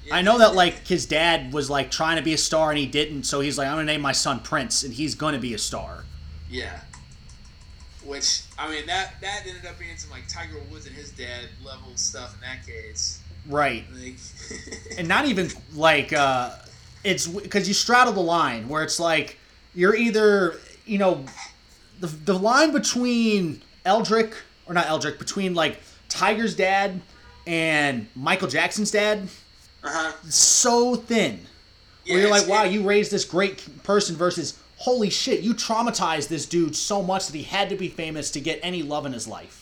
Yeah. 0.05 0.17
I 0.17 0.23
know 0.23 0.37
that 0.39 0.55
like 0.55 0.87
his 0.87 1.07
dad 1.07 1.53
was 1.55 1.71
like 1.71 1.91
trying 1.91 2.19
to 2.19 2.23
be 2.23 2.35
a 2.35 2.39
star 2.39 2.69
and 2.71 2.79
he 2.79 2.85
didn't, 2.87 3.23
so 3.25 3.41
he's 3.41 3.57
like, 3.57 3.67
I'm 3.69 3.75
gonna 3.77 3.85
name 3.87 4.03
my 4.03 4.13
son 4.13 4.41
Prince 4.41 4.83
and 4.83 4.93
he's 4.93 5.15
gonna 5.15 5.39
be 5.39 5.55
a 5.55 5.59
star. 5.59 6.05
Yeah. 6.51 6.81
Which 8.05 8.43
I 8.59 8.71
mean, 8.71 8.87
that 8.87 9.21
that 9.21 9.43
ended 9.47 9.67
up 9.67 9.79
being 9.79 9.97
some 9.97 10.11
like 10.11 10.29
Tiger 10.29 10.59
Woods 10.71 10.87
and 10.87 10.95
his 10.95 11.11
dad 11.11 11.49
level 11.65 11.97
stuff 11.97 12.35
in 12.35 12.41
that 12.41 12.67
case. 12.67 13.21
Right. 13.49 13.85
Like, 13.93 14.17
and 14.99 15.09
not 15.09 15.27
even 15.27 15.51
like 15.75 16.13
uh 16.13 16.51
it's 17.03 17.27
because 17.27 17.69
you 17.69 17.75
straddle 17.75 18.13
the 18.13 18.21
line 18.21 18.69
where 18.69 18.83
it's 18.83 18.99
like 18.99 19.39
you're 19.75 19.95
either 19.95 20.57
you 20.87 20.99
know 20.99 21.25
the, 22.01 22.07
the 22.07 22.39
line 22.39 22.73
between 22.73 23.61
eldrick 23.85 24.35
or 24.67 24.73
not 24.75 24.87
eldrick 24.87 25.19
between 25.19 25.55
like 25.55 25.81
tiger's 26.09 26.57
dad 26.57 27.01
and 27.47 28.07
michael 28.15 28.49
jackson's 28.49 28.91
dad 28.91 29.29
uh 29.83 29.89
huh. 29.91 30.13
so 30.31 30.95
thin 30.95 31.41
Yeah, 32.07 32.15
where 32.15 32.23
you're 32.23 32.31
like 32.31 32.49
wow 32.49 32.65
it- 32.65 32.73
you 32.73 32.83
raised 32.83 33.11
this 33.11 33.25
great 33.27 33.83
person 33.83 34.17
versus 34.17 34.59
holy 34.85 35.09
shit 35.11 35.41
you 35.41 35.55
traumatized 35.55 36.29
this 36.29 36.45
dude 36.47 36.77
so 36.77 37.03
much 37.03 37.27
that 37.27 37.35
he 37.37 37.43
had 37.43 37.69
to 37.71 37.77
be 37.77 37.89
famous 37.89 38.31
to 38.31 38.41
get 38.41 38.61
any 38.63 38.83
love 38.83 39.07
in 39.07 39.13
his 39.13 39.27
life 39.27 39.61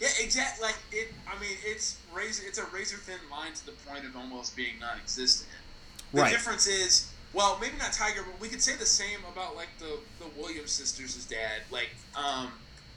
Yeah, 0.00 0.08
exactly. 0.20 0.62
Like 0.68 0.76
it. 0.92 1.08
I 1.26 1.40
mean, 1.40 1.56
it's 1.64 1.96
razor. 2.12 2.42
It's 2.46 2.58
a 2.58 2.66
razor 2.66 2.98
thin 2.98 3.18
line 3.30 3.54
to 3.54 3.64
the 3.66 3.72
point 3.88 4.04
of 4.04 4.14
almost 4.14 4.54
being 4.54 4.74
non-existent. 4.78 5.48
The 6.12 6.20
Right. 6.20 6.30
difference 6.30 6.66
is, 6.66 7.08
well, 7.32 7.56
maybe 7.62 7.78
not 7.78 7.94
Tiger, 7.94 8.22
but 8.22 8.38
we 8.38 8.48
could 8.50 8.60
say 8.62 8.76
the 8.76 8.84
same 9.02 9.20
about 9.32 9.56
like 9.56 9.70
the 9.78 9.92
the 10.20 10.28
Williams 10.38 10.72
sisters' 10.72 11.24
dad. 11.24 11.62
Like, 11.70 11.88
um, 12.14 12.52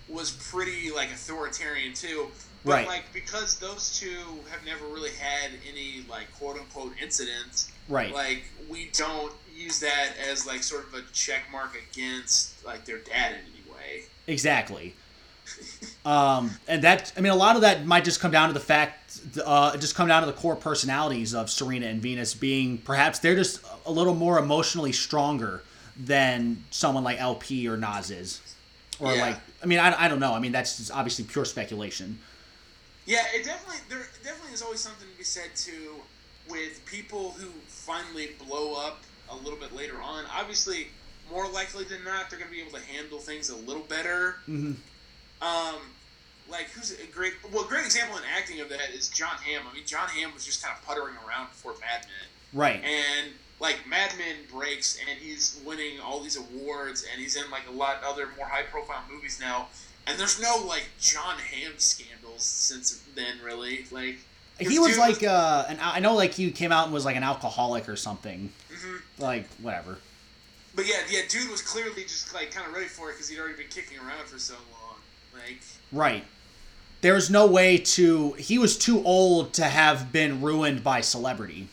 was 0.10 0.32
pretty 0.52 0.92
like 0.92 1.10
authoritarian 1.12 1.94
too. 1.94 2.28
But 2.66 2.74
Right. 2.74 2.88
like 2.88 3.14
because 3.14 3.60
those 3.60 3.98
two 3.98 4.22
have 4.52 4.66
never 4.66 4.86
really 4.88 5.12
had 5.12 5.52
any 5.72 6.06
like 6.10 6.28
quote 6.38 6.58
unquote 6.60 6.94
incidents. 7.02 7.70
right 7.88 8.14
Like 8.14 8.44
we 8.68 8.90
don't 8.94 9.32
use 9.60 9.80
that 9.82 10.12
as 10.30 10.48
like 10.48 10.64
sort 10.64 10.88
of 10.88 10.94
a 10.94 11.02
check 11.14 11.42
mark 11.52 11.76
against 11.92 12.64
like 12.66 12.86
their 12.86 13.00
dad 13.00 13.34
in 13.34 13.40
any 13.40 13.74
way. 13.74 14.04
Exactly. 14.28 14.96
Um, 16.06 16.52
and 16.68 16.84
that, 16.84 17.12
I 17.18 17.22
mean, 17.22 17.32
a 17.32 17.36
lot 17.36 17.56
of 17.56 17.62
that 17.64 17.86
might 17.86 18.04
just 18.04 18.20
come 18.20 18.32
down 18.32 18.48
to 18.48 18.54
the 18.54 18.60
fact, 18.60 19.20
uh, 19.46 19.76
just 19.78 19.96
come 19.96 20.08
down 20.08 20.22
to 20.22 20.26
the 20.28 20.34
core 20.34 20.56
personalities 20.56 21.36
of 21.36 21.50
Serena 21.50 21.88
and 21.88 22.02
Venus 22.02 22.34
being 22.34 22.78
perhaps 22.80 23.20
they're 23.20 23.36
just 23.36 23.60
a 23.86 23.92
little 23.92 24.16
more 24.16 24.40
emotionally 24.40 24.92
stronger 24.92 25.62
than 25.98 26.64
someone 26.72 27.04
like 27.04 27.20
LP 27.20 27.68
or 27.68 27.78
Nas 27.78 28.10
is. 28.12 28.42
Or 29.00 29.14
Yeah. 29.14 29.22
like, 29.22 29.38
I 29.62 29.66
mean, 29.66 29.80
I, 29.80 30.06
I 30.06 30.08
don't 30.08 30.20
know. 30.20 30.34
I 30.34 30.40
mean, 30.40 30.52
that's 30.52 30.78
just 30.78 30.92
obviously 30.92 31.26
pure 31.26 31.46
speculation. 31.46 32.18
Yeah, 33.06 33.24
it 33.34 33.44
definitely 33.44 33.82
there 33.90 34.08
definitely 34.24 34.54
is 34.54 34.62
always 34.62 34.80
something 34.80 35.08
to 35.12 35.18
be 35.18 35.24
said 35.24 35.56
too 35.56 35.96
with 36.50 36.84
people 36.86 37.32
who 37.32 37.48
finally 37.68 38.30
blow 38.48 38.76
up 38.76 39.04
a 39.32 39.36
little 39.36 39.58
bit 39.60 39.76
later 39.76 40.02
on. 40.02 40.26
Obviously, 40.32 40.88
more 41.32 41.48
likely 41.50 41.84
than 41.84 42.04
not, 42.04 42.30
they're 42.30 42.40
going 42.40 42.50
to 42.52 42.56
be 42.56 42.62
able 42.62 42.78
to 42.78 42.84
handle 42.86 43.20
things 43.20 43.50
a 43.50 43.56
little 43.56 43.84
better. 43.84 44.38
Mhm. 44.48 44.76
Um, 45.42 45.76
like 46.50 46.70
who's 46.72 46.92
a 47.00 47.06
great 47.08 47.34
well, 47.52 47.64
a 47.64 47.68
great 47.68 47.86
example 47.86 48.18
in 48.18 48.24
acting 48.36 48.60
of 48.60 48.70
that 48.70 48.90
is 48.92 49.08
Jon 49.10 49.38
Hamm. 49.38 49.64
I 49.70 49.74
mean, 49.74 49.86
Jon 49.86 50.10
Hamm 50.10 50.34
was 50.34 50.46
just 50.46 50.64
kind 50.64 50.76
of 50.78 50.84
puttering 50.86 51.16
around 51.28 51.50
before 51.50 51.74
Mad 51.80 52.02
Men, 52.06 52.28
Right. 52.54 52.84
and 52.84 53.34
like 53.60 53.86
Mad 53.88 54.12
Men 54.18 54.36
breaks, 54.52 54.98
and 55.08 55.20
he's 55.20 55.60
winning 55.64 56.00
all 56.00 56.20
these 56.22 56.38
awards, 56.38 57.06
and 57.12 57.22
he's 57.22 57.36
in 57.36 57.50
like 57.52 57.68
a 57.68 57.72
lot 57.72 58.02
other 58.04 58.30
more 58.38 58.48
high 58.48 58.64
profile 58.64 59.04
movies 59.10 59.40
now. 59.40 59.68
And 60.08 60.20
there's 60.20 60.42
no 60.42 60.58
like 60.58 60.90
Jon 61.00 61.38
Hamm 61.38 61.74
scandals 61.78 62.44
since 62.44 63.00
then, 63.16 63.40
really. 63.44 63.86
Like 63.92 64.18
he 64.60 64.80
was 64.80 64.98
like 64.98 65.24
uh 65.24 65.66
an 65.70 65.78
I 65.82 66.00
know 66.00 66.16
like 66.16 66.34
he 66.34 66.52
came 66.52 66.72
out 66.72 66.86
and 66.86 66.94
was 66.94 67.06
like 67.06 67.16
an 67.16 67.24
alcoholic 67.24 67.88
or 67.90 67.96
something. 67.96 68.52
Mhm. 68.72 69.02
Like 69.18 69.48
whatever. 69.62 69.98
But 70.76 70.86
yeah, 70.88 71.02
yeah, 71.10 71.22
dude 71.28 71.50
was 71.50 71.62
clearly 71.62 72.04
just 72.04 72.34
like 72.34 72.52
kind 72.52 72.68
of 72.68 72.74
ready 72.74 72.88
for 72.88 73.10
it 73.10 73.14
because 73.14 73.28
he'd 73.30 73.40
already 73.40 73.56
been 73.58 73.68
kicking 73.70 73.98
around 74.00 74.28
for 74.28 74.40
so 74.40 74.54
long. 74.72 74.96
Like, 75.34 75.62
Right. 75.92 76.26
There's 77.02 77.30
no 77.30 77.46
way 77.48 77.78
to 77.78 78.34
he 78.34 78.58
was 78.58 78.78
too 78.78 79.04
old 79.04 79.54
to 79.54 79.64
have 79.66 80.12
been 80.12 80.42
ruined 80.42 80.84
by 80.84 81.02
celebrity. 81.02 81.70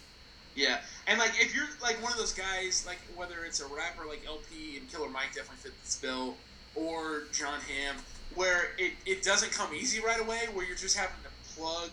yeah, 0.55 0.79
and 1.07 1.19
like 1.19 1.33
if 1.41 1.55
you're 1.55 1.69
like 1.83 2.01
one 2.03 2.13
of 2.13 2.19
those 2.19 2.33
guys, 2.33 2.85
like 2.87 2.99
whether 3.17 3.45
it's 3.45 3.61
a 3.61 3.67
rapper 3.67 4.07
like 4.09 4.23
LP 4.27 4.77
and 4.77 4.91
Killer 4.91 5.09
Mike 5.09 5.35
definitely 5.35 5.57
fit 5.63 5.73
this 5.83 5.97
bill, 5.97 6.37
or 6.77 7.25
Jon 7.33 7.59
Hamm, 7.61 7.97
where 8.37 8.69
it, 8.79 8.93
it 9.05 9.23
doesn't 9.23 9.51
come 9.53 9.75
easy 9.75 10.01
right 10.01 10.21
away, 10.21 10.43
where 10.53 10.65
you're 10.65 10.77
just 10.77 10.97
having 10.97 11.17
to 11.25 11.55
plug 11.61 11.91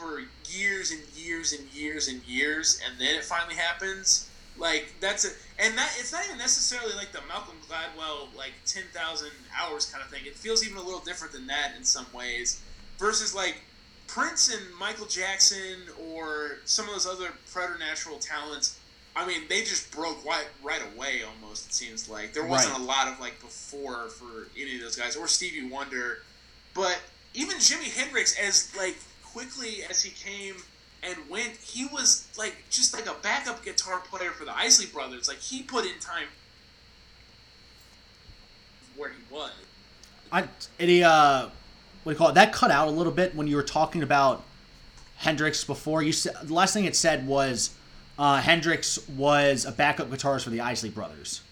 for 0.00 0.22
years 0.48 0.90
and 0.90 1.00
years 1.14 1.52
and 1.52 1.68
years 1.72 2.08
and 2.08 2.22
years, 2.26 2.80
and 2.88 2.98
then 3.00 3.16
it 3.16 3.24
finally 3.24 3.54
happens. 3.54 4.28
Like 4.58 4.92
that's 5.00 5.24
it, 5.24 5.36
and 5.58 5.76
that 5.78 5.90
it's 5.98 6.12
not 6.12 6.24
even 6.26 6.38
necessarily 6.38 6.94
like 6.94 7.12
the 7.12 7.20
Malcolm 7.28 7.56
Gladwell 7.68 8.34
like 8.36 8.52
ten 8.66 8.82
thousand 8.92 9.30
hours 9.58 9.86
kind 9.86 10.02
of 10.04 10.10
thing. 10.10 10.22
It 10.26 10.34
feels 10.34 10.64
even 10.66 10.76
a 10.78 10.82
little 10.82 11.00
different 11.00 11.32
than 11.32 11.46
that 11.46 11.72
in 11.78 11.84
some 11.84 12.06
ways, 12.12 12.60
versus 12.98 13.34
like 13.34 13.56
Prince 14.06 14.52
and 14.52 14.62
Michael 14.78 15.06
Jackson 15.06 15.76
or 16.12 16.58
some 16.64 16.86
of 16.86 16.92
those 16.92 17.06
other 17.06 17.28
preternatural 17.52 18.18
talents. 18.18 18.78
I 19.16 19.26
mean, 19.26 19.42
they 19.48 19.60
just 19.60 19.90
broke 19.92 20.22
right 20.26 20.46
right 20.62 20.82
away. 20.94 21.22
Almost 21.22 21.68
it 21.68 21.72
seems 21.72 22.08
like 22.08 22.34
there 22.34 22.44
wasn't 22.44 22.74
Right. 22.74 22.82
a 22.82 22.84
lot 22.84 23.08
of 23.08 23.18
like 23.18 23.40
before 23.40 24.08
for 24.08 24.48
any 24.60 24.74
of 24.76 24.82
those 24.82 24.96
guys 24.96 25.16
or 25.16 25.26
Stevie 25.26 25.68
Wonder, 25.68 26.18
but 26.74 26.98
even 27.34 27.56
Jimi 27.56 27.96
Hendrix, 27.96 28.36
as 28.38 28.74
like 28.76 28.96
quickly 29.32 29.84
as 29.88 30.02
he 30.02 30.10
came 30.10 30.56
and 31.02 31.16
went, 31.28 31.56
he 31.56 31.86
was 31.86 32.28
like 32.36 32.56
just 32.70 32.94
like 32.94 33.06
a 33.06 33.14
backup 33.22 33.64
guitar 33.64 34.00
player 34.00 34.30
for 34.30 34.44
the 34.44 34.56
Isley 34.56 34.86
Brothers. 34.86 35.28
Like 35.28 35.38
he 35.38 35.62
put 35.62 35.84
in 35.84 35.98
time 36.00 36.28
where 38.96 39.10
he 39.10 39.34
was. 39.34 39.52
I 40.32 40.44
any 40.78 41.02
uh 41.02 41.48
what 42.02 42.12
do 42.12 42.14
you 42.14 42.16
call 42.16 42.28
it? 42.28 42.34
That 42.34 42.52
cut 42.52 42.70
out 42.70 42.88
a 42.88 42.90
little 42.90 43.12
bit 43.12 43.34
when 43.34 43.46
you 43.46 43.56
were 43.56 43.62
talking 43.62 44.02
about 44.02 44.42
Hendrix 45.16 45.64
before. 45.64 46.02
You 46.02 46.12
said 46.12 46.34
the 46.42 46.54
last 46.54 46.72
thing 46.72 46.84
it 46.84 46.96
said 46.96 47.26
was 47.26 47.70
uh, 48.18 48.40
Hendrix 48.40 49.06
was 49.08 49.64
a 49.64 49.72
backup 49.72 50.10
guitarist 50.10 50.44
for 50.44 50.50
the 50.50 50.60
Isley 50.60 50.90
Brothers. 50.90 51.42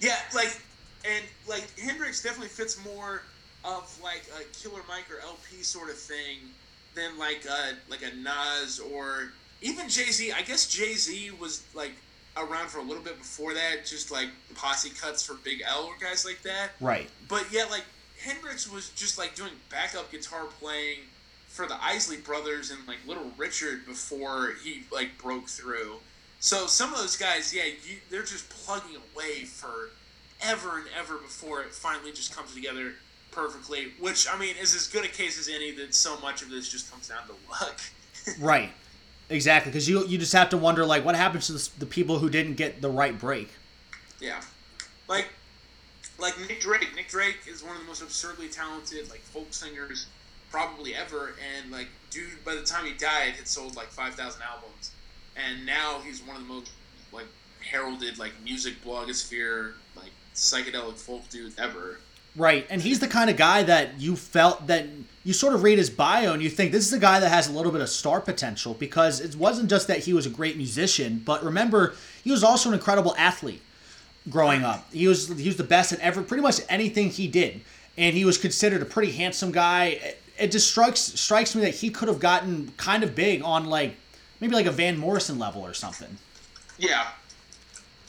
Yeah, 0.00 0.16
like 0.34 0.60
and 1.04 1.24
like 1.48 1.66
Hendrix 1.78 2.22
definitely 2.22 2.48
fits 2.48 2.82
more 2.84 3.22
of 3.64 3.98
like 4.02 4.24
a 4.38 4.44
Killer 4.58 4.82
Mike 4.88 5.10
or 5.10 5.20
LP 5.20 5.62
sort 5.62 5.90
of 5.90 5.96
thing 5.96 6.38
than 6.94 7.18
like 7.18 7.44
a 7.44 7.90
like 7.90 8.02
a 8.02 8.14
Nas 8.16 8.80
or 8.80 9.32
even 9.62 9.88
Jay 9.88 10.10
Z. 10.10 10.32
I 10.32 10.42
guess 10.42 10.68
Jay 10.68 10.94
Z 10.94 11.32
was 11.40 11.62
like 11.74 11.92
around 12.36 12.68
for 12.68 12.78
a 12.78 12.82
little 12.82 13.02
bit 13.02 13.18
before 13.18 13.54
that, 13.54 13.84
just 13.84 14.10
like 14.10 14.28
posse 14.54 14.90
cuts 14.90 15.22
for 15.24 15.34
Big 15.34 15.62
L 15.66 15.84
or 15.84 15.94
guys 16.00 16.24
like 16.24 16.42
that. 16.42 16.70
Right. 16.80 17.08
But 17.28 17.46
yeah, 17.52 17.64
like 17.70 17.84
Hendrix 18.22 18.70
was 18.70 18.90
just 18.90 19.18
like 19.18 19.34
doing 19.34 19.52
backup 19.70 20.10
guitar 20.10 20.44
playing 20.60 20.98
for 21.48 21.66
the 21.66 21.82
Isley 21.82 22.16
Brothers 22.16 22.70
and 22.70 22.86
like 22.86 22.98
Little 23.06 23.32
Richard 23.36 23.86
before 23.86 24.54
he 24.62 24.84
like 24.92 25.18
broke 25.18 25.48
through. 25.48 25.96
So 26.38 26.66
some 26.66 26.92
of 26.92 26.98
those 26.98 27.16
guys, 27.16 27.54
yeah, 27.54 27.64
you, 27.64 27.98
they're 28.08 28.22
just 28.22 28.48
plugging 28.48 28.96
away 29.14 29.44
for 29.44 29.90
ever 30.40 30.78
and 30.78 30.86
ever 30.98 31.16
before 31.18 31.60
it 31.62 31.74
finally 31.74 32.12
just 32.12 32.34
comes 32.34 32.54
together 32.54 32.94
perfectly. 33.30 33.92
Which 33.98 34.26
I 34.30 34.38
mean 34.38 34.56
is 34.60 34.74
as 34.74 34.86
good 34.86 35.04
a 35.04 35.08
case 35.08 35.38
as 35.38 35.48
any. 35.48 35.72
That 35.72 35.94
so 35.94 36.18
much 36.20 36.42
of 36.42 36.50
this 36.50 36.68
just 36.68 36.90
comes 36.90 37.08
down 37.08 37.26
to 37.26 37.34
luck. 37.50 37.80
Right. 38.38 38.70
Exactly, 39.30 39.70
because 39.70 39.88
you 39.88 40.04
you 40.06 40.18
just 40.18 40.32
have 40.32 40.50
to 40.50 40.56
wonder 40.56 40.84
like 40.84 41.04
what 41.04 41.14
happens 41.14 41.46
to 41.46 41.52
the, 41.52 41.70
the 41.78 41.86
people 41.86 42.18
who 42.18 42.28
didn't 42.28 42.54
get 42.54 42.82
the 42.82 42.90
right 42.90 43.16
break. 43.16 43.48
Yeah, 44.20 44.40
like 45.08 45.28
like 46.18 46.34
Nick 46.48 46.60
Drake. 46.60 46.88
Nick 46.96 47.08
Drake 47.08 47.38
is 47.48 47.62
one 47.62 47.76
of 47.76 47.82
the 47.82 47.86
most 47.86 48.02
absurdly 48.02 48.48
talented 48.48 49.08
like 49.08 49.20
folk 49.20 49.52
singers 49.52 50.06
probably 50.50 50.96
ever, 50.96 51.34
and 51.56 51.70
like 51.70 51.86
dude, 52.10 52.44
by 52.44 52.56
the 52.56 52.62
time 52.62 52.84
he 52.84 52.92
died, 52.92 53.34
had 53.34 53.46
sold 53.46 53.76
like 53.76 53.86
five 53.86 54.14
thousand 54.14 54.42
albums, 54.42 54.90
and 55.36 55.64
now 55.64 56.00
he's 56.04 56.20
one 56.22 56.36
of 56.36 56.42
the 56.42 56.48
most 56.48 56.72
like 57.12 57.26
heralded 57.60 58.18
like 58.18 58.32
music 58.44 58.82
blogosphere 58.84 59.74
like 59.94 60.10
psychedelic 60.34 60.96
folk 60.96 61.28
dudes 61.28 61.56
ever. 61.56 62.00
Right, 62.36 62.66
and 62.70 62.80
he's 62.80 63.00
the 63.00 63.08
kind 63.08 63.28
of 63.28 63.36
guy 63.36 63.64
that 63.64 64.00
you 64.00 64.14
felt 64.14 64.68
that 64.68 64.86
you 65.24 65.32
sort 65.32 65.52
of 65.52 65.62
read 65.62 65.78
his 65.78 65.90
bio 65.90 66.32
and 66.32 66.42
you 66.42 66.48
think 66.48 66.72
this 66.72 66.86
is 66.86 66.92
a 66.92 66.98
guy 66.98 67.20
that 67.20 67.28
has 67.28 67.48
a 67.48 67.52
little 67.52 67.72
bit 67.72 67.80
of 67.80 67.88
star 67.88 68.20
potential 68.20 68.74
because 68.74 69.20
it 69.20 69.36
wasn't 69.36 69.68
just 69.68 69.88
that 69.88 69.98
he 69.98 70.12
was 70.12 70.26
a 70.26 70.30
great 70.30 70.56
musician, 70.56 71.20
but 71.24 71.44
remember 71.44 71.94
he 72.22 72.30
was 72.30 72.44
also 72.44 72.68
an 72.68 72.74
incredible 72.74 73.14
athlete 73.18 73.60
growing 74.28 74.64
up. 74.64 74.86
He 74.92 75.08
was 75.08 75.28
he 75.38 75.48
was 75.48 75.56
the 75.56 75.64
best 75.64 75.92
at 75.92 76.00
ever 76.00 76.22
pretty 76.22 76.42
much 76.42 76.60
anything 76.68 77.10
he 77.10 77.26
did, 77.26 77.62
and 77.98 78.14
he 78.14 78.24
was 78.24 78.38
considered 78.38 78.80
a 78.82 78.86
pretty 78.86 79.12
handsome 79.12 79.50
guy. 79.50 79.86
It, 79.86 80.22
it 80.38 80.52
just 80.52 80.70
strikes 80.70 81.00
strikes 81.00 81.54
me 81.54 81.62
that 81.62 81.74
he 81.74 81.90
could 81.90 82.08
have 82.08 82.18
gotten 82.18 82.72
kind 82.76 83.02
of 83.02 83.14
big 83.14 83.42
on 83.42 83.66
like 83.66 83.96
maybe 84.40 84.54
like 84.54 84.66
a 84.66 84.72
Van 84.72 84.96
Morrison 84.96 85.38
level 85.38 85.62
or 85.62 85.74
something. 85.74 86.16
Yeah. 86.78 87.08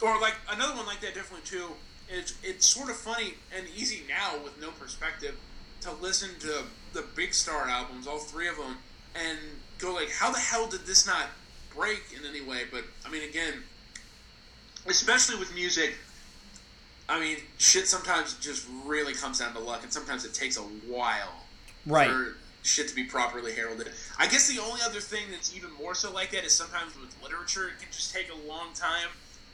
Or 0.02 0.19
like 0.19 0.35
another 0.49 0.76
one 0.76 0.85
like 0.85 1.02
that 1.02 1.14
definitely 1.14 1.45
too. 1.45 1.68
It's 2.11 2.33
it's 2.43 2.65
sort 2.65 2.89
of 2.89 2.97
funny 2.97 3.35
and 3.55 3.65
easy 3.75 4.03
now 4.07 4.43
with 4.43 4.59
no 4.59 4.71
perspective 4.71 5.35
to 5.81 5.91
listen 5.93 6.29
to 6.41 6.63
the 6.93 7.03
Big 7.15 7.33
Star 7.33 7.67
albums, 7.67 8.05
all 8.05 8.19
three 8.19 8.47
of 8.47 8.57
them, 8.57 8.77
and 9.15 9.38
go 9.79 9.93
like, 9.93 10.11
how 10.11 10.31
the 10.31 10.39
hell 10.39 10.67
did 10.67 10.81
this 10.85 11.07
not 11.07 11.27
break 11.75 12.03
in 12.15 12.25
any 12.29 12.41
way? 12.41 12.63
But 12.69 12.83
I 13.05 13.09
mean, 13.09 13.23
again, 13.27 13.53
especially 14.85 15.38
with 15.38 15.53
music, 15.55 15.95
I 17.07 17.19
mean, 17.19 17.38
shit 17.57 17.88
sometimes 17.88 18.33
just 18.35 18.67
really 18.85 19.13
comes 19.13 19.39
down 19.39 19.53
to 19.53 19.59
luck, 19.59 19.83
and 19.83 19.91
sometimes 19.91 20.25
it 20.25 20.33
takes 20.33 20.57
a 20.57 20.61
while 20.61 21.45
Right. 21.85 22.09
for 22.09 22.35
shit 22.63 22.88
to 22.89 22.95
be 22.95 23.05
properly 23.05 23.53
heralded. 23.53 23.91
I 24.19 24.27
guess 24.27 24.47
the 24.47 24.61
only 24.61 24.81
other 24.83 24.99
thing 24.99 25.31
that's 25.31 25.55
even 25.55 25.71
more 25.73 25.95
so 25.95 26.11
like 26.11 26.31
that 26.31 26.43
is 26.43 26.53
sometimes 26.53 26.93
with 26.99 27.15
literature, 27.23 27.69
it 27.69 27.79
can 27.81 27.91
just 27.91 28.13
take 28.13 28.27
a 28.31 28.47
long 28.47 28.73
time 28.75 29.07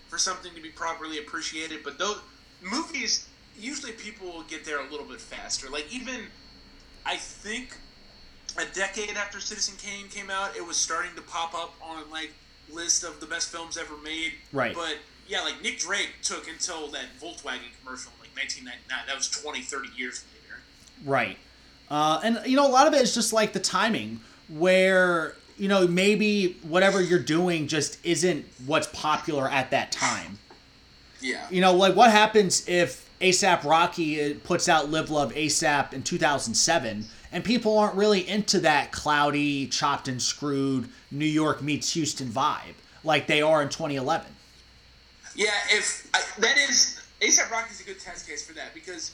for 0.09 0.17
something 0.17 0.53
to 0.55 0.61
be 0.61 0.69
properly 0.69 1.19
appreciated. 1.19 1.83
But 1.83 1.99
those 1.99 2.19
movies, 2.61 3.27
usually 3.59 3.91
people 3.93 4.27
will 4.27 4.43
get 4.43 4.65
there 4.65 4.79
a 4.85 4.89
little 4.89 5.05
bit 5.05 5.21
faster. 5.21 5.69
Like 5.69 5.93
even, 5.93 6.21
I 7.05 7.15
think, 7.15 7.75
a 8.57 8.65
decade 8.73 9.15
after 9.17 9.39
Citizen 9.39 9.75
Kane 9.77 10.07
came 10.09 10.29
out, 10.29 10.55
it 10.55 10.65
was 10.65 10.77
starting 10.77 11.11
to 11.15 11.21
pop 11.21 11.53
up 11.53 11.75
on 11.81 12.09
like 12.09 12.33
list 12.71 13.03
of 13.03 13.19
the 13.19 13.25
best 13.25 13.51
films 13.51 13.77
ever 13.77 13.95
made. 14.03 14.33
Right. 14.51 14.73
But 14.73 14.97
yeah, 15.27 15.41
like 15.41 15.61
Nick 15.61 15.79
Drake 15.79 16.13
took 16.23 16.47
until 16.47 16.87
that 16.89 17.05
Volkswagen 17.21 17.69
commercial 17.83 18.11
in 18.15 18.21
like 18.21 18.35
1999. 18.35 18.97
That 19.07 19.15
was 19.15 19.29
20, 19.29 19.61
30 19.61 19.89
years 19.95 20.23
later. 20.33 20.61
Right. 21.05 21.37
Uh, 21.89 22.19
and 22.23 22.39
you 22.45 22.55
know, 22.55 22.67
a 22.67 22.71
lot 22.71 22.87
of 22.87 22.93
it 22.93 23.01
is 23.01 23.13
just 23.13 23.33
like 23.33 23.53
the 23.53 23.59
timing, 23.59 24.19
where 24.49 25.35
you 25.57 25.67
know 25.67 25.87
maybe 25.87 26.57
whatever 26.63 27.01
you're 27.01 27.19
doing 27.19 27.67
just 27.67 28.03
isn't 28.05 28.45
what's 28.65 28.87
popular 28.87 29.49
at 29.49 29.71
that 29.71 29.91
time. 29.91 30.37
Yeah. 31.21 31.45
You 31.49 31.61
know, 31.61 31.73
like 31.73 31.95
what 31.95 32.11
happens 32.11 32.67
if 32.67 33.09
ASAP 33.19 33.63
Rocky 33.63 34.21
uh, 34.21 34.35
puts 34.43 34.69
out 34.69 34.89
Live 34.89 35.09
Love 35.09 35.33
ASAP 35.33 35.93
in 35.93 36.03
2007, 36.03 37.05
and 37.31 37.43
people 37.43 37.77
aren't 37.77 37.95
really 37.95 38.27
into 38.27 38.59
that 38.61 38.91
cloudy, 38.91 39.67
chopped 39.67 40.07
and 40.07 40.21
screwed 40.21 40.89
New 41.11 41.25
York 41.25 41.61
meets 41.61 41.93
Houston 41.93 42.27
vibe 42.27 42.75
like 43.03 43.27
they 43.27 43.41
are 43.41 43.61
in 43.61 43.69
2011. 43.69 44.27
Yeah, 45.35 45.47
if 45.69 46.09
I, 46.13 46.21
that 46.41 46.57
is 46.57 47.01
ASAP 47.21 47.51
Rocky's 47.51 47.81
a 47.81 47.83
good 47.83 47.99
test 47.99 48.27
case 48.27 48.45
for 48.45 48.53
that 48.53 48.73
because 48.73 49.11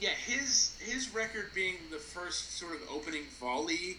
yeah, 0.00 0.10
his 0.10 0.76
his 0.80 1.14
record 1.14 1.50
being 1.54 1.76
the 1.90 1.98
first 1.98 2.58
sort 2.58 2.74
of 2.74 2.80
opening 2.90 3.24
volley 3.38 3.98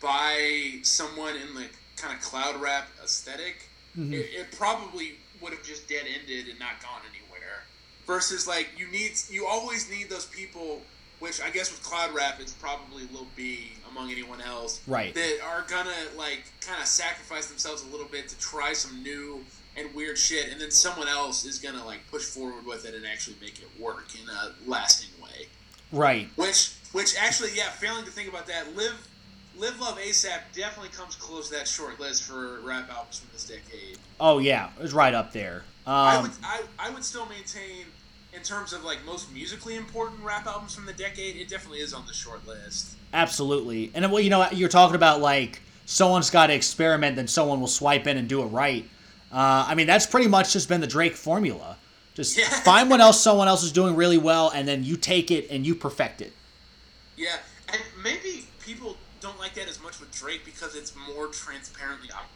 by 0.00 0.78
someone 0.82 1.34
in 1.36 1.54
the 1.54 1.66
kind 1.96 2.14
of 2.14 2.20
cloud 2.20 2.60
rap 2.60 2.88
esthetic 3.02 3.68
it, 3.98 4.28
it 4.34 4.52
probably 4.52 5.14
would 5.40 5.52
have 5.52 5.62
just 5.62 5.88
dead 5.88 6.04
ended 6.06 6.48
and 6.48 6.58
not 6.58 6.82
gone 6.82 7.00
anywhere. 7.10 7.64
Versus 8.06 8.46
like 8.46 8.68
you 8.76 8.86
need 8.88 9.12
you 9.28 9.46
always 9.46 9.90
need 9.90 10.08
those 10.08 10.26
people, 10.26 10.82
which 11.18 11.40
I 11.40 11.50
guess 11.50 11.70
with 11.70 11.82
cloud 11.82 12.14
rap 12.14 12.38
it's 12.40 12.52
probably 12.52 13.02
Lil 13.12 13.26
B 13.34 13.72
among 13.90 14.10
anyone 14.10 14.40
else, 14.40 14.80
Right. 14.86 15.14
That 15.14 15.38
are 15.44 15.64
gonna 15.68 15.90
like 16.16 16.44
kind 16.60 16.80
of 16.80 16.86
sacrifice 16.86 17.46
themselves 17.48 17.82
a 17.82 17.86
little 17.88 18.06
bit 18.06 18.28
to 18.28 18.38
try 18.38 18.72
some 18.72 19.02
new 19.02 19.44
and 19.76 19.92
weird 19.94 20.16
shit, 20.16 20.50
and 20.50 20.60
then 20.60 20.70
someone 20.70 21.08
else 21.08 21.44
is 21.44 21.58
gonna 21.58 21.84
like 21.84 22.00
push 22.10 22.24
forward 22.24 22.64
with 22.64 22.84
it 22.86 22.94
and 22.94 23.04
actually 23.06 23.36
make 23.40 23.60
it 23.60 23.68
work 23.80 24.08
in 24.14 24.28
a 24.28 24.54
lasting 24.70 25.10
way. 25.22 25.46
Right. 25.92 26.28
Which 26.36 26.72
Which 26.92 27.16
actually, 27.18 27.50
yeah, 27.54 27.70
failing 27.70 28.04
to 28.04 28.10
think 28.10 28.28
about 28.28 28.46
that, 28.46 28.76
live, 28.76 29.06
live, 29.56 29.80
love 29.80 29.98
ASAP 29.98 30.40
definitely 30.54 30.90
comes 30.96 31.14
close 31.16 31.48
to 31.48 31.54
that 31.56 31.68
short 31.68 31.98
list 32.00 32.24
for 32.24 32.60
rap 32.60 32.90
albums 32.90 33.18
from 33.20 33.28
this 33.32 33.44
decade. 33.44 33.98
Oh 34.20 34.38
yeah, 34.38 34.70
it 34.78 34.82
was 34.82 34.94
right 34.94 35.14
up 35.14 35.32
there. 35.32 35.64
Um, 35.86 35.94
I 35.94 36.22
would, 36.22 36.30
I, 36.42 36.62
I 36.78 36.90
would 36.90 37.04
still 37.04 37.26
maintain, 37.26 37.86
in 38.32 38.42
terms 38.42 38.72
of 38.72 38.84
like 38.84 39.04
most 39.04 39.32
musically 39.32 39.76
important 39.76 40.22
rap 40.22 40.46
albums 40.46 40.74
from 40.74 40.86
the 40.86 40.92
decade, 40.92 41.36
it 41.36 41.48
definitely 41.48 41.78
is 41.78 41.92
on 41.94 42.06
the 42.06 42.12
short 42.12 42.46
list. 42.46 42.94
Absolutely. 43.12 43.90
And 43.94 44.10
well, 44.10 44.20
you 44.20 44.30
know, 44.30 44.48
you're 44.50 44.68
talking 44.68 44.96
about 44.96 45.20
like 45.20 45.60
someone's 45.86 46.30
got 46.30 46.48
to 46.48 46.54
experiment, 46.54 47.16
then 47.16 47.28
someone 47.28 47.60
will 47.60 47.68
swipe 47.68 48.06
in 48.06 48.16
and 48.16 48.28
do 48.28 48.42
it 48.42 48.46
right. 48.46 48.84
Uh, 49.32 49.64
I 49.68 49.74
mean, 49.74 49.86
that's 49.86 50.06
pretty 50.06 50.28
much 50.28 50.52
just 50.52 50.68
been 50.68 50.80
the 50.80 50.86
Drake 50.86 51.14
formula. 51.14 51.76
Just 52.14 52.36
Yeah. 52.38 52.48
find 52.64 52.88
what 52.90 53.00
else 53.00 53.20
someone 53.20 53.48
else 53.48 53.62
is 53.62 53.72
doing 53.72 53.94
really 53.94 54.18
well, 54.18 54.50
and 54.50 54.66
then 54.66 54.82
you 54.84 54.96
take 54.96 55.30
it 55.30 55.46
and 55.50 55.66
you 55.66 55.74
perfect 55.74 56.20
it. 56.20 56.32
Yeah, 57.16 57.36
and 57.72 57.80
maybe 58.02 58.46
people 58.60 58.96
don't 59.26 59.38
like 59.38 59.54
that 59.54 59.68
as 59.68 59.82
much 59.82 59.98
with 60.00 60.12
Drake 60.12 60.44
because 60.44 60.74
it's 60.76 60.92
more 61.12 61.26
transparently 61.26 62.08
ob- 62.12 62.26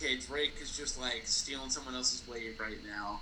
Okay, 0.00 0.16
Drake 0.16 0.52
is 0.62 0.76
just 0.76 1.00
like 1.00 1.22
stealing 1.24 1.70
someone 1.70 1.94
else's 1.94 2.26
wave 2.28 2.58
right 2.60 2.78
now. 2.86 3.20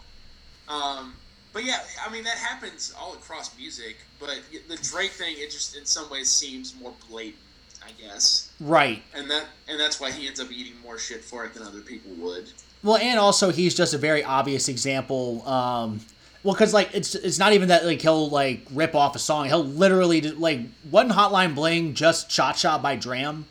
Um, 0.69 1.15
but 1.55 1.65
yeah, 1.65 1.81
I 2.07 2.13
mean 2.13 2.25
that 2.25 2.37
happens 2.37 2.93
all 2.99 3.15
across 3.15 3.57
music. 3.57 3.97
But 4.21 4.41
the 4.69 4.77
Drake 4.77 5.13
thing, 5.13 5.37
it 5.39 5.51
just 5.51 5.75
in 5.77 5.87
some 5.87 6.11
ways 6.11 6.29
seems 6.31 6.75
more 6.79 6.93
blatant, 7.09 7.37
I 7.83 7.93
guess, 8.01 8.51
Right. 8.61 9.03
and 9.15 9.31
that 9.31 9.47
and 9.69 9.81
that's 9.81 9.99
why 10.01 10.11
he 10.11 10.27
ends 10.27 10.39
up 10.39 10.51
eating 10.53 10.75
more 10.83 10.99
shit 10.99 11.25
for 11.25 11.47
it 11.47 11.55
than 11.55 11.63
other 11.63 11.81
people 11.81 12.11
would. 12.19 12.53
Well, 12.83 12.99
and 12.99 13.19
also 13.19 13.51
he's 13.51 13.75
just 13.75 13.95
a 13.95 13.99
very 13.99 14.23
obvious 14.23 14.69
example. 14.69 15.49
Um, 15.49 16.01
well, 16.47 16.55
because 16.55 16.73
like 16.73 16.91
it's 16.95 17.17
it's 17.17 17.41
not 17.41 17.55
even 17.55 17.71
that 17.71 17.85
like 17.85 18.01
he'll 18.01 18.31
like 18.31 18.65
rip 18.71 18.95
off 18.95 19.17
a 19.17 19.19
song. 19.19 19.47
He'll 19.47 19.65
literally 19.65 20.21
like 20.21 20.61
wasn't 20.93 21.15
Hotline 21.15 21.57
Bling 21.57 21.95
just 21.95 22.31
Cha 22.31 22.53
Cha 22.53 22.79
by 22.79 22.95
Dram. 22.95 23.47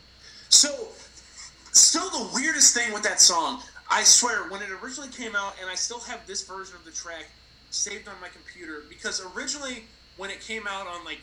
So, 0.48 0.70
still 1.72 2.08
the 2.08 2.30
weirdest 2.32 2.74
thing 2.74 2.94
with 2.94 3.02
that 3.02 3.20
song, 3.20 3.60
I 3.90 4.02
swear, 4.02 4.48
when 4.48 4.62
it 4.62 4.70
originally 4.82 5.10
came 5.10 5.36
out, 5.36 5.56
and 5.60 5.68
I 5.68 5.74
still 5.74 6.00
have 6.00 6.26
this 6.26 6.44
version 6.44 6.74
of 6.74 6.86
the 6.86 6.90
track 6.90 7.26
saved 7.68 8.08
on 8.08 8.14
my 8.22 8.28
computer 8.28 8.84
because 8.88 9.22
originally 9.36 9.84
when 10.16 10.30
it 10.30 10.40
came 10.40 10.66
out 10.66 10.86
on 10.86 11.04
like 11.04 11.20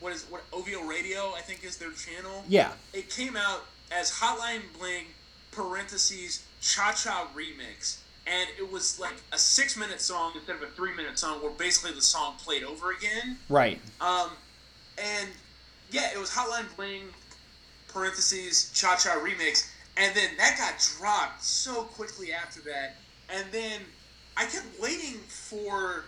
what 0.00 0.14
is 0.14 0.24
what 0.30 0.42
OVO 0.54 0.86
Radio, 0.88 1.34
I 1.36 1.42
think 1.42 1.64
is 1.64 1.76
their 1.76 1.92
channel. 1.92 2.44
Yeah. 2.48 2.72
It 2.94 3.10
came 3.10 3.36
out 3.36 3.66
as 3.92 4.10
Hotline 4.10 4.62
Bling 4.78 5.04
parentheses 5.52 6.44
Cha 6.62 6.92
Cha 6.92 7.28
remix. 7.36 7.98
And 8.26 8.48
it 8.58 8.70
was 8.70 9.00
like 9.00 9.14
a 9.32 9.38
six 9.38 9.76
minute 9.76 10.00
song 10.00 10.32
instead 10.34 10.56
of 10.56 10.62
a 10.62 10.66
three 10.68 10.94
minute 10.94 11.18
song 11.18 11.42
where 11.42 11.50
basically 11.50 11.92
the 11.92 12.02
song 12.02 12.34
played 12.38 12.62
over 12.62 12.92
again. 12.92 13.38
Right. 13.48 13.80
Um, 14.00 14.30
and 14.98 15.28
yeah, 15.90 16.10
it 16.14 16.18
was 16.18 16.30
Hotline 16.30 16.74
Bling 16.76 17.04
parentheses 17.88 18.70
Cha 18.72 18.96
Cha 18.96 19.10
remix, 19.18 19.68
and 19.96 20.14
then 20.14 20.30
that 20.38 20.56
got 20.58 20.78
dropped 20.98 21.42
so 21.42 21.82
quickly 21.82 22.32
after 22.32 22.60
that, 22.60 22.96
and 23.28 23.44
then 23.50 23.80
I 24.36 24.44
kept 24.44 24.66
waiting 24.80 25.18
for 25.28 26.04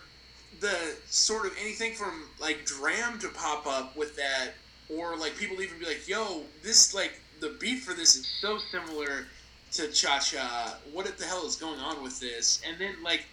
the 0.59 0.95
sort 1.07 1.45
of 1.45 1.53
anything 1.59 1.93
from 1.93 2.25
like 2.39 2.65
Dram 2.65 3.19
to 3.19 3.27
pop 3.29 3.67
up 3.67 3.97
with 3.97 4.15
that, 4.15 4.51
or 4.89 5.17
like 5.17 5.37
people 5.37 5.61
even 5.61 5.77
be 5.79 5.85
like, 5.85 6.07
"Yo, 6.07 6.43
this 6.61 6.93
like 6.93 7.19
the 7.39 7.49
beat 7.59 7.79
for 7.79 7.93
this 7.93 8.15
is 8.15 8.25
so 8.25 8.57
similar 8.71 9.27
to 9.73 9.91
Cha 9.91 10.19
Cha. 10.19 10.75
What 10.91 11.05
the 11.17 11.25
hell 11.25 11.45
is 11.45 11.55
going 11.55 11.79
on 11.79 12.01
with 12.03 12.19
this?" 12.19 12.61
And 12.67 12.77
then 12.79 12.95
like, 13.03 13.25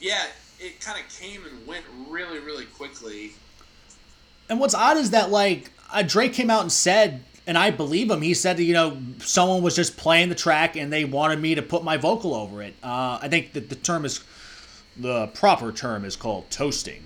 yeah, 0.00 0.24
it 0.60 0.80
kind 0.80 1.02
of 1.02 1.08
came 1.12 1.44
and 1.44 1.66
went 1.66 1.84
really, 2.08 2.38
really 2.38 2.66
quickly. 2.66 3.32
And 4.48 4.58
what's 4.58 4.74
odd 4.74 4.96
is 4.96 5.10
that 5.10 5.30
like 5.30 5.70
uh, 5.92 6.02
Drake 6.02 6.32
came 6.32 6.50
out 6.50 6.62
and 6.62 6.72
said, 6.72 7.22
and 7.46 7.56
I 7.56 7.70
believe 7.70 8.10
him. 8.10 8.20
He 8.20 8.34
said 8.34 8.58
that 8.58 8.64
you 8.64 8.74
know 8.74 8.98
someone 9.18 9.62
was 9.62 9.74
just 9.74 9.96
playing 9.96 10.28
the 10.28 10.34
track 10.34 10.76
and 10.76 10.92
they 10.92 11.04
wanted 11.04 11.40
me 11.40 11.54
to 11.54 11.62
put 11.62 11.82
my 11.82 11.96
vocal 11.96 12.34
over 12.34 12.62
it. 12.62 12.74
Uh, 12.82 13.18
I 13.22 13.28
think 13.28 13.54
that 13.54 13.70
the 13.70 13.74
term 13.74 14.04
is 14.04 14.22
the 14.96 15.28
proper 15.28 15.72
term 15.72 16.04
is 16.04 16.14
called 16.14 16.50
toasting. 16.50 17.02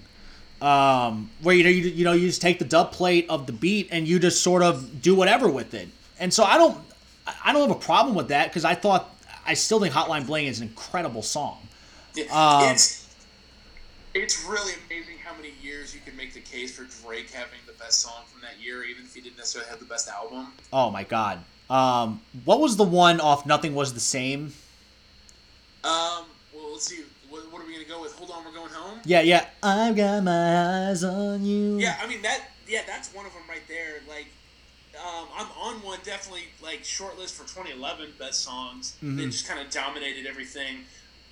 Um, 0.61 1.31
where 1.43 1.55
you 1.55 1.65
know 1.65 1.71
you, 1.71 1.83
you 1.83 2.05
know 2.05 2.13
you 2.13 2.27
just 2.27 2.43
take 2.43 2.59
the 2.59 2.65
dub 2.65 2.93
plate 2.93 3.27
of 3.29 3.47
the 3.47 3.53
beat 3.53 3.89
and 3.91 4.07
you 4.07 4.19
just 4.19 4.43
sort 4.43 4.63
of 4.63 5.01
do 5.01 5.15
whatever 5.15 5.49
with 5.49 5.75
it. 5.75 5.89
And 6.19 6.33
so 6.33 6.45
I 6.45 6.59
don't 6.59 6.79
I 7.27 7.53
don't 7.53 7.69
have 7.69 7.77
a 7.77 7.81
problem 7.81 8.15
with 8.17 8.29
that 8.29 8.49
because 8.49 8.65
I 8.65 8.75
thought 8.75 9.15
I 9.47 9.55
still 9.55 9.81
think 9.81 9.95
Hotline 9.95 10.27
Bling 10.27 10.47
is 10.47 10.61
an 10.61 10.69
incredible 10.69 11.23
song. 11.23 11.59
Yeah, 12.15 12.25
Um, 12.33 12.71
it's 12.71 13.09
it's 14.15 14.45
really 14.45 14.73
amazing 14.87 15.17
how 15.25 15.35
many 15.35 15.53
years 15.63 15.95
you 15.95 16.01
can 16.05 16.17
make 16.17 16.35
the 16.35 16.41
case 16.41 16.77
for 16.77 16.85
Drake 16.85 17.31
having 17.31 17.59
the 17.67 17.73
best 17.73 18.01
song 18.01 18.25
from 18.31 18.43
that 18.43 18.61
year, 18.63 18.83
even 18.85 19.05
if 19.05 19.15
he 19.15 19.21
didn't 19.21 19.39
necessarily 19.39 19.71
have 19.71 19.79
the 19.79 19.87
best 19.87 20.09
album. 20.09 20.53
Oh 20.73 20.91
my 20.91 21.05
god. 21.05 21.39
Um, 21.71 22.21
what 22.45 22.61
was 22.61 22.77
the 22.77 22.85
one 22.85 23.21
off 23.21 23.47
Nothing 23.47 23.75
Was 23.75 23.95
the 23.95 24.01
Same? 24.01 24.53
Um, 25.85 26.27
well, 26.55 26.73
let's 26.73 26.87
see. 26.87 27.03
What, 27.31 27.51
what 27.51 27.63
are 27.63 27.67
we 27.67 27.73
gonna 27.73 27.85
go 27.87 28.03
with? 28.03 28.13
Hold 28.17 28.31
on, 28.31 28.45
we're 28.45 28.53
going 28.53 28.71
home. 28.71 29.01
Yeah, 29.05 29.23
yeah. 29.23 29.47
I've 29.63 29.97
got 29.97 30.23
my 30.23 30.89
eyes 30.91 31.03
on 31.03 31.45
you. 31.45 31.79
Yeah, 31.79 31.99
I 32.03 32.07
mean 32.07 32.21
that. 32.23 32.43
Yeah, 32.69 32.83
that's 32.87 33.13
one 33.15 33.27
of 33.27 33.33
them 33.33 33.43
right 33.49 33.67
there. 33.69 34.01
Like, 34.09 34.27
um, 35.05 35.27
I'm 35.37 35.47
on 35.61 35.83
one 35.83 35.99
definitely 36.05 36.45
like 36.63 36.83
shortlist 36.83 37.33
for 37.33 37.43
2011 37.45 38.15
best 38.19 38.41
songs. 38.41 38.95
They 39.03 39.09
Mhm. 39.09 39.31
just 39.33 39.47
kind 39.49 39.61
of 39.61 39.71
dominated 39.73 40.27
everything. 40.27 40.85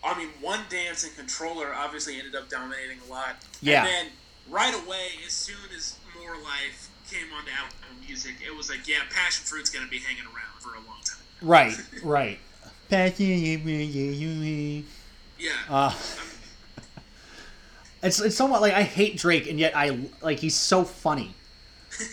I 0.03 0.17
mean, 0.19 0.29
One 0.41 0.61
Dance 0.71 1.05
and 1.05 1.15
Controlla 1.17 1.73
obviously 1.77 2.19
ended 2.19 2.35
up 2.35 2.49
dominating 2.49 2.99
a 3.07 3.11
lot. 3.11 3.37
Yeah. 3.61 3.85
And 3.85 3.89
then 3.89 4.07
right 4.49 4.75
away, 4.75 5.09
as 5.27 5.33
soon 5.33 5.57
as 5.77 5.95
More 6.19 6.37
Life 6.39 6.89
came 7.11 7.33
onto 7.37 7.51
Apple 7.51 7.77
Music, 8.07 8.37
it 8.45 8.55
was 8.57 8.71
like, 8.71 8.89
yeah, 8.89 9.01
Passion 9.11 9.45
Fruit's 9.45 9.69
gonna 9.71 9.87
be 9.89 9.99
hanging 9.99 10.25
around 10.25 10.61
for 10.61 10.71
a 10.75 10.81
long 10.89 11.01
time. 11.05 11.19
Right, 11.43 11.77
right. 12.03 12.39
Yeah. 15.39 15.53
Uh, 15.69 15.95
it's 18.03 18.21
it's 18.21 18.37
somewhat 18.37 18.61
like 18.63 18.73
I 18.73 18.83
hate 18.83 19.17
Drake 19.19 19.47
and 19.49 19.59
yet 19.59 19.77
I 19.77 19.99
like 20.23 20.39
he's 20.39 20.57
so 20.57 20.85
funny. 20.85 21.35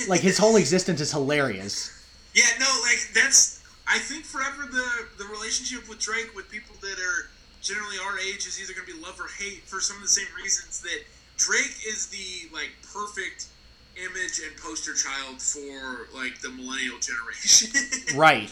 Like 0.07 0.21
his 0.21 0.37
whole 0.37 0.55
existence 0.55 1.01
is 1.01 1.11
hilarious. 1.11 1.91
Yeah, 2.33 2.45
no, 2.59 2.67
like 2.83 2.99
that's. 3.13 3.63
I 3.87 3.99
think 3.99 4.25
forever 4.25 4.67
the 4.69 5.07
the 5.17 5.25
relationship 5.31 5.87
with 5.89 5.99
Drake 5.99 6.35
with 6.35 6.49
people 6.49 6.75
that 6.81 6.97
are 6.99 7.29
generally 7.61 7.97
our 8.05 8.17
age 8.19 8.45
is 8.45 8.59
either 8.61 8.73
going 8.73 8.85
to 8.87 8.93
be 8.93 8.99
love 9.01 9.19
or 9.19 9.27
hate 9.39 9.63
for 9.65 9.79
some 9.79 9.95
of 9.97 10.03
the 10.03 10.07
same 10.09 10.27
reasons 10.35 10.81
that 10.81 10.99
Drake 11.37 11.77
is 11.87 12.07
the 12.07 12.53
like 12.53 12.71
perfect 12.93 13.47
image 13.95 14.39
and 14.45 14.55
poster 14.61 14.93
child 14.93 15.41
for 15.41 16.07
like 16.15 16.39
the 16.41 16.49
millennial 16.49 16.99
generation. 16.99 17.71
Right. 18.15 18.51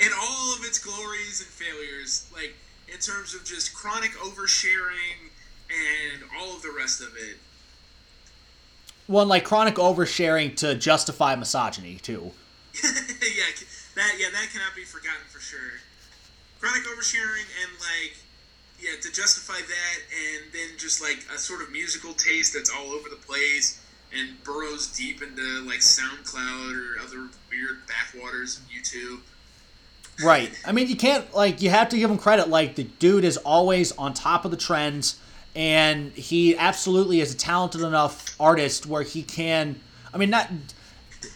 in 0.00 0.08
all 0.20 0.54
of 0.54 0.64
its 0.64 0.78
glories 0.78 1.40
and 1.40 1.48
failures, 1.50 2.28
like 2.32 2.54
in 2.92 2.98
terms 3.00 3.34
of 3.34 3.44
just 3.44 3.74
chronic 3.74 4.12
oversharing 4.12 5.30
and 5.68 6.22
all 6.38 6.54
of 6.56 6.62
the 6.62 6.72
rest 6.76 7.00
of 7.00 7.08
it. 7.16 7.36
One 9.08 9.26
like 9.26 9.44
chronic 9.44 9.74
oversharing 9.74 10.54
to 10.56 10.76
justify 10.76 11.34
misogyny 11.34 11.96
too. 11.96 12.30
yeah, 12.84 12.90
that 13.96 14.12
yeah, 14.18 14.28
that 14.30 14.48
cannot 14.52 14.76
be 14.76 14.84
forgotten 14.84 15.26
for 15.28 15.40
sure. 15.40 15.80
Chronic 16.60 16.84
oversharing 16.84 17.48
and 17.62 17.72
like 17.80 18.16
yeah, 18.80 19.00
to 19.00 19.12
justify 19.12 19.58
that 19.58 19.98
and 20.12 20.52
then 20.52 20.78
just 20.78 21.02
like 21.02 21.24
a 21.34 21.38
sort 21.38 21.62
of 21.62 21.72
musical 21.72 22.12
taste 22.12 22.54
that's 22.54 22.70
all 22.70 22.92
over 22.92 23.08
the 23.08 23.16
place 23.16 23.82
and 24.16 24.42
burrows 24.44 24.86
deep 24.96 25.22
into 25.22 25.42
like 25.66 25.80
SoundCloud 25.80 26.76
or 26.76 27.02
other 27.02 27.28
weird 27.50 27.78
backwaters 27.86 28.58
of 28.58 28.64
YouTube. 28.68 29.20
Right. 30.22 30.50
I 30.66 30.72
mean, 30.72 30.88
you 30.88 30.96
can't 30.96 31.32
like 31.34 31.62
you 31.62 31.70
have 31.70 31.88
to 31.90 31.98
give 31.98 32.10
him 32.10 32.18
credit. 32.18 32.48
Like 32.48 32.74
the 32.74 32.84
dude 32.84 33.24
is 33.24 33.36
always 33.38 33.92
on 33.92 34.14
top 34.14 34.44
of 34.44 34.50
the 34.50 34.56
trends, 34.56 35.18
and 35.58 36.12
he 36.12 36.56
absolutely 36.56 37.20
is 37.20 37.34
a 37.34 37.36
talented 37.36 37.80
enough 37.80 38.36
artist 38.38 38.86
where 38.86 39.02
he 39.02 39.24
can. 39.24 39.78
I 40.14 40.16
mean, 40.16 40.30
not 40.30 40.48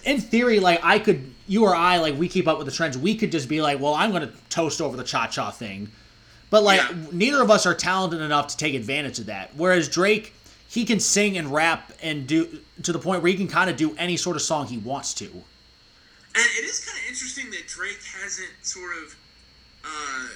in 0.04 0.20
theory. 0.20 0.60
Like 0.60 0.78
I 0.84 1.00
could, 1.00 1.34
you 1.48 1.64
or 1.64 1.74
I, 1.74 1.98
like 1.98 2.16
we 2.16 2.28
keep 2.28 2.46
up 2.46 2.56
with 2.56 2.68
the 2.68 2.72
trends. 2.72 2.96
We 2.96 3.16
could 3.16 3.32
just 3.32 3.48
be 3.48 3.60
like, 3.60 3.80
well, 3.80 3.94
I'm 3.94 4.12
going 4.12 4.22
to 4.22 4.32
toast 4.48 4.80
over 4.80 4.96
the 4.96 5.02
cha 5.02 5.26
cha 5.26 5.50
thing, 5.50 5.90
but 6.50 6.62
like 6.62 6.80
Yeah. 6.80 6.96
neither 7.10 7.42
of 7.42 7.50
us 7.50 7.66
are 7.66 7.74
talented 7.74 8.20
enough 8.20 8.46
to 8.46 8.56
take 8.56 8.74
advantage 8.74 9.18
of 9.18 9.26
that. 9.26 9.50
Whereas 9.56 9.88
Drake, 9.88 10.32
he 10.68 10.84
can 10.84 11.00
sing 11.00 11.36
and 11.36 11.52
rap 11.52 11.92
and 12.00 12.24
do 12.24 12.60
to 12.84 12.92
the 12.92 13.00
point 13.00 13.22
where 13.22 13.32
he 13.32 13.36
can 13.36 13.48
kind 13.48 13.68
of 13.68 13.76
do 13.76 13.92
any 13.98 14.16
sort 14.16 14.36
of 14.36 14.42
song 14.42 14.68
he 14.68 14.78
wants 14.78 15.14
to. 15.14 15.24
And 15.24 16.46
it 16.58 16.64
is 16.64 16.86
kind 16.86 16.96
of 16.96 17.08
interesting 17.10 17.50
that 17.50 17.66
Drake 17.66 17.98
hasn't 18.22 18.50
sort 18.62 18.92
of 19.02 19.16
uh, 19.84 20.28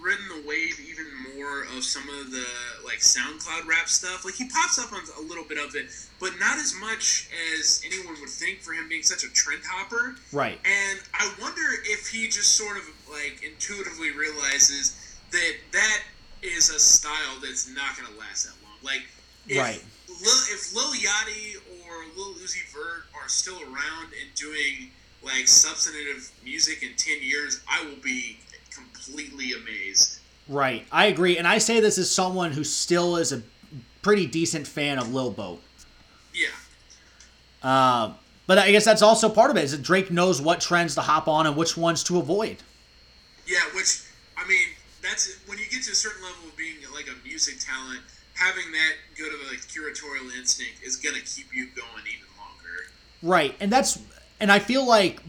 ridden 0.00 0.24
the 0.28 0.48
wave 0.48 0.78
even 0.80 1.06
more 1.36 1.62
of 1.76 1.84
some 1.84 2.08
of 2.08 2.30
the 2.30 2.46
like 2.84 2.98
SoundCloud 2.98 3.66
rap 3.66 3.88
stuff. 3.88 4.24
Like 4.24 4.34
he 4.34 4.48
pops 4.48 4.78
up 4.78 4.92
on 4.92 5.00
a 5.18 5.28
little 5.28 5.44
bit 5.44 5.58
of 5.58 5.74
it, 5.74 5.86
but 6.20 6.32
not 6.38 6.58
as 6.58 6.74
much 6.80 7.28
as 7.54 7.82
anyone 7.84 8.14
would 8.20 8.28
think 8.28 8.60
for 8.60 8.72
him 8.72 8.88
being 8.88 9.02
such 9.02 9.24
a 9.24 9.32
trend 9.32 9.62
hopper. 9.66 10.16
Right. 10.32 10.58
And 10.64 11.00
I 11.14 11.32
wonder 11.40 11.62
if 11.84 12.08
he 12.08 12.26
just 12.28 12.56
sort 12.56 12.76
of 12.76 12.84
like 13.10 13.42
intuitively 13.42 14.10
realizes 14.12 15.18
that 15.30 15.52
that 15.72 16.00
is 16.42 16.70
a 16.70 16.78
style 16.78 17.40
that's 17.42 17.68
not 17.74 17.96
going 17.96 18.12
to 18.12 18.18
last 18.18 18.44
that 18.46 18.54
long. 18.64 18.78
Like, 18.82 19.02
if, 19.48 19.58
Right. 19.58 19.82
Lil, 20.08 20.40
if 20.50 20.74
Lil 20.74 20.94
Yachty 20.94 21.56
or 21.84 22.04
Lil 22.16 22.34
Uzi 22.34 22.64
Vert 22.72 23.04
are 23.14 23.28
still 23.28 23.60
around 23.62 24.12
and 24.20 24.34
doing 24.34 24.90
like 25.22 25.48
substantive 25.48 26.30
music 26.44 26.82
in 26.82 26.94
ten 26.96 27.18
years, 27.22 27.60
I 27.68 27.84
will 27.84 28.00
be 28.02 28.38
completely 28.78 29.52
amazed. 29.52 30.20
Right, 30.48 30.86
I 30.90 31.06
agree, 31.06 31.36
and 31.36 31.46
I 31.46 31.58
say 31.58 31.80
this 31.80 31.98
as 31.98 32.10
someone 32.10 32.52
who 32.52 32.64
still 32.64 33.16
is 33.16 33.32
a 33.32 33.42
pretty 34.02 34.26
decent 34.26 34.66
fan 34.66 34.98
of 34.98 35.12
Lil 35.12 35.30
Boat. 35.30 35.62
Yeah. 36.34 36.48
Uh, 37.62 38.14
but 38.46 38.58
I 38.58 38.70
guess 38.72 38.84
that's 38.84 39.02
also 39.02 39.28
part 39.28 39.50
of 39.50 39.56
it 39.56 39.64
is 39.64 39.72
that 39.72 39.82
Drake 39.82 40.10
knows 40.10 40.40
what 40.40 40.60
trends 40.60 40.94
to 40.94 41.02
hop 41.02 41.28
on 41.28 41.46
and 41.46 41.56
which 41.56 41.76
ones 41.76 42.02
to 42.04 42.18
avoid. 42.18 42.56
Yeah, 43.46 43.60
which 43.74 44.02
I 44.36 44.48
mean, 44.48 44.68
that's 45.02 45.36
when 45.46 45.58
you 45.58 45.64
get 45.70 45.82
to 45.84 45.92
a 45.92 45.94
certain 45.94 46.22
level 46.22 46.48
of 46.48 46.56
being 46.56 46.76
like 46.94 47.08
a 47.08 47.28
music 47.28 47.56
talent, 47.60 48.00
having 48.34 48.72
that 48.72 48.92
good 49.16 49.34
of 49.34 49.40
a 49.40 49.50
like, 49.50 49.60
curatorial 49.60 50.34
instinct 50.36 50.82
is 50.82 50.96
gonna 50.96 51.20
keep 51.20 51.54
you 51.54 51.66
going 51.74 52.04
even 52.06 52.28
longer. 52.38 52.86
Right, 53.22 53.54
and 53.60 53.70
that's 53.70 53.98
and 54.40 54.50
I 54.50 54.60
feel 54.60 54.86
like 54.86 55.20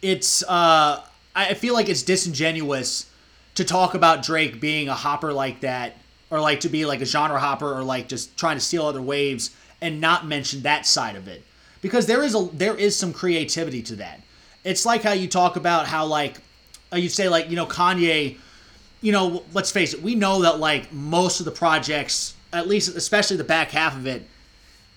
it's 0.00 0.42
uh 0.44 1.02
I 1.34 1.54
feel 1.54 1.74
like 1.74 1.88
it's 1.88 2.02
disingenuous 2.02 3.06
to 3.54 3.64
talk 3.64 3.94
about 3.94 4.22
Drake 4.22 4.60
being 4.60 4.88
a 4.88 4.94
hopper 4.94 5.32
like 5.32 5.60
that 5.60 5.96
or 6.30 6.40
like 6.40 6.60
to 6.60 6.68
be 6.68 6.84
like 6.86 7.00
a 7.00 7.06
genre 7.06 7.38
hopper 7.38 7.72
or 7.72 7.82
like 7.82 8.08
just 8.08 8.36
trying 8.36 8.56
to 8.56 8.60
steal 8.60 8.86
other 8.86 9.02
waves 9.02 9.50
and 9.80 10.00
not 10.00 10.26
mention 10.26 10.62
that 10.62 10.86
side 10.86 11.16
of 11.16 11.28
it 11.28 11.42
because 11.82 12.06
there 12.06 12.22
is 12.22 12.34
a 12.34 12.48
there 12.54 12.74
is 12.74 12.96
some 12.96 13.12
creativity 13.12 13.82
to 13.82 13.96
that. 13.96 14.20
It's 14.64 14.86
like 14.86 15.02
how 15.02 15.12
you 15.12 15.28
talk 15.28 15.56
about 15.56 15.86
how 15.86 16.06
like 16.06 16.40
uh, 16.92 16.96
you 16.96 17.08
say 17.08 17.28
like 17.28 17.50
you 17.50 17.56
know 17.56 17.66
Kanye, 17.66 18.38
you 19.02 19.12
know 19.12 19.42
let's 19.52 19.70
face 19.70 19.92
it, 19.92 20.02
we 20.02 20.14
know 20.14 20.42
that 20.42 20.58
like 20.58 20.92
most 20.92 21.40
of 21.40 21.44
the 21.44 21.52
projects, 21.52 22.34
at 22.52 22.68
least 22.68 22.96
especially 22.96 23.36
the 23.36 23.44
back 23.44 23.72
half 23.72 23.94
of 23.94 24.06
it, 24.06 24.22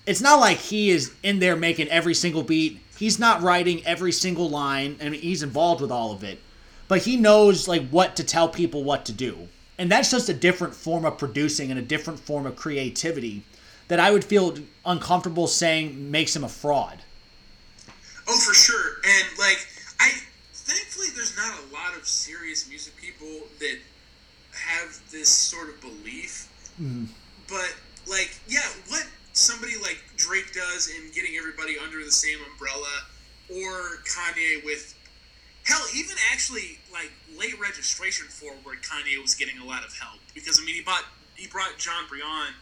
it's 0.06 0.22
not 0.22 0.40
like 0.40 0.56
he 0.56 0.90
is 0.90 1.12
in 1.22 1.40
there 1.40 1.56
making 1.56 1.88
every 1.88 2.14
single 2.14 2.42
beat. 2.42 2.80
He's 2.98 3.18
not 3.18 3.42
writing 3.42 3.84
every 3.86 4.12
single 4.12 4.48
line, 4.48 4.96
and 5.00 5.14
he's 5.14 5.42
involved 5.42 5.80
with 5.80 5.90
all 5.90 6.12
of 6.12 6.24
it. 6.24 6.40
But 6.88 7.02
he 7.02 7.16
knows 7.16 7.68
like 7.68 7.88
what 7.88 8.16
to 8.16 8.24
tell 8.24 8.48
people 8.48 8.84
what 8.84 9.04
to 9.06 9.12
do. 9.12 9.48
And 9.78 9.90
that's 9.90 10.10
just 10.10 10.28
a 10.28 10.34
different 10.34 10.74
form 10.74 11.04
of 11.04 11.18
producing 11.18 11.70
and 11.70 11.78
a 11.78 11.82
different 11.82 12.18
form 12.20 12.46
of 12.46 12.56
creativity 12.56 13.42
that 13.88 14.00
I 14.00 14.10
would 14.10 14.24
feel 14.24 14.56
uncomfortable 14.84 15.46
saying 15.46 16.10
makes 16.10 16.34
him 16.34 16.44
a 16.44 16.48
fraud. 16.48 17.02
Oh, 18.28 18.38
for 18.40 18.54
sure. 18.54 18.96
And 19.04 19.38
like 19.38 19.66
I 20.00 20.10
thankfully 20.52 21.08
there's 21.14 21.36
not 21.36 21.54
a 21.54 21.74
lot 21.74 21.96
of 21.96 22.06
serious 22.06 22.68
music 22.68 22.96
people 22.96 23.46
that 23.60 23.78
have 24.52 24.98
this 25.10 25.28
sort 25.28 25.68
of 25.68 25.80
belief. 25.80 26.48
Mhm. 26.80 27.08
But 27.48 27.74
like, 28.06 28.36
yeah, 28.48 28.66
what 28.88 29.06
somebody 29.36 29.76
like 29.76 30.02
Drake 30.16 30.52
does 30.52 30.88
in 30.88 31.12
getting 31.12 31.36
everybody 31.36 31.76
under 31.78 32.02
the 32.02 32.10
same 32.10 32.38
umbrella, 32.50 33.04
or 33.50 34.02
Kanye 34.08 34.64
with 34.64 34.94
hell, 35.64 35.82
even 35.94 36.16
actually 36.32 36.78
like 36.92 37.12
late 37.38 37.58
registration 37.60 38.26
forward, 38.26 38.78
Kanye 38.82 39.20
was 39.20 39.34
getting 39.34 39.58
a 39.58 39.64
lot 39.64 39.84
of 39.84 39.92
help 39.98 40.20
because 40.34 40.58
I 40.60 40.64
mean 40.64 40.74
he 40.74 40.82
bought 40.82 41.04
he 41.34 41.46
brought 41.46 41.76
Jon 41.78 42.04
Brion 42.08 42.54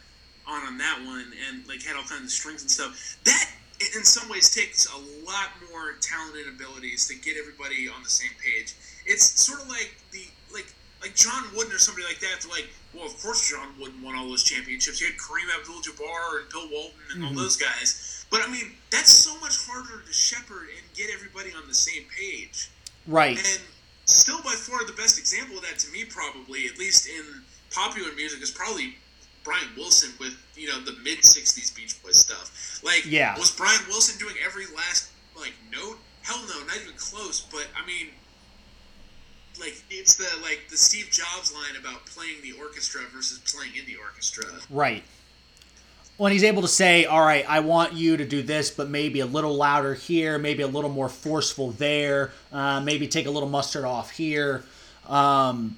on 0.47 0.65
on 0.67 0.77
that 0.77 0.99
one 1.05 1.31
and 1.47 1.67
like 1.67 1.81
had 1.81 1.95
all 1.95 2.03
kinds 2.03 2.23
of 2.23 2.31
strings 2.31 2.61
and 2.61 2.69
stuff. 2.69 3.17
That 3.23 3.49
in 3.95 4.03
some 4.03 4.29
ways 4.29 4.53
takes 4.53 4.85
a 4.85 4.97
lot 5.25 5.49
more 5.71 5.93
talent 6.01 6.37
and 6.37 6.55
abilities 6.55 7.07
to 7.07 7.15
get 7.15 7.37
everybody 7.37 7.87
on 7.89 8.03
the 8.03 8.09
same 8.09 8.31
page. 8.43 8.75
It's 9.05 9.23
sort 9.41 9.61
of 9.61 9.69
like 9.69 9.95
the 10.11 10.25
like 10.53 10.67
like 11.01 11.15
John 11.15 11.43
Wooden 11.55 11.73
or 11.73 11.79
somebody 11.79 12.05
like 12.05 12.19
that. 12.19 12.41
To 12.41 12.49
like, 12.49 12.67
well, 12.95 13.05
of 13.05 13.21
course 13.21 13.49
John 13.49 13.73
Wooden 13.79 14.01
won 14.01 14.15
all 14.15 14.27
those 14.29 14.43
championships. 14.43 14.99
He 14.99 15.05
had 15.05 15.15
Kareem 15.17 15.49
Abdul-Jabbar 15.59 16.41
and 16.41 16.49
Bill 16.49 16.67
Walton 16.69 16.99
and 17.13 17.25
all 17.25 17.31
Mhm. 17.31 17.35
those 17.37 17.57
guys. 17.57 18.25
But 18.29 18.41
I 18.41 18.47
mean, 18.47 18.77
that's 18.89 19.11
so 19.11 19.37
much 19.39 19.57
harder 19.57 20.01
to 20.01 20.13
shepherd 20.13 20.69
and 20.69 20.93
get 20.95 21.09
everybody 21.09 21.51
on 21.53 21.67
the 21.67 21.73
same 21.73 22.05
page. 22.05 22.69
Right. 23.05 23.37
And 23.37 23.61
still, 24.05 24.41
by 24.41 24.55
far, 24.55 24.83
the 24.85 24.93
best 24.93 25.19
example 25.19 25.57
of 25.57 25.63
that 25.63 25.77
to 25.79 25.89
me, 25.89 26.05
probably 26.05 26.67
at 26.67 26.77
least 26.79 27.07
in 27.07 27.43
popular 27.71 28.11
music, 28.13 28.41
is 28.41 28.51
probably 28.51 28.97
Brian 29.43 29.75
Wilson 29.75 30.11
with 30.19 30.35
you 30.55 30.67
know 30.67 30.79
the 30.81 30.93
mid 30.93 31.19
'60s 31.23 31.69
Beach 31.69 32.01
Boys 32.01 32.17
stuff. 32.19 32.79
Like, 32.81 33.05
Yeah. 33.05 33.37
was 33.37 33.51
Brian 33.51 33.85
Wilson 33.87 34.17
doing 34.17 34.35
every 34.43 34.65
last 34.67 35.09
like 35.35 35.53
note? 35.71 35.99
Hell 36.23 36.41
no, 36.47 36.63
not 36.63 36.77
even 36.77 36.95
close. 36.95 37.41
But 37.41 37.67
I 37.75 37.85
mean, 37.85 38.11
like 39.59 39.81
it's 39.89 40.15
the 40.15 40.27
like 40.41 40.67
the 40.69 40.77
Steve 40.77 41.09
Jobs 41.11 41.53
line 41.53 41.79
about 41.79 42.05
playing 42.05 42.41
the 42.41 42.53
orchestra 42.53 43.01
versus 43.13 43.39
playing 43.39 43.75
in 43.75 43.85
the 43.85 43.95
orchestra. 43.95 44.45
Right. 44.69 45.03
When 46.17 46.31
he's 46.31 46.45
able 46.45 46.61
to 46.61 46.67
say, 46.67 47.05
"All 47.05 47.21
right, 47.21 47.45
I 47.47 47.59
want 47.59 47.93
you 47.93 48.15
to 48.17 48.25
do 48.25 48.41
this, 48.41 48.71
but 48.71 48.89
maybe 48.89 49.19
a 49.19 49.25
little 49.25 49.53
louder 49.53 49.93
here, 49.93 50.37
maybe 50.37 50.63
a 50.63 50.67
little 50.67 50.89
more 50.89 51.09
forceful 51.09 51.71
there, 51.71 52.31
uh, 52.53 52.79
maybe 52.79 53.07
take 53.07 53.25
a 53.25 53.31
little 53.31 53.49
mustard 53.49 53.83
off 53.83 54.11
here," 54.11 54.63
um, 55.07 55.77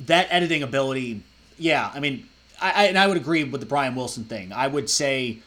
that 0.00 0.28
editing 0.30 0.62
ability, 0.62 1.22
yeah. 1.56 1.90
I 1.94 2.00
mean, 2.00 2.28
I, 2.60 2.70
I 2.70 2.84
and 2.84 2.98
I 2.98 3.06
would 3.06 3.16
agree 3.16 3.44
with 3.44 3.60
the 3.62 3.66
Brian 3.66 3.94
Wilson 3.94 4.24
thing. 4.24 4.52
I 4.52 4.66
would 4.66 4.90
say, 4.90 5.38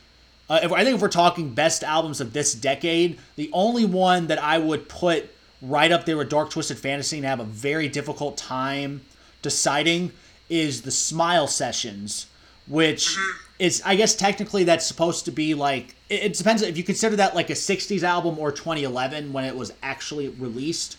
uh, 0.50 0.60
if, 0.64 0.72
I 0.72 0.84
think 0.84 0.96
if 0.96 1.02
we're 1.02 1.10
talking 1.10 1.54
best 1.54 1.84
albums 1.84 2.20
of 2.20 2.34
this 2.34 2.54
decade, 2.54 3.20
the 3.36 3.50
only 3.54 3.86
one 3.86 4.28
that 4.28 4.42
I 4.42 4.58
would 4.58 4.90
put 4.90 5.30
right 5.62 5.92
up 5.92 6.06
there 6.06 6.18
with 6.18 6.30
Dark 6.30 6.50
Twisted 6.50 6.80
Fantasy 6.80 7.18
and 7.18 7.26
have 7.26 7.40
a 7.40 7.46
very 7.46 7.88
difficult 7.88 8.38
time 8.38 9.02
deciding 9.42 10.12
is 10.50 10.82
the 10.82 10.92
Smile 10.92 11.48
Sessions, 11.48 12.28
which 12.68 13.08
mm-hmm. 13.08 13.38
is 13.60 13.82
I 13.86 13.96
guess 13.96 14.16
technically 14.16 14.64
that's 14.64 14.86
supposed 14.86 15.26
to 15.26 15.32
be 15.32 15.54
like 15.54 15.96
it, 16.10 16.24
it 16.24 16.34
depends 16.34 16.62
if 16.62 16.78
you 16.78 16.84
consider 16.84 17.16
that 17.18 17.36
like 17.36 17.50
a 17.50 17.54
60s 17.54 18.04
album 18.04 18.38
or 18.40 18.52
2011 18.52 19.34
when 19.34 19.46
it 19.46 19.56
was 19.56 19.74
actually 19.82 20.30
released 20.30 20.98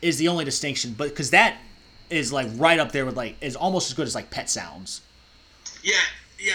is 0.00 0.18
the 0.18 0.28
only 0.28 0.44
distinction 0.44 0.94
but 0.96 1.08
because 1.08 1.30
that 1.30 1.58
is 2.10 2.32
like 2.32 2.48
right 2.54 2.78
up 2.78 2.92
there 2.92 3.04
with 3.04 3.16
like 3.16 3.36
is 3.40 3.56
almost 3.56 3.90
as 3.90 3.94
good 3.94 4.06
as 4.06 4.14
like 4.14 4.30
Pet 4.30 4.48
Sounds. 4.48 5.02
Yeah, 5.82 5.94
yeah, 6.38 6.54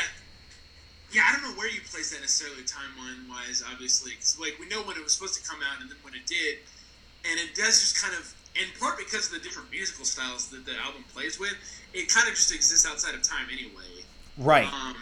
yeah. 1.12 1.22
I 1.28 1.34
don't 1.34 1.44
know 1.44 1.58
where 1.58 1.70
you 1.70 1.80
place 1.90 2.12
that 2.12 2.22
necessarily 2.22 2.64
timeline 2.64 3.30
wise. 3.30 3.64
Obviously, 3.72 4.14
'cause, 4.14 4.38
like 4.40 4.58
we 4.60 4.68
know 4.68 4.82
when 4.82 4.98
it 4.98 5.04
was 5.04 5.14
supposed 5.14 5.36
to 5.36 5.50
come 5.50 5.60
out 5.62 5.82
and 5.82 5.90
then 5.90 5.98
when 6.02 6.14
it 6.14 6.26
did, 6.26 6.60
and 7.30 7.40
it 7.40 7.56
does 7.56 7.80
just 7.80 8.02
kind 8.02 8.14
of, 8.16 8.34
in 8.56 8.68
part 8.80 8.98
because 8.98 9.28
of 9.28 9.34
the 9.34 9.40
different 9.40 9.72
musical 9.72 10.06
styles 10.06 10.48
that 10.50 10.66
the 10.66 10.78
album 10.80 11.04
plays 11.14 11.40
with, 11.40 11.54
it 11.94 12.12
kind 12.14 12.28
of 12.28 12.36
just 12.36 12.54
exists 12.54 12.86
outside 12.86 13.16
of 13.16 13.22
time 13.24 13.48
anyway. 13.52 14.04
Right. 14.38 14.68
Um, 14.68 14.96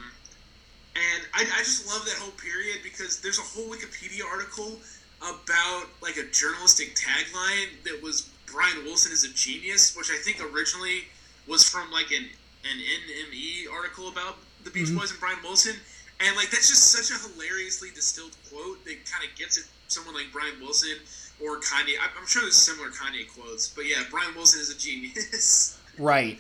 and 0.95 1.23
I, 1.33 1.41
I 1.41 1.59
just 1.59 1.87
love 1.87 2.05
that 2.05 2.15
whole 2.19 2.31
period 2.31 2.79
because 2.83 3.21
there's 3.21 3.39
a 3.39 3.41
whole 3.43 3.69
Wikipedia 3.71 4.25
article 4.29 4.77
about 5.21 5.85
like 6.01 6.17
a 6.17 6.25
journalistic 6.31 6.95
tagline 6.95 7.81
that 7.85 8.01
was 8.01 8.29
Brian 8.51 8.83
Wilson 8.83 9.11
is 9.11 9.23
a 9.23 9.33
genius, 9.33 9.95
which 9.95 10.09
I 10.11 10.17
think 10.17 10.41
originally 10.53 11.05
was 11.47 11.67
from 11.67 11.91
like 11.91 12.11
an 12.11 12.25
an 12.63 12.77
NME 12.77 13.71
article 13.73 14.09
about 14.09 14.37
the 14.63 14.69
Beach 14.69 14.89
Mhm. 14.89 14.99
Boys 14.99 15.11
and 15.11 15.19
Brian 15.19 15.39
Wilson. 15.41 15.75
And 16.19 16.35
like 16.35 16.51
that's 16.51 16.67
just 16.69 16.91
such 16.91 17.09
a 17.09 17.17
hilariously 17.33 17.89
distilled 17.95 18.35
quote 18.49 18.83
that 18.85 18.97
kind 19.09 19.23
of 19.23 19.35
gets 19.37 19.57
at 19.57 19.63
someone 19.87 20.13
like 20.13 20.31
Brian 20.31 20.59
Wilson 20.59 20.97
or 21.43 21.57
Kanye. 21.57 21.95
I'm 21.99 22.27
sure 22.27 22.41
there's 22.41 22.55
similar 22.55 22.89
Kanye 22.89 23.27
quotes, 23.27 23.67
but 23.67 23.85
yeah, 23.85 24.03
Brian 24.09 24.33
Wilson 24.35 24.61
is 24.61 24.69
a 24.69 24.77
genius. 24.77 25.77
Right. 25.97 26.39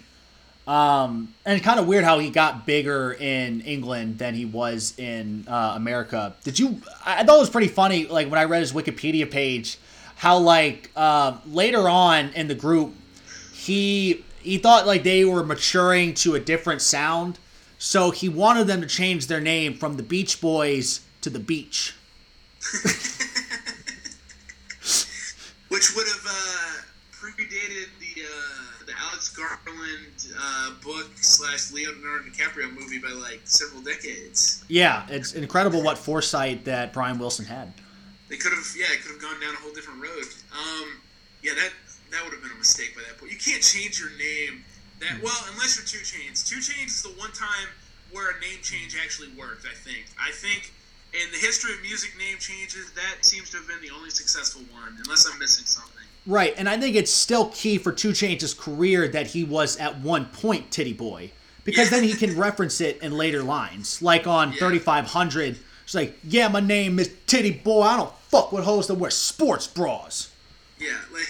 Um, 0.65 1.33
and 1.45 1.61
kind 1.61 1.79
of 1.79 1.87
weird 1.87 2.05
how 2.05 2.19
he 2.19 2.29
got 2.29 2.65
bigger 2.65 3.11
in 3.13 3.61
England 3.61 4.17
than 4.17 4.33
he 4.33 4.45
was 4.45 4.97
in 4.97 5.45
uh, 5.47 5.73
America. 5.75 6.35
Did 6.43 6.57
you? 6.57 6.81
I 7.05 7.19
I 7.19 7.23
thought 7.25 7.35
it 7.35 7.41
was 7.41 7.49
pretty 7.49 7.67
funny. 7.67 8.05
Like 8.05 8.29
when 8.29 8.39
I 8.39 8.45
read 8.45 8.61
his 8.61 8.71
Wikipedia 8.71 9.29
page, 9.29 9.77
how 10.15 10.37
like 10.37 10.89
uh, 10.95 11.37
later 11.45 11.89
on 11.89 12.29
in 12.29 12.47
the 12.47 12.55
group, 12.55 12.93
he 13.53 14.23
he 14.41 14.57
thought 14.57 14.87
like 14.87 15.03
they 15.03 15.25
were 15.25 15.43
maturing 15.43 16.13
to 16.15 16.35
a 16.35 16.39
different 16.39 16.81
sound, 16.81 17.39
so 17.77 18.11
he 18.11 18.29
wanted 18.29 18.67
them 18.67 18.81
to 18.81 18.87
change 18.87 19.27
their 19.27 19.41
name 19.41 19.73
from 19.73 19.97
the 19.97 20.03
Beach 20.03 20.39
Boys 20.39 21.01
to 21.21 21.29
the 21.29 21.39
Beach. 21.39 21.95
which 25.71 25.95
would 25.95 26.05
have 26.05 26.25
uh, 26.27 26.81
predated 27.15 27.87
the 28.03 28.23
uh, 28.23 28.85
the 28.85 28.93
Alex 29.07 29.29
Garland 29.29 30.27
uh, 30.37 30.71
book 30.83 31.09
slash 31.15 31.71
Leonardo 31.71 32.25
DiCaprio 32.25 32.69
movie 32.77 32.99
by 32.99 33.09
like 33.09 33.39
several 33.45 33.81
decades. 33.81 34.65
Yeah, 34.67 35.07
it's 35.09 35.33
incredible 35.33 35.81
what 35.81 35.97
foresight 35.97 36.65
that 36.65 36.91
Brian 36.91 37.17
Wilson 37.17 37.45
had. 37.45 37.73
They 38.27 38.35
could 38.35 38.51
have, 38.51 38.67
yeah, 38.77 38.85
it 38.91 39.01
could 39.01 39.11
have 39.11 39.21
gone 39.21 39.39
down 39.39 39.53
a 39.53 39.57
whole 39.57 39.73
different 39.73 40.01
road. 40.01 40.27
Um, 40.51 40.99
yeah, 41.41 41.53
that 41.55 41.71
that 42.11 42.23
would 42.23 42.33
have 42.33 42.43
been 42.43 42.51
a 42.51 42.59
mistake 42.59 42.93
by 42.93 43.01
that 43.07 43.17
point. 43.17 43.31
You 43.31 43.39
can't 43.39 43.63
change 43.63 43.97
your 43.97 44.11
name. 44.19 44.65
That 44.99 45.23
well, 45.23 45.39
unless 45.53 45.79
you're 45.79 45.87
Two 45.87 46.03
Chainz. 46.03 46.45
Two 46.45 46.59
Chainz 46.59 46.87
is 46.87 47.03
the 47.03 47.15
one 47.15 47.31
time 47.31 47.71
where 48.11 48.35
a 48.35 48.39
name 48.41 48.59
change 48.61 48.97
actually 49.01 49.29
worked. 49.39 49.65
I 49.65 49.73
think. 49.73 50.05
I 50.19 50.31
think 50.31 50.73
in 51.13 51.31
the 51.31 51.37
history 51.37 51.73
of 51.73 51.81
music 51.81 52.17
name 52.17 52.37
changes, 52.39 52.91
that 52.93 53.25
seems 53.25 53.49
to 53.51 53.57
have 53.57 53.67
been 53.67 53.81
the 53.81 53.93
only 53.95 54.09
successful 54.09 54.61
one. 54.71 54.95
Unless 55.03 55.29
I'm 55.31 55.37
missing 55.39 55.65
something. 55.65 56.03
Right, 56.25 56.53
and 56.57 56.69
I 56.69 56.77
think 56.79 56.95
it's 56.95 57.11
still 57.11 57.47
key 57.49 57.77
for 57.77 57.91
Two 57.91 58.09
Chainz' 58.11 58.57
career 58.57 59.07
that 59.07 59.27
he 59.27 59.43
was 59.43 59.77
at 59.77 59.99
one 59.99 60.25
point 60.25 60.69
Titty 60.71 60.93
Boy, 60.93 61.31
because 61.63 61.89
then 61.89 62.03
he 62.03 62.13
can 62.13 62.37
reference 62.37 62.79
it 62.79 63.01
in 63.01 63.11
later 63.17 63.41
lines, 63.43 64.01
like 64.01 64.27
on 64.27 64.51
Yeah. 64.53 64.59
3500. 64.59 65.57
It's 65.83 65.95
like, 65.95 66.17
yeah, 66.23 66.47
my 66.47 66.59
name 66.59 66.99
is 66.99 67.11
Titty 67.27 67.51
Boy. 67.51 67.81
I 67.81 67.97
don't 67.97 68.13
fuck 68.29 68.51
with 68.51 68.63
hoes 68.65 68.87
that 68.87 68.95
wear 68.95 69.11
sports 69.11 69.67
bras. 69.67 70.31
Yeah, 70.79 70.97
like 71.13 71.27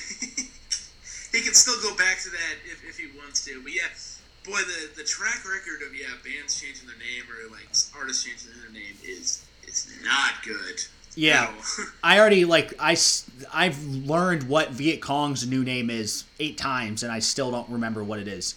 he 1.32 1.41
can 1.41 1.53
still 1.53 1.82
go 1.82 1.95
back 1.98 2.20
to 2.24 2.30
that 2.30 2.56
if, 2.70 2.84
if 2.88 2.98
he 2.98 3.08
wants 3.18 3.44
to. 3.45 3.62
But 3.64 3.74
yeah, 3.74 3.88
boy, 4.45 4.60
the 4.60 4.90
the 4.98 5.03
track 5.03 5.44
record 5.45 5.82
of 5.88 5.95
yeah 5.95 6.08
bands 6.24 6.60
changing 6.60 6.88
their 6.88 6.98
name 6.98 7.24
or 7.32 7.49
like 7.49 7.68
artists 7.98 8.24
changing 8.24 8.49
their 8.62 8.72
name 8.72 8.95
is 9.03 9.41
not 10.03 10.44
good. 10.44 10.82
Yeah. 11.15 11.52
No. 11.78 11.84
I 12.03 12.19
already 12.19 12.45
like 12.45 12.73
I 12.80 12.95
I've 13.53 13.84
learned 13.86 14.44
what 14.44 14.72
Viet 14.72 15.02
Cong's 15.02 15.45
new 15.48 15.64
name 15.64 15.90
is 15.90 16.23
eight 16.40 16.57
times, 16.57 17.03
and 17.03 17.11
I 17.11 17.19
still 17.19 17.52
don't 17.52 17.69
remember 17.69 18.03
what 18.03 18.19
it 18.19 18.28
is. 18.28 18.56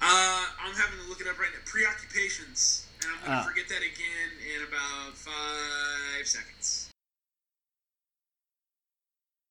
Uh, 0.00 0.44
I'm 0.64 0.74
having 0.74 0.98
to 0.98 1.08
look 1.08 1.20
it 1.20 1.26
up 1.28 1.38
right 1.38 1.48
now. 1.52 1.60
Preoccupations, 1.64 2.86
and 3.02 3.10
I'm 3.12 3.24
gonna 3.24 3.40
Ah. 3.40 3.44
forget 3.44 3.68
that 3.68 3.78
again 3.82 4.30
in 4.56 4.62
about 4.66 5.16
five 5.16 6.26
seconds. 6.26 6.91